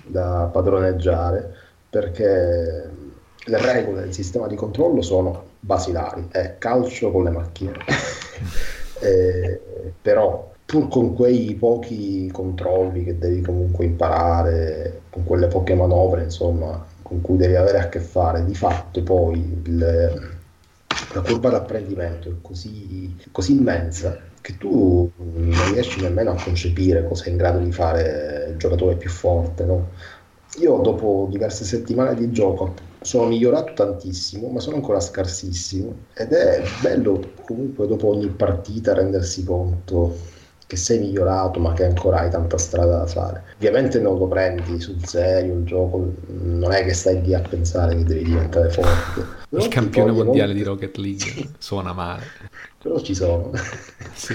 da 0.07 0.49
padroneggiare 0.51 1.53
perché 1.89 2.89
le 3.47 3.61
regole 3.61 4.01
del 4.01 4.13
sistema 4.13 4.47
di 4.47 4.55
controllo 4.55 5.01
sono 5.01 5.43
basilari, 5.59 6.27
è 6.31 6.55
calcio 6.57 7.11
con 7.11 7.23
le 7.23 7.29
macchine. 7.29 7.73
eh, 9.01 9.61
però 10.01 10.51
pur 10.65 10.89
con 10.89 11.15
quei 11.15 11.55
pochi 11.55 12.29
controlli 12.31 13.05
che 13.05 13.17
devi 13.17 13.41
comunque 13.41 13.85
imparare, 13.85 15.01
con 15.09 15.23
quelle 15.23 15.47
poche 15.47 15.75
manovre, 15.75 16.23
insomma, 16.23 16.85
con 17.01 17.21
cui 17.21 17.37
devi 17.37 17.55
avere 17.55 17.79
a 17.79 17.89
che 17.89 17.99
fare, 17.99 18.43
di 18.43 18.53
fatto 18.53 19.01
poi 19.01 19.61
il, 19.63 19.77
la 21.13 21.21
curva 21.21 21.49
d'apprendimento 21.49 22.29
è 22.29 22.33
così, 22.41 23.15
così 23.31 23.53
immensa 23.53 24.26
che 24.47 24.57
tu 24.57 25.11
non 25.17 25.73
riesci 25.73 25.99
nemmeno 25.99 26.31
a 26.31 26.41
concepire 26.41 27.05
cosa 27.05 27.25
è 27.25 27.29
in 27.29 27.35
grado 27.35 27.59
di 27.59 27.73
fare 27.73 28.47
il 28.51 28.55
giocatore 28.55 28.95
più 28.95 29.09
forte, 29.09 29.65
no? 29.65 29.89
Io 30.59 30.77
dopo 30.77 31.27
diverse 31.29 31.65
settimane 31.65 32.15
di 32.15 32.31
gioco 32.31 32.73
sono 33.01 33.27
migliorato 33.27 33.73
tantissimo, 33.73 34.47
ma 34.47 34.61
sono 34.61 34.77
ancora 34.77 35.01
scarsissimo 35.01 35.93
ed 36.13 36.31
è 36.31 36.63
bello 36.81 37.33
comunque 37.43 37.87
dopo 37.87 38.07
ogni 38.07 38.29
partita 38.29 38.93
rendersi 38.93 39.43
conto 39.43 40.15
che 40.65 40.77
sei 40.77 40.99
migliorato 40.99 41.59
ma 41.59 41.73
che 41.73 41.83
ancora 41.83 42.19
hai 42.19 42.29
tanta 42.29 42.57
strada 42.57 42.99
da 42.99 43.05
fare. 43.05 43.43
Ovviamente 43.55 43.99
non 43.99 44.17
lo 44.17 44.27
prendi 44.27 44.79
sul 44.79 45.05
serio 45.05 45.55
il 45.55 45.65
gioco, 45.65 46.13
non 46.27 46.71
è 46.71 46.85
che 46.85 46.93
stai 46.93 47.21
lì 47.21 47.33
a 47.33 47.41
pensare 47.41 47.97
che 47.97 48.03
devi 48.05 48.23
diventare 48.23 48.69
forte. 48.69 49.25
Il 49.49 49.67
campione 49.67 50.11
mondiale 50.11 50.53
molto... 50.53 50.53
di 50.53 50.63
Rocket 50.63 50.97
League 50.97 51.49
suona 51.59 51.91
male. 51.91 52.23
Però 52.81 52.99
ci 52.99 53.15
sono. 53.15 53.51
Sì. 54.17 54.33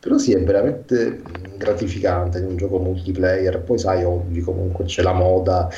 Però 0.00 0.18
sì, 0.18 0.32
è 0.32 0.42
veramente 0.42 1.22
gratificante 1.56 2.38
in 2.38 2.46
un 2.46 2.56
gioco 2.56 2.78
multiplayer. 2.78 3.60
Poi 3.60 3.78
sai, 3.78 4.02
oggi 4.02 4.40
comunque 4.40 4.86
c'è 4.86 5.02
la 5.02 5.12
moda 5.12 5.68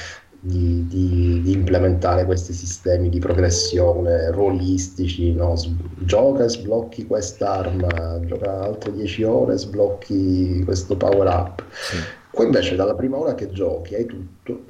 di, 0.44 0.86
di, 0.88 1.40
di, 1.42 1.52
implementare 1.52 2.24
questi 2.24 2.52
sistemi 2.52 3.08
di 3.08 3.20
progressione 3.20 4.30
ruolistici, 4.32 5.32
no? 5.32 5.54
gioca 5.98 6.44
e 6.44 6.48
sblocchi 6.48 7.06
quest'arma, 7.06 8.20
gioca 8.24 8.62
altre 8.62 8.92
10 8.92 9.22
ore 9.22 9.54
e 9.54 9.58
sblocchi 9.58 10.62
questo 10.64 10.96
power 10.96 11.28
up. 11.28 11.62
Sì. 11.70 11.96
Qua 12.32 12.44
invece 12.44 12.74
dalla 12.74 12.94
prima 12.94 13.18
ora 13.18 13.36
che 13.36 13.50
giochi 13.50 13.94
hai 13.94 14.06
tutto, 14.06 14.64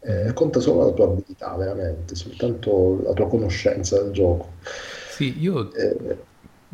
eh, 0.00 0.32
conta 0.32 0.60
solo 0.60 0.86
la 0.86 0.92
tua 0.92 1.06
abilità 1.06 1.54
veramente, 1.54 2.14
soltanto 2.14 3.02
la 3.02 3.12
tua 3.12 3.28
conoscenza 3.28 4.00
del 4.00 4.12
gioco. 4.12 4.52
Sì, 5.10 5.34
io 5.38 5.70
eh, 5.74 6.16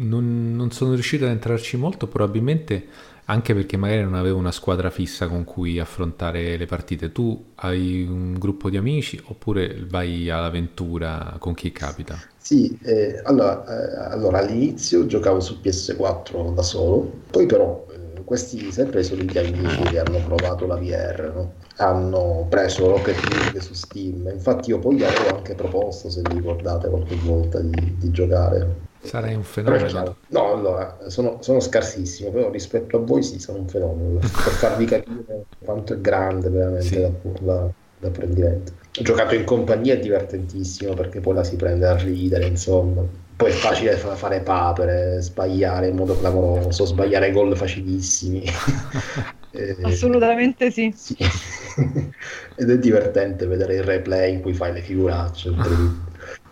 non, 0.01 0.55
non 0.55 0.71
sono 0.71 0.95
riuscito 0.95 1.25
ad 1.25 1.31
entrarci 1.31 1.77
molto, 1.77 2.07
probabilmente 2.07 2.87
anche 3.27 3.55
perché 3.55 3.77
magari 3.77 4.03
non 4.03 4.15
avevo 4.15 4.39
una 4.39 4.51
squadra 4.51 4.91
fissa 4.91 5.29
con 5.29 5.45
cui 5.45 5.79
affrontare 5.79 6.57
le 6.57 6.67
partite. 6.67 7.13
Tu 7.13 7.53
hai 7.57 8.05
un 8.09 8.35
gruppo 8.39 8.69
di 8.69 8.77
amici 8.77 9.21
oppure 9.27 9.87
vai 9.89 10.29
all'avventura 10.29 11.37
con 11.39 11.55
chi 11.55 11.71
capita? 11.71 12.19
Sì, 12.37 12.77
eh, 12.83 13.21
allora, 13.25 13.65
eh, 13.65 14.13
allora, 14.13 14.39
all'inizio 14.39 15.07
giocavo 15.07 15.39
su 15.41 15.61
PS4 15.63 16.53
da 16.55 16.63
solo, 16.63 17.21
poi 17.31 17.47
però 17.47 17.87
eh, 17.93 18.25
questi 18.25 18.73
sempre 18.73 19.05
sono 19.05 19.23
gli 19.23 19.39
amici 19.39 19.83
che 19.83 20.01
hanno 20.01 20.19
provato 20.25 20.67
la 20.67 20.77
VR, 20.77 21.33
no? 21.33 21.53
hanno 21.77 22.47
preso 22.49 22.89
Rocket 22.89 23.23
League 23.29 23.61
su 23.61 23.75
Steam, 23.75 24.29
infatti 24.33 24.71
io 24.71 24.79
poi 24.81 24.97
gli 24.97 25.05
avevo 25.05 25.37
anche 25.37 25.55
proposto, 25.55 26.11
se 26.11 26.23
vi 26.23 26.35
ricordate 26.35 26.89
qualche 26.89 27.15
volta, 27.17 27.61
di, 27.61 27.97
di 27.97 28.11
giocare 28.11 28.89
Sarei 29.03 29.35
un 29.35 29.43
fenomeno. 29.43 30.17
No, 30.29 30.53
allora, 30.53 30.99
sono, 31.07 31.39
sono, 31.41 31.59
scarsissimo, 31.61 32.31
però 32.31 32.51
rispetto 32.51 32.99
a 32.99 33.01
voi 33.01 33.23
sì, 33.23 33.39
sono 33.39 33.59
un 33.59 33.69
fenomeno, 33.69 34.19
per 34.19 34.31
farvi 34.31 34.85
capire 34.85 35.45
quanto 35.59 35.95
è 35.95 36.01
grande 36.01 36.51
veramente 36.51 36.87
sì. 36.87 37.01
la, 37.01 37.11
la, 37.41 37.71
l'apprendimento. 38.01 38.73
Ho 38.99 39.03
giocato 39.03 39.35
in 39.35 39.45
compagnia, 39.45 39.95
è 39.95 39.99
divertentissimo 39.99 40.95
perché 40.95 41.21
poi 41.21 41.35
la 41.35 41.45
si 41.45 41.57
prende 41.57 41.87
a 41.87 41.97
ridere, 41.97 42.47
insomma. 42.47 43.03
Poi 43.37 43.49
è 43.49 43.55
facile 43.55 43.97
fare 43.97 44.41
papere, 44.41 45.23
sbagliare 45.23 45.89
in 45.89 45.97
modo 45.97 46.19
clamoroso, 46.19 46.85
sbagliare 46.85 47.33
gol 47.33 47.57
facilissimi. 47.57 48.45
eh, 49.53 49.77
Assolutamente 49.81 50.71
sì. 50.71 50.93
sì. 50.95 51.17
Ed 52.57 52.69
è 52.69 52.79
divertente 52.79 53.47
vedere 53.47 53.77
il 53.77 53.83
replay 53.83 54.35
in 54.35 54.43
cui 54.43 54.53
fai 54.53 54.75
le 54.75 54.83
figuracce. 54.83 55.55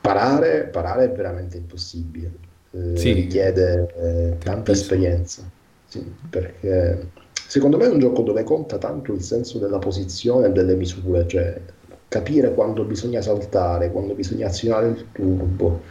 Parare, 0.08 0.64
parare 0.64 1.04
è 1.04 1.12
veramente 1.12 1.58
impossibile, 1.58 2.32
eh, 2.70 2.96
sì. 2.96 3.12
richiede 3.12 3.92
eh, 3.94 4.38
tanta 4.38 4.72
esperienza, 4.72 5.42
sì, 5.86 6.02
perché 6.30 7.10
secondo 7.46 7.76
me 7.76 7.84
è 7.84 7.90
un 7.90 7.98
gioco 7.98 8.22
dove 8.22 8.42
conta 8.42 8.78
tanto 8.78 9.12
il 9.12 9.20
senso 9.20 9.58
della 9.58 9.78
posizione 9.78 10.46
e 10.46 10.52
delle 10.52 10.76
misure, 10.76 11.26
cioè 11.26 11.60
capire 12.08 12.54
quando 12.54 12.84
bisogna 12.84 13.20
saltare, 13.20 13.90
quando 13.92 14.14
bisogna 14.14 14.46
azionare 14.46 14.88
il 14.88 15.08
turbo, 15.12 15.82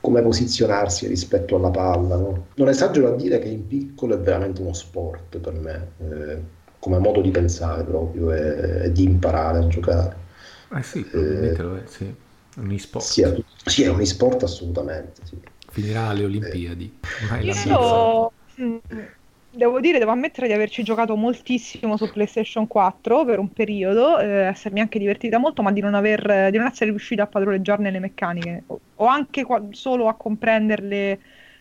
come 0.00 0.22
posizionarsi 0.22 1.06
rispetto 1.06 1.56
alla 1.56 1.70
palla. 1.70 2.16
No? 2.16 2.46
Non 2.54 2.68
esagero 2.68 3.08
a 3.08 3.14
dire 3.14 3.38
che 3.38 3.48
in 3.48 3.66
piccolo 3.66 4.14
è 4.14 4.18
veramente 4.18 4.62
uno 4.62 4.72
sport 4.72 5.36
per 5.36 5.52
me, 5.52 5.88
eh, 5.98 6.38
come 6.78 6.96
modo 6.96 7.20
di 7.20 7.30
pensare 7.30 7.84
proprio 7.84 8.32
e, 8.32 8.90
di 8.90 9.04
imparare 9.04 9.58
a 9.58 9.66
giocare. 9.66 10.16
Eh 10.74 10.82
sì, 10.82 11.02
probabilmente 11.02 11.60
eh, 11.60 11.64
lo 11.64 11.76
è, 11.76 11.82
sì. 11.84 12.24
Un 12.56 12.70
e-sport. 12.70 13.04
Sì, 13.04 13.22
è, 13.22 13.34
sì, 13.64 13.82
è 13.84 13.88
un 13.88 14.00
e-sport 14.00 14.42
assolutamente. 14.42 15.20
Sì. 15.24 15.36
Finirà 15.70 16.08
alle 16.08 16.24
Olimpiadi. 16.24 16.98
Eh. 17.30 17.44
Io 17.44 18.32
devo 19.56 19.80
dire, 19.80 19.98
devo 19.98 20.10
ammettere 20.10 20.46
di 20.46 20.52
averci 20.52 20.82
giocato 20.82 21.16
moltissimo 21.16 21.96
su 21.96 22.10
PlayStation 22.10 22.66
4 22.66 23.24
per 23.24 23.38
un 23.38 23.52
periodo, 23.52 24.18
eh, 24.18 24.26
essermi 24.26 24.80
anche 24.80 24.98
divertita 24.98 25.38
molto, 25.38 25.62
ma 25.62 25.72
di 25.72 25.80
non, 25.80 25.94
aver, 25.94 26.50
di 26.50 26.58
non 26.58 26.66
essere 26.66 26.90
riuscita 26.90 27.24
a 27.24 27.26
padroneggiarne 27.26 27.90
le 27.90 27.98
meccaniche 27.98 28.62
o, 28.66 28.80
o 28.96 29.06
anche 29.06 29.44
qua, 29.44 29.62
solo 29.70 30.08
a 30.08 30.14
comprenderle 30.14 31.18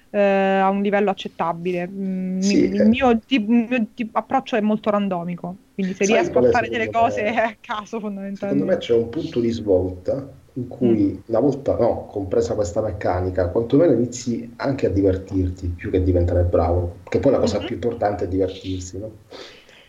eh, 0.09 0.19
a 0.19 0.69
un 0.69 0.81
livello 0.81 1.09
accettabile. 1.09 1.87
Mm, 1.87 2.39
sì, 2.39 2.65
il, 2.65 2.81
eh. 2.81 2.85
mio, 2.85 3.09
il 3.27 3.45
mio 3.45 3.87
approccio 4.11 4.55
è 4.55 4.61
molto 4.61 4.89
randomico, 4.89 5.55
quindi 5.73 5.93
se 5.93 6.05
Sai 6.05 6.15
riesco 6.15 6.39
a 6.39 6.49
fare 6.51 6.69
delle 6.69 6.89
cose 6.89 7.23
è 7.23 7.35
a 7.35 7.55
caso 7.59 7.99
fondamentalmente. 7.99 8.37
Secondo 8.37 8.65
me 8.65 8.77
c'è 8.77 8.93
un 8.93 9.09
punto 9.09 9.39
di 9.39 9.49
svolta 9.49 10.43
in 10.55 10.67
cui 10.67 11.13
mm. 11.13 11.17
una 11.27 11.39
volta 11.39 11.75
no, 11.77 12.05
compresa 12.05 12.53
questa 12.53 12.81
meccanica, 12.81 13.49
quantomeno 13.49 13.93
inizi 13.93 14.53
anche 14.57 14.85
a 14.85 14.89
divertirti 14.89 15.67
più 15.67 15.89
che 15.89 16.03
diventare 16.03 16.43
bravo, 16.43 16.97
che 17.09 17.19
poi 17.19 17.31
la 17.31 17.39
cosa 17.39 17.57
mm-hmm. 17.57 17.65
più 17.65 17.75
importante 17.75 18.25
è 18.25 18.27
divertirsi, 18.27 18.99
no? 18.99 19.11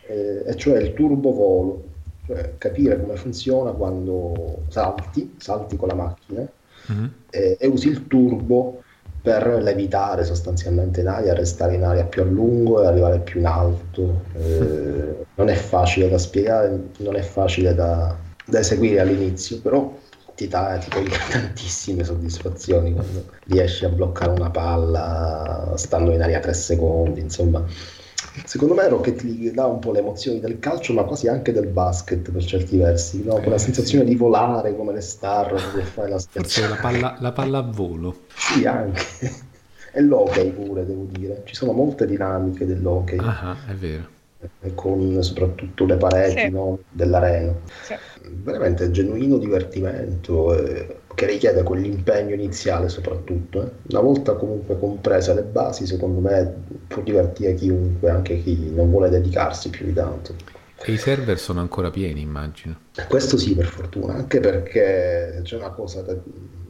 eh, 0.07 0.43
e 0.45 0.55
cioè 0.55 0.79
il 0.79 0.93
turbo 0.93 1.31
volo, 1.31 1.83
cioè 2.25 2.55
capire 2.57 2.99
come 2.99 3.15
funziona 3.15 3.71
quando 3.71 4.63
salti, 4.67 5.35
salti 5.37 5.77
con 5.77 5.87
la 5.87 5.95
macchina 5.95 6.47
mm-hmm. 6.91 7.05
e, 7.29 7.57
e, 7.59 7.67
usi 7.67 7.87
il 7.87 8.07
turbo 8.07 8.81
per 9.21 9.61
levitare 9.61 10.23
sostanzialmente 10.23 11.01
in 11.01 11.07
aria, 11.07 11.33
restare 11.33 11.75
in 11.75 11.83
aria 11.83 12.05
più 12.05 12.21
a 12.21 12.25
lungo 12.25 12.81
e 12.81 12.85
arrivare 12.85 13.19
più 13.19 13.39
in 13.39 13.45
alto. 13.45 14.21
Eh, 14.33 15.25
non 15.35 15.49
è 15.49 15.55
facile 15.55 16.07
da 16.09 16.17
spiegare, 16.17 16.79
non 16.99 17.15
è 17.15 17.21
facile 17.21 17.73
da, 17.73 18.15
da 18.45 18.59
eseguire 18.59 19.01
all'inizio, 19.01 19.59
però 19.59 19.93
ti, 20.37 20.47
dà, 20.47 20.77
ti 20.77 20.89
toglie 20.89 21.17
tantissime 21.29 22.03
soddisfazioni 22.03 22.93
quando 22.93 23.25
riesci 23.45 23.83
a 23.85 23.89
bloccare 23.89 24.31
una 24.31 24.51
palla 24.51 25.73
stando 25.75 26.11
in 26.11 26.21
aria 26.21 26.39
tre 26.39 26.53
secondi, 26.53 27.19
insomma. 27.19 27.65
Secondo 28.45 28.75
me 28.75 28.87
Rocket 28.87 29.23
League 29.23 29.51
dà 29.51 29.65
un 29.65 29.79
po' 29.79 29.91
le 29.91 29.99
emozioni 29.99 30.39
del 30.39 30.59
calcio, 30.59 30.93
ma 30.93 31.03
quasi 31.03 31.27
anche 31.27 31.51
del 31.51 31.65
basket 31.65 32.29
per 32.29 32.45
certi 32.45 32.77
versi, 32.77 33.23
no? 33.23 33.35
quella 33.37 33.55
eh, 33.55 33.59
sensazione 33.59 34.03
sì. 34.05 34.11
di 34.11 34.15
volare 34.15 34.75
come 34.75 34.93
le 34.93 35.01
star, 35.01 35.55
che 35.73 35.81
fai 35.81 36.07
la 36.07 36.19
Forse 36.19 36.67
la 36.67 36.75
palla, 36.75 37.17
la 37.19 37.31
palla 37.31 37.57
a 37.57 37.63
volo. 37.63 38.25
Sì, 38.35 38.65
anche. 38.65 39.05
E 39.89 40.01
l'hockey 40.01 40.51
pure, 40.51 40.85
devo 40.85 41.07
dire. 41.09 41.41
Ci 41.45 41.55
sono 41.55 41.71
molte 41.71 42.05
dinamiche 42.05 42.67
dell'hockey. 42.67 43.17
Ah, 43.17 43.57
è 43.67 43.73
vero 43.73 44.16
con 44.75 45.21
soprattutto 45.23 45.85
le 45.85 45.97
pareti 45.97 46.41
sì. 46.41 46.49
no, 46.49 46.79
dell'arena. 46.89 47.53
Sì. 47.83 47.95
Veramente 48.29 48.91
genuino 48.91 49.37
divertimento 49.37 50.53
eh, 50.53 50.97
che 51.13 51.25
richiede 51.25 51.63
quell'impegno 51.63 52.33
iniziale 52.33 52.89
soprattutto. 52.89 53.63
Eh. 53.63 53.71
Una 53.91 54.01
volta 54.01 54.33
comunque 54.33 54.77
comprese 54.77 55.33
le 55.33 55.43
basi, 55.43 55.85
secondo 55.85 56.19
me 56.19 56.53
può 56.87 57.01
divertire 57.01 57.53
chiunque, 57.55 58.09
anche 58.09 58.41
chi 58.41 58.69
non 58.73 58.89
vuole 58.89 59.09
dedicarsi 59.09 59.69
più 59.69 59.85
di 59.85 59.93
tanto. 59.93 60.35
E 60.79 60.91
i 60.91 60.97
server 60.97 61.39
sono 61.39 61.59
ancora 61.59 61.89
pieni, 61.89 62.21
immagino. 62.21 62.77
Questo 63.07 63.35
sì, 63.35 63.55
per 63.55 63.65
fortuna, 63.65 64.13
anche 64.13 64.39
perché 64.39 65.41
c'è 65.41 65.55
una 65.55 65.71
cosa 65.71 66.01
da, 66.01 66.15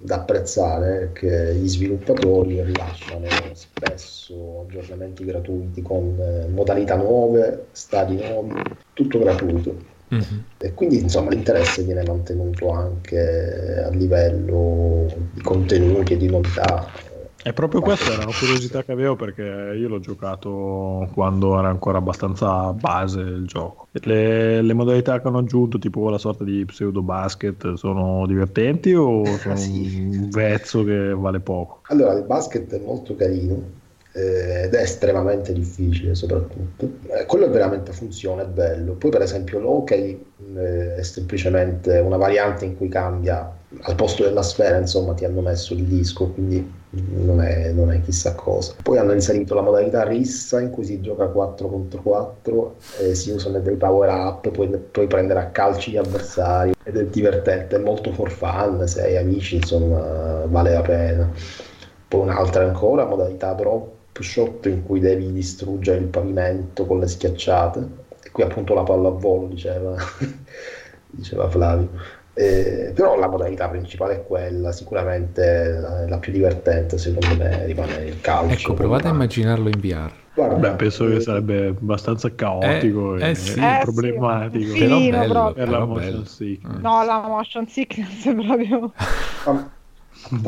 da 0.07 0.15
apprezzare 0.15 1.11
che 1.11 1.53
gli 1.55 1.67
sviluppatori 1.67 2.63
rilasciano 2.63 3.51
spesso 3.53 4.61
aggiornamenti 4.65 5.25
gratuiti 5.25 5.81
con 5.81 6.17
eh, 6.17 6.47
modalità 6.47 6.95
nuove, 6.95 7.67
stadi 7.71 8.15
nuovi, 8.15 8.53
tutto 8.93 9.19
gratuito. 9.19 9.95
Mm-hmm. 10.13 10.39
E 10.59 10.73
quindi 10.73 10.99
insomma 10.99 11.31
l'interesse 11.31 11.83
viene 11.83 12.03
mantenuto 12.03 12.69
anche 12.69 13.83
a 13.83 13.89
livello 13.89 15.07
di 15.33 15.41
contenuti 15.41 16.13
e 16.13 16.17
di 16.17 16.29
novità 16.29 16.89
È 17.47 17.53
proprio 17.53 17.79
questa 17.79 18.11
era 18.11 18.23
una 18.23 18.37
curiosità 18.37 18.83
che 18.83 18.91
avevo 18.91 19.15
perché 19.15 19.41
io 19.41 19.87
l'ho 19.87 20.01
giocato 20.01 21.07
quando 21.13 21.57
era 21.57 21.69
ancora 21.69 21.99
abbastanza 21.99 22.73
base 22.73 23.21
il 23.21 23.45
gioco. 23.47 23.87
Le, 23.93 24.61
le 24.61 24.73
modalità 24.73 25.21
che 25.21 25.29
hanno 25.29 25.37
aggiunto, 25.37 25.79
tipo 25.79 26.09
la 26.09 26.17
sorta 26.17 26.43
di 26.43 26.65
pseudo 26.65 27.01
basket, 27.01 27.75
sono 27.75 28.27
divertenti 28.27 28.93
o 28.93 29.23
sono 29.39 29.55
sì. 29.55 30.09
un 30.11 30.29
vezzo 30.29 30.83
che 30.83 31.13
vale 31.13 31.39
poco? 31.39 31.83
Allora, 31.83 32.11
il 32.15 32.23
basket 32.23 32.73
è 32.73 32.81
molto 32.83 33.15
carino 33.15 33.63
eh, 34.11 34.63
ed 34.63 34.73
è 34.73 34.81
estremamente 34.81 35.53
difficile 35.53 36.15
soprattutto. 36.15 36.97
Eh, 37.07 37.25
quello 37.27 37.49
veramente 37.49 37.93
funziona, 37.93 38.41
è 38.41 38.47
bello. 38.47 38.95
Poi 38.95 39.09
per 39.09 39.21
esempio 39.21 39.61
l'hockey 39.61 40.21
eh, 40.53 40.95
è 40.95 41.01
semplicemente 41.01 41.97
una 41.99 42.17
variante 42.17 42.65
in 42.65 42.75
cui 42.75 42.89
cambia 42.89 43.49
al 43.79 43.95
posto 43.95 44.23
della 44.23 44.43
sfera, 44.43 44.77
insomma, 44.77 45.13
ti 45.13 45.23
hanno 45.23 45.39
messo 45.39 45.73
il 45.73 45.83
disco, 45.83 46.27
quindi 46.31 46.76
non 46.89 47.41
è, 47.41 47.71
non 47.71 47.91
è 47.91 48.01
chissà 48.01 48.33
cosa. 48.35 48.73
Poi 48.81 48.97
hanno 48.97 49.13
inserito 49.13 49.53
la 49.53 49.61
modalità 49.61 50.03
rissa 50.03 50.61
in 50.61 50.69
cui 50.69 50.85
si 50.85 51.01
gioca 51.01 51.27
4 51.27 51.67
contro 51.67 52.01
4, 52.01 52.75
eh, 53.01 53.15
si 53.15 53.31
usano 53.31 53.59
dei 53.59 53.75
power 53.75 54.09
up, 54.09 54.49
puoi, 54.49 54.69
puoi 54.69 55.07
prendere 55.07 55.39
a 55.39 55.47
calci 55.47 55.91
gli 55.91 55.97
avversari 55.97 56.73
ed 56.83 56.95
è 56.97 57.05
divertente, 57.05 57.75
è 57.75 57.79
molto 57.79 58.11
for 58.13 58.31
fun, 58.31 58.87
se 58.87 59.03
hai 59.03 59.17
amici, 59.17 59.55
insomma, 59.57 60.45
vale 60.45 60.73
la 60.73 60.81
pena. 60.81 61.31
Poi 62.07 62.21
un'altra 62.21 62.63
ancora, 62.63 63.05
modalità 63.05 63.53
drop 63.53 63.95
shot 64.21 64.65
in 64.67 64.83
cui 64.83 64.99
devi 64.99 65.31
distruggere 65.31 65.99
il 65.99 66.07
pavimento 66.07 66.85
con 66.85 66.99
le 66.99 67.07
schiacciate. 67.07 68.05
E 68.23 68.31
qui 68.31 68.43
appunto 68.43 68.73
la 68.73 68.83
palla 68.83 69.09
a 69.09 69.11
volo, 69.11 69.47
diceva, 69.47 69.95
diceva 71.09 71.49
Flavio. 71.49 71.89
Eh, 72.39 72.91
però 72.93 73.17
la 73.17 73.27
modalità 73.27 73.67
principale 73.67 74.17
è 74.17 74.23
quella, 74.23 74.71
sicuramente 74.71 75.79
la, 75.81 76.07
la, 76.07 76.17
più 76.19 76.31
divertente 76.31 76.99
secondo 76.99 77.35
me 77.35 77.65
rimane 77.65 77.95
il 78.03 78.21
calcio. 78.21 78.53
Ecco, 78.53 78.73
provate 78.75 79.07
a 79.07 79.09
immaginarlo 79.09 79.69
in 79.69 79.79
VR. 79.79 80.11
Guarda, 80.35 80.55
Beh, 80.55 80.75
penso 80.75 81.07
che 81.07 81.19
sarebbe 81.19 81.69
abbastanza 81.69 82.33
caotico 82.35 83.15
eh, 83.15 83.25
e, 83.25 83.29
eh 83.31 83.35
sì. 83.35 83.59
e 83.59 83.79
problematico. 83.81 84.71
Sì, 84.71 84.79
però 84.79 84.99
bello, 85.09 85.53
per 85.53 85.69
la 85.69 85.85
motion 85.85 86.25
sickness. 86.27 86.79
No, 86.79 87.03
la 87.03 87.21
motion 87.27 87.67
sickness 87.67 88.27
è 88.27 88.35
proprio... 88.35 88.93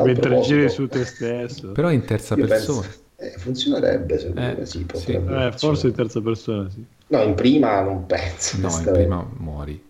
Mentre 0.04 0.40
giri 0.42 0.68
su 0.68 0.86
te 0.86 1.04
stesso. 1.04 1.72
Però 1.72 1.90
in 1.90 2.04
terza 2.04 2.36
persona. 2.36 2.82
Penso 2.82 3.08
eh, 3.16 3.34
funzionerebbe 3.36 4.18
secondo 4.18 4.40
eh, 4.40 4.54
me, 4.58 4.64
sì, 4.64 4.86
sì. 4.94 5.12
Eh, 5.12 5.52
forse 5.56 5.88
in 5.88 5.94
terza 5.94 6.20
persona, 6.20 6.70
sì. 6.70 6.82
No, 7.08 7.20
in 7.22 7.34
prima 7.34 7.82
non 7.82 8.06
penso. 8.06 8.56
No, 8.60 8.68
in 8.78 8.90
prima 8.92 9.26
muori. 9.36 9.88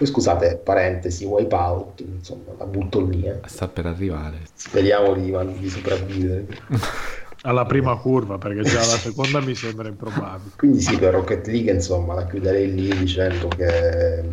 Poi 0.00 0.08
scusate, 0.08 0.56
parentesi, 0.64 1.26
wipeout, 1.26 2.00
insomma, 2.00 2.54
la 2.56 2.64
butto 2.64 3.04
lì. 3.04 3.22
Eh. 3.24 3.40
Sta 3.44 3.68
per 3.68 3.84
arrivare. 3.84 4.38
Speriamo 4.54 5.12
di, 5.12 5.30
di 5.58 5.68
sopravvivere. 5.68 6.46
Alla 7.42 7.66
prima 7.66 7.94
curva, 7.96 8.38
perché 8.38 8.62
già 8.62 8.78
la 8.78 8.96
seconda 8.96 9.42
mi 9.42 9.54
sembra 9.54 9.88
improbabile. 9.88 10.52
Quindi 10.56 10.80
sì, 10.80 10.96
per 10.96 11.12
Rocket 11.12 11.46
League, 11.48 11.70
insomma, 11.70 12.14
la 12.14 12.26
chiuderei 12.26 12.72
lì 12.72 12.96
dicendo 12.96 13.48
che 13.48 14.24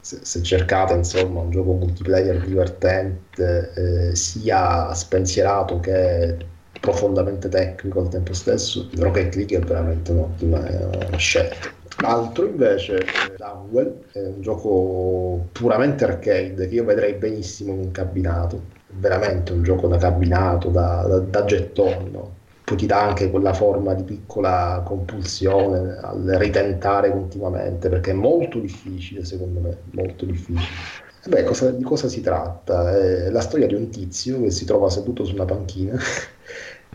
se, 0.00 0.20
se 0.22 0.42
cercate, 0.42 0.94
insomma, 0.94 1.40
un 1.40 1.50
gioco 1.50 1.72
multiplayer 1.72 2.40
divertente, 2.42 3.72
eh, 3.74 4.16
sia 4.16 4.94
spensierato 4.94 5.80
che 5.80 6.34
profondamente 6.80 7.50
tecnico 7.50 8.00
al 8.00 8.08
tempo 8.08 8.32
stesso, 8.32 8.88
Rocket 8.94 9.34
League 9.34 9.58
è 9.58 9.60
veramente 9.60 10.12
un'ottima 10.12 10.66
eh, 10.66 11.18
scelta. 11.18 11.78
L'altro 12.02 12.46
invece 12.46 12.98
è 12.98 13.34
Downwell, 13.36 14.06
è 14.12 14.24
un 14.26 14.40
gioco 14.40 15.48
puramente 15.52 16.04
arcade 16.04 16.66
che 16.68 16.74
io 16.74 16.84
vedrei 16.84 17.14
benissimo 17.14 17.72
in 17.72 17.78
un 17.78 17.90
cabinato, 17.90 18.62
veramente 18.88 19.52
un 19.52 19.62
gioco 19.62 19.86
da 19.86 19.98
cabinato, 19.98 20.70
da, 20.70 21.06
da, 21.06 21.18
da 21.18 21.44
gettoni, 21.44 22.10
no? 22.10 22.38
poi 22.70 22.76
ti 22.78 22.86
dà 22.86 23.02
anche 23.02 23.30
quella 23.30 23.52
forma 23.52 23.94
di 23.94 24.04
piccola 24.04 24.80
compulsione 24.84 25.96
al 26.00 26.22
ritentare 26.38 27.10
continuamente, 27.10 27.88
perché 27.88 28.12
è 28.12 28.14
molto 28.14 28.60
difficile 28.60 29.24
secondo 29.24 29.60
me, 29.60 29.76
molto 29.90 30.24
difficile. 30.24 30.78
Beh, 31.26 31.42
cosa, 31.44 31.70
di 31.72 31.82
cosa 31.82 32.08
si 32.08 32.20
tratta? 32.20 32.96
È 32.96 33.28
la 33.30 33.40
storia 33.40 33.66
di 33.66 33.74
un 33.74 33.90
tizio 33.90 34.40
che 34.40 34.50
si 34.50 34.64
trova 34.64 34.88
seduto 34.88 35.24
su 35.24 35.34
una 35.34 35.44
panchina 35.44 35.98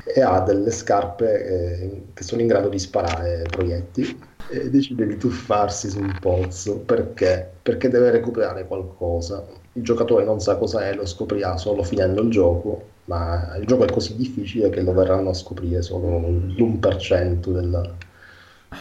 e 0.05 0.21
ha 0.21 0.39
delle 0.41 0.69
scarpe 0.71 1.45
eh, 1.45 2.01
che 2.13 2.23
sono 2.23 2.41
in 2.41 2.47
grado 2.47 2.69
di 2.69 2.77
sparare 2.77 3.43
proiettili 3.49 4.17
e 4.49 4.69
decide 4.69 5.07
di 5.07 5.17
tuffarsi 5.17 5.89
su 5.89 5.99
un 5.99 6.15
pozzo 6.19 6.77
perché? 6.77 7.51
Perché 7.61 7.89
deve 7.89 8.11
recuperare 8.11 8.67
qualcosa. 8.67 9.43
Il 9.73 9.83
giocatore 9.83 10.23
non 10.23 10.39
sa 10.39 10.57
cosa 10.57 10.87
è, 10.87 10.93
lo 10.93 11.05
scoprirà 11.05 11.57
solo 11.57 11.83
finendo 11.83 12.21
il 12.21 12.29
gioco, 12.29 12.83
ma 13.05 13.55
il 13.57 13.65
gioco 13.65 13.85
è 13.85 13.91
così 13.91 14.15
difficile 14.15 14.69
che 14.69 14.81
lo 14.81 14.93
verranno 14.93 15.29
a 15.29 15.33
scoprire 15.33 15.81
solo 15.81 16.19
l'1% 16.19 17.51
della 17.51 17.93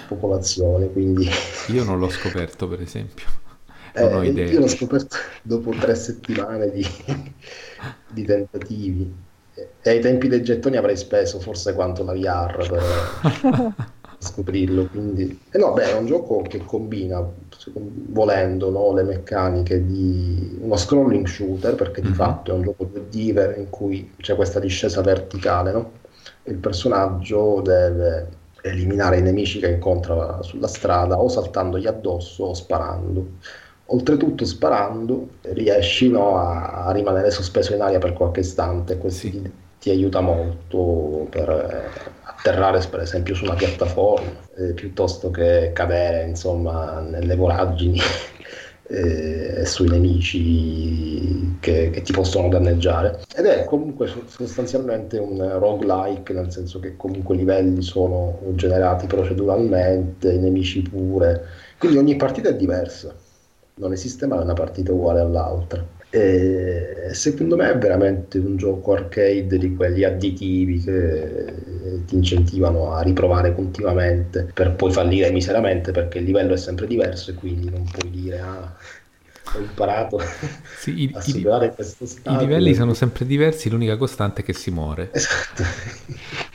popolazione. 0.06 0.92
Quindi... 0.92 1.28
Io 1.68 1.84
non 1.84 1.98
l'ho 1.98 2.10
scoperto, 2.10 2.68
per 2.68 2.80
esempio. 2.80 3.42
Non 3.96 4.24
eh, 4.24 4.30
Io 4.46 4.58
l'ho 4.58 4.66
scoperto 4.66 5.16
dopo 5.42 5.70
tre 5.70 5.94
settimane 5.94 6.68
di, 6.72 6.84
di 8.10 8.24
tentativi. 8.24 9.23
E 9.54 9.90
ai 9.90 10.00
tempi 10.00 10.28
dei 10.28 10.42
gettoni 10.42 10.76
avrei 10.76 10.96
speso 10.96 11.38
forse 11.38 11.74
quanto 11.74 12.02
la 12.04 12.12
VR 12.12 12.68
per 12.68 13.74
scoprirlo. 14.18 14.86
Quindi... 14.86 15.40
E 15.50 15.58
no, 15.58 15.72
beh, 15.72 15.92
è 15.92 15.94
un 15.94 16.06
gioco 16.06 16.42
che 16.42 16.58
combina, 16.64 17.24
volendo, 18.08 18.70
no, 18.70 18.92
le 18.92 19.02
meccaniche 19.02 19.84
di 19.84 20.58
uno 20.60 20.76
scrolling 20.76 21.26
shooter, 21.26 21.74
perché 21.74 22.00
di 22.00 22.08
mm-hmm. 22.08 22.16
fatto 22.16 22.50
è 22.50 22.54
un 22.54 22.62
gioco 22.62 22.90
2D 22.92 23.58
in 23.58 23.70
cui 23.70 24.12
c'è 24.16 24.34
questa 24.34 24.58
discesa 24.58 25.00
verticale, 25.02 25.72
no? 25.72 25.92
Il 26.44 26.56
personaggio 26.56 27.60
deve 27.62 28.42
eliminare 28.62 29.18
i 29.18 29.22
nemici 29.22 29.60
che 29.60 29.68
incontra 29.68 30.40
sulla 30.42 30.66
strada 30.68 31.20
o 31.20 31.28
saltandogli 31.28 31.86
addosso 31.86 32.44
o 32.44 32.54
sparando. 32.54 33.26
Oltretutto 33.86 34.46
sparando 34.46 35.28
riesci 35.42 36.08
no, 36.08 36.38
a, 36.38 36.86
a, 36.86 36.92
rimanere 36.92 37.30
sospeso 37.30 37.74
in 37.74 37.82
aria 37.82 37.98
per 37.98 38.14
qualche 38.14 38.40
istante, 38.40 38.96
questo 38.96 39.28
ti, 39.28 39.52
ti 39.78 39.90
aiuta 39.90 40.20
molto 40.20 41.26
per 41.28 41.50
eh, 41.50 42.12
atterrare 42.22 42.80
per 42.88 43.00
esempio 43.00 43.34
su 43.34 43.44
una 43.44 43.54
piattaforma 43.54 44.30
eh, 44.56 44.72
piuttosto 44.72 45.30
che 45.30 45.72
cadere 45.74 46.24
insomma 46.26 47.00
nelle 47.00 47.36
voragini 47.36 48.00
eh, 48.88 49.60
e 49.60 49.66
sui 49.66 49.88
nemici 49.88 51.58
che, 51.60 51.90
che, 51.90 52.00
ti 52.00 52.12
possono 52.12 52.48
danneggiare. 52.48 53.20
Ed 53.36 53.44
è 53.44 53.64
comunque 53.64 54.10
sostanzialmente 54.26 55.18
un 55.18 55.58
roguelike 55.58 56.32
nel 56.32 56.50
senso 56.50 56.80
che 56.80 56.96
comunque 56.96 57.34
i 57.34 57.38
livelli 57.38 57.82
sono 57.82 58.38
generati 58.54 59.06
proceduralmente 59.06 60.32
i 60.32 60.38
nemici 60.38 60.80
pure. 60.80 61.44
Quindi 61.78 61.98
ogni 61.98 62.16
partita 62.16 62.48
è 62.48 62.56
diversa 62.56 63.14
non 63.76 63.92
esiste 63.92 64.26
mai 64.26 64.42
una 64.42 64.54
partita 64.54 64.92
uguale 64.92 65.20
all'altra. 65.20 65.84
E 66.10 67.08
secondo 67.12 67.56
me 67.56 67.72
è 67.72 67.76
veramente 67.76 68.38
un 68.38 68.56
gioco 68.56 68.92
arcade 68.92 69.58
di 69.58 69.74
quelli 69.74 70.04
additivi 70.04 70.78
che 70.78 71.54
ti 72.06 72.14
incentivano 72.14 72.92
a 72.92 73.02
riprovare 73.02 73.52
continuamente 73.52 74.48
per 74.54 74.74
poi 74.76 74.92
fallire 74.92 75.32
miseramente 75.32 75.90
perché 75.90 76.18
il 76.18 76.24
livello 76.24 76.54
è 76.54 76.56
sempre 76.56 76.86
diverso 76.86 77.32
e 77.32 77.34
quindi 77.34 77.68
non 77.68 77.84
puoi 77.90 78.10
dire 78.10 78.38
ah 78.38 78.76
ho 79.56 79.60
imparato 79.60 80.20
sì, 80.78 81.02
i, 81.02 81.10
a 81.14 81.20
superare 81.20 81.66
i, 81.66 81.74
questo 81.74 82.06
stato. 82.06 82.42
I 82.42 82.46
livelli 82.46 82.74
sono 82.74 82.94
sempre 82.94 83.26
diversi, 83.26 83.68
l'unica 83.68 83.96
costante 83.96 84.42
è 84.42 84.44
che 84.44 84.52
si 84.52 84.70
muore. 84.70 85.10
Esatto. 85.12 85.62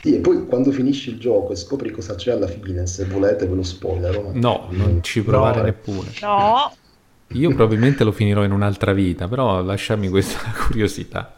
Sì, 0.02 0.16
e 0.16 0.18
poi 0.18 0.46
quando 0.46 0.70
finisci 0.70 1.10
il 1.10 1.18
gioco 1.18 1.52
e 1.52 1.56
scopri 1.56 1.90
cosa 1.90 2.14
c'è 2.14 2.32
alla 2.32 2.46
fine, 2.46 2.86
se 2.86 3.04
volete 3.04 3.46
ve 3.46 3.54
lo 3.54 3.62
spoiler. 3.62 4.32
No, 4.34 4.68
non 4.70 5.02
ci 5.02 5.22
provare 5.22 5.58
no, 5.58 5.64
neppure. 5.64 6.08
No. 6.20 6.72
Io 7.32 7.54
probabilmente 7.54 8.02
lo 8.02 8.10
finirò 8.10 8.42
in 8.42 8.50
un'altra 8.50 8.92
vita, 8.92 9.28
però 9.28 9.62
lasciami 9.62 10.08
questa 10.08 10.40
curiosità. 10.66 11.32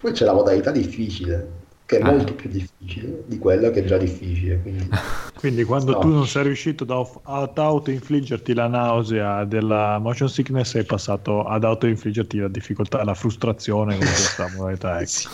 Poi 0.00 0.12
c'è 0.12 0.24
la 0.24 0.32
modalità 0.32 0.72
difficile, 0.72 1.48
che 1.86 1.98
è 1.98 2.02
ah. 2.02 2.10
molto 2.10 2.34
più 2.34 2.50
difficile 2.50 3.22
di 3.24 3.38
quella 3.38 3.70
che 3.70 3.80
è 3.80 3.84
già 3.84 3.98
difficile. 3.98 4.58
Quindi, 4.60 4.88
quindi 5.38 5.62
quando 5.62 5.92
no. 5.92 5.98
tu 6.00 6.08
non 6.08 6.26
sei 6.26 6.42
riuscito 6.44 6.84
ad 7.22 7.56
auto-infliggerti 7.56 8.52
la 8.52 8.66
nausea 8.66 9.44
della 9.44 9.98
motion 9.98 10.28
sickness, 10.28 10.70
sei 10.70 10.84
passato 10.84 11.44
ad 11.44 11.62
auto-infliggerti 11.62 12.38
la 12.38 12.48
difficoltà, 12.48 13.04
la 13.04 13.14
frustrazione 13.14 13.96
con 13.96 14.06
questa 14.06 14.50
modalità. 14.56 14.98
Ecco. 14.98 15.06
sì. 15.06 15.28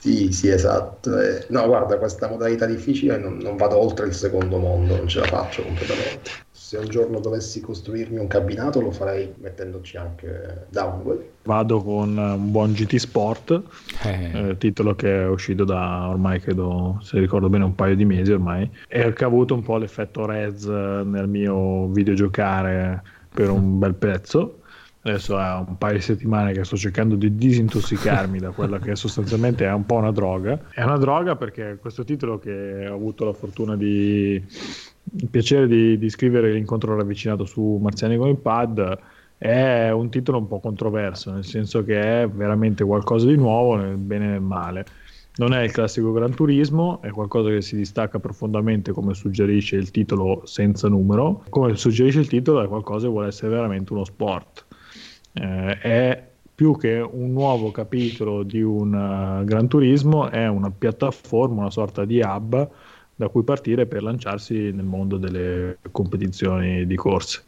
Sì, 0.00 0.32
sì, 0.32 0.48
esatto. 0.48 1.20
Eh, 1.20 1.44
no, 1.50 1.66
guarda, 1.66 1.98
questa 1.98 2.26
modalità 2.26 2.64
difficile 2.64 3.18
non, 3.18 3.36
non, 3.36 3.56
vado 3.56 3.78
oltre 3.78 4.06
il 4.06 4.14
secondo 4.14 4.56
mondo, 4.56 4.96
non 4.96 5.06
ce 5.06 5.20
la 5.20 5.26
faccio 5.26 5.62
completamente 5.62 6.30
se 6.70 6.76
un 6.76 6.86
giorno 6.86 7.18
dovessi 7.18 7.60
costruirmi 7.60 8.20
un 8.20 8.28
cabinato 8.28 8.80
lo 8.80 8.92
farei 8.92 9.34
mettendoci 9.38 9.96
anche 9.96 10.66
Downwell. 10.70 11.20
Vado 11.42 11.82
con 11.82 12.16
un 12.16 12.50
buon 12.52 12.70
GT 12.70 12.94
Sport, 12.94 13.60
eh. 14.04 14.50
Eh, 14.50 14.56
titolo 14.56 14.94
che 14.94 15.22
è 15.22 15.26
uscito 15.26 15.64
da 15.64 16.06
ormai 16.08 16.38
credo, 16.38 17.00
se 17.02 17.18
ricordo 17.18 17.48
bene, 17.48 17.64
un 17.64 17.74
paio 17.74 17.96
di 17.96 18.04
mesi 18.04 18.30
ormai, 18.30 18.70
e 18.86 19.12
che 19.12 19.24
ha 19.24 19.26
avuto 19.26 19.52
un 19.54 19.62
po' 19.62 19.78
l'effetto 19.78 20.26
Rez 20.26 20.64
nel 20.64 21.26
mio 21.26 21.88
videogiocare 21.88 23.02
per 23.34 23.50
un 23.50 23.80
bel 23.80 23.94
pezzo 23.94 24.60
adesso 25.02 25.38
è 25.38 25.64
un 25.66 25.78
paio 25.78 25.94
di 25.94 26.02
settimane 26.02 26.52
che 26.52 26.64
sto 26.64 26.76
cercando 26.76 27.14
di 27.14 27.34
disintossicarmi 27.34 28.38
da 28.38 28.50
quella 28.50 28.78
che 28.78 28.96
sostanzialmente 28.96 29.64
è 29.64 29.72
un 29.72 29.86
po' 29.86 29.96
una 29.96 30.10
droga. 30.10 30.60
È 30.70 30.82
una 30.82 30.98
droga 30.98 31.36
perché 31.36 31.78
questo 31.80 32.04
titolo 32.04 32.38
che 32.38 32.86
ho 32.86 32.94
avuto 32.94 33.24
la 33.24 33.32
fortuna 33.32 33.76
di 33.76 34.42
il 35.12 35.28
piacere 35.28 35.66
di, 35.66 35.98
di 35.98 36.08
scrivere 36.08 36.52
l'incontro 36.52 36.96
ravvicinato 36.96 37.44
su 37.44 37.78
Marziani 37.80 38.16
con 38.16 38.28
il 38.28 38.36
pad 38.36 38.98
è 39.36 39.90
un 39.90 40.10
titolo 40.10 40.38
un 40.38 40.46
po' 40.46 40.60
controverso, 40.60 41.32
nel 41.32 41.44
senso 41.44 41.82
che 41.82 42.22
è 42.22 42.28
veramente 42.28 42.84
qualcosa 42.84 43.26
di 43.26 43.36
nuovo 43.36 43.74
nel 43.74 43.96
bene 43.96 44.26
e 44.26 44.28
nel 44.28 44.42
male. 44.42 44.84
Non 45.36 45.54
è 45.54 45.62
il 45.62 45.70
classico 45.70 46.12
Gran 46.12 46.34
Turismo, 46.34 47.00
è 47.00 47.08
qualcosa 47.08 47.48
che 47.48 47.62
si 47.62 47.74
distacca 47.74 48.18
profondamente 48.18 48.92
come 48.92 49.14
suggerisce 49.14 49.76
il 49.76 49.90
titolo 49.90 50.42
senza 50.44 50.88
numero. 50.88 51.44
Come 51.48 51.74
suggerisce 51.76 52.20
il 52.20 52.28
titolo 52.28 52.62
è 52.62 52.68
qualcosa 52.68 53.06
che 53.06 53.12
vuole 53.12 53.28
essere 53.28 53.48
veramente 53.48 53.94
uno 53.94 54.04
sport. 54.04 54.66
Eh, 55.32 55.78
è 55.78 56.28
più 56.54 56.76
che 56.76 57.00
un 57.00 57.32
nuovo 57.32 57.70
capitolo 57.70 58.42
di 58.42 58.60
un 58.60 58.92
uh, 58.92 59.42
Gran 59.44 59.66
Turismo, 59.66 60.28
è 60.28 60.46
una 60.46 60.70
piattaforma, 60.70 61.60
una 61.60 61.70
sorta 61.70 62.04
di 62.04 62.20
hub 62.20 62.68
da 63.20 63.28
cui 63.28 63.42
partire 63.42 63.84
per 63.84 64.02
lanciarsi 64.02 64.72
nel 64.72 64.86
mondo 64.86 65.18
delle 65.18 65.76
competizioni 65.90 66.86
di 66.86 66.96
corse 66.96 67.44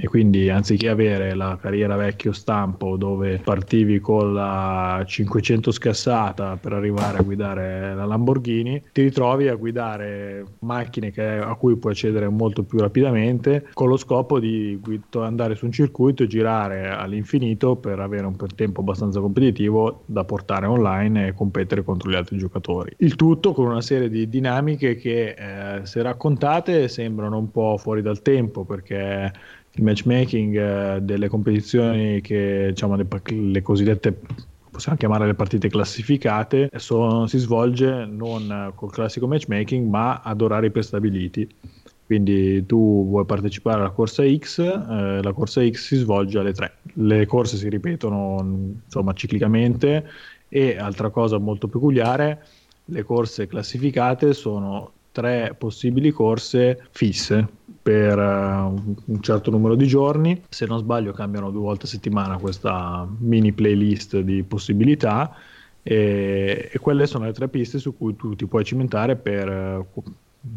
e 0.00 0.06
quindi 0.06 0.48
anziché 0.48 0.88
avere 0.88 1.34
la 1.34 1.58
carriera 1.60 1.96
vecchio 1.96 2.32
stampo 2.32 2.96
dove 2.96 3.40
partivi 3.42 3.98
con 4.00 4.32
la 4.32 5.02
500 5.04 5.70
scassata 5.70 6.56
per 6.56 6.72
arrivare 6.72 7.18
a 7.18 7.22
guidare 7.22 7.94
la 7.94 8.04
Lamborghini, 8.04 8.82
ti 8.92 9.02
ritrovi 9.02 9.48
a 9.48 9.54
guidare 9.54 10.44
macchine 10.60 11.10
che, 11.10 11.24
a 11.24 11.54
cui 11.54 11.76
puoi 11.76 11.92
accedere 11.92 12.28
molto 12.28 12.62
più 12.62 12.78
rapidamente 12.78 13.68
con 13.72 13.88
lo 13.88 13.96
scopo 13.96 14.38
di 14.38 14.80
andare 15.14 15.54
su 15.54 15.64
un 15.64 15.72
circuito 15.72 16.22
e 16.22 16.26
girare 16.26 16.88
all'infinito 16.88 17.76
per 17.76 17.98
avere 17.98 18.26
un 18.26 18.36
tempo 18.54 18.80
abbastanza 18.80 19.20
competitivo 19.20 20.02
da 20.06 20.24
portare 20.24 20.66
online 20.66 21.28
e 21.28 21.34
competere 21.34 21.82
contro 21.82 22.10
gli 22.10 22.14
altri 22.14 22.38
giocatori. 22.38 22.92
Il 22.98 23.16
tutto 23.16 23.52
con 23.52 23.66
una 23.66 23.80
serie 23.80 24.08
di 24.08 24.28
dinamiche 24.28 24.96
che 24.96 25.34
eh, 25.36 25.86
se 25.86 26.02
raccontate 26.02 26.88
sembrano 26.88 27.38
un 27.38 27.50
po' 27.50 27.76
fuori 27.78 28.02
dal 28.02 28.22
tempo 28.22 28.64
perché 28.64 29.32
il 29.78 29.84
matchmaking 29.84 30.56
eh, 30.56 31.00
delle 31.00 31.28
competizioni 31.28 32.20
che 32.20 32.66
diciamo 32.68 32.96
le, 32.96 33.06
le 33.24 33.62
cosiddette 33.62 34.20
possiamo 34.70 34.98
chiamare 34.98 35.26
le 35.26 35.34
partite 35.34 35.68
classificate, 35.68 36.70
sono, 36.76 37.26
si 37.26 37.38
svolge 37.38 38.04
non 38.06 38.72
col 38.74 38.92
classico 38.92 39.26
matchmaking 39.26 39.88
ma 39.88 40.20
ad 40.22 40.40
orari 40.40 40.70
prestabiliti. 40.70 41.48
Quindi 42.06 42.64
tu 42.64 43.06
vuoi 43.06 43.26
partecipare 43.26 43.80
alla 43.80 43.90
corsa 43.90 44.22
X, 44.24 44.58
eh, 44.60 45.20
la 45.22 45.32
corsa 45.32 45.68
X 45.68 45.88
si 45.88 45.96
svolge 45.96 46.38
alle 46.38 46.52
3. 46.52 46.72
Le 46.94 47.26
corse 47.26 47.56
si 47.56 47.68
ripetono 47.68 48.80
insomma 48.84 49.12
ciclicamente 49.12 50.06
e 50.48 50.78
altra 50.78 51.10
cosa 51.10 51.38
molto 51.38 51.68
peculiare, 51.68 52.46
le 52.86 53.02
corse 53.02 53.46
classificate 53.46 54.32
sono 54.32 54.92
tre 55.12 55.54
possibili 55.56 56.10
corse 56.10 56.86
fisse 56.90 57.46
per 57.82 58.18
uh, 58.18 58.96
un 59.04 59.20
certo 59.20 59.50
numero 59.50 59.74
di 59.74 59.86
giorni. 59.86 60.42
Se 60.48 60.66
non 60.66 60.78
sbaglio 60.78 61.12
cambiano 61.12 61.50
due 61.50 61.62
volte 61.62 61.86
a 61.86 61.88
settimana 61.88 62.38
questa 62.38 63.08
mini 63.18 63.52
playlist 63.52 64.18
di 64.20 64.42
possibilità. 64.42 65.34
E, 65.82 66.68
e 66.70 66.78
quelle 66.78 67.06
sono 67.06 67.24
le 67.24 67.32
tre 67.32 67.48
piste 67.48 67.78
su 67.78 67.96
cui 67.96 68.14
tu 68.16 68.34
ti 68.34 68.46
puoi 68.46 68.64
cimentare 68.64 69.16
per... 69.16 69.86
Uh, 69.94 70.02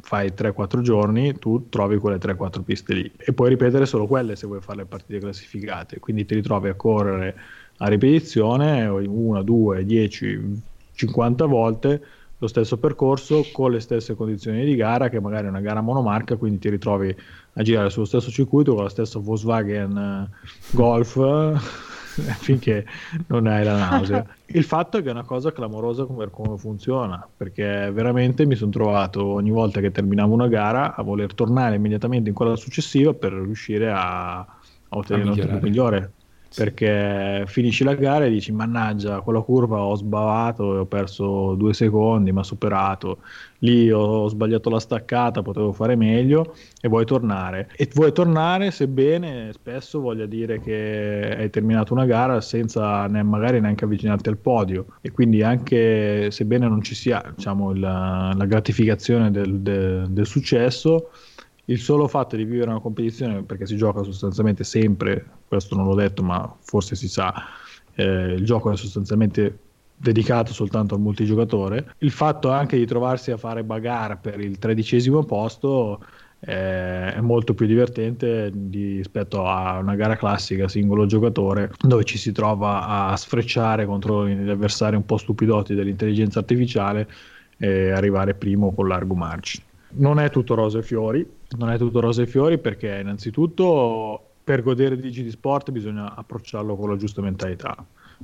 fai 0.01 0.29
3-4 0.29 0.81
giorni, 0.81 1.37
tu 1.39 1.67
trovi 1.67 1.97
quelle 1.97 2.17
3-4 2.17 2.61
piste 2.61 2.93
lì. 2.93 3.11
E 3.17 3.33
puoi 3.33 3.49
ripetere 3.49 3.85
solo 3.85 4.05
quelle 4.05 4.35
se 4.35 4.47
vuoi 4.47 4.61
fare 4.61 4.79
le 4.79 4.85
partite 4.85 5.19
classificate, 5.19 5.99
quindi 5.99 6.25
ti 6.25 6.35
ritrovi 6.35 6.69
a 6.69 6.75
correre 6.75 7.35
a 7.77 7.87
ripetizione 7.87 8.87
una, 8.87 9.41
due, 9.41 9.83
10, 9.83 10.61
50 10.93 11.45
volte 11.45 12.01
lo 12.41 12.47
stesso 12.47 12.77
percorso 12.77 13.45
con 13.51 13.71
le 13.71 13.79
stesse 13.79 14.15
condizioni 14.15 14.65
di 14.65 14.75
gara, 14.75 15.09
che 15.09 15.19
magari 15.19 15.45
è 15.45 15.49
una 15.49 15.61
gara 15.61 15.81
monomarca, 15.81 16.37
quindi 16.37 16.57
ti 16.57 16.69
ritrovi 16.69 17.15
a 17.53 17.61
girare 17.61 17.91
sullo 17.91 18.05
stesso 18.05 18.31
circuito 18.31 18.73
con 18.73 18.81
la 18.81 18.89
stessa 18.89 19.19
Volkswagen 19.19 19.95
eh, 19.95 20.47
Golf 20.71 21.19
finché 22.41 22.83
non 23.27 23.45
hai 23.45 23.63
la 23.63 23.77
nausea. 23.77 24.25
Il 24.53 24.63
fatto 24.63 24.97
è 24.97 25.03
che 25.03 25.09
è 25.09 25.11
una 25.11 25.23
cosa 25.23 25.51
clamorosa 25.51 26.05
come, 26.05 26.31
come 26.31 26.57
funziona, 26.57 27.27
perché 27.37 27.91
veramente 27.91 28.47
mi 28.47 28.55
sono 28.55 28.71
trovato 28.71 29.23
ogni 29.23 29.51
volta 29.51 29.79
che 29.79 29.91
terminavo 29.91 30.33
una 30.33 30.47
gara 30.47 30.95
a 30.95 31.03
voler 31.03 31.35
tornare 31.35 31.75
immediatamente 31.75 32.29
in 32.29 32.35
quella 32.35 32.55
successiva 32.55 33.13
per 33.13 33.33
riuscire 33.33 33.91
a, 33.91 34.39
a 34.39 34.47
ottenere 34.89 35.29
il 35.29 35.35
tempo 35.35 35.59
migliore 35.61 36.13
perché 36.53 37.43
finisci 37.47 37.83
la 37.83 37.95
gara 37.95 38.25
e 38.25 38.29
dici 38.29 38.51
mannaggia 38.51 39.21
quella 39.21 39.39
curva 39.41 39.79
ho 39.79 39.95
sbavato 39.95 40.75
e 40.75 40.77
ho 40.79 40.85
perso 40.85 41.55
due 41.55 41.73
secondi 41.73 42.31
ma 42.31 42.43
superato. 42.43 43.19
Lì 43.59 43.91
ho 43.91 44.27
sbagliato 44.27 44.69
la 44.69 44.79
staccata 44.79 45.41
potevo 45.43 45.71
fare 45.71 45.95
meglio 45.95 46.55
e 46.81 46.87
vuoi 46.89 47.05
tornare. 47.05 47.69
E 47.77 47.87
vuoi 47.93 48.11
tornare 48.11 48.71
sebbene 48.71 49.51
spesso 49.53 50.01
voglia 50.01 50.25
dire 50.25 50.59
che 50.59 51.35
hai 51.37 51.49
terminato 51.49 51.93
una 51.93 52.05
gara 52.05 52.41
senza 52.41 53.05
ne, 53.07 53.23
magari 53.23 53.61
neanche 53.61 53.85
avvicinarti 53.85 54.29
al 54.29 54.37
podio. 54.37 54.87
E 55.01 55.11
quindi 55.11 55.43
anche 55.43 56.31
sebbene 56.31 56.67
non 56.67 56.81
ci 56.81 56.95
sia 56.95 57.23
diciamo, 57.35 57.73
la, 57.73 58.33
la 58.35 58.45
gratificazione 58.45 59.31
del, 59.31 59.59
del, 59.59 60.07
del 60.09 60.25
successo 60.25 61.11
il 61.71 61.79
solo 61.79 62.07
fatto 62.07 62.35
di 62.35 62.43
vivere 62.43 62.69
una 62.69 62.79
competizione, 62.79 63.43
perché 63.43 63.65
si 63.65 63.77
gioca 63.77 64.03
sostanzialmente 64.03 64.63
sempre, 64.63 65.25
questo 65.47 65.75
non 65.75 65.85
l'ho 65.85 65.95
detto, 65.95 66.21
ma 66.21 66.53
forse 66.59 66.95
si 66.95 67.07
sa, 67.07 67.33
eh, 67.95 68.33
il 68.33 68.43
gioco 68.43 68.71
è 68.71 68.77
sostanzialmente 68.77 69.57
dedicato 69.95 70.51
soltanto 70.51 70.95
al 70.95 71.01
multigiocatore, 71.01 71.93
il 71.99 72.11
fatto 72.11 72.49
anche 72.49 72.75
di 72.77 72.85
trovarsi 72.85 73.31
a 73.31 73.37
fare 73.37 73.63
bagarre 73.63 74.17
per 74.17 74.39
il 74.39 74.57
tredicesimo 74.57 75.23
posto 75.23 76.03
eh, 76.39 77.13
è 77.13 77.19
molto 77.21 77.53
più 77.53 77.67
divertente 77.67 78.51
rispetto 78.71 79.45
a 79.45 79.77
una 79.77 79.93
gara 79.93 80.15
classica 80.15 80.67
singolo 80.67 81.05
giocatore 81.05 81.71
dove 81.79 82.03
ci 82.03 82.17
si 82.17 82.31
trova 82.31 83.09
a 83.09 83.15
sfrecciare 83.15 83.85
contro 83.85 84.27
gli 84.27 84.49
avversari 84.49 84.95
un 84.95 85.05
po' 85.05 85.17
stupidotti 85.17 85.75
dell'intelligenza 85.75 86.39
artificiale 86.39 87.07
e 87.57 87.91
arrivare 87.91 88.33
primo 88.33 88.73
con 88.73 88.87
largo 88.87 89.13
margine. 89.13 89.65
Non 89.93 90.19
è 90.19 90.31
tutto 90.31 90.55
rose 90.55 90.79
e 90.79 90.83
fiori, 90.83 91.23
non 91.57 91.69
è 91.69 91.77
tutto 91.77 91.99
rose 91.99 92.23
e 92.23 92.27
fiori 92.27 92.57
perché 92.57 92.99
innanzitutto 93.01 94.31
per 94.43 94.61
godere 94.63 94.97
di 94.97 95.09
GD 95.09 95.29
Sport 95.29 95.71
bisogna 95.71 96.15
approcciarlo 96.15 96.75
con 96.75 96.89
la 96.89 96.97
giusta 96.97 97.21
mentalità. 97.21 97.75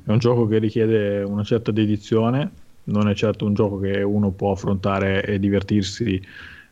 È 0.04 0.12
un 0.12 0.18
gioco 0.18 0.48
che 0.48 0.60
richiede 0.60 1.24
una 1.24 1.44
certa 1.44 1.72
dedizione, 1.72 2.52
non 2.86 3.10
è 3.10 3.16
certo 3.16 3.46
un 3.46 3.54
gioco 3.54 3.80
che 3.80 4.02
uno 4.02 4.32
può 4.32 4.52
affrontare 4.52 5.24
e 5.26 5.40
divertirsi 5.40 6.22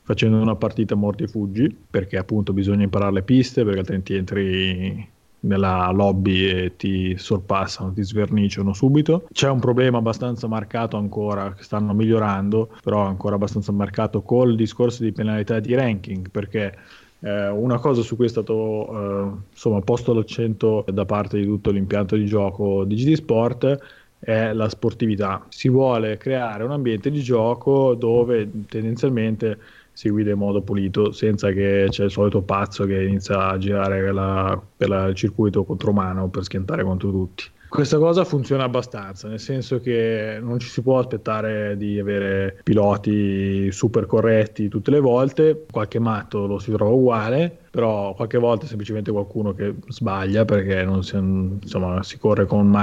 facendo 0.01 0.37
una 0.37 0.55
partita 0.55 0.95
morti 0.95 1.23
e 1.23 1.27
fuggi, 1.27 1.75
perché 1.89 2.17
appunto 2.17 2.53
bisogna 2.53 2.83
imparare 2.83 3.13
le 3.13 3.23
piste, 3.23 3.63
perché 3.63 3.79
altrimenti 3.79 4.13
entri 4.13 5.09
nella 5.45 5.89
lobby 5.91 6.45
e 6.45 6.75
ti 6.75 7.15
sorpassano, 7.17 7.93
ti 7.93 8.03
sverniciano 8.03 8.73
subito. 8.73 9.27
C'è 9.31 9.49
un 9.49 9.59
problema 9.59 9.99
abbastanza 9.99 10.47
marcato 10.47 10.97
ancora, 10.97 11.53
che 11.53 11.63
stanno 11.63 11.93
migliorando, 11.93 12.69
però 12.83 13.01
ancora 13.01 13.35
abbastanza 13.35 13.71
marcato 13.71 14.21
col 14.21 14.55
discorso 14.55 15.03
di 15.03 15.11
penalità 15.11 15.59
di 15.59 15.73
ranking, 15.73 16.29
perché 16.29 16.73
eh, 17.19 17.47
una 17.47 17.79
cosa 17.79 18.01
su 18.01 18.15
cui 18.15 18.25
è 18.25 18.29
stato 18.29 18.53
eh, 18.89 19.31
insomma, 19.51 19.81
posto 19.81 20.13
l'accento 20.13 20.85
da 20.91 21.05
parte 21.05 21.39
di 21.39 21.45
tutto 21.45 21.71
l'impianto 21.71 22.15
di 22.15 22.25
gioco 22.25 22.83
di 22.83 22.95
GD 22.95 23.13
Sport 23.13 23.79
è 24.19 24.53
la 24.53 24.69
sportività. 24.69 25.45
Si 25.49 25.69
vuole 25.69 26.17
creare 26.17 26.63
un 26.63 26.71
ambiente 26.71 27.11
di 27.11 27.21
gioco 27.21 27.93
dove 27.93 28.49
tendenzialmente 28.67 29.59
si 29.95 30.09
guida 30.09 30.31
in 30.31 30.37
modo 30.37 30.61
pulito 30.61 31.13
senza 31.13 31.51
che 31.51 31.87
c'è 31.89 32.03
il 32.03 32.11
solito 32.11 32.41
pazzo 32.41 32.85
che 32.85 33.01
inizia 33.01 33.47
a 33.47 33.57
girare 33.57 34.11
la, 34.11 34.61
per 34.75 34.89
il 35.07 35.15
circuito 35.15 35.63
contro 35.63 35.93
mano 35.93 36.27
per 36.27 36.43
schiantare 36.43 36.83
contro 36.83 37.11
tutti. 37.11 37.45
Questa 37.75 37.97
cosa 37.97 38.23
funziona 38.23 38.63
abbastanza, 38.63 39.27
nel 39.27 39.41
senso 39.41 39.81
che 39.81 40.39
non 40.41 40.59
ci 40.59 40.69
si 40.69 40.81
può 40.81 40.97
aspettare 40.97 41.75
di 41.75 41.99
avere 41.99 42.61
piloti 42.63 43.69
super 43.69 44.05
corretti 44.05 44.69
tutte 44.69 44.91
le 44.91 45.01
volte, 45.01 45.65
qualche 45.69 45.99
matto 45.99 46.47
lo 46.47 46.57
si 46.57 46.71
trova 46.71 46.91
uguale, 46.91 47.53
però 47.69 48.13
qualche 48.13 48.37
volta 48.37 48.63
è 48.63 48.67
semplicemente 48.69 49.11
qualcuno 49.11 49.53
che 49.53 49.75
sbaglia 49.89 50.45
perché 50.45 50.87
si, 51.01 51.17
insomma, 51.17 52.01
si, 52.01 52.17
corre 52.17 52.45
con 52.45 52.73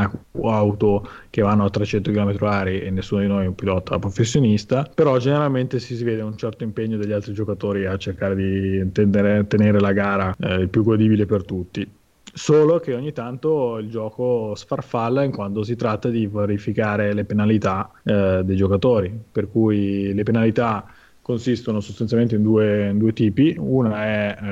auto 0.42 1.08
che 1.30 1.40
vanno 1.40 1.64
a 1.64 1.70
300 1.70 2.10
km/h 2.10 2.66
e 2.66 2.90
nessuno 2.90 3.22
di 3.22 3.28
noi 3.28 3.44
è 3.44 3.48
un 3.48 3.54
pilota 3.54 3.98
professionista, 3.98 4.90
però 4.94 5.16
generalmente 5.16 5.80
si, 5.80 5.96
si 5.96 6.04
vede 6.04 6.20
un 6.20 6.36
certo 6.36 6.64
impegno 6.64 6.98
degli 6.98 7.12
altri 7.12 7.32
giocatori 7.32 7.86
a 7.86 7.96
cercare 7.96 8.36
di 8.36 8.92
tenere, 8.92 9.46
tenere 9.46 9.80
la 9.80 9.92
gara 9.92 10.36
eh, 10.38 10.56
il 10.56 10.68
più 10.68 10.82
godibile 10.82 11.24
per 11.24 11.46
tutti 11.46 12.00
Solo 12.34 12.80
che 12.80 12.94
ogni 12.94 13.12
tanto 13.12 13.76
il 13.76 13.90
gioco 13.90 14.54
sfarfalla 14.54 15.22
in 15.22 15.32
quando 15.32 15.62
si 15.62 15.76
tratta 15.76 16.08
di 16.08 16.26
verificare 16.26 17.12
le 17.12 17.26
penalità 17.26 17.90
eh, 18.02 18.40
dei 18.42 18.56
giocatori, 18.56 19.14
per 19.30 19.50
cui 19.50 20.14
le 20.14 20.22
penalità 20.22 20.86
consistono 21.22 21.78
sostanzialmente 21.80 22.34
in 22.34 22.42
due, 22.42 22.88
in 22.90 22.98
due 22.98 23.12
tipi. 23.12 23.54
Una 23.56 24.04
è 24.04 24.36
eh, 24.42 24.48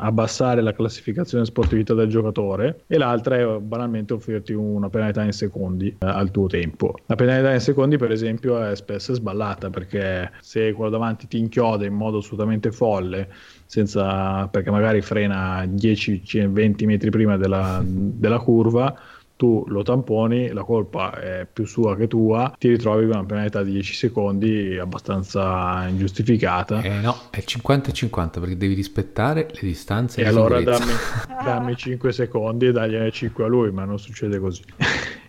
abbassare 0.00 0.62
la 0.62 0.72
classificazione 0.72 1.44
sportività 1.44 1.92
del 1.92 2.08
giocatore 2.08 2.84
e 2.86 2.96
l'altra 2.96 3.36
è 3.36 3.58
banalmente 3.58 4.14
offrirti 4.14 4.52
una 4.52 4.88
penalità 4.88 5.22
in 5.24 5.32
secondi 5.32 5.88
eh, 5.88 6.06
al 6.06 6.30
tuo 6.30 6.46
tempo. 6.46 6.94
La 7.06 7.16
penalità 7.16 7.52
in 7.52 7.60
secondi, 7.60 7.96
per 7.96 8.12
esempio, 8.12 8.62
è 8.62 8.76
spesso 8.76 9.12
sballata 9.12 9.70
perché 9.70 10.30
se 10.40 10.72
quello 10.72 10.90
davanti 10.90 11.26
ti 11.26 11.38
inchioda 11.38 11.84
in 11.84 11.94
modo 11.94 12.18
assolutamente 12.18 12.70
folle, 12.70 13.28
senza, 13.66 14.46
perché 14.46 14.70
magari 14.70 15.00
frena 15.00 15.64
10-20 15.64 16.84
metri 16.84 17.10
prima 17.10 17.36
della, 17.36 17.82
della 17.84 18.38
curva, 18.38 18.96
tu 19.36 19.64
lo 19.68 19.82
tamponi, 19.82 20.48
la 20.48 20.62
colpa 20.62 21.18
è 21.18 21.46
più 21.50 21.66
sua 21.66 21.96
che 21.96 22.06
tua, 22.06 22.54
ti 22.56 22.68
ritrovi 22.68 23.06
con 23.06 23.16
una 23.16 23.24
penalità 23.24 23.62
di 23.62 23.72
10 23.72 23.94
secondi 23.94 24.78
abbastanza 24.78 25.86
ingiustificata. 25.88 26.80
Eh 26.82 27.00
no, 27.00 27.16
è 27.30 27.38
50-50 27.38 28.30
perché 28.40 28.56
devi 28.56 28.74
rispettare 28.74 29.48
le 29.50 29.60
distanze. 29.60 30.20
E 30.20 30.26
allora 30.26 30.60
dammi, 30.60 30.92
dammi 31.44 31.76
5 31.76 32.12
secondi 32.12 32.66
e 32.66 32.72
dagliene 32.72 33.10
5 33.10 33.44
a 33.44 33.48
lui, 33.48 33.72
ma 33.72 33.84
non 33.84 33.98
succede 33.98 34.38
così. 34.38 34.62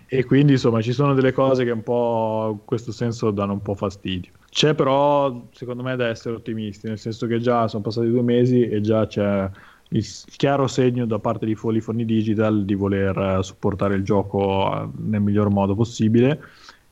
e 0.07 0.23
quindi 0.23 0.53
insomma 0.53 0.81
ci 0.81 0.93
sono 0.93 1.13
delle 1.13 1.31
cose 1.31 1.65
che 1.65 1.71
un 1.71 1.83
po' 1.83 2.49
in 2.51 2.65
questo 2.65 2.91
senso 2.91 3.31
danno 3.31 3.53
un 3.53 3.61
po' 3.61 3.73
fastidio. 3.73 4.31
C'è 4.49 4.73
però 4.75 5.47
secondo 5.51 5.83
me 5.83 5.95
da 5.95 6.07
essere 6.07 6.35
ottimisti, 6.35 6.87
nel 6.87 6.99
senso 6.99 7.25
che 7.27 7.39
già 7.39 7.67
sono 7.67 7.81
passati 7.81 8.09
due 8.09 8.21
mesi 8.21 8.61
e 8.61 8.81
già 8.81 9.07
c'è 9.07 9.49
il 9.89 10.05
chiaro 10.37 10.67
segno 10.67 11.05
da 11.05 11.19
parte 11.19 11.45
di 11.45 11.55
Folifoni 11.55 12.05
Digital 12.05 12.65
di 12.65 12.73
voler 12.73 13.17
eh, 13.17 13.43
supportare 13.43 13.95
il 13.95 14.03
gioco 14.03 14.73
eh, 14.73 14.89
nel 14.97 15.21
miglior 15.21 15.49
modo 15.49 15.75
possibile 15.75 16.41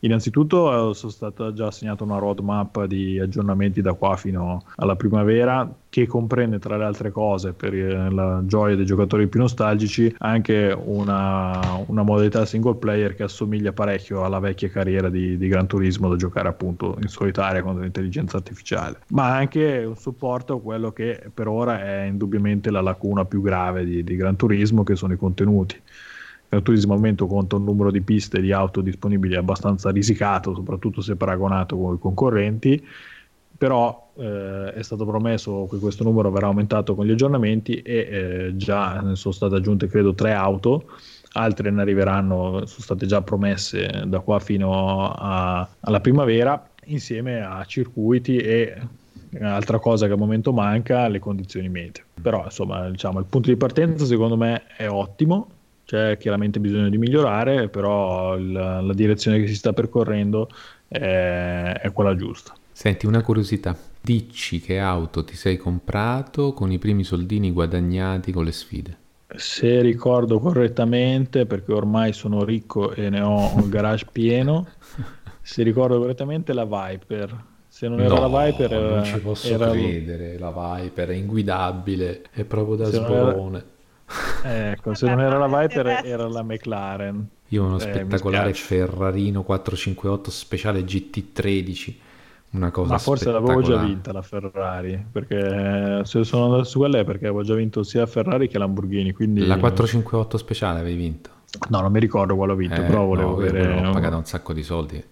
Innanzitutto 0.04 0.92
eh, 0.92 0.94
sono 0.94 1.12
stata 1.12 1.54
già 1.54 1.68
assegnata 1.68 2.04
una 2.04 2.18
roadmap 2.18 2.86
di 2.86 3.20
aggiornamenti 3.20 3.82
da 3.82 3.94
qua 3.94 4.18
fino 4.18 4.62
alla 4.76 4.98
primavera 4.98 5.70
che 5.88 6.08
comprende 6.08 6.60
tra 6.60 6.76
le 6.76 6.84
altre 6.84 7.10
cose 7.10 7.54
per 7.54 7.74
eh, 7.74 8.10
la 8.10 8.42
gioia 8.46 8.76
dei 8.76 8.86
giocatori 8.86 9.28
più 9.28 9.40
nostalgici 9.40 10.14
anche 10.20 10.78
una, 10.78 11.82
una 11.86 12.04
modalità 12.04 12.46
single 12.46 12.76
player 12.76 13.16
che 13.16 13.24
assomiglia 13.24 13.72
parecchio 13.72 14.26
alla 14.26 14.40
vecchia 14.40 14.70
carriera 14.70 15.08
di, 15.10 15.38
di 15.38 15.48
Gran 15.48 15.68
Turismo 15.68 16.10
da 16.10 16.18
giocare 16.18 16.50
appunto 16.50 16.98
in 17.02 17.08
solitaria 17.08 17.64
con 17.64 17.80
l'intelligenza 17.80 18.36
artificiale. 18.36 19.00
Ma 19.10 19.34
anche 19.34 19.86
un 19.86 19.96
supporto 19.96 20.56
a 20.56 20.62
quello 20.62 20.92
che 20.92 21.30
per 21.34 21.48
ora 21.48 21.82
è 21.82 22.04
indubbiamente 22.04 22.72
la 22.72 22.82
lacuna 22.82 23.24
più 23.24 23.42
grave 23.42 23.86
di, 23.86 24.04
di 24.04 24.16
Gran 24.18 24.36
Turismo 24.36 24.84
che 24.84 24.98
sono 24.98 25.14
i 25.14 25.18
contenuti 25.18 25.82
Gran 26.54 26.64
Turismo 26.64 26.94
al 26.94 27.00
momento 27.00 27.26
conta 27.26 27.56
un 27.56 27.64
numero 27.64 27.90
di 27.90 28.02
piste 28.02 28.40
di 28.40 28.52
auto 28.52 28.82
disponibili 28.82 29.36
abbastanza 29.36 29.90
risicato, 29.90 30.54
soprattutto 30.54 31.02
se 31.02 31.16
paragonato 31.16 31.76
con 31.78 31.96
i 31.96 32.00
concorrenti, 32.00 32.86
però 33.58 34.12
eh, 34.18 34.74
è 34.74 34.84
stato 34.84 35.04
promesso 35.06 35.68
che 35.70 35.78
questo 35.80 36.04
numero 36.04 36.30
verrà 36.30 36.48
aumentato 36.48 36.94
con 36.94 37.06
gli 37.08 37.12
aggiornamenti 37.12 37.82
e 37.82 37.96
eh, 37.96 38.56
già 38.56 39.02
ne 39.02 39.16
sono 39.16 39.34
state 39.34 39.56
aggiunte 39.56 39.88
credo 39.88 40.14
tre 40.14 40.34
auto, 40.34 40.92
altre 41.34 41.72
ne 41.72 41.82
arriveranno, 41.82 42.66
sono 42.66 42.84
state 42.84 43.08
già 43.08 43.22
promesse 43.24 44.04
da 44.06 44.20
qua 44.20 44.40
fino 44.40 45.12
a, 45.12 45.68
alla 45.80 46.02
primavera, 46.02 46.70
insieme 46.86 47.42
a 47.42 47.64
circuiti 47.66 48.38
e 48.38 48.78
altra 49.42 49.80
cosa 49.80 50.06
che 50.06 50.12
al 50.12 50.20
momento 50.20 50.54
manca, 50.54 51.08
le 51.08 51.18
condizioni 51.18 51.68
meteo. 51.68 52.04
Però 52.22 52.44
insomma 52.44 52.88
diciamo, 52.92 53.18
il 53.18 53.26
punto 53.26 53.50
di 53.50 53.56
partenza 53.56 54.06
secondo 54.06 54.38
me 54.38 54.68
è 54.78 54.88
ottimo, 54.88 55.48
c'è 55.86 56.18
chiaramente 56.18 56.60
bisogno 56.60 56.90
di 56.90 56.98
migliorare, 56.98 57.70
però 57.70 58.36
il, 58.36 58.52
la 58.52 58.94
direzione 58.94 59.40
che 59.40 59.48
si 59.48 59.56
sta 59.56 59.74
percorrendo 59.74 60.50
è, 60.88 61.80
è 61.82 61.92
quella 61.92 62.16
giusta. 62.16 62.54
Senti, 62.72 63.06
una 63.06 63.22
curiosità. 63.22 63.78
Dici 64.02 64.60
che 64.60 64.80
auto 64.80 65.24
ti 65.24 65.36
sei 65.36 65.58
comprato 65.58 66.54
con 66.54 66.72
i 66.72 66.80
primi 66.80 67.04
soldini 67.04 67.52
guadagnati 67.52 68.32
con 68.32 68.44
le 68.44 68.52
sfide? 68.52 68.98
Se 69.36 69.82
ricordo 69.82 70.40
correttamente, 70.40 71.46
perché 71.46 71.72
ormai 71.72 72.14
sono 72.14 72.44
ricco 72.44 72.94
e 72.94 73.10
ne 73.10 73.22
ho 73.22 73.56
un 73.56 73.70
garage 73.70 74.08
pieno, 74.12 74.68
se 75.42 75.64
ricordo 75.64 76.00
correttamente 76.00 76.54
la 76.54 76.66
Viper. 76.66 77.52
Se 77.68 77.88
non 77.88 78.02
era 78.02 78.20
no, 78.20 78.28
la 78.28 78.46
Viper, 78.46 78.72
non 78.72 79.04
ci 79.04 79.20
posso 79.20 79.48
era... 79.48 79.72
credere. 79.72 80.38
La 80.38 80.52
Viper 80.52 81.10
è 81.10 81.14
inguidabile, 81.16 82.24
è 82.32 82.44
proprio 82.44 82.76
da 82.76 82.92
sborone. 82.92 83.64
Ecco, 84.44 84.94
se 84.94 85.08
non 85.08 85.22
era 85.22 85.38
la 85.38 85.48
Viper 85.48 86.02
era 86.04 86.28
la 86.28 86.44
McLaren. 86.44 87.28
Io 87.50 87.64
ho 87.64 87.68
uno 87.68 87.78
eh, 87.78 87.82
spettacolare 87.82 88.54
Ferrarino 88.54 89.44
458 89.44 90.32
speciale 90.32 90.82
GT13. 90.82 91.96
Una 92.52 92.70
cosa 92.70 92.92
Ma 92.92 92.98
forse 93.00 93.32
l'avevo 93.32 93.62
già 93.64 93.78
vinta 93.78 94.12
la 94.12 94.22
Ferrari, 94.22 95.04
perché 95.12 96.06
se 96.06 96.24
sono 96.24 96.46
andato 96.46 96.64
su 96.66 96.78
quella 96.78 97.00
è 97.00 97.04
perché 97.04 97.26
avevo 97.26 97.42
già 97.42 97.56
vinto 97.56 97.82
sia 97.82 98.06
Ferrari 98.06 98.48
che 98.48 98.60
Lamborghini. 98.60 99.12
Quindi... 99.12 99.40
La 99.46 99.58
458 99.58 100.38
speciale 100.38 100.80
avevi 100.80 100.96
vinto? 100.96 101.30
No, 101.70 101.82
non 101.82 101.92
mi 101.92 102.00
ricordo 102.00 102.36
quale 102.36 102.52
ho 102.52 102.56
vinto, 102.56 102.82
eh, 102.82 102.84
però 102.84 103.06
volevo 103.06 103.32
no, 103.32 103.38
avere... 103.38 103.88
Ho 103.88 103.92
pagato 103.92 104.18
un 104.18 104.26
sacco 104.26 104.54
di 104.54 104.62
soldi. 104.62 105.04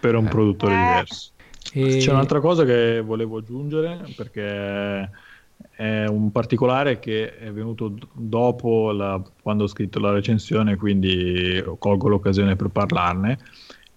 Per 0.00 0.14
un 0.16 0.26
eh. 0.26 0.28
produttore 0.28 0.74
diverso. 0.74 1.30
E... 1.72 1.98
C'è 1.98 2.10
un'altra 2.10 2.40
cosa 2.40 2.64
che 2.64 3.00
volevo 3.00 3.38
aggiungere, 3.38 4.12
perché 4.16 5.10
è 5.70 6.06
un 6.06 6.30
particolare 6.32 6.98
che 6.98 7.36
è 7.38 7.50
venuto 7.52 7.94
dopo 8.12 8.92
la, 8.92 9.22
quando 9.42 9.64
ho 9.64 9.66
scritto 9.66 9.98
la 9.98 10.12
recensione, 10.12 10.76
quindi 10.76 11.62
colgo 11.78 12.08
l'occasione 12.08 12.56
per 12.56 12.68
parlarne, 12.68 13.38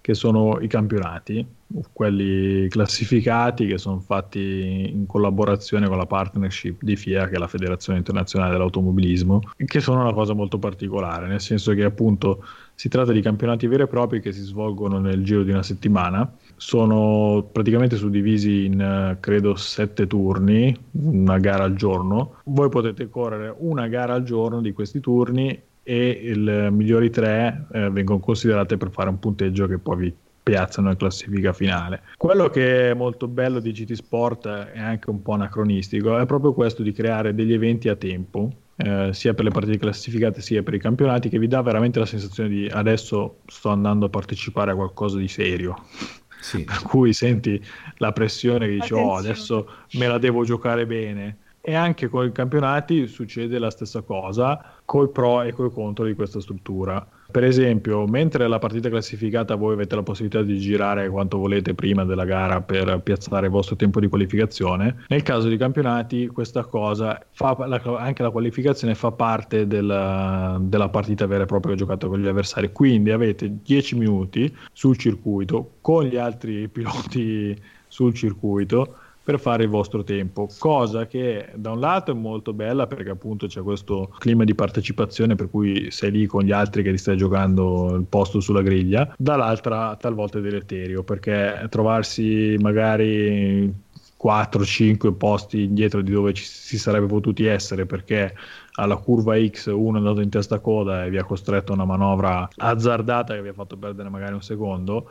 che 0.03 0.15
sono 0.15 0.59
i 0.59 0.67
campionati, 0.67 1.47
quelli 1.93 2.67
classificati 2.67 3.65
che 3.65 3.77
sono 3.77 4.01
fatti 4.01 4.89
in 4.91 5.05
collaborazione 5.05 5.87
con 5.87 5.95
la 5.95 6.05
partnership 6.05 6.83
di 6.83 6.97
FIA, 6.97 7.29
che 7.29 7.35
è 7.35 7.37
la 7.37 7.47
Federazione 7.47 7.99
Internazionale 7.99 8.51
dell'Automobilismo, 8.51 9.39
che 9.55 9.79
sono 9.79 10.01
una 10.01 10.11
cosa 10.11 10.33
molto 10.33 10.59
particolare, 10.59 11.27
nel 11.27 11.39
senso 11.39 11.71
che 11.71 11.85
appunto 11.85 12.43
si 12.75 12.89
tratta 12.89 13.13
di 13.13 13.21
campionati 13.21 13.65
veri 13.65 13.83
e 13.83 13.87
propri 13.87 14.19
che 14.19 14.33
si 14.33 14.41
svolgono 14.41 14.99
nel 14.99 15.23
giro 15.23 15.43
di 15.43 15.51
una 15.51 15.63
settimana 15.63 16.29
sono 16.57 17.47
praticamente 17.49 17.95
suddivisi 17.95 18.65
in 18.65 18.81
eh, 18.81 19.17
credo 19.21 19.55
sette 19.55 20.05
turni, 20.05 20.77
una 20.91 21.37
gara 21.37 21.63
al 21.63 21.75
giorno. 21.75 22.35
Voi 22.43 22.67
potete 22.67 23.09
correre 23.09 23.55
una 23.59 23.87
gara 23.87 24.15
al 24.15 24.23
giorno 24.23 24.59
di 24.59 24.73
questi 24.73 24.99
turni 24.99 25.61
e 25.83 26.09
i 26.09 26.71
migliori 26.71 27.09
tre 27.09 27.67
eh, 27.71 27.89
vengono 27.89 28.19
considerate 28.19 28.77
per 28.77 28.89
fare 28.89 29.09
un 29.09 29.19
punteggio 29.19 29.67
che 29.67 29.77
poi 29.77 29.97
vi 29.97 30.15
piazzano 30.43 30.89
in 30.89 30.97
classifica 30.97 31.53
finale. 31.53 32.01
Quello 32.17 32.49
che 32.49 32.91
è 32.91 32.93
molto 32.93 33.27
bello 33.27 33.59
di 33.59 33.71
GT 33.71 33.93
Sport 33.93 34.47
è 34.47 34.79
anche 34.79 35.09
un 35.09 35.21
po' 35.21 35.33
anacronistico, 35.33 36.17
è 36.17 36.25
proprio 36.25 36.53
questo 36.53 36.83
di 36.83 36.91
creare 36.91 37.33
degli 37.33 37.53
eventi 37.53 37.87
a 37.87 37.95
tempo, 37.95 38.51
eh, 38.75 39.09
sia 39.13 39.33
per 39.33 39.45
le 39.45 39.51
partite 39.51 39.77
classificate 39.77 40.41
sia 40.41 40.61
per 40.61 40.73
i 40.73 40.79
campionati, 40.79 41.29
che 41.29 41.39
vi 41.39 41.47
dà 41.47 41.61
veramente 41.61 41.99
la 41.99 42.05
sensazione 42.05 42.49
di 42.49 42.67
adesso 42.67 43.39
sto 43.45 43.69
andando 43.69 44.07
a 44.07 44.09
partecipare 44.09 44.71
a 44.71 44.75
qualcosa 44.75 45.17
di 45.17 45.27
serio. 45.27 45.75
Sì. 46.41 46.65
Per 46.65 46.81
cui 46.81 47.13
senti 47.13 47.63
la 47.97 48.11
pressione 48.11 48.67
che 48.67 48.73
dici, 48.73 48.93
oh, 48.93 49.15
adesso 49.15 49.69
me 49.93 50.07
la 50.07 50.17
devo 50.17 50.43
giocare 50.43 50.85
bene. 50.85 51.37
E 51.65 51.75
anche 51.75 52.09
con 52.09 52.25
i 52.25 52.33
campionati 52.33 53.07
succede 53.07 53.57
la 53.57 53.69
stessa 53.69 54.01
cosa, 54.01 54.61
coi 54.83 55.07
pro 55.07 55.43
e 55.43 55.53
coi 55.53 55.71
contro 55.71 56.03
di 56.03 56.13
questa 56.13 56.41
struttura. 56.41 57.07
Per 57.31 57.45
esempio, 57.45 58.05
mentre 58.05 58.49
la 58.49 58.59
partita 58.59 58.89
classificata 58.89 59.55
voi 59.55 59.71
avete 59.71 59.95
la 59.95 60.03
possibilità 60.03 60.41
di 60.41 60.59
girare 60.59 61.07
quanto 61.07 61.37
volete 61.37 61.73
prima 61.73 62.03
della 62.03 62.25
gara 62.25 62.59
per 62.59 62.99
piazzare 62.99 63.45
il 63.45 63.51
vostro 63.53 63.77
tempo 63.77 64.01
di 64.01 64.09
qualificazione, 64.09 65.05
nel 65.07 65.23
caso 65.23 65.47
di 65.47 65.55
campionati 65.55 66.27
questa 66.27 66.65
cosa, 66.65 67.17
fa, 67.31 67.55
la, 67.65 67.81
anche 67.97 68.23
la 68.23 68.29
qualificazione 68.29 68.93
fa 68.93 69.11
parte 69.13 69.65
della, 69.65 70.57
della 70.59 70.89
partita 70.89 71.25
vera 71.27 71.43
e 71.43 71.45
propria 71.47 71.75
giocata 71.75 72.07
con 72.07 72.19
gli 72.19 72.27
avversari. 72.27 72.73
Quindi 72.73 73.09
avete 73.11 73.61
10 73.63 73.95
minuti 73.95 74.53
sul 74.73 74.97
circuito 74.97 75.75
con 75.79 76.03
gli 76.03 76.17
altri 76.17 76.67
piloti 76.67 77.57
sul 77.87 78.13
circuito 78.13 78.97
per 79.23 79.39
fare 79.39 79.63
il 79.63 79.69
vostro 79.69 80.03
tempo, 80.03 80.49
cosa 80.59 81.07
che 81.07 81.49
da 81.55 81.71
un 81.71 81.79
lato 81.79 82.11
è 82.11 82.13
molto 82.13 82.51
bella 82.51 82.87
perché 82.87 83.09
appunto 83.09 83.47
c'è 83.47 83.61
questo 83.61 84.13
clima 84.17 84.43
di 84.43 84.53
partecipazione 84.53 85.35
per 85.35 85.49
cui 85.49 85.89
sei 85.91 86.11
lì 86.11 86.25
con 86.25 86.43
gli 86.43 86.51
altri 86.51 86.83
che 86.83 86.91
ti 86.91 86.97
stai 86.97 87.15
giocando 87.15 87.95
il 87.95 88.05
posto 88.07 88.41
sulla 88.41 88.61
griglia, 88.61 89.13
dall'altra 89.17 89.95
talvolta 89.95 90.39
è 90.39 90.41
deleterio 90.41 91.03
perché 91.03 91.65
trovarsi 91.69 92.57
magari 92.59 93.73
4-5 94.23 95.13
posti 95.15 95.63
indietro 95.63 96.01
di 96.01 96.11
dove 96.11 96.33
ci, 96.33 96.43
si 96.43 96.77
sarebbe 96.77 97.07
potuti 97.07 97.45
essere 97.45 97.85
perché 97.85 98.33
alla 98.75 98.95
curva 98.95 99.35
X 99.45 99.67
uno 99.67 99.95
è 99.95 99.99
andato 99.99 100.21
in 100.21 100.29
testa 100.29 100.59
coda 100.59 101.05
e 101.05 101.09
vi 101.09 101.17
ha 101.17 101.23
costretto 101.23 101.71
a 101.71 101.75
una 101.75 101.85
manovra 101.85 102.47
azzardata 102.55 103.33
che 103.33 103.41
vi 103.41 103.49
ha 103.49 103.53
fatto 103.53 103.77
perdere 103.77 104.09
magari 104.09 104.33
un 104.33 104.41
secondo 104.41 105.09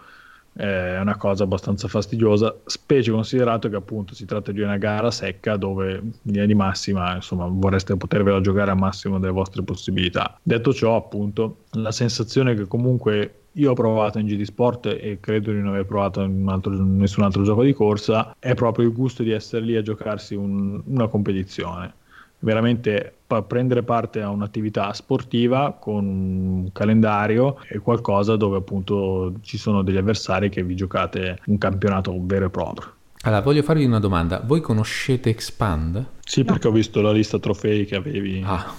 è 0.55 0.99
una 1.01 1.17
cosa 1.17 1.45
abbastanza 1.45 1.89
fastidiosa, 1.89 2.55
specie 2.67 3.11
considerato 3.11 3.69
che 3.69 3.77
appunto 3.77 4.15
si 4.15 4.27
tratta 4.27 4.53
di 4.53 4.61
una 4.61 4.77
gara 4.77 5.11
secca 5.11 5.57
dove 5.57 5.93
in 5.95 6.13
linea 6.23 6.47
di 6.47 6.55
massima 6.55 7.15
insomma 7.15 7.47
vorreste 7.49 7.97
potervela 7.97 8.41
giocare 8.41 8.71
al 8.71 8.77
massimo 8.77 9.19
delle 9.19 9.33
vostre 9.33 9.63
possibilità. 9.63 10.39
Detto 10.43 10.73
ciò, 10.73 10.97
appunto, 10.97 11.65
la 11.73 11.93
sensazione 11.93 12.55
che 12.55 12.67
comunque 12.67 13.35
io 13.53 13.71
ho 13.71 13.75
provato 13.75 14.19
in 14.19 14.27
GD 14.27 14.43
Sport 14.43 14.87
e 14.87 15.19
credo 15.21 15.53
di 15.53 15.59
non 15.59 15.69
aver 15.69 15.87
provato 15.87 16.23
in 16.23 16.47
altro, 16.49 16.73
nessun 16.73 17.25
altro 17.25 17.43
gioco 17.43 17.63
di 17.63 17.73
corsa, 17.73 18.35
è 18.39 18.55
proprio 18.55 18.87
il 18.87 18.93
gusto 18.93 19.23
di 19.23 19.31
essere 19.31 19.65
lì 19.65 19.77
a 19.77 19.83
giocarsi 19.83 20.35
un, 20.35 20.81
una 20.87 21.07
competizione. 21.09 21.95
Veramente 22.39 23.15
prendere 23.41 23.83
parte 23.83 24.21
a 24.21 24.29
un'attività 24.29 24.93
sportiva 24.93 25.75
con 25.81 26.05
un 26.05 26.73
calendario 26.73 27.57
e 27.67 27.79
qualcosa 27.79 28.37
dove 28.37 28.59
appunto 28.59 29.33
ci 29.41 29.57
sono 29.57 29.83
degli 29.83 29.97
avversari 29.97 30.51
che 30.51 30.63
vi 30.63 30.75
giocate 30.75 31.39
un 31.47 31.57
campionato 31.57 32.15
vero 32.21 32.47
e 32.47 32.51
proprio. 32.51 32.93
Allora, 33.25 33.41
voglio 33.41 33.63
farvi 33.63 33.85
una 33.85 34.01
domanda. 34.01 34.43
Voi 34.45 34.61
conoscete 34.61 35.31
Expand? 35.31 36.05
Sì, 36.25 36.45
perché 36.45 36.67
ho 36.67 36.73
visto 36.73 37.01
la 37.01 37.13
lista 37.13 37.39
trofei 37.39 37.85
che 37.85 37.95
avevi. 37.95 38.43
Ah. 38.45 38.75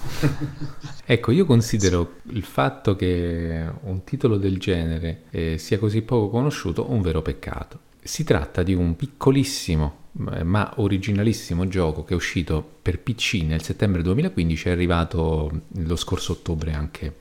ecco, 1.06 1.30
io 1.30 1.46
considero 1.46 2.16
il 2.24 2.42
fatto 2.42 2.94
che 2.94 3.64
un 3.84 4.04
titolo 4.04 4.36
del 4.36 4.58
genere 4.58 5.22
eh, 5.30 5.56
sia 5.56 5.78
così 5.78 6.02
poco 6.02 6.28
conosciuto 6.28 6.90
un 6.90 7.00
vero 7.00 7.22
peccato. 7.22 7.78
Si 8.02 8.22
tratta 8.22 8.62
di 8.62 8.74
un 8.74 8.96
piccolissimo 8.96 10.02
ma 10.16 10.72
originalissimo 10.76 11.66
gioco 11.66 12.04
che 12.04 12.12
è 12.12 12.16
uscito 12.16 12.64
per 12.82 13.00
PC 13.00 13.42
nel 13.44 13.62
settembre 13.62 14.02
2015 14.02 14.68
è 14.68 14.70
arrivato 14.70 15.62
lo 15.68 15.96
scorso 15.96 16.32
ottobre 16.32 16.72
anche 16.72 17.14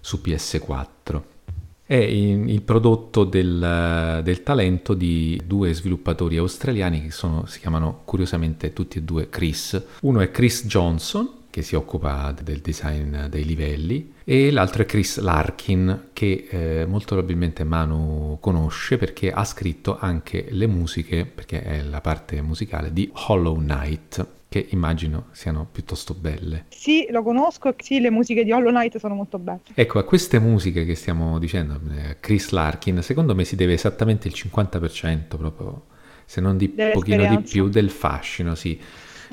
su 0.00 0.20
PS4 0.24 1.22
è 1.90 1.96
il 1.96 2.62
prodotto 2.62 3.24
del, 3.24 4.20
del, 4.22 4.42
talento 4.44 4.94
di 4.94 5.40
due 5.44 5.72
sviluppatori 5.72 6.36
australiani 6.36 7.02
che 7.02 7.10
sono, 7.10 7.46
si 7.46 7.58
chiamano 7.58 8.02
curiosamente 8.04 8.72
tutti 8.72 8.98
e 8.98 9.02
due 9.02 9.28
Chris. 9.28 9.82
Uno 10.02 10.20
è 10.20 10.30
Chris 10.30 10.66
Johnson, 10.66 11.28
che 11.50 11.62
si 11.62 11.74
occupa 11.74 12.32
del 12.44 12.60
design 12.60 13.24
dei 13.24 13.44
livelli, 13.44 14.12
e 14.30 14.52
l'altro 14.52 14.84
è 14.84 14.86
Chris 14.86 15.18
Larkin, 15.18 16.10
che 16.12 16.46
eh, 16.48 16.86
molto 16.86 17.16
probabilmente 17.16 17.64
Manu 17.64 18.38
conosce 18.40 18.96
perché 18.96 19.32
ha 19.32 19.42
scritto 19.42 19.98
anche 19.98 20.46
le 20.50 20.68
musiche, 20.68 21.26
perché 21.26 21.64
è 21.64 21.82
la 21.82 22.00
parte 22.00 22.40
musicale 22.40 22.92
di 22.92 23.10
Hollow 23.26 23.56
Knight 23.56 24.24
che 24.48 24.68
immagino 24.70 25.30
siano 25.32 25.66
piuttosto 25.72 26.14
belle. 26.14 26.66
Sì, 26.68 27.08
lo 27.10 27.24
conosco 27.24 27.74
sì, 27.76 27.98
le 27.98 28.10
musiche 28.10 28.44
di 28.44 28.52
Hollow 28.52 28.70
Knight 28.70 28.98
sono 28.98 29.14
molto 29.14 29.40
belle. 29.40 29.62
Ecco, 29.74 29.98
a 29.98 30.04
queste 30.04 30.38
musiche 30.38 30.84
che 30.84 30.94
stiamo 30.94 31.40
dicendo, 31.40 31.80
eh, 31.90 32.18
Chris 32.20 32.50
Larkin, 32.50 33.02
secondo 33.02 33.34
me 33.34 33.42
si 33.42 33.56
deve 33.56 33.72
esattamente 33.72 34.28
il 34.28 34.34
50% 34.36 35.36
proprio, 35.36 35.86
se 36.24 36.40
non 36.40 36.56
di 36.56 36.68
pochino 36.68 37.26
di 37.26 37.42
più, 37.42 37.68
del 37.68 37.90
fascino, 37.90 38.54
sì. 38.54 38.80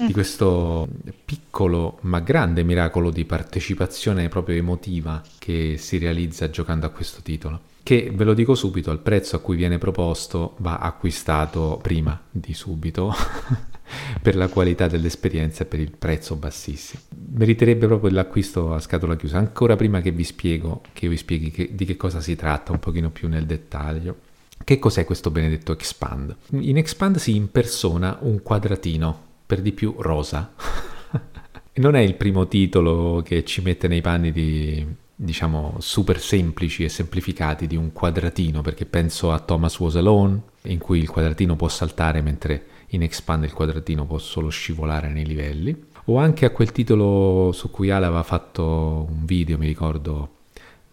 Di 0.06 0.14
questo 0.14 0.88
piccolo 1.26 1.98
ma 2.02 2.20
grande 2.20 2.64
miracolo 2.64 3.10
di 3.10 3.26
partecipazione 3.26 4.30
proprio 4.30 4.56
emotiva 4.56 5.22
che 5.40 5.76
si 5.78 5.98
realizza 5.98 6.50
giocando 6.50 6.86
a 6.86 6.90
questo 6.90 7.22
titolo 7.22 7.62
che 7.88 8.12
ve 8.14 8.26
lo 8.26 8.34
dico 8.34 8.54
subito, 8.54 8.92
al 8.92 9.00
prezzo 9.00 9.38
a 9.38 9.40
cui 9.40 9.56
viene 9.56 9.78
proposto 9.78 10.56
va 10.58 10.80
acquistato 10.80 11.80
prima 11.82 12.20
di 12.30 12.54
subito 12.54 13.14
per 14.22 14.36
la 14.36 14.50
qualità 14.50 14.88
dell'esperienza 14.88 15.64
e 15.64 15.68
per 15.68 15.80
il 15.80 15.92
prezzo 15.98 16.36
bassissimo. 16.36 17.04
Meriterebbe 17.36 17.88
proprio 17.88 18.12
l'acquisto 18.12 18.74
a 18.74 18.82
scatola 18.82 19.16
chiusa, 19.16 19.38
ancora 19.38 19.78
prima 19.78 20.02
che 20.02 20.12
vi 20.12 20.26
spiego, 20.26 20.82
che 20.92 21.08
vi 21.08 21.16
spieghi 21.16 21.50
che, 21.50 21.70
di 21.74 21.86
che 21.86 21.96
cosa 21.96 22.20
si 22.20 22.36
tratta 22.36 22.74
un 22.74 22.80
pochino 22.80 23.10
più 23.10 23.30
nel 23.30 23.46
dettaglio. 23.46 24.18
Che 24.62 24.80
cos'è 24.80 25.06
questo 25.06 25.32
benedetto 25.32 25.72
Expand? 25.72 26.36
In 26.60 26.76
Expand 26.76 27.16
si 27.16 27.38
impersona 27.38 28.18
un 28.20 28.44
quadratino, 28.44 29.27
per 29.48 29.62
di 29.62 29.72
più 29.72 29.96
rosa. 29.98 30.54
non 31.76 31.96
è 31.96 32.02
il 32.02 32.16
primo 32.16 32.48
titolo 32.48 33.24
che 33.24 33.44
ci 33.46 33.62
mette 33.62 33.88
nei 33.88 34.02
panni 34.02 34.32
di, 34.32 34.86
diciamo, 35.16 35.78
super 35.80 36.20
semplici 36.20 36.84
e 36.84 36.90
semplificati 36.90 37.66
di 37.66 37.76
un 37.76 37.94
quadratino, 37.94 38.62
perché 38.62 38.86
penso 38.86 39.32
a 39.32 39.40
Thomas 39.40 39.80
Was 39.80 39.96
Alone, 39.96 40.42
in 40.64 40.78
cui 40.78 41.00
il 41.00 41.10
quadratino 41.10 41.56
può 41.56 41.70
saltare 41.70 42.22
mentre 42.22 42.66
in 42.92 43.02
Expand 43.02 43.44
il 43.44 43.54
quadratino 43.54 44.06
può 44.06 44.18
solo 44.18 44.50
scivolare 44.50 45.10
nei 45.10 45.26
livelli, 45.26 45.76
o 46.06 46.18
anche 46.18 46.46
a 46.46 46.52
quel 46.52 46.72
titolo 46.72 47.52
su 47.52 47.72
cui 47.72 47.90
Ale 47.90 48.06
aveva 48.06 48.24
fatto 48.24 49.08
un 49.10 49.26
video, 49.26 49.58
mi 49.58 49.68
ricordo, 49.68 50.36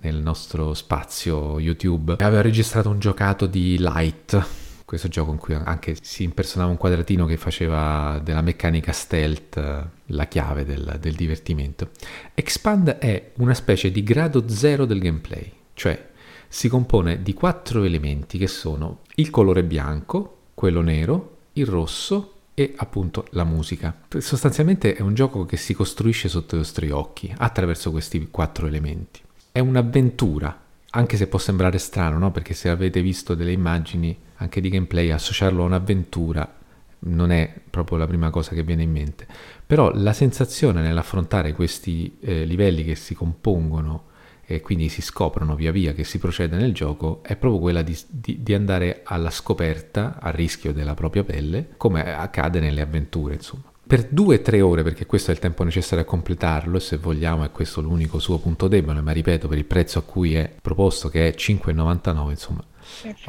nel 0.01 0.17
nostro 0.17 0.75
spazio 0.75 1.59
YouTube, 1.59 2.17
aveva 2.19 2.43
registrato 2.43 2.89
un 2.91 2.99
giocato 2.99 3.47
di 3.47 3.79
Light, 3.79 4.47
questo 4.95 5.09
gioco 5.09 5.33
in 5.33 5.39
cui 5.39 5.55
anche 5.55 5.97
si 6.01 6.23
impersonava 6.23 6.71
un 6.71 6.77
quadratino 6.77 7.27
che 7.27 7.37
faceva 7.37 8.21
della 8.23 8.43
meccanica 8.43 8.93
stealth 8.93 9.89
la 10.07 10.27
chiave 10.27 10.65
del, 10.65 10.99
del 11.01 11.15
divertimento. 11.15 11.91
Expand 12.35 12.91
è 12.99 13.33
una 13.39 13.55
specie 13.55 13.91
di 13.91 14.03
grado 14.03 14.49
zero 14.49 14.85
del 14.85 15.01
gameplay, 15.01 15.53
cioè 15.75 16.11
si 16.49 16.69
compone 16.69 17.23
di 17.23 17.35
quattro 17.35 17.83
elementi 17.83 18.39
che 18.39 18.47
sono 18.47 19.01
il 19.17 19.31
colore 19.31 19.65
bianco, 19.65 20.39
quello 20.55 20.81
nero, 20.81 21.39
il 21.55 21.67
rosso 21.67 22.33
e 22.55 22.75
appunto 22.77 23.27
la 23.31 23.45
musica. 23.45 24.03
Sostanzialmente 24.19 24.95
è 24.95 25.03
un 25.03 25.15
gioco 25.15 25.45
che 25.45 25.57
si 25.57 25.75
costruisce 25.75 26.29
sotto 26.29 26.55
i 26.55 26.59
nostri 26.59 26.91
occhi 26.91 27.35
attraverso 27.37 27.91
questi 27.91 28.29
quattro 28.31 28.69
elementi. 28.69 29.21
È 29.51 29.59
un'avventura, 29.59 30.57
anche 30.97 31.17
se 31.17 31.27
può 31.27 31.39
sembrare 31.39 31.79
strano, 31.79 32.19
no? 32.19 32.31
Perché 32.31 32.55
se 32.55 32.69
avete 32.69 33.03
visto 33.03 33.35
delle 33.35 33.53
immagini 33.53 34.17
anche 34.37 34.61
di 34.61 34.69
gameplay, 34.69 35.11
associarlo 35.11 35.63
a 35.63 35.67
un'avventura 35.67 36.63
non 37.07 37.31
è 37.31 37.53
proprio 37.69 37.99
la 37.99 38.07
prima 38.07 38.31
cosa 38.31 38.55
che 38.55 38.63
viene 38.63 38.85
in 38.85 38.93
mente. 38.93 39.27
Però 39.67 39.91
la 39.93 40.13
sensazione 40.13 40.83
nell'affrontare 40.83 41.53
questi 41.53 42.17
eh, 42.21 42.45
livelli 42.45 42.85
che 42.85 42.95
si 42.95 43.15
compongono 43.15 44.13
e 44.47 44.61
quindi 44.61 44.89
si 44.89 45.03
scoprono 45.03 45.57
via 45.57 45.73
via 45.73 45.93
che 45.95 46.05
si 46.05 46.19
procede 46.19 46.57
nel 46.57 46.73
gioco 46.73 47.23
è 47.23 47.35
proprio 47.37 47.61
quella 47.61 47.83
di, 47.83 47.99
di, 48.09 48.43
di 48.43 48.55
andare 48.55 49.01
alla 49.05 49.31
scoperta, 49.31 50.19
a 50.21 50.31
rischio 50.31 50.73
della 50.73 50.95
propria 50.95 51.25
pelle, 51.25 51.71
come 51.77 52.15
accade 52.15 52.61
nelle 52.61 52.83
avventure, 52.83 53.35
insomma. 53.35 53.74
Per 53.95 54.09
due 54.11 54.39
o 54.39 54.41
tre 54.41 54.61
ore, 54.61 54.83
perché 54.83 55.07
questo 55.07 55.31
è 55.31 55.35
il 55.35 55.39
tempo 55.39 55.63
necessario 55.63 56.03
a 56.03 56.07
completarlo, 56.09 56.79
e 56.79 56.81
se 56.81 56.97
vogliamo 56.97 57.45
è 57.45 57.53
questo 57.53 57.81
l'unico 57.81 58.19
suo 58.19 58.39
punto 58.39 58.67
debole, 58.67 59.01
ma 59.01 59.13
ripeto, 59.13 59.47
per 59.47 59.57
il 59.57 59.67
prezzo 59.67 60.01
a 60.01 60.03
cui 60.03 60.35
è 60.35 60.53
proposto, 60.61 61.09
che 61.09 61.29
è 61.29 61.35
5,99, 61.37 62.31
insomma, 62.31 62.65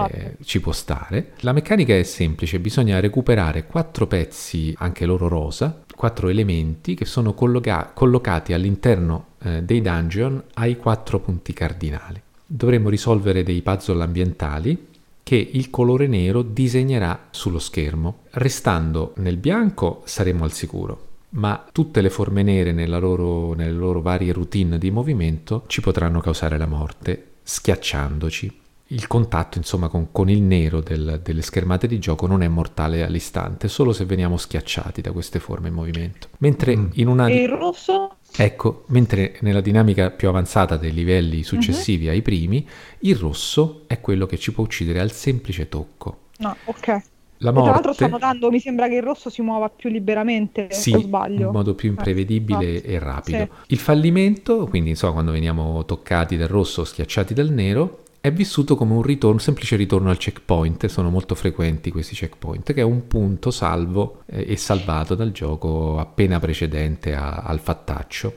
eh, 0.10 0.38
ci 0.44 0.60
può 0.62 0.72
stare. 0.72 1.34
La 1.42 1.52
meccanica 1.52 1.94
è 1.94 2.02
semplice, 2.02 2.60
bisogna 2.60 3.00
recuperare 3.00 3.68
quattro 3.68 4.08
pezzi, 4.08 4.74
anche 4.80 5.06
loro 5.06 5.28
rosa, 5.28 5.84
quattro 5.96 6.30
elementi 6.30 6.96
che 6.96 7.06
sono 7.06 7.36
colloca- 7.36 7.92
collocati 7.94 8.52
all'interno 8.52 9.34
eh, 9.44 9.62
dei 9.62 9.82
dungeon 9.82 10.46
ai 10.56 10.78
quattro 10.78 11.20
punti 11.20 11.54
cardinali. 11.54 12.20
Dovremo 12.44 12.90
risolvere 12.90 13.44
dei 13.44 13.62
puzzle 13.62 14.02
ambientali 14.02 14.94
che 15.26 15.50
il 15.54 15.72
colore 15.72 16.06
nero 16.06 16.44
disegnerà 16.44 17.30
sullo 17.32 17.58
schermo. 17.58 18.20
Restando 18.34 19.14
nel 19.16 19.38
bianco 19.38 20.04
saremo 20.06 20.44
al 20.44 20.52
sicuro, 20.52 21.08
ma 21.30 21.66
tutte 21.72 22.02
le 22.02 22.12
forme 22.12 22.44
nere 22.44 22.72
loro, 22.86 23.54
nelle 23.54 23.72
loro 23.72 24.04
varie 24.04 24.32
routine 24.32 24.78
di 24.78 24.92
movimento 24.92 25.64
ci 25.66 25.82
potranno 25.82 26.20
causare 26.20 26.60
la 26.60 26.68
morte, 26.68 27.32
schiacciandoci 27.42 28.60
il 28.90 29.08
contatto 29.08 29.58
insomma 29.58 29.88
con, 29.88 30.12
con 30.12 30.30
il 30.30 30.44
nero 30.44 30.80
del, 30.80 31.20
delle 31.24 31.42
schermate 31.42 31.88
di 31.88 31.98
gioco 31.98 32.28
non 32.28 32.44
è 32.44 32.48
mortale 32.48 33.04
all'istante, 33.04 33.68
solo 33.68 33.94
se 33.94 34.06
veniamo 34.06 34.38
schiacciati 34.38 35.02
da 35.02 35.12
queste 35.12 35.40
forme 35.40 35.70
in 35.70 35.74
movimento. 35.74 36.28
Mentre 36.38 36.78
mm. 36.78 36.86
in 36.94 37.08
una... 37.08 37.28
E 37.28 37.42
il 37.42 37.50
rosso? 37.50 38.18
Ecco, 38.38 38.84
mentre 38.88 39.38
nella 39.42 39.62
dinamica 39.62 40.12
più 40.12 40.28
avanzata 40.28 40.76
dei 40.76 40.94
livelli 40.94 41.44
successivi 41.44 42.08
uh-huh. 42.08 42.12
ai 42.12 42.22
primi, 42.22 42.68
il 43.00 43.16
rosso 43.16 43.84
è 43.88 44.02
quello 44.02 44.26
che 44.26 44.38
ci 44.38 44.52
può 44.52 44.64
uccidere 44.64 45.00
al 45.00 45.12
semplice 45.12 45.70
tocco. 45.70 46.20
No, 46.38 46.56
ok. 46.66 47.02
La 47.40 47.52
morte... 47.52 47.64
Tra 47.64 47.74
l'altro 47.74 47.94
sto 47.94 48.08
notando, 48.08 48.50
mi 48.50 48.60
sembra 48.60 48.88
che 48.88 48.96
il 48.96 49.04
rosso 49.04 49.30
si 49.30 49.42
muova 49.42 49.70
più 49.70 49.90
liberamente, 49.90 50.68
sì, 50.72 50.94
o 50.94 51.00
sbaglio? 51.00 51.48
in 51.48 51.52
modo 51.52 51.76
più 51.76 51.90
imprevedibile 51.90 52.82
eh, 52.82 52.94
e 52.94 53.00
rapido. 53.00 53.38
Sì. 53.38 53.74
Il 53.74 53.78
fallimento, 53.78 54.68
quindi 54.68 54.92
insomma 54.92 55.14
quando 55.14 55.32
veniamo 55.32 55.84
toccati 55.86 56.38
dal 56.38 56.48
rosso 56.48 56.82
o 56.82 56.84
schiacciati 56.86 57.34
dal 57.34 57.50
nero, 57.50 58.04
è 58.26 58.34
vissuto 58.34 58.76
come 58.76 58.94
un 58.94 59.04
ritorno, 59.04 59.38
semplice 59.38 59.76
ritorno 59.76 60.10
al 60.10 60.18
checkpoint, 60.18 60.88
sono 60.88 61.12
molto 61.12 61.36
frequenti 61.36 61.92
questi 61.92 62.16
checkpoint, 62.16 62.74
che 62.74 62.82
è 62.82 62.84
un 62.84 63.06
punto 63.06 63.52
salvo 63.52 64.24
eh, 64.26 64.46
e 64.48 64.58
salvato 64.58 65.14
dal 65.14 65.32
gioco 65.32 66.00
appena 66.00 66.40
precedente 66.40 67.14
a, 67.14 67.44
al 67.44 67.60
fattaccio. 67.60 68.34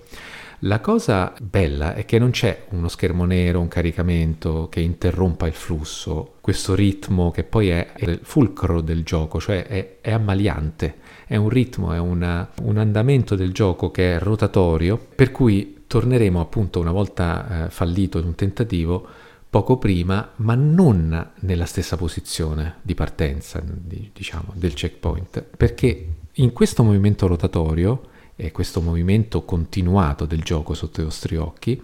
La 0.63 0.81
cosa 0.81 1.33
bella 1.41 1.95
è 1.95 2.05
che 2.05 2.19
non 2.19 2.33
c'è 2.33 2.65
uno 2.73 2.89
schermo 2.89 3.25
nero, 3.25 3.61
un 3.61 3.69
caricamento 3.69 4.69
che 4.71 4.81
interrompa 4.81 5.47
il 5.47 5.55
flusso, 5.55 6.35
questo 6.43 6.75
ritmo 6.75 7.31
che 7.31 7.45
poi 7.45 7.71
è 7.71 7.93
il 8.01 8.21
fulcro 8.23 8.83
del 8.83 9.05
gioco, 9.05 9.41
cioè 9.41 9.65
è, 9.65 10.01
è 10.03 10.13
ammaliante, 10.13 10.97
è 11.27 11.37
un 11.37 11.49
ritmo, 11.49 11.95
è 11.95 11.99
una, 11.99 12.47
un 12.65 12.77
andamento 12.77 13.37
del 13.37 13.53
gioco 13.53 13.91
che 13.91 14.17
è 14.17 14.19
rotatorio, 14.19 15.03
per 15.15 15.31
cui 15.31 15.85
torneremo 15.87 16.41
appunto 16.41 16.79
una 16.79 16.93
volta 16.93 17.65
eh, 17.65 17.71
fallito 17.71 18.19
un 18.19 18.35
tentativo 18.35 19.09
poco 19.51 19.79
prima, 19.79 20.33
ma 20.37 20.55
non 20.55 21.31
nella 21.41 21.65
stessa 21.65 21.97
posizione 21.97 22.77
di 22.83 22.95
partenza, 22.95 23.63
diciamo, 23.63 24.53
del 24.55 24.75
checkpoint, 24.75 25.43
perché 25.57 26.07
in 26.35 26.53
questo 26.53 26.83
movimento 26.83 27.27
rotatorio 27.27 28.03
e 28.37 28.53
questo 28.53 28.81
movimento 28.81 29.43
continuato 29.45 30.25
del 30.25 30.43
gioco 30.43 30.75
sotto 30.75 31.01
i 31.01 31.05
vostri 31.05 31.37
occhi, 31.37 31.83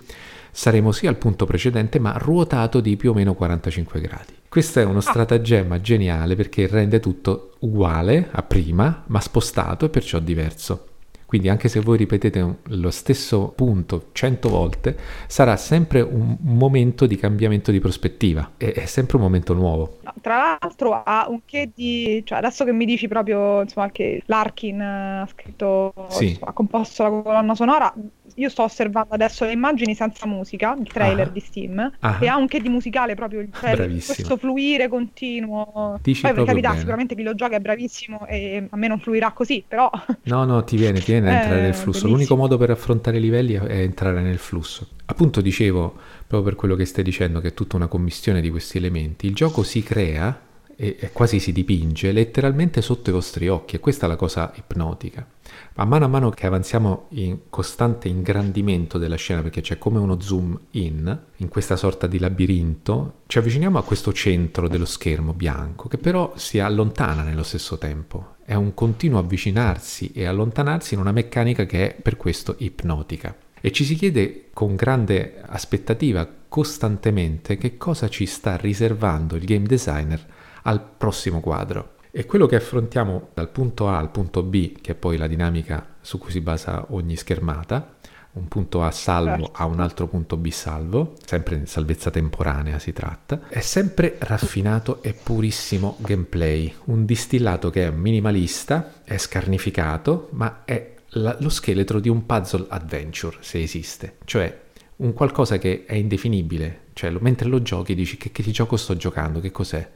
saremo 0.52 0.92
sì 0.92 1.08
al 1.08 1.16
punto 1.16 1.46
precedente 1.46 1.98
ma 1.98 2.12
ruotato 2.16 2.80
di 2.80 2.96
più 2.96 3.10
o 3.10 3.14
meno 3.14 3.34
45 3.34 4.00
gradi. 4.00 4.32
Questo 4.48 4.78
è 4.78 4.84
uno 4.84 4.98
ah. 4.98 5.02
stratagemma 5.02 5.80
geniale 5.80 6.36
perché 6.36 6.68
rende 6.68 7.00
tutto 7.00 7.54
uguale 7.60 8.28
a 8.30 8.42
prima 8.42 9.02
ma 9.08 9.20
spostato 9.20 9.86
e 9.86 9.88
perciò 9.88 10.20
diverso. 10.20 10.93
Quindi 11.26 11.48
anche 11.48 11.68
se 11.68 11.80
voi 11.80 11.96
ripetete 11.96 12.56
lo 12.62 12.90
stesso 12.90 13.52
punto 13.54 14.10
cento 14.12 14.48
volte, 14.48 14.96
sarà 15.26 15.56
sempre 15.56 16.00
un 16.00 16.36
momento 16.40 17.06
di 17.06 17.16
cambiamento 17.16 17.70
di 17.70 17.80
prospettiva, 17.80 18.52
è, 18.56 18.72
è 18.72 18.86
sempre 18.86 19.16
un 19.16 19.22
momento 19.22 19.54
nuovo. 19.54 19.98
Tra 20.20 20.58
l'altro 20.60 21.02
ha 21.04 21.26
un 21.28 21.40
che 21.44 21.70
di... 21.74 22.22
Cioè 22.24 22.38
adesso 22.38 22.64
che 22.64 22.72
mi 22.72 22.84
dici 22.84 23.08
proprio 23.08 23.62
insomma, 23.62 23.90
che 23.90 24.22
Larkin 24.26 24.80
ha 24.80 25.26
scritto, 25.30 25.92
sì. 26.08 26.28
insomma, 26.28 26.50
ha 26.50 26.52
composto 26.52 27.02
la 27.02 27.10
colonna 27.10 27.54
sonora, 27.54 27.92
io 28.34 28.48
sto 28.48 28.62
osservando 28.62 29.14
adesso 29.14 29.44
le 29.44 29.52
immagini 29.52 29.94
senza 29.94 30.26
musica, 30.26 30.76
il 30.78 30.88
trailer 30.88 31.28
ah. 31.28 31.30
di 31.30 31.40
Steam, 31.40 31.92
ah. 32.00 32.18
e 32.20 32.26
ha 32.26 32.36
un 32.36 32.46
che 32.46 32.60
di 32.60 32.68
musicale 32.68 33.14
proprio 33.14 33.40
il 33.40 33.50
trailer, 33.50 33.88
questo 33.88 34.36
fluire 34.36 34.88
continuo. 34.88 35.98
Dici 36.02 36.22
Poi 36.22 36.32
per 36.32 36.44
carità, 36.44 36.68
bene. 36.68 36.80
sicuramente 36.80 37.14
chi 37.14 37.22
lo 37.22 37.34
gioca 37.34 37.56
è 37.56 37.60
bravissimo 37.60 38.26
e 38.26 38.66
a 38.68 38.76
me 38.76 38.88
non 38.88 38.98
fluirà 38.98 39.32
così, 39.32 39.64
però... 39.66 39.90
No, 40.24 40.44
no, 40.44 40.64
ti 40.64 40.76
viene, 40.76 41.00
ti 41.00 41.12
viene 41.12 41.30
a 41.30 41.40
entrare 41.40 41.60
nel 41.60 41.74
flusso. 41.74 42.02
Bellissimo. 42.02 42.12
L'unico 42.12 42.36
modo 42.36 42.56
per 42.56 42.70
affrontare 42.70 43.18
i 43.18 43.20
livelli 43.20 43.54
è 43.54 43.80
entrare 43.80 44.20
nel 44.20 44.38
flusso. 44.38 44.88
Appunto 45.06 45.40
dicevo, 45.40 45.94
proprio 46.26 46.42
per 46.42 46.54
quello 46.54 46.74
che 46.76 46.84
stai 46.84 47.04
dicendo, 47.04 47.40
che 47.40 47.48
è 47.48 47.54
tutta 47.54 47.76
una 47.76 47.86
commissione 47.86 48.40
di 48.40 48.50
questi 48.50 48.78
elementi, 48.78 49.26
il 49.26 49.34
gioco 49.34 49.62
si 49.62 49.82
crea 49.82 50.43
e, 50.76 51.10
quasi 51.12 51.38
si 51.38 51.52
dipinge 51.52 52.12
letteralmente 52.12 52.82
sotto 52.82 53.10
i 53.10 53.12
vostri 53.12 53.48
occhi 53.48 53.76
e 53.76 53.80
questa 53.80 54.06
è 54.06 54.08
la 54.08 54.16
cosa 54.16 54.52
ipnotica. 54.56 55.26
A 55.74 55.84
mano 55.84 56.04
a 56.04 56.08
mano 56.08 56.30
che 56.30 56.46
avanziamo 56.46 57.06
in 57.10 57.38
costante 57.50 58.08
ingrandimento 58.08 58.98
della 58.98 59.16
scena, 59.16 59.42
perché 59.42 59.60
c'è 59.60 59.78
come 59.78 59.98
uno 59.98 60.20
zoom 60.20 60.58
in, 60.72 61.18
in 61.36 61.48
questa 61.48 61.76
sorta 61.76 62.06
di 62.06 62.18
labirinto, 62.18 63.20
ci 63.26 63.38
avviciniamo 63.38 63.78
a 63.78 63.84
questo 63.84 64.12
centro 64.12 64.68
dello 64.68 64.84
schermo 64.84 65.32
bianco, 65.32 65.88
che 65.88 65.98
però 65.98 66.32
si 66.36 66.58
allontana 66.58 67.22
nello 67.22 67.42
stesso 67.42 67.78
tempo. 67.78 68.36
È 68.44 68.54
un 68.54 68.74
continuo 68.74 69.18
avvicinarsi 69.18 70.12
e 70.12 70.26
allontanarsi 70.26 70.94
in 70.94 71.00
una 71.00 71.12
meccanica 71.12 71.66
che 71.66 71.90
è 71.90 72.00
per 72.00 72.16
questo 72.16 72.54
ipnotica. 72.58 73.34
E 73.60 73.72
ci 73.72 73.84
si 73.84 73.94
chiede 73.94 74.48
con 74.52 74.76
grande 74.76 75.40
aspettativa 75.44 76.28
costantemente 76.48 77.56
che 77.56 77.76
cosa 77.78 78.08
ci 78.08 78.26
sta 78.26 78.56
riservando 78.56 79.36
il 79.36 79.44
game 79.44 79.66
designer 79.66 80.24
al 80.64 80.82
prossimo 80.96 81.40
quadro. 81.40 81.92
E 82.10 82.26
quello 82.26 82.46
che 82.46 82.56
affrontiamo 82.56 83.30
dal 83.34 83.48
punto 83.48 83.88
A 83.88 83.98
al 83.98 84.10
punto 84.10 84.42
B, 84.42 84.80
che 84.80 84.92
è 84.92 84.94
poi 84.94 85.16
la 85.16 85.26
dinamica 85.26 85.96
su 86.00 86.18
cui 86.18 86.30
si 86.30 86.40
basa 86.40 86.86
ogni 86.90 87.16
schermata, 87.16 87.96
un 88.34 88.48
punto 88.48 88.82
A 88.82 88.90
salvo 88.90 89.50
a 89.52 89.64
un 89.64 89.80
altro 89.80 90.06
punto 90.06 90.36
B 90.36 90.48
salvo, 90.50 91.14
sempre 91.24 91.56
in 91.56 91.66
salvezza 91.66 92.10
temporanea 92.10 92.78
si 92.78 92.92
tratta, 92.92 93.48
è 93.48 93.60
sempre 93.60 94.16
raffinato 94.18 95.02
e 95.02 95.12
purissimo 95.12 95.96
gameplay, 95.98 96.72
un 96.84 97.04
distillato 97.04 97.70
che 97.70 97.86
è 97.86 97.90
minimalista, 97.90 99.02
è 99.04 99.16
scarnificato, 99.18 100.28
ma 100.32 100.62
è 100.64 100.94
la, 101.10 101.36
lo 101.40 101.48
scheletro 101.48 102.00
di 102.00 102.08
un 102.08 102.26
puzzle 102.26 102.66
adventure, 102.68 103.36
se 103.40 103.62
esiste, 103.62 104.16
cioè 104.24 104.62
un 104.96 105.12
qualcosa 105.12 105.58
che 105.58 105.84
è 105.86 105.94
indefinibile, 105.94 106.82
cioè 106.92 107.10
mentre 107.20 107.48
lo 107.48 107.62
giochi 107.62 107.94
dici 107.94 108.16
che, 108.16 108.30
che 108.30 108.42
gioco 108.50 108.76
sto 108.76 108.96
giocando, 108.96 109.40
che 109.40 109.50
cos'è? 109.50 109.88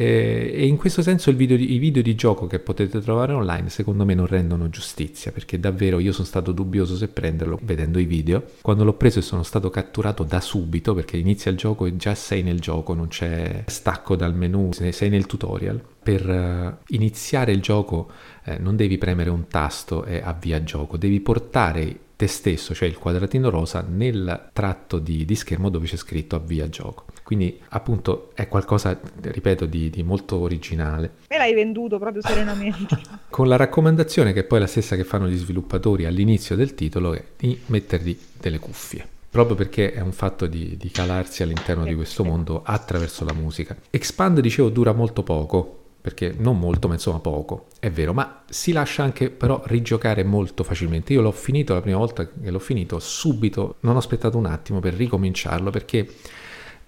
Eh, 0.00 0.52
e 0.54 0.64
in 0.64 0.76
questo 0.76 1.02
senso 1.02 1.32
video 1.32 1.56
di, 1.56 1.72
i 1.72 1.78
video 1.78 2.02
di 2.02 2.14
gioco 2.14 2.46
che 2.46 2.60
potete 2.60 3.00
trovare 3.00 3.32
online 3.32 3.68
secondo 3.68 4.04
me 4.04 4.14
non 4.14 4.28
rendono 4.28 4.68
giustizia 4.68 5.32
perché 5.32 5.58
davvero 5.58 5.98
io 5.98 6.12
sono 6.12 6.24
stato 6.24 6.52
dubbioso 6.52 6.94
se 6.94 7.08
prenderlo 7.08 7.58
vedendo 7.62 7.98
i 7.98 8.04
video. 8.04 8.44
Quando 8.60 8.84
l'ho 8.84 8.92
preso 8.92 9.18
e 9.18 9.22
sono 9.22 9.42
stato 9.42 9.70
catturato 9.70 10.22
da 10.22 10.40
subito 10.40 10.94
perché 10.94 11.16
inizia 11.16 11.50
il 11.50 11.56
gioco 11.56 11.84
e 11.84 11.96
già 11.96 12.14
sei 12.14 12.44
nel 12.44 12.60
gioco, 12.60 12.94
non 12.94 13.08
c'è 13.08 13.64
stacco 13.66 14.14
dal 14.14 14.36
menu, 14.36 14.70
sei 14.72 15.08
nel 15.08 15.26
tutorial. 15.26 15.82
Per 16.00 16.28
uh, 16.28 16.92
iniziare 16.94 17.50
il 17.50 17.60
gioco 17.60 18.08
eh, 18.44 18.56
non 18.58 18.76
devi 18.76 18.98
premere 18.98 19.30
un 19.30 19.48
tasto 19.48 20.04
e 20.04 20.20
avvia 20.22 20.62
gioco, 20.62 20.96
devi 20.96 21.18
portare 21.18 21.98
te 22.14 22.28
stesso, 22.28 22.72
cioè 22.72 22.88
il 22.88 22.98
quadratino 22.98 23.50
rosa, 23.50 23.84
nel 23.88 24.50
tratto 24.52 25.00
di, 25.00 25.24
di 25.24 25.34
schermo 25.34 25.68
dove 25.68 25.86
c'è 25.86 25.96
scritto 25.96 26.36
avvia 26.36 26.68
gioco. 26.68 27.04
Quindi 27.28 27.60
appunto 27.68 28.30
è 28.32 28.48
qualcosa, 28.48 28.98
ripeto, 29.20 29.66
di, 29.66 29.90
di 29.90 30.02
molto 30.02 30.38
originale. 30.38 31.16
Me 31.28 31.36
l'hai 31.36 31.52
venduto 31.52 31.98
proprio 31.98 32.22
serenamente. 32.22 32.98
Con 33.28 33.48
la 33.48 33.56
raccomandazione 33.56 34.32
che 34.32 34.40
è 34.40 34.44
poi 34.44 34.60
la 34.60 34.66
stessa 34.66 34.96
che 34.96 35.04
fanno 35.04 35.28
gli 35.28 35.36
sviluppatori 35.36 36.06
all'inizio 36.06 36.56
del 36.56 36.74
titolo 36.74 37.12
è 37.12 37.22
di 37.36 37.60
mettergli 37.66 38.18
delle 38.40 38.58
cuffie 38.58 39.06
proprio 39.30 39.56
perché 39.56 39.92
è 39.92 40.00
un 40.00 40.12
fatto 40.12 40.46
di, 40.46 40.78
di 40.78 40.90
calarsi 40.90 41.42
all'interno 41.42 41.84
di 41.84 41.94
questo 41.94 42.24
mondo 42.24 42.62
attraverso 42.64 43.26
la 43.26 43.34
musica. 43.34 43.76
Expand, 43.90 44.40
dicevo, 44.40 44.70
dura 44.70 44.92
molto 44.92 45.22
poco, 45.22 45.80
perché 46.00 46.34
non 46.38 46.58
molto, 46.58 46.88
ma 46.88 46.94
insomma 46.94 47.18
poco, 47.18 47.66
è 47.78 47.90
vero, 47.90 48.14
ma 48.14 48.42
si 48.48 48.72
lascia 48.72 49.02
anche 49.02 49.28
però 49.28 49.60
rigiocare 49.66 50.24
molto 50.24 50.64
facilmente. 50.64 51.12
Io 51.12 51.20
l'ho 51.20 51.32
finito 51.32 51.74
la 51.74 51.82
prima 51.82 51.98
volta 51.98 52.26
che 52.26 52.50
l'ho 52.50 52.58
finito, 52.58 52.98
subito, 52.98 53.76
non 53.80 53.96
ho 53.96 53.98
aspettato 53.98 54.38
un 54.38 54.46
attimo 54.46 54.80
per 54.80 54.94
ricominciarlo, 54.94 55.68
perché 55.68 56.08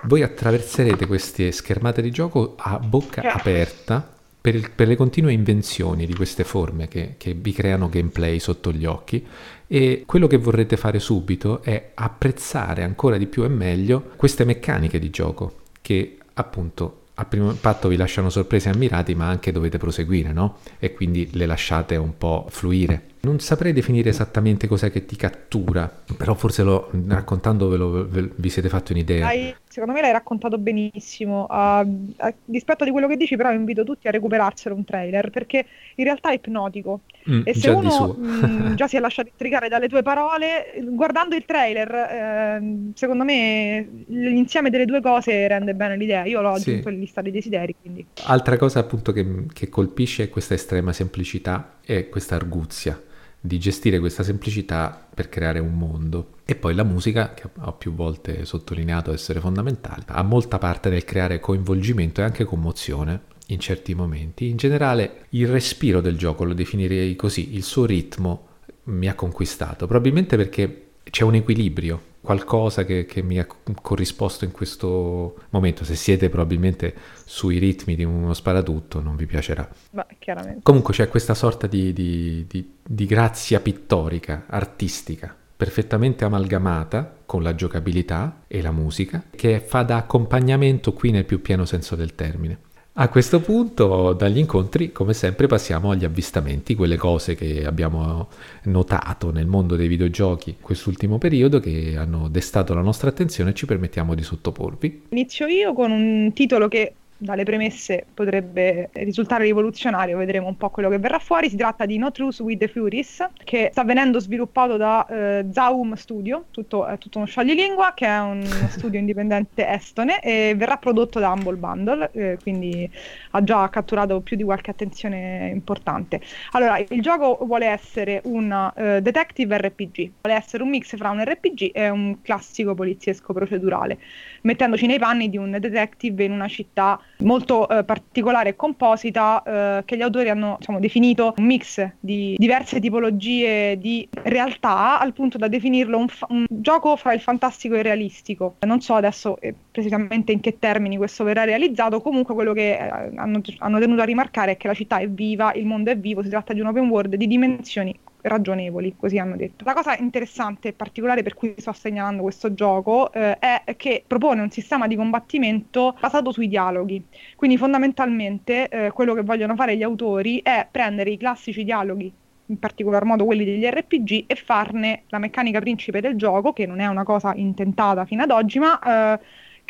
voi 0.05 0.23
attraverserete 0.23 1.07
queste 1.07 1.53
schermate 1.53 2.03
di 2.03 2.11
gioco 2.11 2.55
a 2.57 2.79
bocca 2.79 3.23
aperta 3.23 4.17
per, 4.41 4.55
il, 4.55 4.71
per 4.71 4.89
le 4.89 4.97
continue 4.97 5.33
invenzioni 5.33 6.07
di 6.07 6.15
queste 6.15 6.45
forme 6.45 6.89
che, 6.89 7.15
che 7.19 7.35
vi 7.35 7.53
creano 7.53 7.89
gameplay 7.89 8.39
sotto 8.39 8.73
gli 8.73 8.87
occhi 8.87 9.27
e 9.67 10.05
quello 10.07 10.27
che 10.27 10.39
vorrete 10.39 10.77
fare 10.77 10.99
subito 10.99 11.63
è 11.63 11.91
apprezzare 11.95 12.83
ancora 12.83 13.19
di 13.19 13.27
più 13.27 13.45
e 13.45 13.49
meglio 13.49 14.13
queste 14.17 14.45
meccaniche 14.45 14.99
di 14.99 15.11
gioco 15.11 15.59
che 15.83 16.17
appunto 16.35 17.01
a 17.21 17.27
primo 17.27 17.51
impatto 17.51 17.89
vi 17.89 17.97
lasciano 17.97 18.31
sorpresi 18.31 18.69
e 18.69 18.71
ammirati, 18.71 19.15
ma 19.15 19.29
anche 19.29 19.53
dovete 19.53 19.77
proseguire, 19.77 20.33
no? 20.33 20.57
E 20.79 20.95
quindi 20.95 21.29
le 21.33 21.45
lasciate 21.45 21.97
un 21.97 22.17
po' 22.17 22.47
fluire. 22.49 23.10
Non 23.23 23.39
saprei 23.39 23.75
definire 23.75 24.09
esattamente 24.09 24.67
cos'è 24.67 24.91
che 24.91 25.05
ti 25.05 25.15
cattura, 25.15 25.93
però 26.17 26.33
forse 26.33 26.63
lo, 26.63 26.91
raccontandovelo 27.07 28.09
vi 28.09 28.49
siete 28.49 28.71
fatti 28.71 28.93
un'idea. 28.93 29.27
Hai, 29.27 29.55
secondo 29.69 29.93
me 29.95 30.01
l'hai 30.01 30.13
raccontato 30.13 30.57
benissimo. 30.57 31.45
Uh, 31.51 32.15
a 32.17 32.33
dispetto 32.43 32.83
di 32.83 32.91
quello 32.91 33.07
che 33.09 33.19
dici, 33.19 33.37
però 33.37 33.53
invito 33.53 33.85
tutti 33.85 34.09
a 34.09 34.11
recuperarselo 34.11 34.75
un 34.75 34.85
trailer, 34.85 35.29
perché 35.29 35.67
in 35.97 36.05
realtà 36.05 36.31
è 36.31 36.35
ipnotico. 36.37 37.01
Mm, 37.31 37.43
e 37.45 37.55
se 37.55 37.69
uno 37.69 38.17
mh, 38.19 38.47
mm, 38.47 38.73
già 38.77 38.89
si 38.89 38.97
è 38.97 39.01
lasciato 39.01 39.29
intrigare 39.29 39.69
dalle 39.69 39.89
tue 39.89 40.01
parole, 40.01 40.83
guardando 40.89 41.37
il 41.37 41.45
trailer, 41.45 41.93
eh, 41.93 42.91
secondo 42.95 43.25
me 43.25 43.87
l'insieme 44.07 44.71
delle 44.71 44.87
due 44.87 45.03
cose 45.03 45.47
rende 45.47 45.75
bene 45.75 45.99
l'idea. 45.99 46.25
Io 46.25 46.41
l'ho 46.41 46.53
aggiunto 46.53 46.89
sì. 46.89 46.95
in 46.95 47.01
lista 47.01 47.21
dei 47.21 47.33
desideri. 47.33 47.75
Quindi. 47.79 48.07
Altra 48.25 48.57
cosa 48.57 48.79
appunto 48.79 49.13
che, 49.13 49.45
che 49.53 49.69
colpisce 49.69 50.23
è 50.23 50.29
questa 50.31 50.55
estrema 50.55 50.95
semplicità 50.95 51.81
e 51.85 52.09
questa 52.09 52.35
arguzia 52.35 52.99
di 53.41 53.59
gestire 53.59 53.99
questa 53.99 54.23
semplicità 54.23 55.09
per 55.13 55.29
creare 55.29 55.59
un 55.59 55.73
mondo. 55.73 56.35
E 56.45 56.55
poi 56.55 56.75
la 56.75 56.85
musica, 56.85 57.33
che 57.33 57.49
ho 57.59 57.73
più 57.73 57.95
volte 57.95 58.45
sottolineato 58.45 59.13
essere 59.13 59.41
fondamentale, 59.41 60.05
ha 60.07 60.23
molta 60.23 60.59
parte 60.59 60.91
nel 60.91 61.05
creare 61.05 61.41
coinvolgimento 61.41 62.21
e 62.21 62.25
anche 62.25 62.45
commozione 62.45 63.23
in 63.47 63.59
certi 63.59 63.95
momenti. 63.95 64.49
In 64.49 64.57
generale 64.57 65.27
il 65.31 65.49
respiro 65.49 66.01
del 66.01 66.17
gioco 66.17 66.45
lo 66.45 66.55
definirei 66.55 67.17
così, 67.17 67.55
il 67.55 67.63
suo 67.63 67.87
ritmo 67.87 68.49
mi 68.85 69.09
ha 69.09 69.15
conquistato, 69.15 69.87
probabilmente 69.87 70.37
perché 70.37 70.89
c'è 71.05 71.25
un 71.25 71.35
equilibrio, 71.35 72.03
qualcosa 72.21 72.85
che, 72.85 73.07
che, 73.07 73.23
mi 73.23 73.39
ha 73.39 73.47
corrisposto 73.81 74.45
in 74.45 74.51
questo 74.53 75.37
momento. 75.51 75.85
Se 75.85 75.95
siete 75.95 76.29
probabilmente 76.29 76.95
sui 77.25 77.59
ritmi 77.59 77.95
di 77.95 78.05
uno 78.05 78.35
sparatutto, 78.35 79.01
non 79.01 79.17
vi 79.17 79.27
piacerà. 79.27 79.69
Beh, 79.91 80.07
chiaramente. 80.19 80.61
Comunque 80.63 80.93
c'è 80.93 81.09
questa 81.09 81.35
sorta 81.35 81.67
di, 81.67 81.93
di, 81.93 82.47
di, 82.47 82.75
di 82.83 83.07
grazia 83.07 83.61
pittorica, 83.61 84.45
artistica, 84.47 85.35
perfettamente 85.57 86.25
amalgamata 86.25 87.19
con 87.25 87.43
la 87.43 87.55
giocabilità 87.55 88.43
e 88.47 88.61
la 88.61 88.73
musica, 88.73 89.23
che 89.31 89.61
fa 89.61 89.83
da 89.83 89.97
accompagnamento 89.97 90.93
qui 90.93 91.11
nel 91.11 91.25
più 91.25 91.41
pieno 91.41 91.65
senso 91.65 91.97
del 91.97 92.15
termine. 92.15 92.59
A 93.01 93.09
questo 93.09 93.41
punto, 93.41 94.13
dagli 94.13 94.37
incontri, 94.37 94.93
come 94.93 95.15
sempre, 95.15 95.47
passiamo 95.47 95.91
agli 95.91 96.05
avvistamenti, 96.05 96.75
quelle 96.75 96.99
cose 96.99 97.35
che 97.35 97.65
abbiamo 97.65 98.29
notato 98.65 99.33
nel 99.33 99.47
mondo 99.47 99.75
dei 99.75 99.89
videogiochi 99.89 100.57
quest'ultimo 100.61 101.17
periodo 101.17 101.61
che 101.61 101.95
hanno 101.97 102.29
destato 102.29 102.75
la 102.75 102.83
nostra 102.83 103.09
attenzione 103.09 103.51
e 103.51 103.55
ci 103.55 103.65
permettiamo 103.65 104.15
di 104.15 104.23
sottoporvi. 104.23 105.05
Inizio 105.09 105.47
io 105.47 105.73
con 105.73 105.91
un 105.91 106.31
titolo 106.35 106.69
che 106.69 106.93
dalle 107.21 107.45
premesse 107.45 108.07
potrebbe 108.15 108.89
risultare 108.93 109.45
rivoluzionario, 109.45 110.17
vedremo 110.17 110.49
un 110.49 110.57
po' 110.57 110.71
quello 110.71 110.89
che 110.89 110.99
verrà 110.99 111.19
fuori. 111.19 111.51
Si 111.51 111.57
tratta 111.57 111.85
di 111.85 111.99
No 111.99 112.11
Truth 112.11 112.41
with 112.41 112.59
the 112.59 112.69
Furies, 112.69 113.29
che 113.45 113.69
sta 113.71 113.85
venendo 113.85 114.19
sviluppato 114.21 114.79
da 114.79 115.07
eh, 115.07 115.47
Zaum 115.53 115.95
Studio, 115.95 116.47
tutto, 116.51 116.87
è 116.87 116.97
tutto 116.97 117.19
uno 117.19 117.27
scioglilingua, 117.27 117.93
che 117.95 118.07
è 118.07 118.19
un 118.21 118.43
studio 118.71 118.99
indipendente 118.99 119.69
estone 119.69 120.21
e 120.21 120.55
verrà 120.57 120.79
prodotto 120.79 121.19
da 121.19 121.31
Humble 121.31 121.57
Bundle, 121.57 122.11
eh, 122.13 122.39
quindi 122.41 122.91
ha 123.33 123.45
già 123.45 123.69
catturato 123.69 124.21
più 124.21 124.37
di 124.37 124.43
qualche 124.43 124.71
attenzione 124.71 125.51
importante. 125.53 126.23
Allora, 126.53 126.79
il 126.79 127.03
gioco 127.03 127.39
vuole 127.45 127.67
essere 127.67 128.23
un 128.25 128.51
uh, 128.51 129.01
detective 129.01 129.59
RPG, 129.59 130.11
vuole 130.23 130.39
essere 130.39 130.63
un 130.63 130.71
mix 130.71 130.97
fra 130.97 131.11
un 131.11 131.23
RPG 131.23 131.71
e 131.75 131.91
un 131.91 132.23
classico 132.23 132.75
poliziesco 132.75 133.35
procedurale, 133.35 133.99
mettendoci 134.43 134.87
nei 134.87 134.99
panni 134.99 135.29
di 135.29 135.37
un 135.37 135.51
detective 135.51 136.25
in 136.25 136.33
una 136.33 136.49
città 136.49 136.99
molto 137.23 137.67
uh, 137.69 137.85
particolare 137.85 138.51
e 138.51 138.57
composita 138.57 139.43
uh, 139.81 139.85
che 139.85 139.97
gli 139.97 140.03
autori 140.03 140.29
hanno 140.29 140.57
diciamo, 140.59 140.81
definito 140.81 141.35
un 141.37 141.45
mix 141.45 141.89
di 142.01 142.35
diverse 142.39 142.81
tipologie 142.81 143.79
di 143.79 144.09
realtà 144.23 144.99
al 144.99 145.13
punto 145.13 145.39
da 145.39 145.49
definirlo 145.49 145.99
un, 145.99 146.09
fa- 146.09 146.27
un 146.31 146.47
gioco 146.49 146.97
fra 146.97 147.13
il 147.13 147.21
fantastico 147.21 147.75
e 147.75 147.79
il 147.79 147.85
realistico. 147.85 148.57
Non 148.61 148.81
so 148.81 148.95
adesso 148.95 149.41
eh, 149.41 149.55
precisamente 149.71 150.33
in 150.33 150.41
che 150.41 150.59
termini 150.59 150.97
questo 150.97 151.25
verrà 151.25 151.45
realizzato, 151.45 152.01
comunque 152.01 152.35
quello 152.35 152.53
che 152.53 152.77
eh, 152.77 153.11
hanno, 153.17 153.41
hanno 153.59 153.79
tenuto 153.79 154.03
a 154.03 154.05
rimarcare 154.05 154.53
è 154.53 154.57
che 154.57 154.67
la 154.67 154.75
città 154.75 154.99
è 154.99 155.09
viva, 155.09 155.53
il 155.55 155.67
mondo 155.67 155.91
è 155.91 155.97
vivo, 155.97 156.23
si 156.23 156.29
tratta 156.29 156.53
di 156.53 156.61
un 156.61 156.67
open 156.67 156.89
world 156.89 157.15
di 157.17 157.27
dimensioni 157.27 157.95
ragionevoli, 158.23 158.95
così 158.97 159.19
hanno 159.19 159.37
detto. 159.37 159.65
La 159.65 159.75
cosa 159.75 159.97
interessante 159.97 160.69
e 160.69 160.73
particolare 160.73 161.23
per 161.23 161.35
cui 161.35 161.55
sto 161.57 161.73
segnalando 161.73 162.23
questo 162.23 162.55
gioco 162.55 163.13
eh, 163.13 163.39
è 163.39 163.63
che 163.77 164.05
propone 164.07 164.41
un 164.41 164.51
sistema 164.51 164.87
di 164.87 164.97
combattimento 164.97 165.97
basato 166.01 166.33
sui 166.33 166.49
dialoghi. 166.49 167.05
Quindi 167.37 167.57
fondamentalmente 167.57 168.69
eh, 168.69 168.91
quello 168.91 169.15
che 169.15 169.23
vogliono 169.23 169.55
fare 169.55 169.77
gli 169.77 169.83
autori 169.83 170.41
è 170.43 170.67
prendere 170.71 171.11
i 171.11 171.17
classici 171.17 171.65
dialoghi 171.65 172.13
in 172.51 172.59
particolar 172.59 173.05
modo 173.05 173.25
quelli 173.25 173.45
degli 173.45 173.65
RPG, 173.65 174.25
e 174.27 174.35
farne 174.35 175.05
la 175.09 175.19
meccanica 175.19 175.61
principe 175.61 176.01
del 176.01 176.17
gioco, 176.17 176.53
che 176.53 176.67
non 176.67 176.81
è 176.81 176.87
una 176.87 177.05
cosa 177.05 177.33
intentata 177.35 178.05
fino 178.05 178.25
ad 178.25 178.31
oggi, 178.33 178.59
ma 178.59 178.79
eh, 179.15 179.21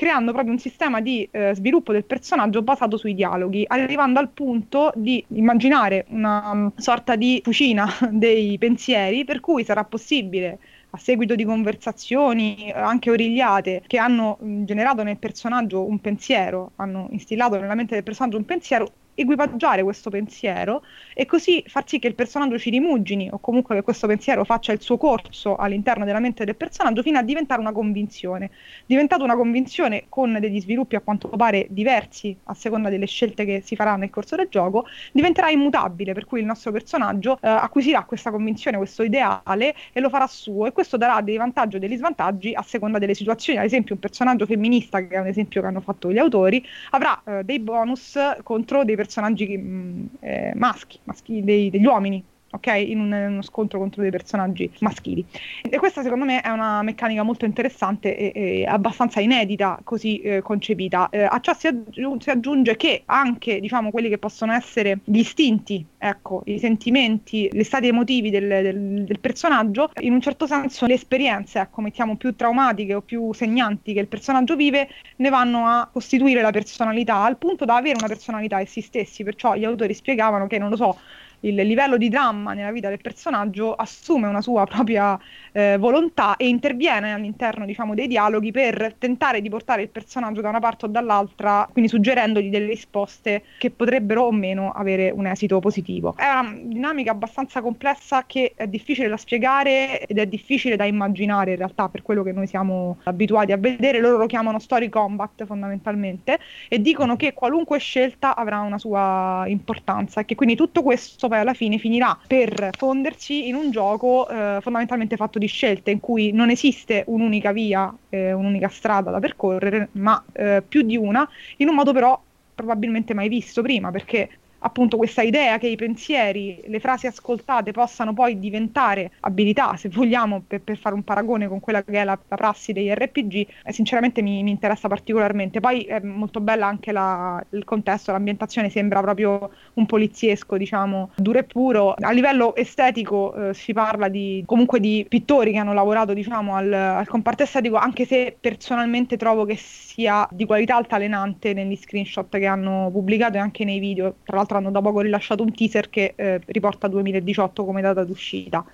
creando 0.01 0.33
proprio 0.33 0.55
un 0.55 0.59
sistema 0.59 1.03
di 1.03 1.29
eh, 1.31 1.55
sviluppo 1.55 1.93
del 1.93 2.05
personaggio 2.05 2.63
basato 2.63 2.97
sui 2.97 3.15
dialoghi, 3.15 3.67
arrivando 3.69 4.19
al 4.19 4.31
punto 4.31 4.91
di 4.97 5.23
immaginare 5.35 6.07
una 6.09 6.51
um, 6.53 6.73
sorta 6.77 7.17
di 7.17 7.43
fucina 7.45 7.87
dei 8.09 8.57
pensieri 8.57 9.27
per 9.27 9.41
cui 9.41 9.63
sarà 9.63 9.85
possibile 9.85 10.59
a 10.89 10.97
seguito 10.97 11.35
di 11.35 11.45
conversazioni 11.45 12.69
eh, 12.69 12.73
anche 12.73 13.11
origliate 13.11 13.83
che 13.87 13.99
hanno 13.99 14.39
mh, 14.41 14.65
generato 14.65 15.03
nel 15.03 15.19
personaggio 15.19 15.85
un 15.85 15.99
pensiero, 16.01 16.71
hanno 16.77 17.09
instillato 17.11 17.61
nella 17.61 17.75
mente 17.75 17.93
del 17.93 18.03
personaggio 18.03 18.39
un 18.39 18.47
pensiero, 18.47 18.91
equipaggiare 19.21 19.83
questo 19.83 20.11
pensiero 20.11 20.83
e 21.15 21.27
così 21.27 21.63
far 21.67 21.87
sì 21.87 21.99
che 21.99 22.09
il 22.09 22.15
personaggio 22.15 22.59
ci 22.59 22.71
rimugini 22.71 23.29
o 23.31 23.39
comunque 23.39 23.75
che 23.75 23.83
questo 23.83 24.07
pensiero 24.07 24.45
faccia 24.45 24.73
il 24.73 24.81
suo 24.81 24.97
corso 24.97 25.57
all'interno 25.57 26.05
della 26.05 26.21
mente 26.21 26.45
del 26.45 26.57
personaggio 26.57 27.03
fino 27.03 27.19
a 27.19 27.23
diventare 27.23 27.61
una 27.61 27.73
convinzione. 27.73 28.51
Diventata 28.87 29.23
una 29.23 29.37
convinzione 29.37 30.05
con 30.09 30.39
degli 30.41 30.61
sviluppi 30.61 30.97
a 30.97 31.01
quanto 31.01 31.29
pare 31.29 31.67
diversi 31.69 32.37
a 32.45 32.55
seconda 32.55 32.89
delle 32.89 33.07
scelte 33.07 33.45
che 33.45 33.61
si 33.63 33.77
faranno 33.77 33.99
nel 33.99 34.11
corso 34.11 34.37
del 34.37 34.49
gioco, 34.49 34.87
diventerà 35.13 35.51
immutabile, 35.51 36.15
per 36.15 36.25
cui 36.25 36.41
il 36.41 36.47
nostro 36.47 36.73
personaggio 36.73 37.39
eh, 37.43 37.49
acquisirà 37.49 38.05
questa 38.05 38.31
convinzione, 38.31 38.79
questo 38.79 39.03
ideale 39.03 39.75
e 39.93 40.01
lo 40.01 40.09
farà 40.09 40.27
suo 40.27 40.67
e 40.67 40.73
questo 40.73 40.97
darà 40.97 41.21
dei 41.21 41.37
vantaggi 41.37 41.77
o 41.77 41.79
degli 41.79 41.97
svantaggi 41.97 42.55
a 42.55 42.63
seconda 42.63 42.99
delle 42.99 43.15
situazioni. 43.15 43.59
Ad 43.59 43.67
esempio 43.67 43.95
un 43.95 44.01
personaggio 44.01 44.47
femminista, 44.47 45.07
che 45.07 45.15
è 45.15 45.19
un 45.19 45.27
esempio 45.27 45.61
che 45.61 45.67
hanno 45.67 45.81
fatto 45.81 46.11
gli 46.11 46.19
autori, 46.19 46.65
avrà 46.91 47.21
eh, 47.25 47.45
dei 47.45 47.59
bonus 47.59 48.19
contro 48.43 48.85
dei 48.85 48.97
personaggi 48.97 49.10
mh, 49.59 49.59
mm, 49.59 50.07
eh, 50.21 50.53
maschi, 50.55 51.01
maschi 51.05 51.43
dei, 51.43 51.71
degli 51.71 51.87
uomini 51.87 52.25
ok? 52.51 52.67
In, 52.87 53.01
un, 53.01 53.13
uno 53.13 53.43
scontro 53.43 53.79
contro 53.79 54.03
dei 54.03 54.11
personaggi 54.11 54.71
maschili. 54.81 55.25
E 55.63 55.79
questa 55.79 56.03
secondo 56.03 56.25
me 56.25 56.41
è 56.41 56.49
una 56.49 56.83
meccanica 56.83 57.23
molto 57.23 57.45
interessante 57.45 58.17
e, 58.17 58.33
e 58.35 58.67
abbastanza 58.67 59.21
inedita 59.21 59.79
così 59.85 60.21
eh, 60.21 60.43
concepita. 60.43 61.09
Eh, 61.11 61.23
a 61.23 61.39
ciò 61.41 61.55
si, 61.55 61.67
aggiunge, 61.67 62.25
si 62.25 62.31
aggiunge 62.31 62.77
che 62.77 63.03
anche 63.07 63.61
diciamo 63.61 63.91
quelli 63.91 64.09
che 64.09 64.19
possono 64.19 64.53
essere 64.53 65.01
gli 65.05 65.19
istinti, 65.19 65.85
ecco, 65.99 66.43
i 66.47 66.59
sentimenti, 66.59 67.49
gli 67.53 67.63
stati 67.63 67.89
emotivi 67.89 68.31
del, 68.31 68.49
del, 68.49 69.05
del 69.05 69.21
personaggio, 69.21 69.91
in 70.01 70.13
un 70.13 70.21
certo 70.21 70.47
senso 70.47 70.87
le 70.87 70.95
esperienze, 70.95 71.61
ecco, 71.61 71.81
mettiamo 71.81 72.17
più 72.17 72.35
traumatiche 72.35 72.95
o 72.95 73.03
più 73.03 73.33
segnanti 73.33 73.93
che 73.93 74.01
il 74.01 74.09
personaggio 74.09 74.57
vive, 74.57 74.89
ne 75.17 75.29
vanno 75.29 75.67
a 75.67 75.89
costituire 75.93 76.41
la 76.41 76.51
personalità 76.51 77.23
al 77.23 77.37
punto 77.37 77.65
da 77.65 77.77
avere 77.77 77.97
una 77.99 78.09
personalità 78.09 78.61
essi 78.61 78.81
stessi, 78.81 79.25
perciò 79.25 79.55
gli 79.55 79.65
autori 79.65 79.95
spiegavano 79.95 80.47
che, 80.47 80.59
non 80.59 80.71
lo 80.71 80.77
so, 80.77 80.99
il 81.41 81.55
livello 81.55 81.97
di 81.97 82.09
dramma 82.09 82.53
nella 82.53 82.73
vita 82.73 82.89
del 82.89 83.01
personaggio 83.01 83.75
assume 83.75 84.29
una 84.29 84.43
sua 84.43 84.65
propria 84.67 85.19
eh, 85.53 85.77
volontà 85.79 86.37
e 86.37 86.49
interviene 86.49 87.13
all'interno 87.13 87.65
diciamo, 87.65 87.95
dei 87.95 88.07
dialoghi 88.07 88.51
per 88.51 88.95
tentare 88.99 89.41
di 89.41 89.49
portare 89.49 89.83
il 89.83 89.89
personaggio 89.89 90.41
da 90.41 90.49
una 90.49 90.61
parte 90.61 90.87
o 90.87 90.89
dall'altra, 90.89 91.69
quindi 91.71 91.91
suggerendogli 91.91 92.51
delle 92.51 92.67
risposte 92.67 93.43
che 93.59 93.71
potrebbero 93.71 94.25
o 94.25 94.33
meno 94.33 94.71
avere 94.73 95.11
un 95.11 95.27
esito 95.27 95.59
positivo. 95.61 96.15
È 96.17 96.29
una 96.29 96.55
dinamica 96.57 97.11
abbastanza 97.11 97.61
complessa 97.61 98.25
che 98.27 98.53
è 98.55 98.67
difficile 98.67 99.09
da 99.09 99.17
spiegare 99.17 100.07
ed 100.07 100.19
è 100.19 100.27
difficile 100.27 100.77
da 100.77 100.85
immaginare 100.85 101.53
in 101.53 101.57
realtà 101.57 101.89
per 101.89 102.03
quello 102.03 102.23
che 102.23 102.33
noi 102.33 102.47
siamo 102.47 102.99
abituati 103.05 103.53
a 103.53 103.57
vedere. 103.57 104.01
Loro 104.01 104.19
lo 104.19 104.27
chiamano 104.27 104.59
story 104.59 104.89
combat 104.89 105.45
fondamentalmente 105.45 106.39
e 106.69 106.81
dicono 106.81 107.17
che 107.17 107.33
qualunque 107.33 107.79
scelta 107.79 108.37
avrà 108.37 108.61
una 108.61 108.79
sua 108.79 109.45
importanza 109.47 110.21
e 110.21 110.25
che 110.25 110.35
quindi 110.35 110.55
tutto 110.55 110.83
questo 110.83 111.29
poi 111.29 111.39
alla 111.39 111.55
fine 111.55 111.79
finirà 111.79 112.17
per 112.27 112.71
fondersi 112.77 113.49
in 113.49 113.55
un 113.55 113.71
gioco 113.71 114.29
eh, 114.29 114.59
fondamentalmente 114.61 115.17
fatto 115.17 115.39
di 115.41 115.47
scelte 115.49 115.91
in 115.91 115.99
cui 116.01 116.31
non 116.33 116.51
esiste 116.51 117.03
un'unica 117.09 117.53
via, 117.53 117.93
eh, 118.11 118.33
un'unica 118.33 118.69
strada 118.69 119.11
da 119.11 119.19
percorrere, 119.19 119.89
ma 119.93 120.23
eh, 120.33 120.63
più 120.67 120.83
di 120.83 120.97
una, 120.97 121.29
in 121.57 121.69
un 121.69 121.75
modo 121.75 121.93
però 121.93 122.21
probabilmente 122.55 123.15
mai 123.15 123.29
visto 123.29 123.63
prima, 123.63 123.91
perché 123.91 124.29
appunto 124.61 124.97
questa 124.97 125.23
idea 125.23 125.59
che 125.59 125.69
i 125.69 125.77
pensieri, 125.77 126.63
le 126.67 126.81
frasi 126.81 127.07
ascoltate 127.07 127.73
possano 127.73 128.13
poi 128.13 128.39
diventare 128.39 129.13
abilità, 129.21 129.77
se 129.77 129.89
vogliamo, 129.89 130.43
per, 130.47 130.61
per 130.63 130.77
fare 130.79 130.95
un 130.95 131.03
paragone 131.03 131.49
con 131.49 131.61
quella 131.61 131.83
che 131.83 131.93
è 131.93 132.05
la, 132.05 132.19
la 132.29 132.37
prassi 132.37 132.73
degli 132.73 132.91
RPG, 132.91 133.47
eh, 133.65 133.73
sinceramente 133.73 134.23
mi, 134.23 134.43
mi, 134.43 134.51
interessa 134.51 134.89
particolarmente. 134.89 135.61
Poi 135.61 135.83
è 135.83 136.01
molto 136.01 136.41
bella 136.41 136.67
anche 136.67 136.93
la, 136.93 137.43
il 137.51 137.65
contesto, 137.65 138.13
l'ambientazione 138.13 138.71
sembra 138.71 139.01
proprio 139.01 139.51
un 139.75 139.87
poliziesco, 139.87 140.57
diciamo, 140.57 141.11
duro 141.17 141.39
e 141.39 141.45
puro. 141.45 141.95
A 141.99 142.11
livello 142.13 142.55
estetico 142.55 143.35
eh, 143.35 143.55
si 143.55 143.73
parla 143.73 144.09
di, 144.09 144.43
comunque 144.47 144.81
di 144.81 145.07
pittori 145.09 145.53
che 145.53 145.59
hanno 145.59 145.75
lavorato, 145.75 146.13
diciamo, 146.13 146.57
al, 146.57 146.73
al 146.73 147.09
comparto 147.09 147.43
estetico, 147.43 147.77
anche 147.77 148.05
se 148.05 148.37
personalmente 148.39 149.17
trovo 149.17 149.45
che 149.45 149.57
sia 149.57 150.29
di 150.31 150.45
qualità 150.45 150.77
altalenante 150.77 151.53
negli 151.53 151.77
screenshot 151.77 152.29
che 152.39 152.47
hanno 152.47 152.91
pubblicato 152.93 153.37
e 153.37 153.41
anche 153.41 153.65
nei 153.65 153.79
video. 153.79 154.17
Tra 154.25 154.37
l'altro 154.37 154.50
l'altro 154.51 154.59
hanno 154.59 154.71
da 154.71 154.81
poco 154.81 155.01
rilasciato 155.01 155.43
un 155.43 155.53
teaser 155.53 155.89
che 155.89 156.15
eh, 156.17 156.41
riporta 156.47 156.89
2018 156.89 157.65
come 157.65 157.81
data 157.81 158.05
d'uscita. 158.05 158.65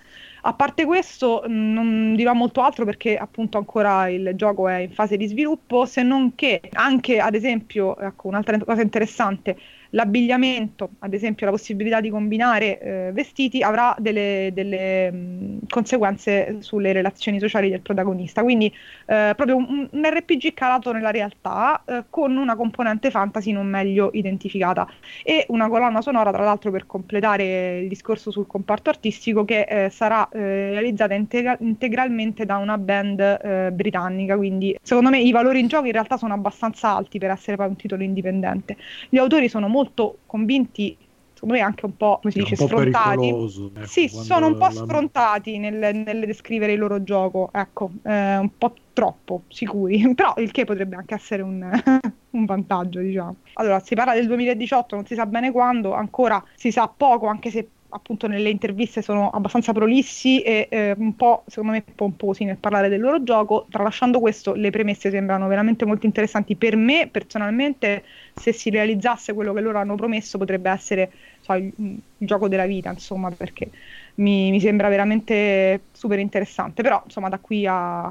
A 0.42 0.52
parte 0.52 0.84
questo 0.84 1.42
non 1.46 2.14
dirò 2.14 2.32
molto 2.32 2.62
altro 2.62 2.84
perché 2.84 3.16
appunto 3.16 3.58
ancora 3.58 4.08
il 4.08 4.32
gioco 4.36 4.68
è 4.68 4.78
in 4.78 4.92
fase 4.92 5.16
di 5.16 5.26
sviluppo, 5.26 5.86
se 5.86 6.02
non 6.02 6.34
che 6.36 6.60
anche 6.72 7.18
ad 7.18 7.34
esempio, 7.34 7.98
ecco 7.98 8.28
un'altra 8.28 8.56
cosa 8.58 8.80
interessante, 8.80 9.58
l'abbigliamento, 9.96 10.90
ad 11.00 11.14
esempio 11.14 11.46
la 11.46 11.52
possibilità 11.52 12.00
di 12.00 12.10
combinare 12.10 12.78
eh, 12.78 13.10
vestiti, 13.12 13.62
avrà 13.62 13.96
delle, 13.98 14.50
delle 14.52 15.10
mh, 15.10 15.58
conseguenze 15.68 16.58
sulle 16.60 16.92
relazioni 16.92 17.40
sociali 17.40 17.70
del 17.70 17.80
protagonista. 17.80 18.42
Quindi 18.42 18.66
eh, 19.06 19.32
proprio 19.34 19.56
un, 19.56 19.88
un, 19.90 20.04
RPG 20.06 20.52
calato 20.52 20.92
nella 20.92 21.10
realtà 21.10 21.82
eh, 21.86 22.04
con 22.10 22.36
una 22.36 22.54
componente 22.56 23.10
fantasy 23.10 23.52
non 23.52 23.66
meglio 23.66 24.10
identificata 24.12 24.86
e 25.24 25.46
una 25.48 25.68
colonna 25.68 26.02
sonora, 26.02 26.30
tra 26.30 26.44
l'altro, 26.44 26.70
per 26.70 26.86
completare 26.86 27.78
il 27.78 27.88
discorso 27.88 28.30
sul 28.30 28.46
comparto 28.46 28.90
artistico 28.90 29.46
che 29.46 29.62
eh, 29.62 29.88
sarà 29.88 30.28
eh, 30.28 30.70
realizzata 30.70 31.14
integra- 31.14 31.56
integralmente 31.60 32.44
da 32.44 32.58
una 32.58 32.76
band 32.76 33.20
eh, 33.20 33.70
britannica. 33.72 34.36
Quindi 34.36 34.76
secondo 34.82 35.08
me 35.08 35.20
i 35.20 35.32
valori 35.32 35.58
in 35.60 35.68
gioco 35.68 35.86
in 35.86 35.92
realtà 35.92 36.18
sono 36.18 36.34
abbastanza 36.34 36.94
alti 36.94 37.18
per 37.18 37.30
essere 37.30 37.56
poi 37.56 37.68
un 37.68 37.76
titolo 37.76 38.02
indipendente. 38.02 38.76
Gli 39.08 39.16
autori 39.16 39.48
sono 39.48 39.68
molto 39.68 39.84
convinti 40.26 40.96
secondo 41.36 41.54
me 41.54 41.60
anche 41.60 41.84
un 41.84 41.96
po', 41.96 42.18
come 42.20 42.32
si 42.32 42.38
dice, 42.38 42.56
sfrontati. 42.56 43.28
Ecco, 43.28 43.84
sì, 43.84 44.08
sono 44.08 44.46
un 44.46 44.54
po' 44.54 44.66
la... 44.66 44.70
sfrontati 44.70 45.58
nel, 45.58 45.74
nel, 45.74 46.24
descrivere 46.24 46.72
il 46.72 46.78
loro 46.78 47.02
gioco, 47.02 47.50
ecco, 47.52 47.90
eh, 48.04 48.38
un 48.38 48.50
po' 48.56 48.74
troppo 48.94 49.42
sicuri, 49.48 50.12
però 50.16 50.32
il 50.38 50.50
che 50.50 50.64
potrebbe 50.64 50.96
anche 50.96 51.14
essere 51.14 51.42
un, 51.42 51.60
un, 52.30 52.44
vantaggio, 52.46 53.00
diciamo. 53.00 53.36
Allora, 53.54 53.80
si 53.80 53.94
parla 53.94 54.14
del 54.14 54.26
2018, 54.26 54.94
non 54.94 55.06
si 55.06 55.14
sa 55.14 55.26
bene 55.26 55.52
quando, 55.52 55.92
ancora 55.92 56.42
si 56.54 56.72
sa 56.72 56.90
poco, 56.94 57.26
anche 57.26 57.50
se 57.50 57.68
appunto 57.96 58.26
nelle 58.28 58.50
interviste 58.50 59.02
sono 59.02 59.30
abbastanza 59.30 59.72
prolissi 59.72 60.42
e 60.42 60.68
eh, 60.70 60.94
un 60.96 61.16
po' 61.16 61.44
secondo 61.46 61.72
me 61.72 61.82
pomposi 61.82 62.44
nel 62.44 62.58
parlare 62.58 62.88
del 62.88 63.00
loro 63.00 63.22
gioco, 63.22 63.66
tralasciando 63.70 64.20
questo 64.20 64.54
le 64.54 64.70
premesse 64.70 65.10
sembrano 65.10 65.48
veramente 65.48 65.84
molto 65.84 66.06
interessanti. 66.06 66.54
Per 66.56 66.76
me 66.76 67.08
personalmente 67.10 68.04
se 68.34 68.52
si 68.52 68.70
realizzasse 68.70 69.32
quello 69.32 69.52
che 69.52 69.60
loro 69.60 69.78
hanno 69.78 69.94
promesso 69.96 70.38
potrebbe 70.38 70.70
essere 70.70 71.10
so, 71.40 71.54
il, 71.54 71.72
il, 71.76 72.00
gioco 72.18 72.48
della 72.48 72.66
vita 72.66 72.90
insomma 72.90 73.30
perché 73.30 73.70
mi, 74.16 74.50
mi, 74.50 74.60
sembra 74.60 74.88
veramente 74.88 75.80
super 75.92 76.18
interessante. 76.18 76.82
Però 76.82 77.02
insomma 77.04 77.28
da 77.28 77.38
qui 77.38 77.66
a, 77.66 78.04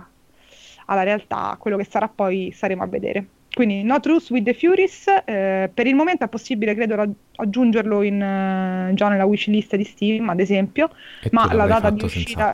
alla 0.86 1.04
realtà 1.04 1.56
quello 1.60 1.78
che 1.78 1.86
sarà 1.86 2.08
poi 2.08 2.52
staremo 2.52 2.84
a 2.84 2.88
vedere 2.88 3.26
quindi 3.56 3.84
No 3.84 4.02
Truth 4.02 4.32
with 4.32 4.44
the 4.44 4.54
Furies, 4.54 5.06
eh, 5.24 5.72
per 5.74 5.88
il 5.88 5.96
momento 5.96 6.26
è 6.26 6.28
possibile 6.28 6.76
credo 6.76 6.96
rag- 6.96 7.14
aggiungerlo 7.38 8.02
in, 8.02 8.16
uh, 8.16 8.94
già 8.94 9.08
nella 9.08 9.24
wishlist 9.24 9.78
di 9.78 9.86
Steam 9.86 10.28
ad 10.28 10.42
esempio, 10.42 10.90
e 11.22 11.30
ma 11.32 11.52
la 11.54 11.66
data 11.66 11.90
di 11.90 12.04
uscita, 12.04 12.54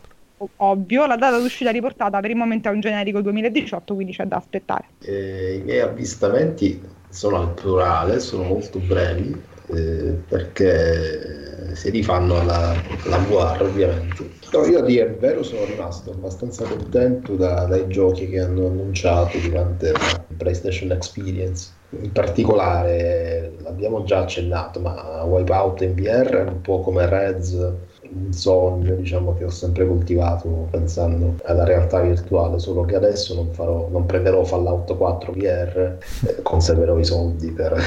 ovvio, 0.58 1.08
la 1.08 1.16
data 1.16 1.40
di 1.40 1.46
uscita 1.46 1.72
riportata 1.72 2.20
per 2.20 2.30
il 2.30 2.36
momento 2.36 2.70
è 2.70 2.72
un 2.72 2.82
generico 2.82 3.20
2018, 3.22 3.96
quindi 3.96 4.14
c'è 4.14 4.26
da 4.26 4.36
aspettare. 4.36 4.86
Eh, 5.00 5.56
I 5.56 5.62
miei 5.64 5.80
avvistamenti 5.80 6.80
sono 7.10 7.38
al 7.38 7.54
plurale, 7.56 8.20
sono 8.20 8.44
molto 8.44 8.78
brevi, 8.78 9.36
eh, 9.74 10.18
perché 10.28 11.42
si 11.74 11.90
rifanno 11.90 12.40
alla, 12.40 12.74
alla 13.06 13.18
VR 13.18 13.62
ovviamente. 13.62 14.30
No, 14.52 14.66
io 14.66 14.80
a 14.80 14.82
dire 14.82 15.06
il 15.06 15.16
vero 15.16 15.44
sono 15.44 15.64
rimasto 15.64 16.12
abbastanza 16.12 16.66
contento 16.66 17.36
da, 17.36 17.66
dai 17.66 17.88
giochi 17.88 18.28
che 18.28 18.40
hanno 18.40 18.68
annunciato 18.68 19.38
durante 19.38 19.92
la 19.92 20.24
PlayStation 20.38 20.92
Experience. 20.92 21.70
In 22.02 22.12
particolare, 22.12 23.54
l'abbiamo 23.64 24.04
già 24.04 24.20
accennato, 24.20 24.80
ma 24.80 25.24
Wipeout 25.24 25.82
in 25.82 25.94
VR 25.94 26.46
è 26.46 26.50
un 26.50 26.62
po' 26.62 26.80
come 26.80 27.06
Reds, 27.06 27.52
un 27.54 28.32
sogno 28.32 28.96
diciamo, 28.96 29.34
che 29.36 29.46
ho 29.46 29.50
sempre 29.50 29.88
coltivato 29.88 30.68
pensando 30.70 31.36
alla 31.44 31.64
realtà 31.64 32.02
virtuale, 32.02 32.60
solo 32.60 32.84
che 32.84 32.96
adesso 32.96 33.36
non, 33.36 33.54
farò, 33.54 33.88
non 33.90 34.06
prenderò 34.06 34.44
Fallout 34.44 34.96
4 34.96 35.32
VR, 35.34 35.98
eh, 36.28 36.42
conserverò 36.42 36.98
i 36.98 37.06
soldi 37.06 37.52
per 37.52 37.78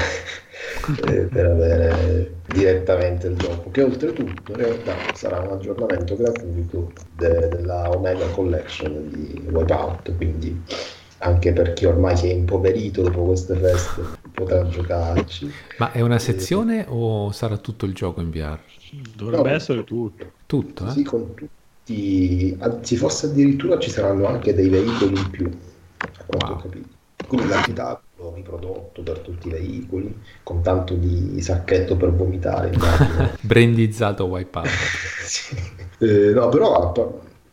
eh, 1.07 1.21
per 1.21 1.45
avere 1.45 2.35
direttamente 2.47 3.27
il 3.27 3.37
gioco 3.37 3.71
che 3.71 3.81
oltretutto 3.81 4.51
in 4.51 4.57
realtà 4.57 4.93
sarà 5.13 5.39
un 5.39 5.51
aggiornamento 5.51 6.15
gratuito 6.15 6.91
de- 7.15 7.47
della 7.49 7.89
Omega 7.89 8.27
Collection 8.27 9.09
di 9.09 9.47
Wipeout 9.49 10.15
quindi 10.15 10.61
anche 11.19 11.53
per 11.53 11.73
chi 11.73 11.85
ormai 11.85 12.15
si 12.15 12.29
è 12.29 12.33
impoverito 12.33 13.01
dopo 13.01 13.23
queste 13.23 13.55
feste 13.55 14.01
potrà 14.31 14.67
giocarci 14.67 15.51
ma 15.77 15.91
è 15.91 16.01
una 16.01 16.19
sezione 16.19 16.85
eh, 16.85 16.89
o 16.89 17.31
sarà 17.31 17.57
tutto 17.57 17.85
il 17.85 17.93
gioco 17.93 18.21
in 18.21 18.29
VR? 18.29 18.59
dovrebbe 19.15 19.49
no, 19.49 19.55
essere 19.55 19.83
tutto 19.83 20.31
tutto? 20.45 20.87
Eh? 20.87 20.91
sì 20.91 21.03
con 21.03 21.33
tutti 21.33 22.55
anzi 22.59 22.95
forse 22.95 23.27
addirittura 23.27 23.79
ci 23.79 23.89
saranno 23.89 24.27
anche 24.27 24.53
dei 24.53 24.69
veicoli 24.69 25.17
in 25.17 25.29
più 25.29 25.51
a 25.97 26.23
quanto 26.25 26.45
wow. 26.45 26.55
ho 26.55 26.61
capito 26.61 26.87
quindi 27.27 27.47
la 27.47 27.61
città 28.15 28.31
riprodotto 28.33 29.01
per 29.01 29.19
tutti 29.19 29.47
i 29.47 29.51
veicoli, 29.51 30.21
con 30.43 30.61
tanto 30.61 30.93
di 30.93 31.41
sacchetto 31.41 31.95
per 31.95 32.13
vomitare. 32.13 32.71
Brandizzato 33.41 34.25
wipeout. 34.25 34.67
sì. 35.25 35.55
eh, 35.99 36.31
no, 36.31 36.49
però 36.49 36.73
a, 36.73 36.91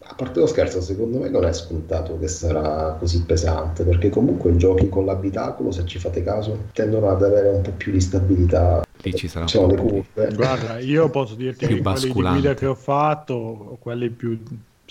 a, 0.09 0.15
parte 0.15 0.41
lo 0.41 0.47
scherzo, 0.47 0.81
secondo 0.81 1.19
me 1.19 1.29
non 1.29 1.45
è 1.45 1.53
scontato 1.53 2.19
che 2.19 2.29
sarà 2.29 2.97
così 2.99 3.25
pesante, 3.25 3.85
perché 3.85 4.09
comunque 4.09 4.53
i 4.53 4.57
giochi 4.57 4.89
con 4.89 5.05
l'abitacolo, 5.05 5.71
se 5.71 5.85
ci 5.85 5.99
fate 5.99 6.23
caso, 6.23 6.69
tendono 6.73 7.09
ad 7.09 7.23
avere 7.23 7.49
un 7.49 7.63
po' 7.63 7.73
più 7.73 7.93
di 7.93 8.01
stabilità. 8.01 8.85
Lì 9.05 9.15
ci 9.15 9.27
sarà 9.27 9.47
un 9.53 9.75
po' 9.75 9.83
curve. 9.83 10.35
Guarda, 10.35 10.79
io 10.79 11.09
posso 11.11 11.35
dirti 11.37 11.67
che 11.67 11.81
quelli 11.81 12.01
di 12.01 12.13
guida 12.13 12.55
che 12.55 12.67
ho 12.67 12.75
fatto, 12.75 13.77
quelli 13.81 14.11
più 14.11 14.41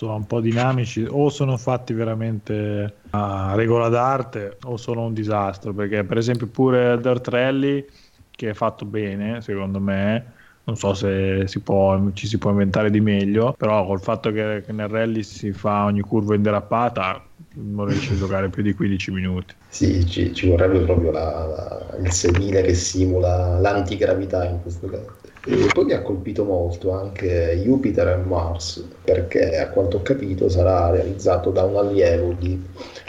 insomma, 0.01 0.13
un 0.15 0.25
po' 0.25 0.41
dinamici 0.41 1.05
o 1.07 1.29
sono 1.29 1.57
fatti 1.57 1.93
veramente 1.93 2.95
a 3.11 3.53
regola 3.55 3.87
d'arte 3.87 4.57
o 4.63 4.77
sono 4.77 5.05
un 5.05 5.13
disastro 5.13 5.73
perché 5.73 6.03
per 6.03 6.17
esempio 6.17 6.47
pure 6.47 6.99
Dirt 6.99 7.27
Rally 7.27 7.85
che 8.31 8.49
è 8.49 8.53
fatto 8.53 8.85
bene 8.85 9.41
secondo 9.41 9.79
me 9.79 10.39
non 10.63 10.77
so 10.77 10.93
se 10.93 11.47
si 11.47 11.59
può, 11.59 11.99
ci 12.13 12.27
si 12.27 12.37
può 12.37 12.51
inventare 12.51 12.89
di 12.89 13.01
meglio 13.01 13.53
però 13.57 13.85
col 13.85 14.01
fatto 14.01 14.31
che, 14.31 14.63
nel 14.67 14.87
rally 14.87 15.23
si 15.23 15.51
fa 15.51 15.85
ogni 15.85 16.01
curva 16.01 16.35
in 16.35 16.41
derapata 16.43 17.23
non 17.53 17.85
riesce 17.85 18.13
a 18.13 18.17
giocare 18.17 18.49
più 18.49 18.63
di 18.63 18.73
15 18.73 19.11
minuti. 19.11 19.53
Sì 19.67 20.05
ci, 20.05 20.33
ci 20.33 20.47
vorrebbe 20.47 20.79
proprio 20.79 21.11
la, 21.11 21.45
la, 21.45 21.97
il 21.99 22.11
sedile 22.11 22.61
che 22.61 22.73
simula 22.73 23.59
l'antigravità 23.59 24.45
in 24.45 24.61
questo 24.61 24.87
caso 24.87 25.20
e 25.43 25.69
poi 25.73 25.85
mi 25.85 25.93
ha 25.93 26.01
colpito 26.01 26.43
molto 26.43 26.91
anche 26.91 27.59
Jupiter 27.63 28.07
e 28.09 28.15
Mars, 28.17 28.85
perché 29.03 29.57
a 29.57 29.69
quanto 29.69 29.97
ho 29.97 30.01
capito 30.03 30.49
sarà 30.49 30.91
realizzato 30.91 31.49
da 31.49 31.63
un 31.63 31.77
allievo 31.77 32.33
di 32.33 32.63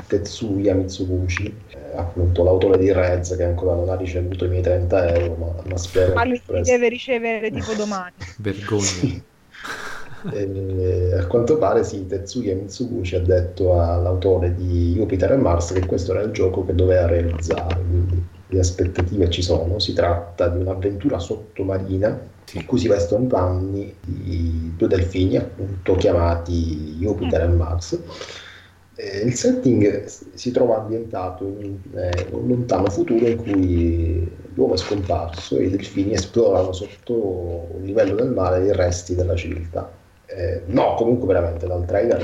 Tetsuya 0.07 0.75
Mitsuguchi, 0.75 1.55
eh, 1.69 1.97
appunto 1.97 2.43
l'autore 2.43 2.79
di 2.79 2.91
Rez 2.91 3.37
che 3.37 3.45
ancora 3.45 3.75
non 3.75 3.91
ha 3.91 3.97
ricevuto 3.97 4.47
i 4.47 4.49
miei 4.49 4.63
30 4.63 5.15
euro, 5.15 5.35
ma, 5.35 5.63
ma 5.69 5.77
spero... 5.77 6.15
Ma 6.15 6.25
lui 6.25 6.41
li 6.47 6.63
deve 6.63 6.89
ricevere 6.89 7.51
tipo 7.51 7.75
domani. 7.75 8.15
Vergogna. 8.39 8.83
Sì. 8.83 9.23
E, 10.33 11.15
a 11.19 11.27
quanto 11.27 11.59
pare 11.59 11.85
sì, 11.85 12.07
Tetsuya 12.07 12.55
Mitsuguchi 12.55 13.17
ha 13.17 13.21
detto 13.21 13.79
all'autore 13.79 14.55
di 14.55 14.95
Jupiter 14.95 15.33
e 15.33 15.37
Mars 15.37 15.73
che 15.73 15.85
questo 15.85 16.13
era 16.13 16.23
il 16.23 16.31
gioco 16.31 16.65
che 16.65 16.75
doveva 16.75 17.07
realizzare, 17.07 17.75
quindi 17.75 18.41
le 18.53 18.61
aspettative 18.61 19.31
ci 19.31 19.43
sono, 19.43 19.79
si 19.79 19.95
tratta 19.95 20.49
di 20.49 20.61
un'avventura 20.61 21.19
sottomarina 21.19 22.21
sì. 22.45 22.59
in 22.59 22.67
cui 22.67 22.79
si 22.79 22.87
vestono 22.87 23.25
i 23.25 23.27
panni 23.27 23.95
di 24.01 24.75
due 24.77 24.89
delfini 24.89 25.37
appunto 25.37 25.95
chiamati 25.95 26.97
Jupiter 26.99 27.43
e 27.43 27.49
Mars. 27.49 27.99
Eh, 28.95 29.21
il 29.25 29.35
setting 29.35 30.05
si 30.05 30.51
trova 30.51 30.81
ambientato 30.81 31.45
in 31.47 31.79
eh, 31.95 32.27
un 32.31 32.47
lontano 32.47 32.91
futuro 32.91 33.27
in 33.27 33.37
cui 33.37 34.31
l'uomo 34.53 34.75
è 34.75 34.77
scomparso 34.77 35.57
e 35.57 35.65
i 35.65 35.71
delfini 35.71 36.13
esplorano 36.13 36.73
sotto 36.73 37.69
il 37.79 37.85
livello 37.85 38.15
del 38.17 38.33
mare 38.33 38.67
i 38.67 38.73
resti 38.73 39.15
della 39.15 39.35
civiltà. 39.35 39.91
Eh, 40.27 40.63
no, 40.67 40.95
comunque 40.95 41.27
veramente 41.27 41.67
dal 41.67 41.87
trailer 41.87 42.23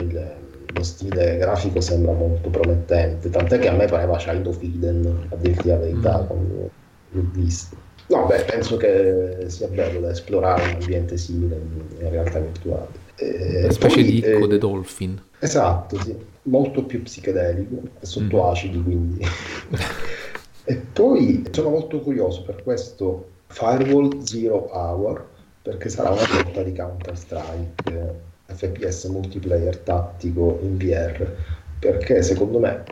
il, 0.00 0.35
lo 0.76 0.82
stile 0.82 1.38
grafico 1.38 1.80
sembra 1.80 2.12
molto 2.12 2.50
promettente, 2.50 3.30
tant'è 3.30 3.58
che 3.58 3.68
a 3.68 3.72
me 3.72 3.86
pareva 3.86 4.16
Child 4.16 4.46
of 4.46 4.62
Eden, 4.62 5.26
a 5.30 5.36
dirti 5.36 5.68
la 5.68 5.76
verità, 5.76 6.22
mm. 6.22 6.26
quando 6.26 6.70
l'ho 7.10 7.26
visto. 7.32 7.76
No, 8.08 8.26
beh, 8.26 8.44
penso 8.44 8.76
che 8.76 9.46
sia 9.48 9.66
bello 9.66 10.00
da 10.00 10.10
esplorare 10.10 10.62
un 10.62 10.80
ambiente 10.80 11.16
simile 11.16 11.56
in, 11.56 12.10
realtà 12.10 12.38
virtuale. 12.38 12.86
Eh, 13.16 13.62
Una 13.64 13.72
specie 13.72 13.94
poi, 13.94 14.04
di 14.04 14.18
Icco 14.18 14.44
eh, 14.44 14.48
the 14.48 14.58
Dolphin. 14.58 15.22
Esatto, 15.40 16.00
sì, 16.00 16.16
molto 16.42 16.84
più 16.84 17.02
psichedelico 17.02 17.80
e 17.98 18.06
sotto 18.06 18.36
mm. 18.36 18.40
acidi 18.40 18.82
quindi. 18.82 19.26
e 20.64 20.76
poi 20.92 21.44
sono 21.50 21.70
molto 21.70 22.00
curioso 22.00 22.42
per 22.42 22.62
questo 22.62 23.28
Firewall 23.48 24.22
Zero 24.22 24.68
Hour, 24.70 25.24
perché 25.62 25.88
sarà 25.88 26.10
una 26.10 26.24
sorta 26.24 26.62
di 26.62 26.72
Counter-Strike 26.72 28.25
FPS 28.46 29.04
multiplayer 29.04 29.78
tattico 29.78 30.58
in 30.62 30.76
VR 30.76 31.34
perché 31.78 32.22
secondo 32.22 32.58
me 32.58 32.84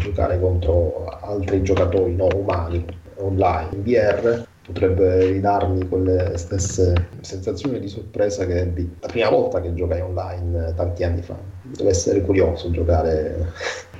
giocare 0.00 0.38
contro 0.38 1.06
altri 1.06 1.62
giocatori 1.62 2.14
non 2.14 2.28
umani 2.34 2.84
online 3.16 3.68
in 3.72 3.82
VR 3.82 4.46
potrebbe 4.64 5.24
ridarmi 5.32 5.88
quelle 5.88 6.36
stesse 6.36 7.08
sensazioni 7.20 7.80
di 7.80 7.88
sorpresa 7.88 8.44
che 8.44 8.60
ebbi 8.60 8.96
la 9.00 9.06
prima 9.08 9.30
volta 9.30 9.60
che 9.62 9.72
giocai 9.72 10.02
online 10.02 10.74
tanti 10.76 11.04
anni 11.04 11.22
fa. 11.22 11.36
Deve 11.62 11.88
essere 11.88 12.20
curioso 12.20 12.70
giocare 12.70 13.52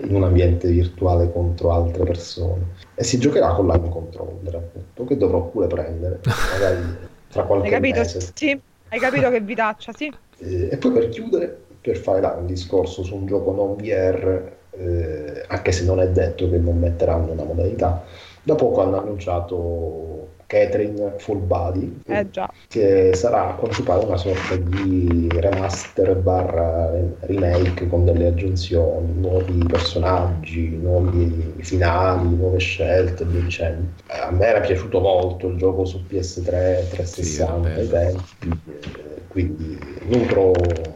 in 0.02 0.14
un 0.14 0.24
ambiente 0.24 0.68
virtuale 0.68 1.32
contro 1.32 1.72
altre 1.72 2.04
persone. 2.04 2.66
E 2.94 3.02
si 3.02 3.18
giocherà 3.18 3.54
con 3.54 3.66
l'anno 3.66 3.88
controller, 3.88 4.54
appunto, 4.56 5.04
che 5.04 5.16
dovrò 5.16 5.48
pure 5.48 5.66
prendere, 5.68 6.20
magari 6.52 6.96
tra 7.30 7.44
qualche 7.48 7.66
Hai 7.66 7.72
capito? 7.72 8.00
mese. 8.00 8.32
Sì, 8.34 8.60
hai 8.88 8.98
capito 8.98 9.30
che 9.30 9.40
vitaccia, 9.40 9.92
sì. 9.92 10.12
Eh, 10.38 10.68
e 10.70 10.76
poi 10.76 10.92
per 10.92 11.08
chiudere, 11.08 11.64
per 11.80 11.96
fare 11.96 12.20
là 12.20 12.32
un 12.32 12.46
discorso 12.46 13.02
su 13.02 13.14
un 13.14 13.26
gioco 13.26 13.52
non 13.52 13.76
VR, 13.76 14.52
eh, 14.70 15.44
anche 15.46 15.72
se 15.72 15.84
non 15.84 16.00
è 16.00 16.08
detto 16.08 16.48
che 16.48 16.58
non 16.58 16.78
metteranno 16.78 17.32
una 17.32 17.44
modalità, 17.44 18.04
da 18.42 18.54
poco 18.54 18.80
hanno 18.82 19.00
annunciato 19.00 20.36
Catherine 20.48 21.16
Full 21.18 21.46
Body, 21.46 22.00
eh 22.06 22.26
che 22.68 23.10
sarà 23.14 23.50
a 23.50 23.52
quanto 23.52 23.82
pare 23.82 24.06
una 24.06 24.16
sorta 24.16 24.56
di 24.56 25.28
remaster 25.30 26.16
barra 26.16 26.90
remake 27.20 27.86
con 27.86 28.06
delle 28.06 28.28
aggiunzioni, 28.28 29.12
nuovi 29.20 29.62
personaggi, 29.66 30.70
nuovi 30.70 31.52
finali, 31.58 32.34
nuove 32.34 32.58
scelte. 32.60 33.26
Eh, 34.06 34.18
a 34.18 34.30
me 34.30 34.46
era 34.46 34.60
piaciuto 34.60 35.00
molto 35.00 35.48
il 35.48 35.58
gioco 35.58 35.84
su 35.84 36.02
PS3 36.08 36.88
360 36.88 37.68
ai 37.68 37.88
tempi, 37.88 38.48
eh, 38.48 39.22
quindi 39.28 39.78
nutro 40.06 40.52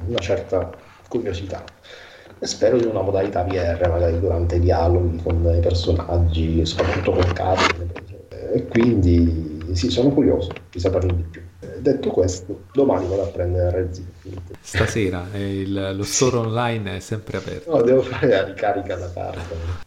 una 0.06 0.18
certa 0.18 0.70
curiosità. 1.08 1.62
Spero 2.40 2.78
in 2.78 2.86
una 2.86 3.02
modalità 3.02 3.42
VR 3.42 3.86
magari 3.88 4.18
durante 4.18 4.56
i 4.56 4.60
dialoghi 4.60 5.20
con 5.22 5.54
i 5.54 5.60
personaggi 5.60 6.64
soprattutto 6.64 7.12
con 7.12 7.32
Catherine 7.34 8.11
e 8.52 8.66
quindi 8.66 9.60
sì, 9.72 9.90
sono 9.90 10.10
curioso 10.10 10.50
di 10.70 10.78
saperne 10.78 11.14
di 11.16 11.22
più. 11.22 11.42
detto 11.80 12.10
questo, 12.10 12.64
domani 12.72 13.08
vado 13.08 13.22
a 13.22 13.26
prendere 13.26 13.70
Resident 13.82 14.40
Stasera 14.60 15.26
eh, 15.32 15.60
il, 15.60 15.92
lo 15.96 16.04
store 16.04 16.36
online 16.36 16.96
è 16.96 17.00
sempre 17.00 17.38
aperto. 17.38 17.74
No, 17.74 17.82
devo 17.82 18.02
fare 18.02 18.28
la 18.28 18.44
ricarica 18.44 18.96
da 18.96 19.10
carta. 19.12 19.40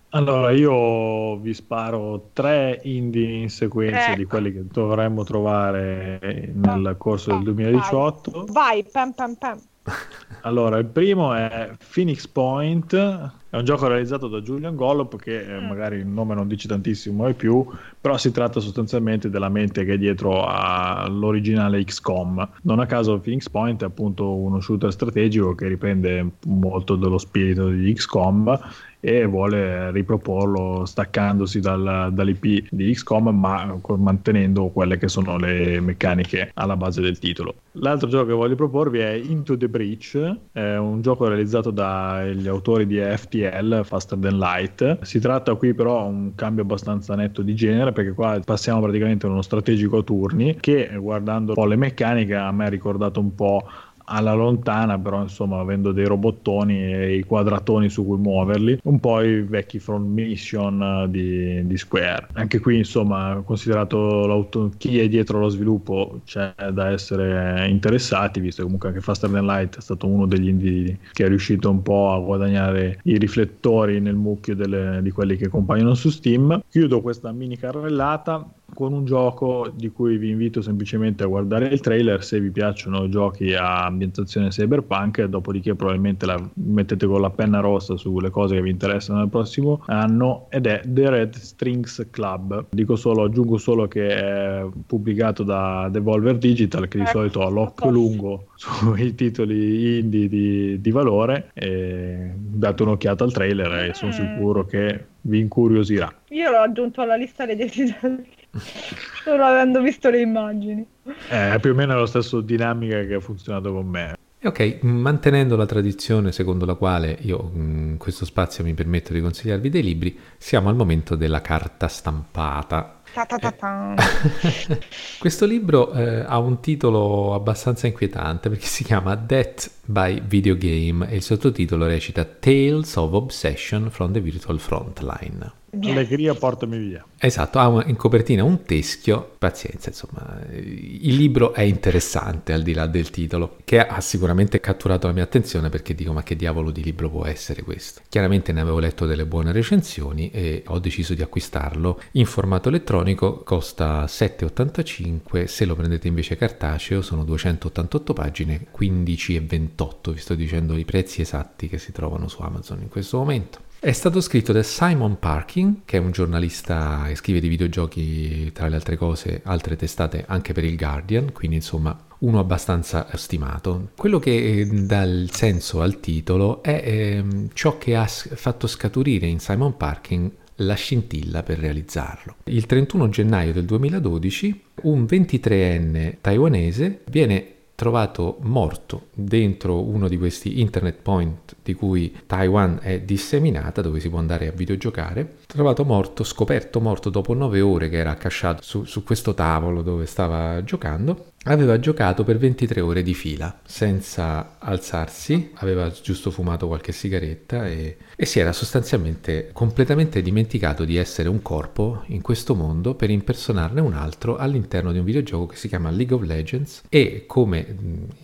Allora, 0.09 0.51
io 0.51 1.37
vi 1.37 1.53
sparo 1.53 2.29
tre 2.33 2.79
indie 2.83 3.41
in 3.41 3.49
sequenza 3.49 4.13
eh. 4.13 4.15
di 4.15 4.25
quelli 4.25 4.51
che 4.53 4.65
dovremmo 4.65 5.23
trovare 5.23 6.51
nel 6.53 6.95
corso 6.97 7.31
del 7.31 7.43
2018. 7.43 8.45
Vai, 8.49 8.85
pam 8.89 9.11
pam 9.13 9.35
pam. 9.35 9.59
Allora, 10.41 10.77
il 10.77 10.85
primo 10.85 11.33
è 11.33 11.71
Phoenix 11.91 12.27
Point, 12.27 12.95
è 12.95 13.55
un 13.55 13.63
gioco 13.63 13.87
realizzato 13.87 14.27
da 14.27 14.41
Julian 14.41 14.75
Gollop 14.75 15.17
che 15.17 15.41
eh, 15.41 15.59
mm. 15.59 15.67
magari 15.67 15.97
il 15.97 16.05
nome 16.05 16.35
non 16.35 16.47
dice 16.47 16.67
tantissimo 16.67 17.27
e 17.27 17.33
più, 17.33 17.65
però 17.99 18.15
si 18.17 18.31
tratta 18.31 18.59
sostanzialmente 18.59 19.31
della 19.31 19.49
mente 19.49 19.85
che 19.85 19.93
è 19.93 19.97
dietro 19.97 20.45
all'originale 20.45 21.83
XCOM. 21.83 22.47
Non 22.61 22.79
a 22.79 22.85
caso 22.85 23.19
Phoenix 23.19 23.49
Point 23.49 23.81
è 23.81 23.85
appunto 23.85 24.35
uno 24.35 24.59
shooter 24.59 24.91
strategico 24.91 25.55
che 25.55 25.67
riprende 25.67 26.29
molto 26.45 26.95
dello 26.95 27.17
spirito 27.17 27.69
di 27.69 27.91
XCOM 27.93 28.59
e 29.06 29.26
vuole 29.26 29.91
riproporlo 29.91 30.84
staccandosi 30.84 31.60
dal, 31.60 32.10
dall'IP 32.11 32.69
di 32.72 32.91
XCOM 32.91 33.30
ma 33.30 33.77
mantenendo 33.98 34.69
quelle 34.69 34.98
che 34.98 35.07
sono 35.07 35.38
le 35.38 35.80
meccaniche 35.80 36.49
alla 36.56 36.76
base 36.76 37.02
del 37.02 37.19
titolo. 37.19 37.53
L'altro 37.73 38.07
gioco 38.10 38.26
che 38.26 38.34
voglio 38.34 38.56
proporvi 38.56 38.99
è 38.99 39.11
Into 39.11 39.57
the 39.57 39.68
Breach, 39.68 40.38
è 40.52 40.76
un 40.77 41.02
gioco 41.02 41.27
realizzato 41.27 41.69
dagli 41.69 42.48
autori 42.48 42.88
di 42.88 42.98
FTL, 42.98 43.84
Faster 43.84 44.18
Than 44.18 44.40
Light. 44.40 45.03
Si 45.03 45.19
tratta 45.19 45.53
qui 45.53 45.76
però 45.76 46.07
di 46.07 46.15
un 46.15 46.34
cambio 46.34 46.64
abbastanza 46.64 47.14
netto 47.14 47.44
di 47.44 47.53
genere 47.53 47.91
perché 47.91 48.14
qua 48.14 48.40
passiamo 48.44 48.82
praticamente 48.82 49.27
a 49.27 49.30
uno 49.30 49.44
strategico 49.44 49.98
a 49.98 50.03
turni 50.03 50.56
che 50.60 50.90
guardando 50.98 51.49
un 51.49 51.56
po' 51.56 51.65
le 51.65 51.76
meccaniche 51.76 52.34
a 52.34 52.52
me 52.52 52.65
ha 52.65 52.69
ricordato 52.69 53.19
un 53.19 53.36
po' 53.36 53.68
alla 54.06 54.34
lontana, 54.34 54.98
però 54.99 55.22
insomma 55.22 55.60
avendo 55.60 55.91
dei 55.91 56.06
robottoni 56.06 56.94
e 56.94 57.15
i 57.18 57.23
quadratoni 57.23 57.90
su 57.90 58.06
cui 58.06 58.18
muoverli, 58.18 58.80
un 58.84 58.99
po' 58.99 59.22
i 59.22 59.41
vecchi 59.41 59.80
front 59.80 60.07
mission 60.07 60.82
eh, 60.82 61.10
di, 61.10 61.65
di 61.65 61.77
Square. 61.77 62.27
Anche 62.34 62.60
qui 62.60 62.77
insomma 62.77 63.41
considerato 63.45 64.72
chi 64.77 64.99
è 64.99 65.07
dietro 65.07 65.40
lo 65.40 65.49
sviluppo 65.49 66.22
c'è 66.26 66.53
da 66.72 66.90
essere 66.90 67.68
interessati, 67.68 68.40
visto 68.40 68.57
che 68.57 68.64
comunque 68.64 68.90
anche 68.90 69.02
Faster 69.02 69.30
Than 69.30 69.45
Light 69.45 69.77
è 69.77 69.82
stato 69.82 70.07
uno 70.07 70.26
degli 70.26 70.48
indie 70.48 70.99
che 71.11 71.26
è 71.26 71.27
riuscito 71.27 71.69
un 71.69 71.82
po' 71.82 72.11
a 72.11 72.19
guadagnare 72.19 72.99
i 73.03 73.18
riflettori 73.18 73.99
nel 73.99 74.15
mucchio 74.15 74.56
delle, 74.56 74.99
di 75.02 75.11
quelli 75.11 75.38
che 75.38 75.48
compaiono 75.48 75.94
su 75.94 76.10
Steam. 76.10 76.61
Chiudo 76.69 77.02
questa 77.02 77.32
mini 77.32 77.57
carrellata 77.57 78.48
con 78.73 78.93
un 78.93 79.05
gioco 79.05 79.71
di 79.73 79.89
cui 79.89 80.17
vi 80.17 80.29
invito 80.29 80.61
semplicemente 80.61 81.23
a 81.23 81.27
guardare 81.27 81.67
il 81.67 81.79
trailer 81.79 82.23
se 82.23 82.39
vi 82.39 82.51
piacciono 82.51 83.07
giochi 83.09 83.53
a 83.53 83.85
ambientazione 83.85 84.49
cyberpunk, 84.49 85.23
dopodiché 85.23 85.75
probabilmente 85.75 86.25
la 86.25 86.41
mettete 86.53 87.05
con 87.05 87.21
la 87.21 87.29
penna 87.29 87.59
rossa 87.59 87.95
sulle 87.97 88.29
cose 88.29 88.55
che 88.55 88.61
vi 88.61 88.71
interessano 88.71 89.19
nel 89.19 89.29
prossimo 89.29 89.83
anno 89.85 90.47
ed 90.49 90.65
è 90.65 90.81
The 90.85 91.09
Red 91.09 91.35
Strings 91.35 92.07
Club. 92.11 92.65
Dico 92.71 92.95
solo, 92.95 93.23
aggiungo 93.23 93.57
solo 93.57 93.87
che 93.87 94.07
è 94.07 94.65
pubblicato 94.85 95.43
da 95.43 95.87
Devolver 95.89 96.37
Digital 96.37 96.87
che 96.87 96.97
di 96.97 97.03
ecco. 97.03 97.11
solito 97.11 97.41
ha 97.41 97.49
l'occhio 97.49 97.89
lungo 97.89 98.47
sui 98.55 99.15
titoli 99.15 99.99
indie 99.99 100.27
di, 100.27 100.81
di 100.81 100.91
valore 100.91 101.51
e 101.53 102.31
date 102.35 102.83
un'occhiata 102.83 103.23
al 103.23 103.31
trailer 103.31 103.89
e 103.89 103.93
sono 103.93 104.11
mm. 104.11 104.13
sicuro 104.13 104.65
che 104.65 105.05
vi 105.21 105.39
incuriosirà. 105.39 106.13
Io 106.29 106.51
l'ho 106.51 106.59
aggiunto 106.59 107.01
alla 107.01 107.15
lista 107.15 107.45
dei 107.45 107.55
desideri 107.55 108.33
solo 109.23 109.44
avendo 109.44 109.82
visto 109.82 110.10
le 110.10 110.22
immagini. 110.22 110.86
Eh, 111.30 111.53
è 111.53 111.60
più 111.60 111.72
o 111.72 111.73
meno 111.73 111.98
la 111.99 112.06
stessa 112.06 112.40
dinamica 112.41 113.03
che 113.06 113.15
ha 113.15 113.19
funzionato 113.19 113.73
con 113.73 113.88
me. 113.88 114.18
Ok, 114.45 114.77
mantenendo 114.82 115.56
la 115.56 115.65
tradizione 115.65 116.32
secondo 116.32 116.65
la 116.65 116.76
quale 116.76 117.18
io 117.22 117.49
in 117.56 117.95
questo 117.98 118.26
spazio 118.26 118.64
mi 118.64 118.76
permetto 118.76 119.11
di 119.11 119.19
consigliarvi 119.19 119.69
dei 119.69 119.82
libri, 119.82 120.19
siamo 120.38 120.69
al 120.69 120.76
momento 120.76 121.15
della 121.15 121.41
carta 121.41 121.88
stampata. 121.88 123.02
Eh, 123.15 124.77
questo 125.18 125.45
libro 125.48 125.91
eh, 125.94 126.19
ha 126.19 126.38
un 126.38 126.60
titolo 126.60 127.34
abbastanza 127.34 127.88
inquietante 127.88 128.49
perché 128.49 128.68
si 128.68 128.84
chiama 128.84 129.15
Death 129.15 129.72
by 129.86 130.22
Video 130.23 130.56
Game 130.56 131.10
e 131.10 131.15
il 131.15 131.23
sottotitolo 131.23 131.88
recita 131.88 132.23
Tales 132.23 132.95
of 132.98 133.14
Obsession 133.14 133.90
from 133.90 134.11
the 134.11 134.19
Virtual 134.22 134.60
Frontline. 134.60 135.52
Allegria, 135.81 136.34
portami 136.34 136.77
via. 136.77 137.06
Esatto, 137.18 137.60
ha 137.60 137.84
in 137.88 137.95
copertina 137.95 138.43
un 138.43 138.64
teschio, 138.64 139.35
pazienza, 139.38 139.89
insomma, 139.89 140.39
il 140.52 141.15
libro 141.15 141.53
è 141.53 141.61
interessante 141.61 142.53
al 142.53 142.61
di 142.61 142.73
là 142.73 142.85
del 142.88 143.10
titolo, 143.10 143.57
che 143.64 143.80
ha 143.80 143.99
sicuramente 144.02 144.60
catturato 144.60 145.07
la 145.07 145.14
mia 145.14 145.23
attenzione 145.23 145.69
perché 145.69 145.95
dico 145.95 146.14
ma 146.14 146.23
che 146.23 146.35
diavolo 146.35 146.72
di 146.72 146.84
libro 146.84 147.10
può 147.10 147.26
essere 147.26 147.64
questo? 147.64 148.02
Chiaramente 148.10 148.52
ne 148.52 148.61
avevo 148.61 148.80
letto 148.80 149.06
delle 149.06 149.26
buone 149.26 149.52
recensioni 149.52 150.30
e 150.31 150.64
ho 150.68 150.80
deciso 150.80 151.14
di 151.14 151.22
acquistarlo 151.22 152.02
in 152.11 152.26
formato 152.26 152.69
elettronico, 152.69 153.43
costa 153.43 154.06
7,85, 154.06 155.45
se 155.45 155.65
lo 155.65 155.76
prendete 155.76 156.07
invece 156.07 156.35
cartaceo 156.35 157.02
sono 157.02 157.23
288 157.23 158.14
pagine, 158.14 158.68
15,28, 158.77 160.11
vi 160.11 160.19
sto 160.19 160.35
dicendo 160.35 160.77
i 160.77 160.85
prezzi 160.85 161.22
esatti 161.22 161.68
che 161.68 161.77
si 161.77 161.91
trovano 161.91 162.27
su 162.27 162.41
Amazon 162.41 162.81
in 162.81 162.89
questo 162.89 163.18
momento. 163.18 163.64
È 163.85 163.91
stato 163.91 164.19
scritto 164.19 164.51
da 164.51 164.63
Simon 164.63 165.19
Parkin, 165.19 165.81
che 165.85 165.97
è 165.97 165.99
un 165.99 166.09
giornalista 166.09 167.03
che 167.05 167.13
scrive 167.13 167.39
di 167.39 167.47
videogiochi, 167.47 168.51
tra 168.51 168.67
le 168.67 168.77
altre 168.77 168.97
cose, 168.97 169.41
altre 169.43 169.75
testate 169.75 170.25
anche 170.27 170.53
per 170.53 170.63
il 170.63 170.75
Guardian, 170.75 171.31
quindi 171.31 171.57
insomma 171.57 171.95
uno 172.21 172.39
abbastanza 172.39 173.07
stimato. 173.13 173.89
Quello 173.95 174.17
che 174.17 174.67
dà 174.87 175.03
il 175.03 175.29
senso 175.31 175.83
al 175.83 175.99
titolo 175.99 176.63
è 176.63 176.81
ehm, 176.83 177.49
ciò 177.53 177.77
che 177.77 177.95
ha 177.95 178.07
fatto 178.07 178.65
scaturire 178.65 179.27
in 179.27 179.37
Simon 179.37 179.77
Parkin 179.77 180.31
la 180.55 180.73
scintilla 180.73 181.43
per 181.43 181.59
realizzarlo. 181.59 182.37
Il 182.45 182.65
31 182.65 183.09
gennaio 183.09 183.53
del 183.53 183.65
2012 183.65 184.61
un 184.81 185.03
23enne 185.03 186.15
taiwanese 186.21 187.03
viene 187.11 187.53
trovato 187.75 188.37
morto 188.41 189.09
dentro 189.13 189.83
uno 189.83 190.07
di 190.07 190.17
questi 190.17 190.59
internet 190.59 191.01
point 191.03 191.55
di 191.65 191.73
cui 191.73 192.15
Taiwan 192.27 192.77
è 192.79 193.01
disseminata, 193.01 193.81
dove 193.81 193.99
si 193.99 194.07
può 194.07 194.19
andare 194.19 194.47
a 194.47 194.51
videogiocare, 194.51 195.37
trovato 195.47 195.83
morto, 195.83 196.23
scoperto 196.23 196.79
morto 196.79 197.09
dopo 197.09 197.33
nove 197.33 197.59
ore 197.59 197.89
che 197.89 197.97
era 197.97 198.11
accasciato 198.11 198.61
su, 198.61 198.83
su 198.83 199.03
questo 199.03 199.33
tavolo 199.33 199.81
dove 199.81 200.05
stava 200.05 200.63
giocando 200.63 201.33
aveva 201.45 201.79
giocato 201.79 202.23
per 202.23 202.37
23 202.37 202.81
ore 202.81 203.03
di 203.03 203.13
fila 203.13 203.59
senza 203.65 204.55
alzarsi, 204.59 205.51
aveva 205.55 205.91
giusto 205.91 206.31
fumato 206.31 206.67
qualche 206.67 206.91
sigaretta 206.91 207.67
e, 207.67 207.97
e, 208.15 208.25
si 208.25 208.39
era 208.39 208.51
sostanzialmente 208.51 209.49
completamente 209.53 210.21
dimenticato 210.21 210.85
di 210.85 210.97
essere 210.97 211.29
un 211.29 211.41
corpo 211.41 212.03
in 212.07 212.21
questo 212.21 212.55
mondo 212.55 212.95
per 212.95 213.09
impersonarne 213.09 213.79
un 213.79 213.93
altro 213.93 214.37
all'interno 214.37 214.91
di 214.91 214.97
un 214.97 215.05
videogioco 215.05 215.47
che 215.47 215.57
si 215.57 215.67
chiama 215.67 215.91
League 215.91 216.15
of 216.15 216.23
Legends 216.23 216.83
e 216.89 217.25
come 217.27 217.75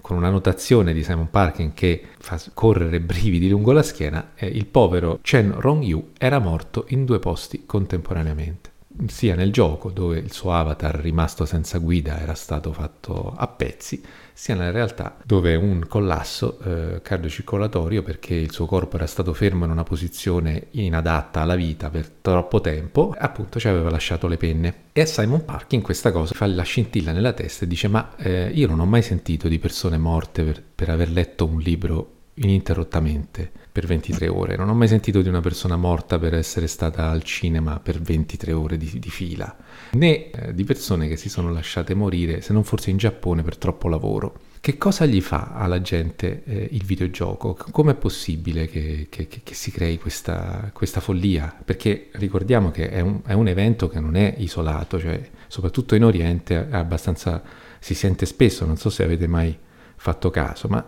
con 0.01 0.17
una 0.17 0.29
notazione 0.29 0.93
di 0.93 1.03
Simon 1.03 1.29
Parkin 1.29 1.73
che 1.73 2.03
fa 2.21 2.39
correre 2.53 2.99
brividi 3.01 3.49
lungo 3.49 3.71
la 3.71 3.83
schiena, 3.83 4.31
eh, 4.35 4.47
il 4.47 4.65
povero 4.65 5.19
Chen 5.21 5.53
Rong-yu 5.57 6.11
era 6.17 6.39
morto 6.39 6.85
in 6.89 7.05
due 7.05 7.19
posti 7.19 7.63
contemporaneamente 7.65 8.70
sia 9.07 9.35
nel 9.35 9.51
gioco 9.51 9.89
dove 9.89 10.17
il 10.19 10.31
suo 10.31 10.53
avatar 10.53 10.95
rimasto 10.95 11.45
senza 11.45 11.77
guida 11.79 12.19
era 12.19 12.33
stato 12.33 12.71
fatto 12.73 13.33
a 13.35 13.47
pezzi, 13.47 14.03
sia 14.33 14.55
nella 14.55 14.71
realtà 14.71 15.17
dove 15.23 15.55
un 15.55 15.85
collasso 15.87 16.59
eh, 16.59 17.01
cardiocircolatorio 17.01 18.03
perché 18.03 18.35
il 18.35 18.51
suo 18.51 18.65
corpo 18.65 18.95
era 18.95 19.07
stato 19.07 19.33
fermo 19.33 19.65
in 19.65 19.71
una 19.71 19.83
posizione 19.83 20.67
inadatta 20.71 21.41
alla 21.41 21.55
vita 21.55 21.89
per 21.89 22.09
troppo 22.21 22.61
tempo, 22.61 23.15
appunto 23.17 23.59
ci 23.59 23.67
aveva 23.67 23.89
lasciato 23.89 24.27
le 24.27 24.37
penne. 24.37 24.75
E 24.93 25.01
a 25.01 25.05
Simon 25.05 25.45
Parkin 25.45 25.81
questa 25.81 26.11
cosa 26.11 26.33
fa 26.33 26.45
la 26.47 26.63
scintilla 26.63 27.11
nella 27.11 27.33
testa 27.33 27.65
e 27.65 27.67
dice 27.67 27.87
ma 27.87 28.15
eh, 28.17 28.49
io 28.53 28.67
non 28.67 28.79
ho 28.79 28.85
mai 28.85 29.01
sentito 29.01 29.47
di 29.47 29.59
persone 29.59 29.97
morte 29.97 30.43
per, 30.43 30.61
per 30.75 30.89
aver 30.89 31.09
letto 31.09 31.45
un 31.45 31.59
libro 31.59 32.19
ininterrottamente 32.35 33.51
per 33.71 33.85
23 33.85 34.27
ore. 34.27 34.55
Non 34.55 34.69
ho 34.69 34.73
mai 34.73 34.87
sentito 34.87 35.21
di 35.21 35.29
una 35.29 35.41
persona 35.41 35.75
morta 35.75 36.19
per 36.19 36.33
essere 36.33 36.67
stata 36.67 37.09
al 37.09 37.23
cinema 37.23 37.79
per 37.79 38.01
23 38.01 38.51
ore 38.51 38.77
di, 38.77 38.99
di 38.99 39.09
fila, 39.09 39.55
né 39.91 40.29
eh, 40.31 40.53
di 40.53 40.63
persone 40.63 41.07
che 41.07 41.17
si 41.17 41.29
sono 41.29 41.51
lasciate 41.51 41.93
morire, 41.93 42.41
se 42.41 42.53
non 42.53 42.63
forse 42.63 42.89
in 42.89 42.97
Giappone, 42.97 43.43
per 43.43 43.57
troppo 43.57 43.87
lavoro. 43.87 44.39
Che 44.61 44.77
cosa 44.77 45.07
gli 45.07 45.21
fa 45.21 45.53
alla 45.55 45.81
gente 45.81 46.43
eh, 46.45 46.67
il 46.71 46.83
videogioco? 46.85 47.57
Com'è 47.71 47.95
possibile 47.95 48.67
che, 48.67 49.07
che, 49.09 49.27
che 49.27 49.53
si 49.55 49.71
crei 49.71 49.97
questa, 49.97 50.69
questa, 50.71 50.99
follia? 50.99 51.55
Perché 51.65 52.09
ricordiamo 52.13 52.69
che 52.69 52.89
è 52.89 52.99
un, 52.99 53.21
è 53.25 53.33
un, 53.33 53.47
evento 53.47 53.87
che 53.87 53.99
non 53.99 54.15
è 54.15 54.35
isolato, 54.37 54.99
cioè 54.99 55.19
soprattutto 55.47 55.95
in 55.95 56.03
Oriente 56.03 56.69
è 56.69 56.75
abbastanza, 56.75 57.41
si 57.79 57.95
sente 57.95 58.27
spesso, 58.27 58.65
non 58.65 58.77
so 58.77 58.91
se 58.91 59.03
avete 59.03 59.25
mai 59.25 59.57
fatto 59.95 60.29
caso, 60.29 60.67
ma 60.67 60.85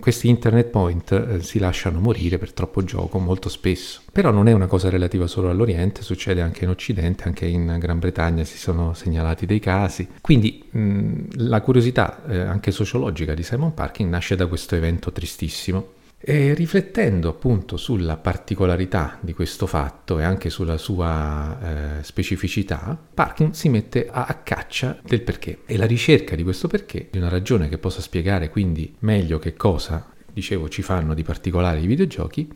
questi 0.00 0.28
internet 0.28 0.68
point 0.68 1.10
eh, 1.12 1.42
si 1.42 1.58
lasciano 1.58 1.98
morire 1.98 2.38
per 2.38 2.52
troppo 2.52 2.84
gioco 2.84 3.18
molto 3.18 3.48
spesso. 3.48 4.02
Però 4.12 4.30
non 4.30 4.48
è 4.48 4.52
una 4.52 4.66
cosa 4.66 4.90
relativa 4.90 5.26
solo 5.26 5.48
all'Oriente, 5.48 6.02
succede 6.02 6.42
anche 6.42 6.64
in 6.64 6.70
Occidente, 6.70 7.24
anche 7.24 7.46
in 7.46 7.76
Gran 7.78 7.98
Bretagna 7.98 8.44
si 8.44 8.58
sono 8.58 8.92
segnalati 8.94 9.46
dei 9.46 9.60
casi. 9.60 10.06
Quindi 10.20 10.62
mh, 10.70 11.48
la 11.48 11.60
curiosità 11.60 12.22
eh, 12.26 12.38
anche 12.40 12.70
sociologica 12.70 13.34
di 13.34 13.42
Simon 13.42 13.72
Parkin 13.74 14.08
nasce 14.08 14.36
da 14.36 14.46
questo 14.46 14.76
evento 14.76 15.10
tristissimo. 15.12 16.00
E 16.24 16.54
riflettendo 16.54 17.28
appunto 17.28 17.76
sulla 17.76 18.16
particolarità 18.16 19.18
di 19.20 19.32
questo 19.32 19.66
fatto 19.66 20.20
e 20.20 20.22
anche 20.22 20.50
sulla 20.50 20.78
sua 20.78 21.98
eh, 21.98 22.04
specificità, 22.04 22.96
Parkin 23.12 23.54
si 23.54 23.68
mette 23.68 24.06
a, 24.08 24.26
a, 24.26 24.34
caccia 24.36 25.00
del 25.04 25.22
perché 25.22 25.62
e 25.66 25.76
la 25.76 25.84
ricerca 25.84 26.36
di 26.36 26.44
questo 26.44 26.68
perché, 26.68 27.08
di 27.10 27.18
una 27.18 27.28
ragione 27.28 27.68
che 27.68 27.76
possa 27.76 28.00
spiegare 28.00 28.50
quindi 28.50 28.94
meglio 29.00 29.40
che 29.40 29.54
cosa, 29.54 30.12
dicevo, 30.32 30.68
ci 30.68 30.82
fanno 30.82 31.14
di 31.14 31.24
particolare 31.24 31.80
i 31.80 31.86
videogiochi, 31.86 32.48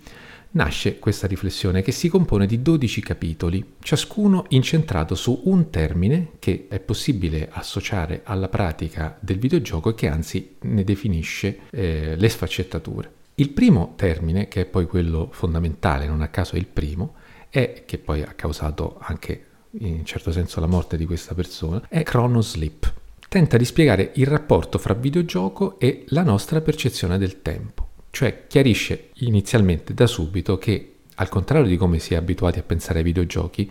nasce 0.53 1.01
questa 1.01 1.27
riflessione 1.27 1.83
che 1.83 1.91
si 1.91 2.09
compone 2.09 2.47
di 2.47 2.63
12 2.63 3.01
capitoli, 3.01 3.75
ciascuno 3.81 4.45
incentrato 4.51 5.17
su 5.17 5.43
un 5.47 5.71
termine 5.71 6.35
che 6.39 6.67
è 6.69 6.79
possibile 6.79 7.49
associare 7.51 8.21
alla 8.23 8.49
pratica 8.49 9.19
del 9.19 9.41
videogioco 9.41 9.91
e 9.91 9.95
che 9.95 10.07
anzi 10.07 10.55
ne 10.61 10.85
definisce 10.85 11.63
eh, 11.71 12.15
le 12.17 12.29
sfaccettature. 12.29 13.16
Il 13.39 13.51
primo 13.51 13.93
termine, 13.97 14.49
che 14.49 14.63
è 14.63 14.65
poi 14.65 14.87
quello 14.87 15.29
fondamentale, 15.31 16.07
non 16.07 16.23
a 16.23 16.29
caso 16.29 16.55
è 16.55 16.59
il 16.59 16.67
primo, 16.67 17.17
è 17.51 17.83
che 17.85 17.99
poi 17.99 18.23
ha 18.23 18.33
causato 18.33 18.97
anche 18.99 19.45
in 19.79 20.07
certo 20.07 20.33
senso 20.33 20.59
la 20.59 20.67
morte 20.67 20.97
di 20.97 21.05
questa 21.05 21.35
persona, 21.35 21.85
è 21.87 22.03
chronoslip. 22.03 22.91
Tenta 23.29 23.59
di 23.59 23.67
spiegare 23.67 24.13
il 24.15 24.27
rapporto 24.27 24.79
fra 24.79 24.95
videogioco 24.95 25.79
e 25.79 26.05
la 26.09 26.23
nostra 26.23 26.63
percezione 26.63 27.19
del 27.19 27.43
tempo, 27.43 27.89
cioè 28.09 28.47
chiarisce 28.47 29.11
inizialmente 29.17 29.93
da 29.93 30.07
subito 30.07 30.57
che 30.57 31.01
al 31.17 31.29
contrario 31.29 31.67
di 31.67 31.77
come 31.77 31.99
si 31.99 32.15
è 32.15 32.17
abituati 32.17 32.59
a 32.59 32.63
pensare 32.63 33.01
ai 33.01 33.05
videogiochi, 33.05 33.71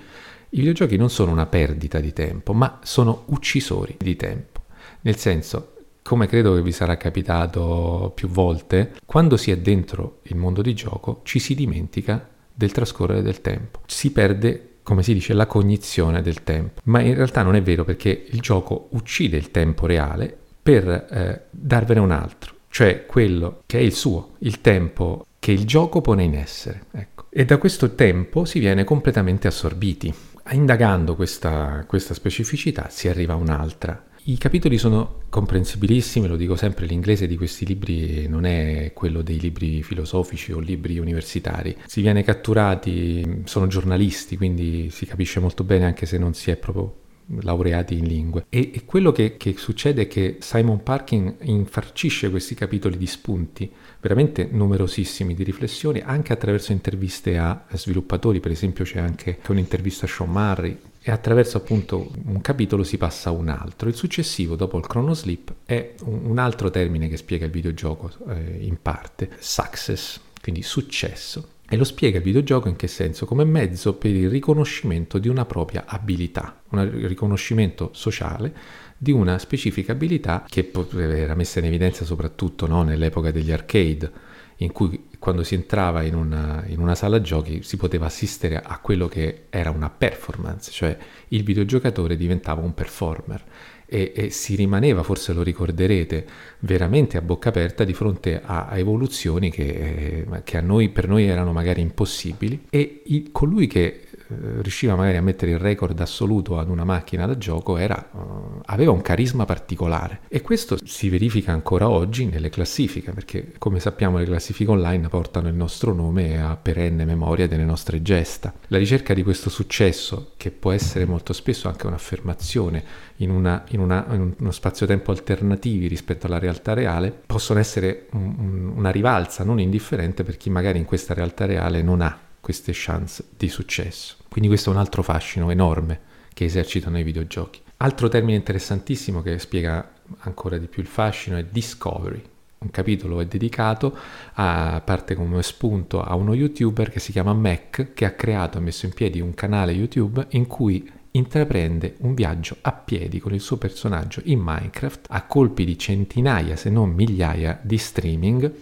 i 0.49 0.57
videogiochi 0.57 0.95
non 0.95 1.09
sono 1.09 1.31
una 1.31 1.47
perdita 1.47 1.99
di 1.99 2.13
tempo, 2.13 2.53
ma 2.53 2.81
sono 2.83 3.23
uccisori 3.29 3.95
di 3.97 4.15
tempo. 4.15 4.61
Nel 5.01 5.15
senso, 5.15 5.74
come 6.07 6.27
credo 6.27 6.53
che 6.53 6.61
vi 6.61 6.71
sarà 6.71 6.97
capitato 6.97 8.11
più 8.13 8.27
volte, 8.27 8.93
quando 9.07 9.37
si 9.37 9.49
è 9.49 9.57
dentro 9.57 10.19
il 10.25 10.35
mondo 10.35 10.61
di 10.61 10.75
gioco 10.75 11.21
ci 11.23 11.39
si 11.39 11.55
dimentica 11.55 12.29
del 12.53 12.71
trascorrere 12.71 13.23
del 13.23 13.41
tempo. 13.41 13.79
Si 13.87 14.11
perde 14.11 14.73
come 14.83 15.01
si 15.01 15.15
dice, 15.15 15.33
la 15.33 15.47
cognizione 15.47 16.21
del 16.21 16.43
tempo. 16.43 16.79
Ma 16.83 16.99
in 16.99 17.15
realtà 17.15 17.41
non 17.41 17.55
è 17.55 17.63
vero 17.63 17.83
perché 17.83 18.27
il 18.29 18.39
gioco 18.39 18.89
uccide 18.91 19.35
il 19.35 19.49
tempo 19.49 19.87
reale 19.87 20.37
per 20.61 20.87
eh, 20.87 21.41
darvene 21.49 22.01
un 22.01 22.11
altro, 22.11 22.53
cioè 22.69 23.07
quello 23.07 23.63
che 23.65 23.79
è 23.79 23.81
il 23.81 23.93
suo, 23.93 24.35
il 24.39 24.61
tempo 24.61 25.25
che 25.39 25.51
il 25.51 25.65
gioco 25.65 26.01
pone 26.01 26.21
in 26.21 26.35
essere. 26.35 26.83
Ecco. 26.91 27.25
E 27.31 27.45
da 27.45 27.57
questo 27.57 27.95
tempo 27.95 28.45
si 28.45 28.59
viene 28.59 28.83
completamente 28.83 29.47
assorbiti. 29.47 30.13
Indagando 30.51 31.15
questa, 31.15 31.83
questa 31.87 32.13
specificità 32.13 32.89
si 32.91 33.07
arriva 33.07 33.33
a 33.33 33.37
un'altra 33.37 34.05
i 34.27 34.37
capitoli 34.39 34.79
sono 34.79 35.21
comprensibilissimi, 35.29 36.27
lo 36.27 36.35
dico 36.35 36.55
sempre, 36.55 36.87
l'inglese 36.87 37.27
di 37.27 37.37
questi 37.37 37.63
libri 37.63 38.27
non 38.27 38.45
è 38.45 38.91
quello 38.93 39.21
dei 39.21 39.39
libri 39.39 39.83
filosofici 39.83 40.51
o 40.51 40.59
libri 40.59 40.97
universitari. 40.97 41.77
Si 41.85 42.01
viene 42.01 42.23
catturati, 42.23 43.43
sono 43.45 43.67
giornalisti, 43.67 44.35
quindi 44.35 44.89
si 44.89 45.05
capisce 45.05 45.39
molto 45.39 45.63
bene 45.63 45.85
anche 45.85 46.07
se 46.07 46.17
non 46.17 46.33
si 46.33 46.49
è 46.49 46.55
proprio 46.55 47.03
laureati 47.41 47.97
in 47.97 48.05
lingue. 48.05 48.45
E, 48.49 48.71
e 48.73 48.85
quello 48.85 49.11
che, 49.11 49.37
che, 49.37 49.55
succede 49.57 50.03
è 50.03 50.07
che 50.07 50.37
Simon 50.39 50.81
Parkin 50.81 51.35
infarcisce 51.41 52.31
questi 52.31 52.55
capitoli 52.55 52.97
di 52.97 53.07
spunti 53.07 53.71
veramente 53.99 54.47
numerosissimi 54.51 55.35
di 55.35 55.43
riflessioni, 55.43 56.01
anche 56.03 56.33
attraverso 56.33 56.71
interviste 56.71 57.37
a 57.37 57.63
sviluppatori, 57.73 58.39
per 58.39 58.51
esempio 58.51 58.85
c'è 58.85 58.99
anche 58.99 59.37
un'intervista 59.47 60.05
a 60.05 60.09
Sean 60.09 60.31
Murray, 60.31 60.77
e 61.07 61.11
attraverso 61.11 61.57
appunto 61.57 62.09
un 62.25 62.41
capitolo 62.41 62.83
si 62.83 62.97
passa 62.97 63.29
a 63.29 63.31
un 63.31 63.47
altro. 63.47 63.87
Il 63.87 63.93
successivo, 63.93 64.55
dopo 64.55 64.79
il 64.79 64.87
chronoslip, 64.87 65.53
è 65.63 65.93
un 66.05 66.39
altro 66.39 66.71
termine 66.71 67.07
che 67.07 67.15
spiega 67.15 67.45
il 67.45 67.51
videogioco 67.51 68.09
eh, 68.27 68.57
in 68.61 68.81
parte, 68.81 69.29
success, 69.37 70.19
quindi 70.41 70.63
successo. 70.63 71.49
E 71.69 71.77
lo 71.77 71.83
spiega 71.83 72.17
il 72.17 72.23
videogioco 72.23 72.69
in 72.69 72.75
che 72.75 72.87
senso? 72.87 73.27
Come 73.27 73.43
mezzo 73.43 73.93
per 73.93 74.15
il 74.15 74.31
riconoscimento 74.31 75.19
di 75.19 75.27
una 75.27 75.45
propria 75.45 75.83
abilità, 75.85 76.61
un 76.69 77.07
riconoscimento 77.07 77.91
sociale 77.93 78.55
di 78.97 79.11
una 79.11 79.37
specifica 79.37 79.91
abilità 79.91 80.43
che 80.49 80.71
era 80.95 81.35
messa 81.35 81.59
in 81.59 81.65
evidenza 81.65 82.03
soprattutto 82.03 82.65
no, 82.65 82.81
nell'epoca 82.81 83.29
degli 83.29 83.51
arcade, 83.51 84.11
in 84.57 84.71
cui 84.71 85.07
quando 85.25 85.41
si 85.41 85.55
entrava 85.55 86.03
in 86.03 86.13
una, 86.13 86.63
in 86.67 86.79
una, 86.79 86.93
sala 86.93 87.19
giochi 87.19 87.63
si 87.63 87.77
poteva 87.77 88.05
assistere 88.05 88.61
a 88.61 88.77
quello 88.77 89.07
che 89.07 89.45
era 89.49 89.71
una 89.71 89.89
performance, 89.89 90.69
cioè 90.69 90.95
il 91.29 91.41
videogiocatore 91.41 92.15
diventava 92.15 92.61
un 92.61 92.75
performer 92.75 93.43
e, 93.87 94.11
e 94.15 94.29
si 94.29 94.53
rimaneva, 94.53 95.01
forse 95.01 95.33
lo 95.33 95.41
ricorderete, 95.41 96.27
veramente 96.59 97.17
a 97.17 97.23
bocca 97.23 97.49
aperta 97.49 97.83
di 97.83 97.95
fronte 97.95 98.39
a, 98.39 98.67
a 98.67 98.77
evoluzioni 98.77 99.49
che, 99.49 100.25
eh, 100.27 100.43
che 100.43 100.61
noi, 100.61 100.89
per 100.89 101.07
noi 101.07 101.25
erano 101.25 101.53
magari 101.53 101.81
impossibili 101.81 102.67
e 102.69 103.01
il, 103.07 103.31
colui 103.31 103.65
che 103.65 104.01
riusciva 104.27 104.95
magari 104.95 105.17
a 105.17 105.21
mettere 105.21 105.51
il 105.51 105.59
record 105.59 105.99
assoluto 105.99 106.57
ad 106.57 106.69
una 106.69 106.83
macchina 106.83 107.25
da 107.25 107.37
gioco 107.37 107.77
era, 107.77 108.09
uh, 108.11 108.61
aveva 108.65 108.91
un 108.91 109.01
carisma 109.01 109.45
particolare 109.45 110.21
e 110.27 110.41
questo 110.41 110.77
si 110.83 111.09
verifica 111.09 111.51
ancora 111.51 111.89
oggi 111.89 112.25
nelle 112.25 112.49
classifiche 112.49 113.11
perché 113.11 113.53
come 113.57 113.79
sappiamo 113.79 114.17
le 114.17 114.25
classifiche 114.25 114.71
online 114.71 115.07
portano 115.09 115.47
il 115.47 115.53
nostro 115.53 115.93
nome 115.93 116.41
a 116.41 116.55
perenne 116.55 117.05
memoria 117.05 117.47
delle 117.47 117.65
nostre 117.65 118.01
gesta. 118.01 118.53
La 118.67 118.77
ricerca 118.77 119.13
di 119.13 119.23
questo 119.23 119.49
successo 119.49 120.31
che 120.37 120.51
può 120.51 120.71
essere 120.71 121.05
molto 121.05 121.33
spesso 121.33 121.67
anche 121.67 121.87
un'affermazione 121.87 122.83
in, 123.17 123.29
una, 123.29 123.63
in, 123.69 123.79
una, 123.79 124.05
in 124.11 124.33
uno 124.37 124.51
spazio-tempo 124.51 125.11
alternativi 125.11 125.87
rispetto 125.87 126.27
alla 126.27 126.39
realtà 126.39 126.73
reale 126.73 127.13
possono 127.25 127.59
essere 127.59 128.07
un, 128.11 128.35
un, 128.37 128.73
una 128.75 128.89
rivalsa 128.89 129.43
non 129.43 129.59
indifferente 129.59 130.23
per 130.23 130.37
chi 130.37 130.49
magari 130.49 130.79
in 130.79 130.85
questa 130.85 131.13
realtà 131.13 131.45
reale 131.45 131.81
non 131.81 132.01
ha 132.01 132.24
queste 132.45 132.73
chance 132.75 133.23
di 133.35 133.49
successo. 133.49 134.17
Quindi 134.29 134.47
questo 134.47 134.69
è 134.69 134.73
un 134.73 134.77
altro 134.77 135.01
fascino 135.01 135.49
enorme 135.49 135.99
che 136.31 136.45
esercitano 136.45 136.99
i 136.99 137.03
videogiochi. 137.03 137.59
Altro 137.77 138.07
termine 138.07 138.37
interessantissimo 138.37 139.23
che 139.23 139.39
spiega 139.39 139.93
ancora 140.19 140.59
di 140.59 140.67
più 140.67 140.83
il 140.83 140.87
fascino 140.87 141.37
è 141.37 141.43
discovery. 141.43 142.21
Un 142.59 142.69
capitolo 142.69 143.19
è 143.19 143.25
dedicato 143.25 143.97
a 144.33 144.79
parte 144.85 145.15
come 145.15 145.41
spunto 145.41 146.03
a 146.03 146.13
uno 146.13 146.35
youtuber 146.35 146.91
che 146.91 146.99
si 146.99 147.11
chiama 147.11 147.33
Mac 147.33 147.93
che 147.95 148.05
ha 148.05 148.11
creato 148.11 148.59
e 148.59 148.61
messo 148.61 148.85
in 148.85 148.93
piedi 148.93 149.19
un 149.19 149.33
canale 149.33 149.71
YouTube 149.71 150.27
in 150.29 150.45
cui 150.45 150.87
intraprende 151.09 151.95
un 152.01 152.13
viaggio 152.13 152.57
a 152.61 152.73
piedi 152.73 153.19
con 153.19 153.33
il 153.33 153.41
suo 153.41 153.57
personaggio 153.57 154.21
in 154.25 154.39
Minecraft 154.39 155.07
a 155.09 155.25
colpi 155.25 155.65
di 155.65 155.79
centinaia 155.79 156.55
se 156.55 156.69
non 156.69 156.91
migliaia 156.91 157.59
di 157.63 157.77
streaming 157.79 158.53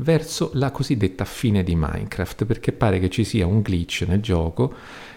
verso 0.00 0.50
la 0.54 0.70
cosiddetta 0.70 1.24
fine 1.24 1.62
di 1.62 1.74
Minecraft, 1.76 2.44
perché 2.44 2.72
pare 2.72 2.98
che 2.98 3.10
ci 3.10 3.24
sia 3.24 3.46
un 3.46 3.60
glitch 3.60 4.04
nel 4.06 4.20
gioco 4.20 4.72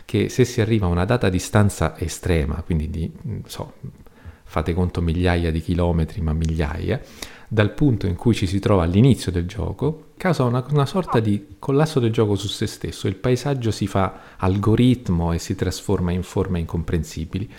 che 0.05 0.30
se 0.30 0.45
si 0.45 0.61
arriva 0.61 0.85
a 0.85 0.89
una 0.89 1.05
data 1.05 1.30
distanza 1.30 1.97
estrema, 1.97 2.61
quindi 2.61 2.89
di, 2.89 3.11
so, 3.45 3.73
fate 4.43 4.73
conto 4.73 5.01
migliaia 5.01 5.51
di 5.51 5.61
chilometri, 5.61 6.22
ma 6.22 6.34
migliaia, 6.34 7.01
dal 7.47 7.72
punto 7.73 8.07
in 8.07 8.15
cui 8.15 8.34
ci 8.34 8.47
si 8.47 8.60
trova 8.60 8.84
all'inizio 8.84 9.31
del 9.31 9.45
gioco, 9.45 10.11
causa 10.18 10.43
una, 10.43 10.65
una, 10.72 10.85
sorta 10.85 11.19
di 11.19 11.55
collasso 11.60 11.99
del 11.99 12.11
gioco 12.11 12.35
su 12.35 12.47
se 12.47 12.68
stesso. 12.68 13.07
Il 13.07 13.15
paesaggio 13.15 13.72
si 13.72 13.88
fa 13.88 14.35
algoritmo 14.38 15.31
e 15.34 15.39
si 15.39 15.55
trasforma 15.55 16.11
in 16.11 16.23
forme 16.23 16.60
incomprensibili 16.60 17.49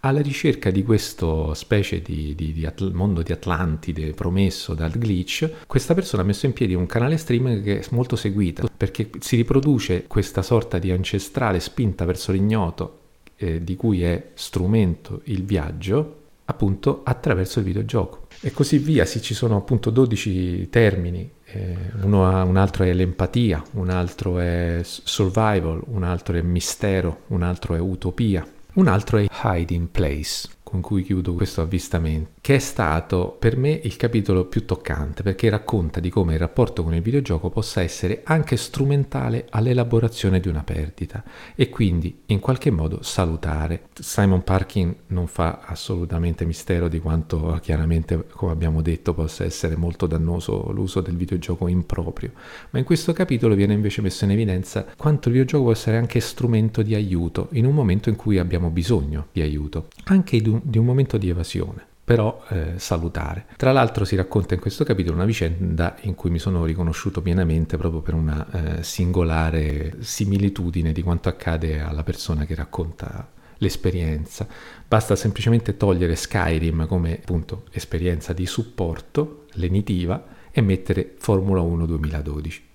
alla 0.00 0.20
ricerca 0.20 0.70
di 0.70 0.82
questo 0.82 1.54
specie 1.54 2.00
di, 2.00 2.34
di, 2.34 2.52
di 2.52 2.66
atl- 2.66 2.92
mondo 2.92 3.22
di 3.22 3.32
Atlantide 3.32 4.12
promesso 4.12 4.74
dal 4.74 4.92
glitch, 4.92 5.66
questa 5.66 5.94
persona 5.94 6.22
ha 6.22 6.24
messo 6.26 6.46
in 6.46 6.52
piedi 6.52 6.74
un 6.74 6.86
canale 6.86 7.16
streaming 7.16 7.62
che 7.62 7.80
è 7.80 7.86
molto 7.90 8.16
seguito 8.16 8.68
perché 8.76 9.10
si 9.18 9.36
riproduce 9.36 10.04
questa 10.06 10.42
sorta 10.42 10.78
di 10.78 10.90
ancestrale 10.90 11.60
spinta 11.60 12.04
verso 12.04 12.30
l'ignoto 12.30 13.00
eh, 13.36 13.62
di 13.64 13.76
cui 13.76 14.02
è 14.02 14.30
strumento 14.34 15.22
il 15.24 15.44
viaggio 15.44 16.16
appunto 16.44 17.02
attraverso 17.04 17.58
il 17.58 17.66
videogioco. 17.66 18.26
E 18.40 18.52
così 18.52 18.78
via, 18.78 19.04
sì, 19.04 19.20
ci 19.20 19.34
sono 19.34 19.56
appunto 19.56 19.90
12 19.90 20.68
termini, 20.70 21.28
eh, 21.44 21.76
uno 22.02 22.44
un 22.44 22.56
altro 22.56 22.84
è 22.84 22.92
l'empatia, 22.92 23.62
un 23.72 23.90
altro 23.90 24.38
è 24.38 24.80
survival, 24.82 25.82
un 25.88 26.04
altro 26.04 26.36
è 26.36 26.42
mistero, 26.42 27.22
un 27.28 27.42
altro 27.42 27.74
è 27.74 27.78
utopia, 27.78 28.46
un 28.78 28.86
altro 28.86 29.18
è 29.18 29.26
hide 29.42 29.74
in 29.74 29.90
place. 29.90 30.48
Con 30.68 30.82
cui 30.82 31.02
chiudo 31.02 31.32
questo 31.32 31.62
avvistamento, 31.62 32.32
che 32.42 32.56
è 32.56 32.58
stato 32.58 33.34
per 33.38 33.56
me 33.56 33.70
il 33.70 33.96
capitolo 33.96 34.44
più 34.44 34.66
toccante 34.66 35.22
perché 35.22 35.48
racconta 35.48 35.98
di 35.98 36.10
come 36.10 36.34
il 36.34 36.38
rapporto 36.38 36.82
con 36.82 36.92
il 36.94 37.00
videogioco 37.00 37.48
possa 37.48 37.80
essere 37.80 38.20
anche 38.24 38.58
strumentale 38.58 39.46
all'elaborazione 39.48 40.40
di 40.40 40.48
una 40.48 40.62
perdita 40.64 41.24
e 41.54 41.70
quindi 41.70 42.20
in 42.26 42.38
qualche 42.40 42.70
modo 42.70 43.02
salutare. 43.02 43.84
Simon 43.98 44.44
Parkin 44.44 44.94
non 45.06 45.26
fa 45.26 45.60
assolutamente 45.64 46.44
mistero 46.44 46.88
di 46.88 46.98
quanto 46.98 47.58
chiaramente, 47.62 48.26
come 48.28 48.52
abbiamo 48.52 48.82
detto, 48.82 49.14
possa 49.14 49.44
essere 49.44 49.74
molto 49.74 50.06
dannoso 50.06 50.70
l'uso 50.70 51.00
del 51.00 51.16
videogioco 51.16 51.66
improprio, 51.66 52.32
ma 52.70 52.78
in 52.78 52.84
questo 52.84 53.14
capitolo 53.14 53.54
viene 53.54 53.72
invece 53.72 54.02
messo 54.02 54.24
in 54.24 54.32
evidenza 54.32 54.84
quanto 54.98 55.28
il 55.28 55.34
videogioco 55.34 55.64
può 55.64 55.72
essere 55.72 55.96
anche 55.96 56.20
strumento 56.20 56.82
di 56.82 56.94
aiuto 56.94 57.48
in 57.52 57.64
un 57.64 57.74
momento 57.74 58.10
in 58.10 58.16
cui 58.16 58.38
abbiamo 58.38 58.68
bisogno 58.68 59.28
di 59.32 59.40
aiuto, 59.40 59.88
anche 60.04 60.42
di 60.42 60.48
un, 60.50 60.57
di 60.62 60.78
un 60.78 60.84
momento 60.84 61.18
di 61.18 61.28
evasione 61.28 61.86
però 62.08 62.42
eh, 62.48 62.78
salutare. 62.78 63.44
Tra 63.58 63.70
l'altro 63.70 64.06
si 64.06 64.16
racconta 64.16 64.54
in 64.54 64.60
questo 64.60 64.82
capitolo 64.82 65.16
una 65.16 65.26
vicenda 65.26 65.94
in 66.04 66.14
cui 66.14 66.30
mi 66.30 66.38
sono 66.38 66.64
riconosciuto 66.64 67.20
pienamente 67.20 67.76
proprio 67.76 68.00
per 68.00 68.14
una 68.14 68.78
eh, 68.78 68.82
singolare 68.82 69.96
similitudine 69.98 70.92
di 70.92 71.02
quanto 71.02 71.28
accade 71.28 71.80
alla 71.80 72.02
persona 72.04 72.46
che 72.46 72.54
racconta 72.54 73.28
l'esperienza. 73.58 74.46
Basta 74.88 75.16
semplicemente 75.16 75.76
togliere 75.76 76.16
Skyrim 76.16 76.86
come 76.86 77.18
appunto 77.20 77.64
esperienza 77.72 78.32
di 78.32 78.46
supporto 78.46 79.44
lenitiva 79.56 80.24
e 80.50 80.62
mettere 80.62 81.14
Formula 81.18 81.60
1 81.60 81.84
2012. 81.84 82.66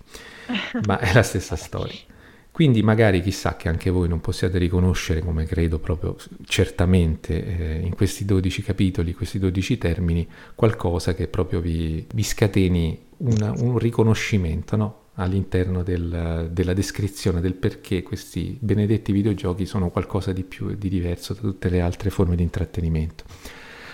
Ma 0.86 1.00
è 1.00 1.12
la 1.12 1.24
stessa 1.24 1.56
storia. 1.56 2.13
Quindi 2.54 2.84
magari 2.84 3.20
chissà 3.24 3.56
che 3.56 3.68
anche 3.68 3.90
voi 3.90 4.08
non 4.08 4.22
possiate 4.22 4.60
riconoscere, 4.60 5.22
come 5.22 5.46
credo 5.46 5.80
proprio 5.80 6.16
certamente 6.46 7.44
eh, 7.44 7.80
in 7.80 7.96
questi 7.96 8.26
12 8.26 8.62
capitoli, 8.62 9.16
questi 9.16 9.40
12 9.40 9.80
termini, 9.80 10.28
qualcosa 10.54 11.16
che 11.16 11.28
proprio 11.28 11.60
vi, 11.62 12.06
vi 12.14 12.22
scateni 12.22 13.06
una, 13.18 13.52
un 13.58 13.80
riconoscimento 13.80 14.76
no? 14.76 15.00
all'interno 15.16 15.82
del, 15.82 16.50
della 16.52 16.74
descrizione 16.74 17.42
del 17.42 17.56
perché 17.56 18.04
questi 18.04 18.56
benedetti 18.62 19.12
videogiochi 19.12 19.66
sono 19.66 19.90
qualcosa 19.90 20.32
di 20.32 20.44
più 20.44 20.70
e 20.70 20.78
di 20.78 20.90
diverso 20.90 21.34
da 21.34 21.40
tutte 21.40 21.70
le 21.70 21.82
altre 21.82 22.12
forme 22.12 22.36
di 22.36 22.44
intrattenimento 22.44 23.24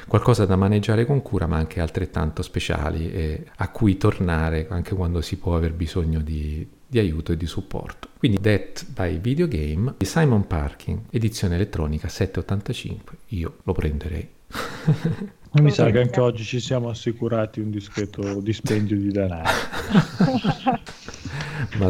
qualcosa 0.06 0.46
da 0.46 0.56
maneggiare 0.58 1.06
con 1.06 1.22
cura 1.22 1.46
ma 1.48 1.56
anche 1.56 1.80
altrettanto 1.80 2.42
speciali 2.42 3.12
e 3.12 3.46
a 3.56 3.70
cui 3.70 3.96
tornare 3.96 4.68
anche 4.70 4.96
quando 4.96 5.22
si 5.22 5.38
può 5.38 5.56
aver 5.56 5.74
bisogno 5.74 6.20
di, 6.20 6.68
di 6.90 7.00
aiuto 7.00 7.32
e 7.32 7.38
di 7.38 7.46
supporto. 7.46 8.10
Quindi 8.18 8.40
Death 8.42 8.90
by 8.90 9.20
Video 9.20 9.48
Game 9.48 9.94
di 9.98 10.06
Simon 10.06 10.48
Parkin, 10.48 11.06
edizione 11.12 11.56
elettronica 11.56 12.08
785, 12.08 13.18
io 13.28 13.58
lo 13.64 13.74
prenderei. 13.74 14.28
Mi 15.54 15.72
sa 15.72 15.90
che 15.90 16.00
anche 16.00 16.20
oggi 16.20 16.44
ci 16.44 16.60
siamo 16.60 16.90
assicurati 16.90 17.60
un 17.60 17.72
discreto 17.72 18.40
dispendio 18.42 18.98
di 18.98 19.10
denaro. 19.10 19.50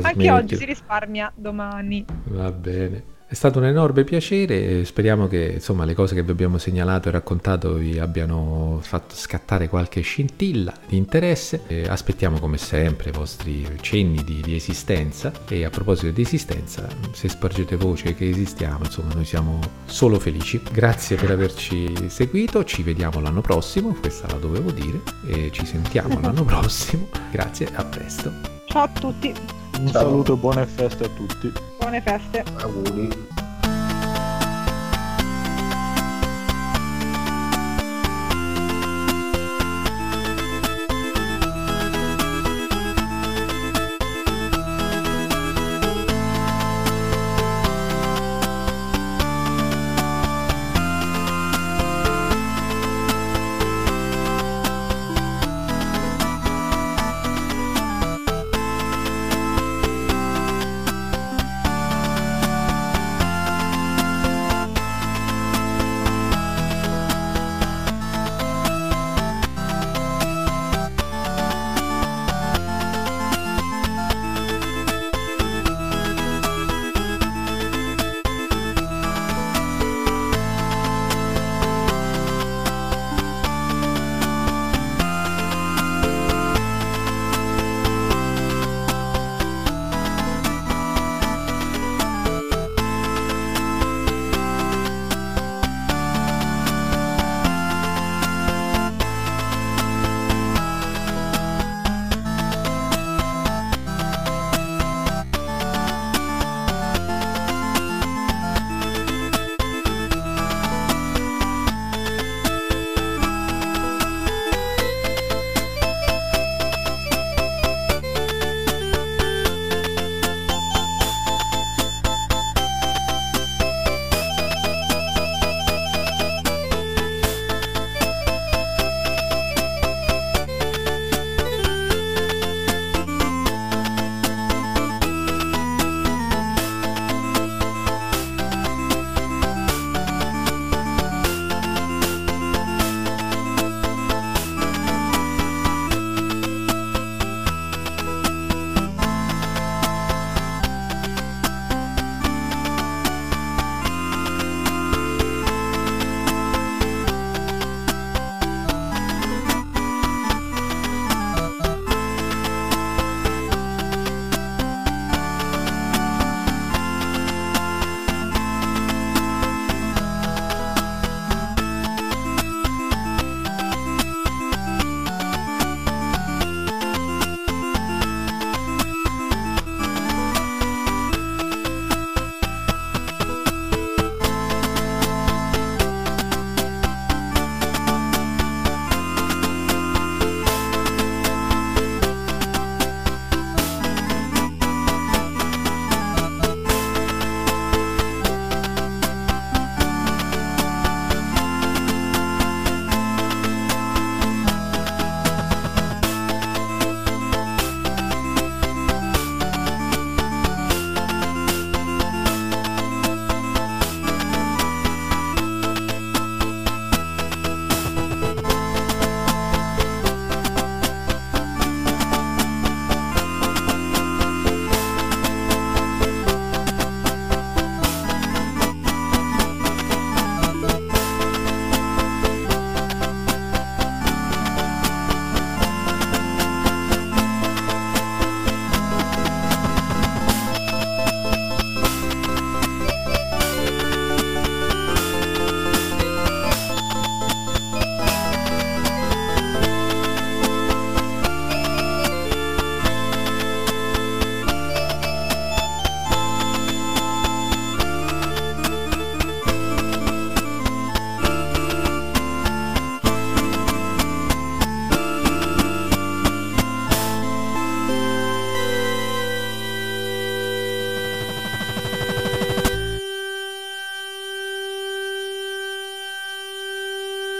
anche 0.02 0.32
oggi 0.32 0.56
si 0.56 0.66
risparmia 0.66 1.32
domani. 1.36 2.06
Va 2.26 2.52
bene. 2.52 3.18
È 3.32 3.36
stato 3.36 3.60
un 3.60 3.66
enorme 3.66 4.06
piacere 4.06 4.80
e 4.80 4.86
speriamo 4.86 5.28
che 5.28 5.52
insomma, 5.54 5.86
le 5.86 5.94
cose 5.94 6.16
che 6.16 6.24
vi 6.24 6.32
abbiamo 6.32 6.58
segnalato 6.58 7.10
e 7.10 7.12
raccontato 7.12 7.76
vi 7.76 8.00
abbiano 8.00 8.80
fatto 8.82 9.14
scattare 9.14 9.70
qualche 9.70 10.02
scintilla 10.02 10.74
di 10.88 10.98
interesse. 10.98 11.62
E 11.68 11.88
aspettiamo 11.88 12.40
come 12.40 12.58
sempre 12.58 13.10
i 13.10 13.14
vostri 13.14 13.68
cenni 13.82 14.24
di, 14.24 14.42
di, 14.42 14.56
esistenza 14.56 15.32
e 15.48 15.64
a 15.64 15.70
proposito 15.70 16.12
di 16.12 16.24
esistenza, 16.24 16.88
se 17.12 17.30
spargete 17.30 17.76
voce 17.76 18.16
che 18.16 18.28
esistiamo, 18.28 18.86
insomma 18.86 19.14
noi 19.14 19.26
siamo 19.26 19.60
solo 19.86 20.18
felici. 20.18 20.60
Grazie 20.72 21.16
per 21.16 21.30
averci 21.30 22.10
seguito, 22.10 22.64
ci 22.64 22.82
vediamo 22.82 23.20
l'anno 23.20 23.42
prossimo, 23.42 23.94
questa 23.94 24.26
la 24.26 24.40
dovevo 24.40 24.72
dire, 24.72 25.02
e 25.28 25.52
ci 25.52 25.68
sentiamo 25.68 26.20
l'anno 26.20 26.42
prossimo. 26.50 27.08
Grazie, 27.30 27.68
a 27.76 27.86
presto. 27.86 28.32
Ciao 28.66 28.86
a 28.86 28.90
tutti. 28.90 29.69
Un 29.80 29.88
Ciao. 29.88 30.02
saluto 30.02 30.34
e 30.34 30.36
buone 30.36 30.66
feste 30.66 31.06
a 31.06 31.10
tutti. 31.10 31.52
Buone 31.80 32.02
feste. 32.02 32.44
Auguri. 32.60 33.28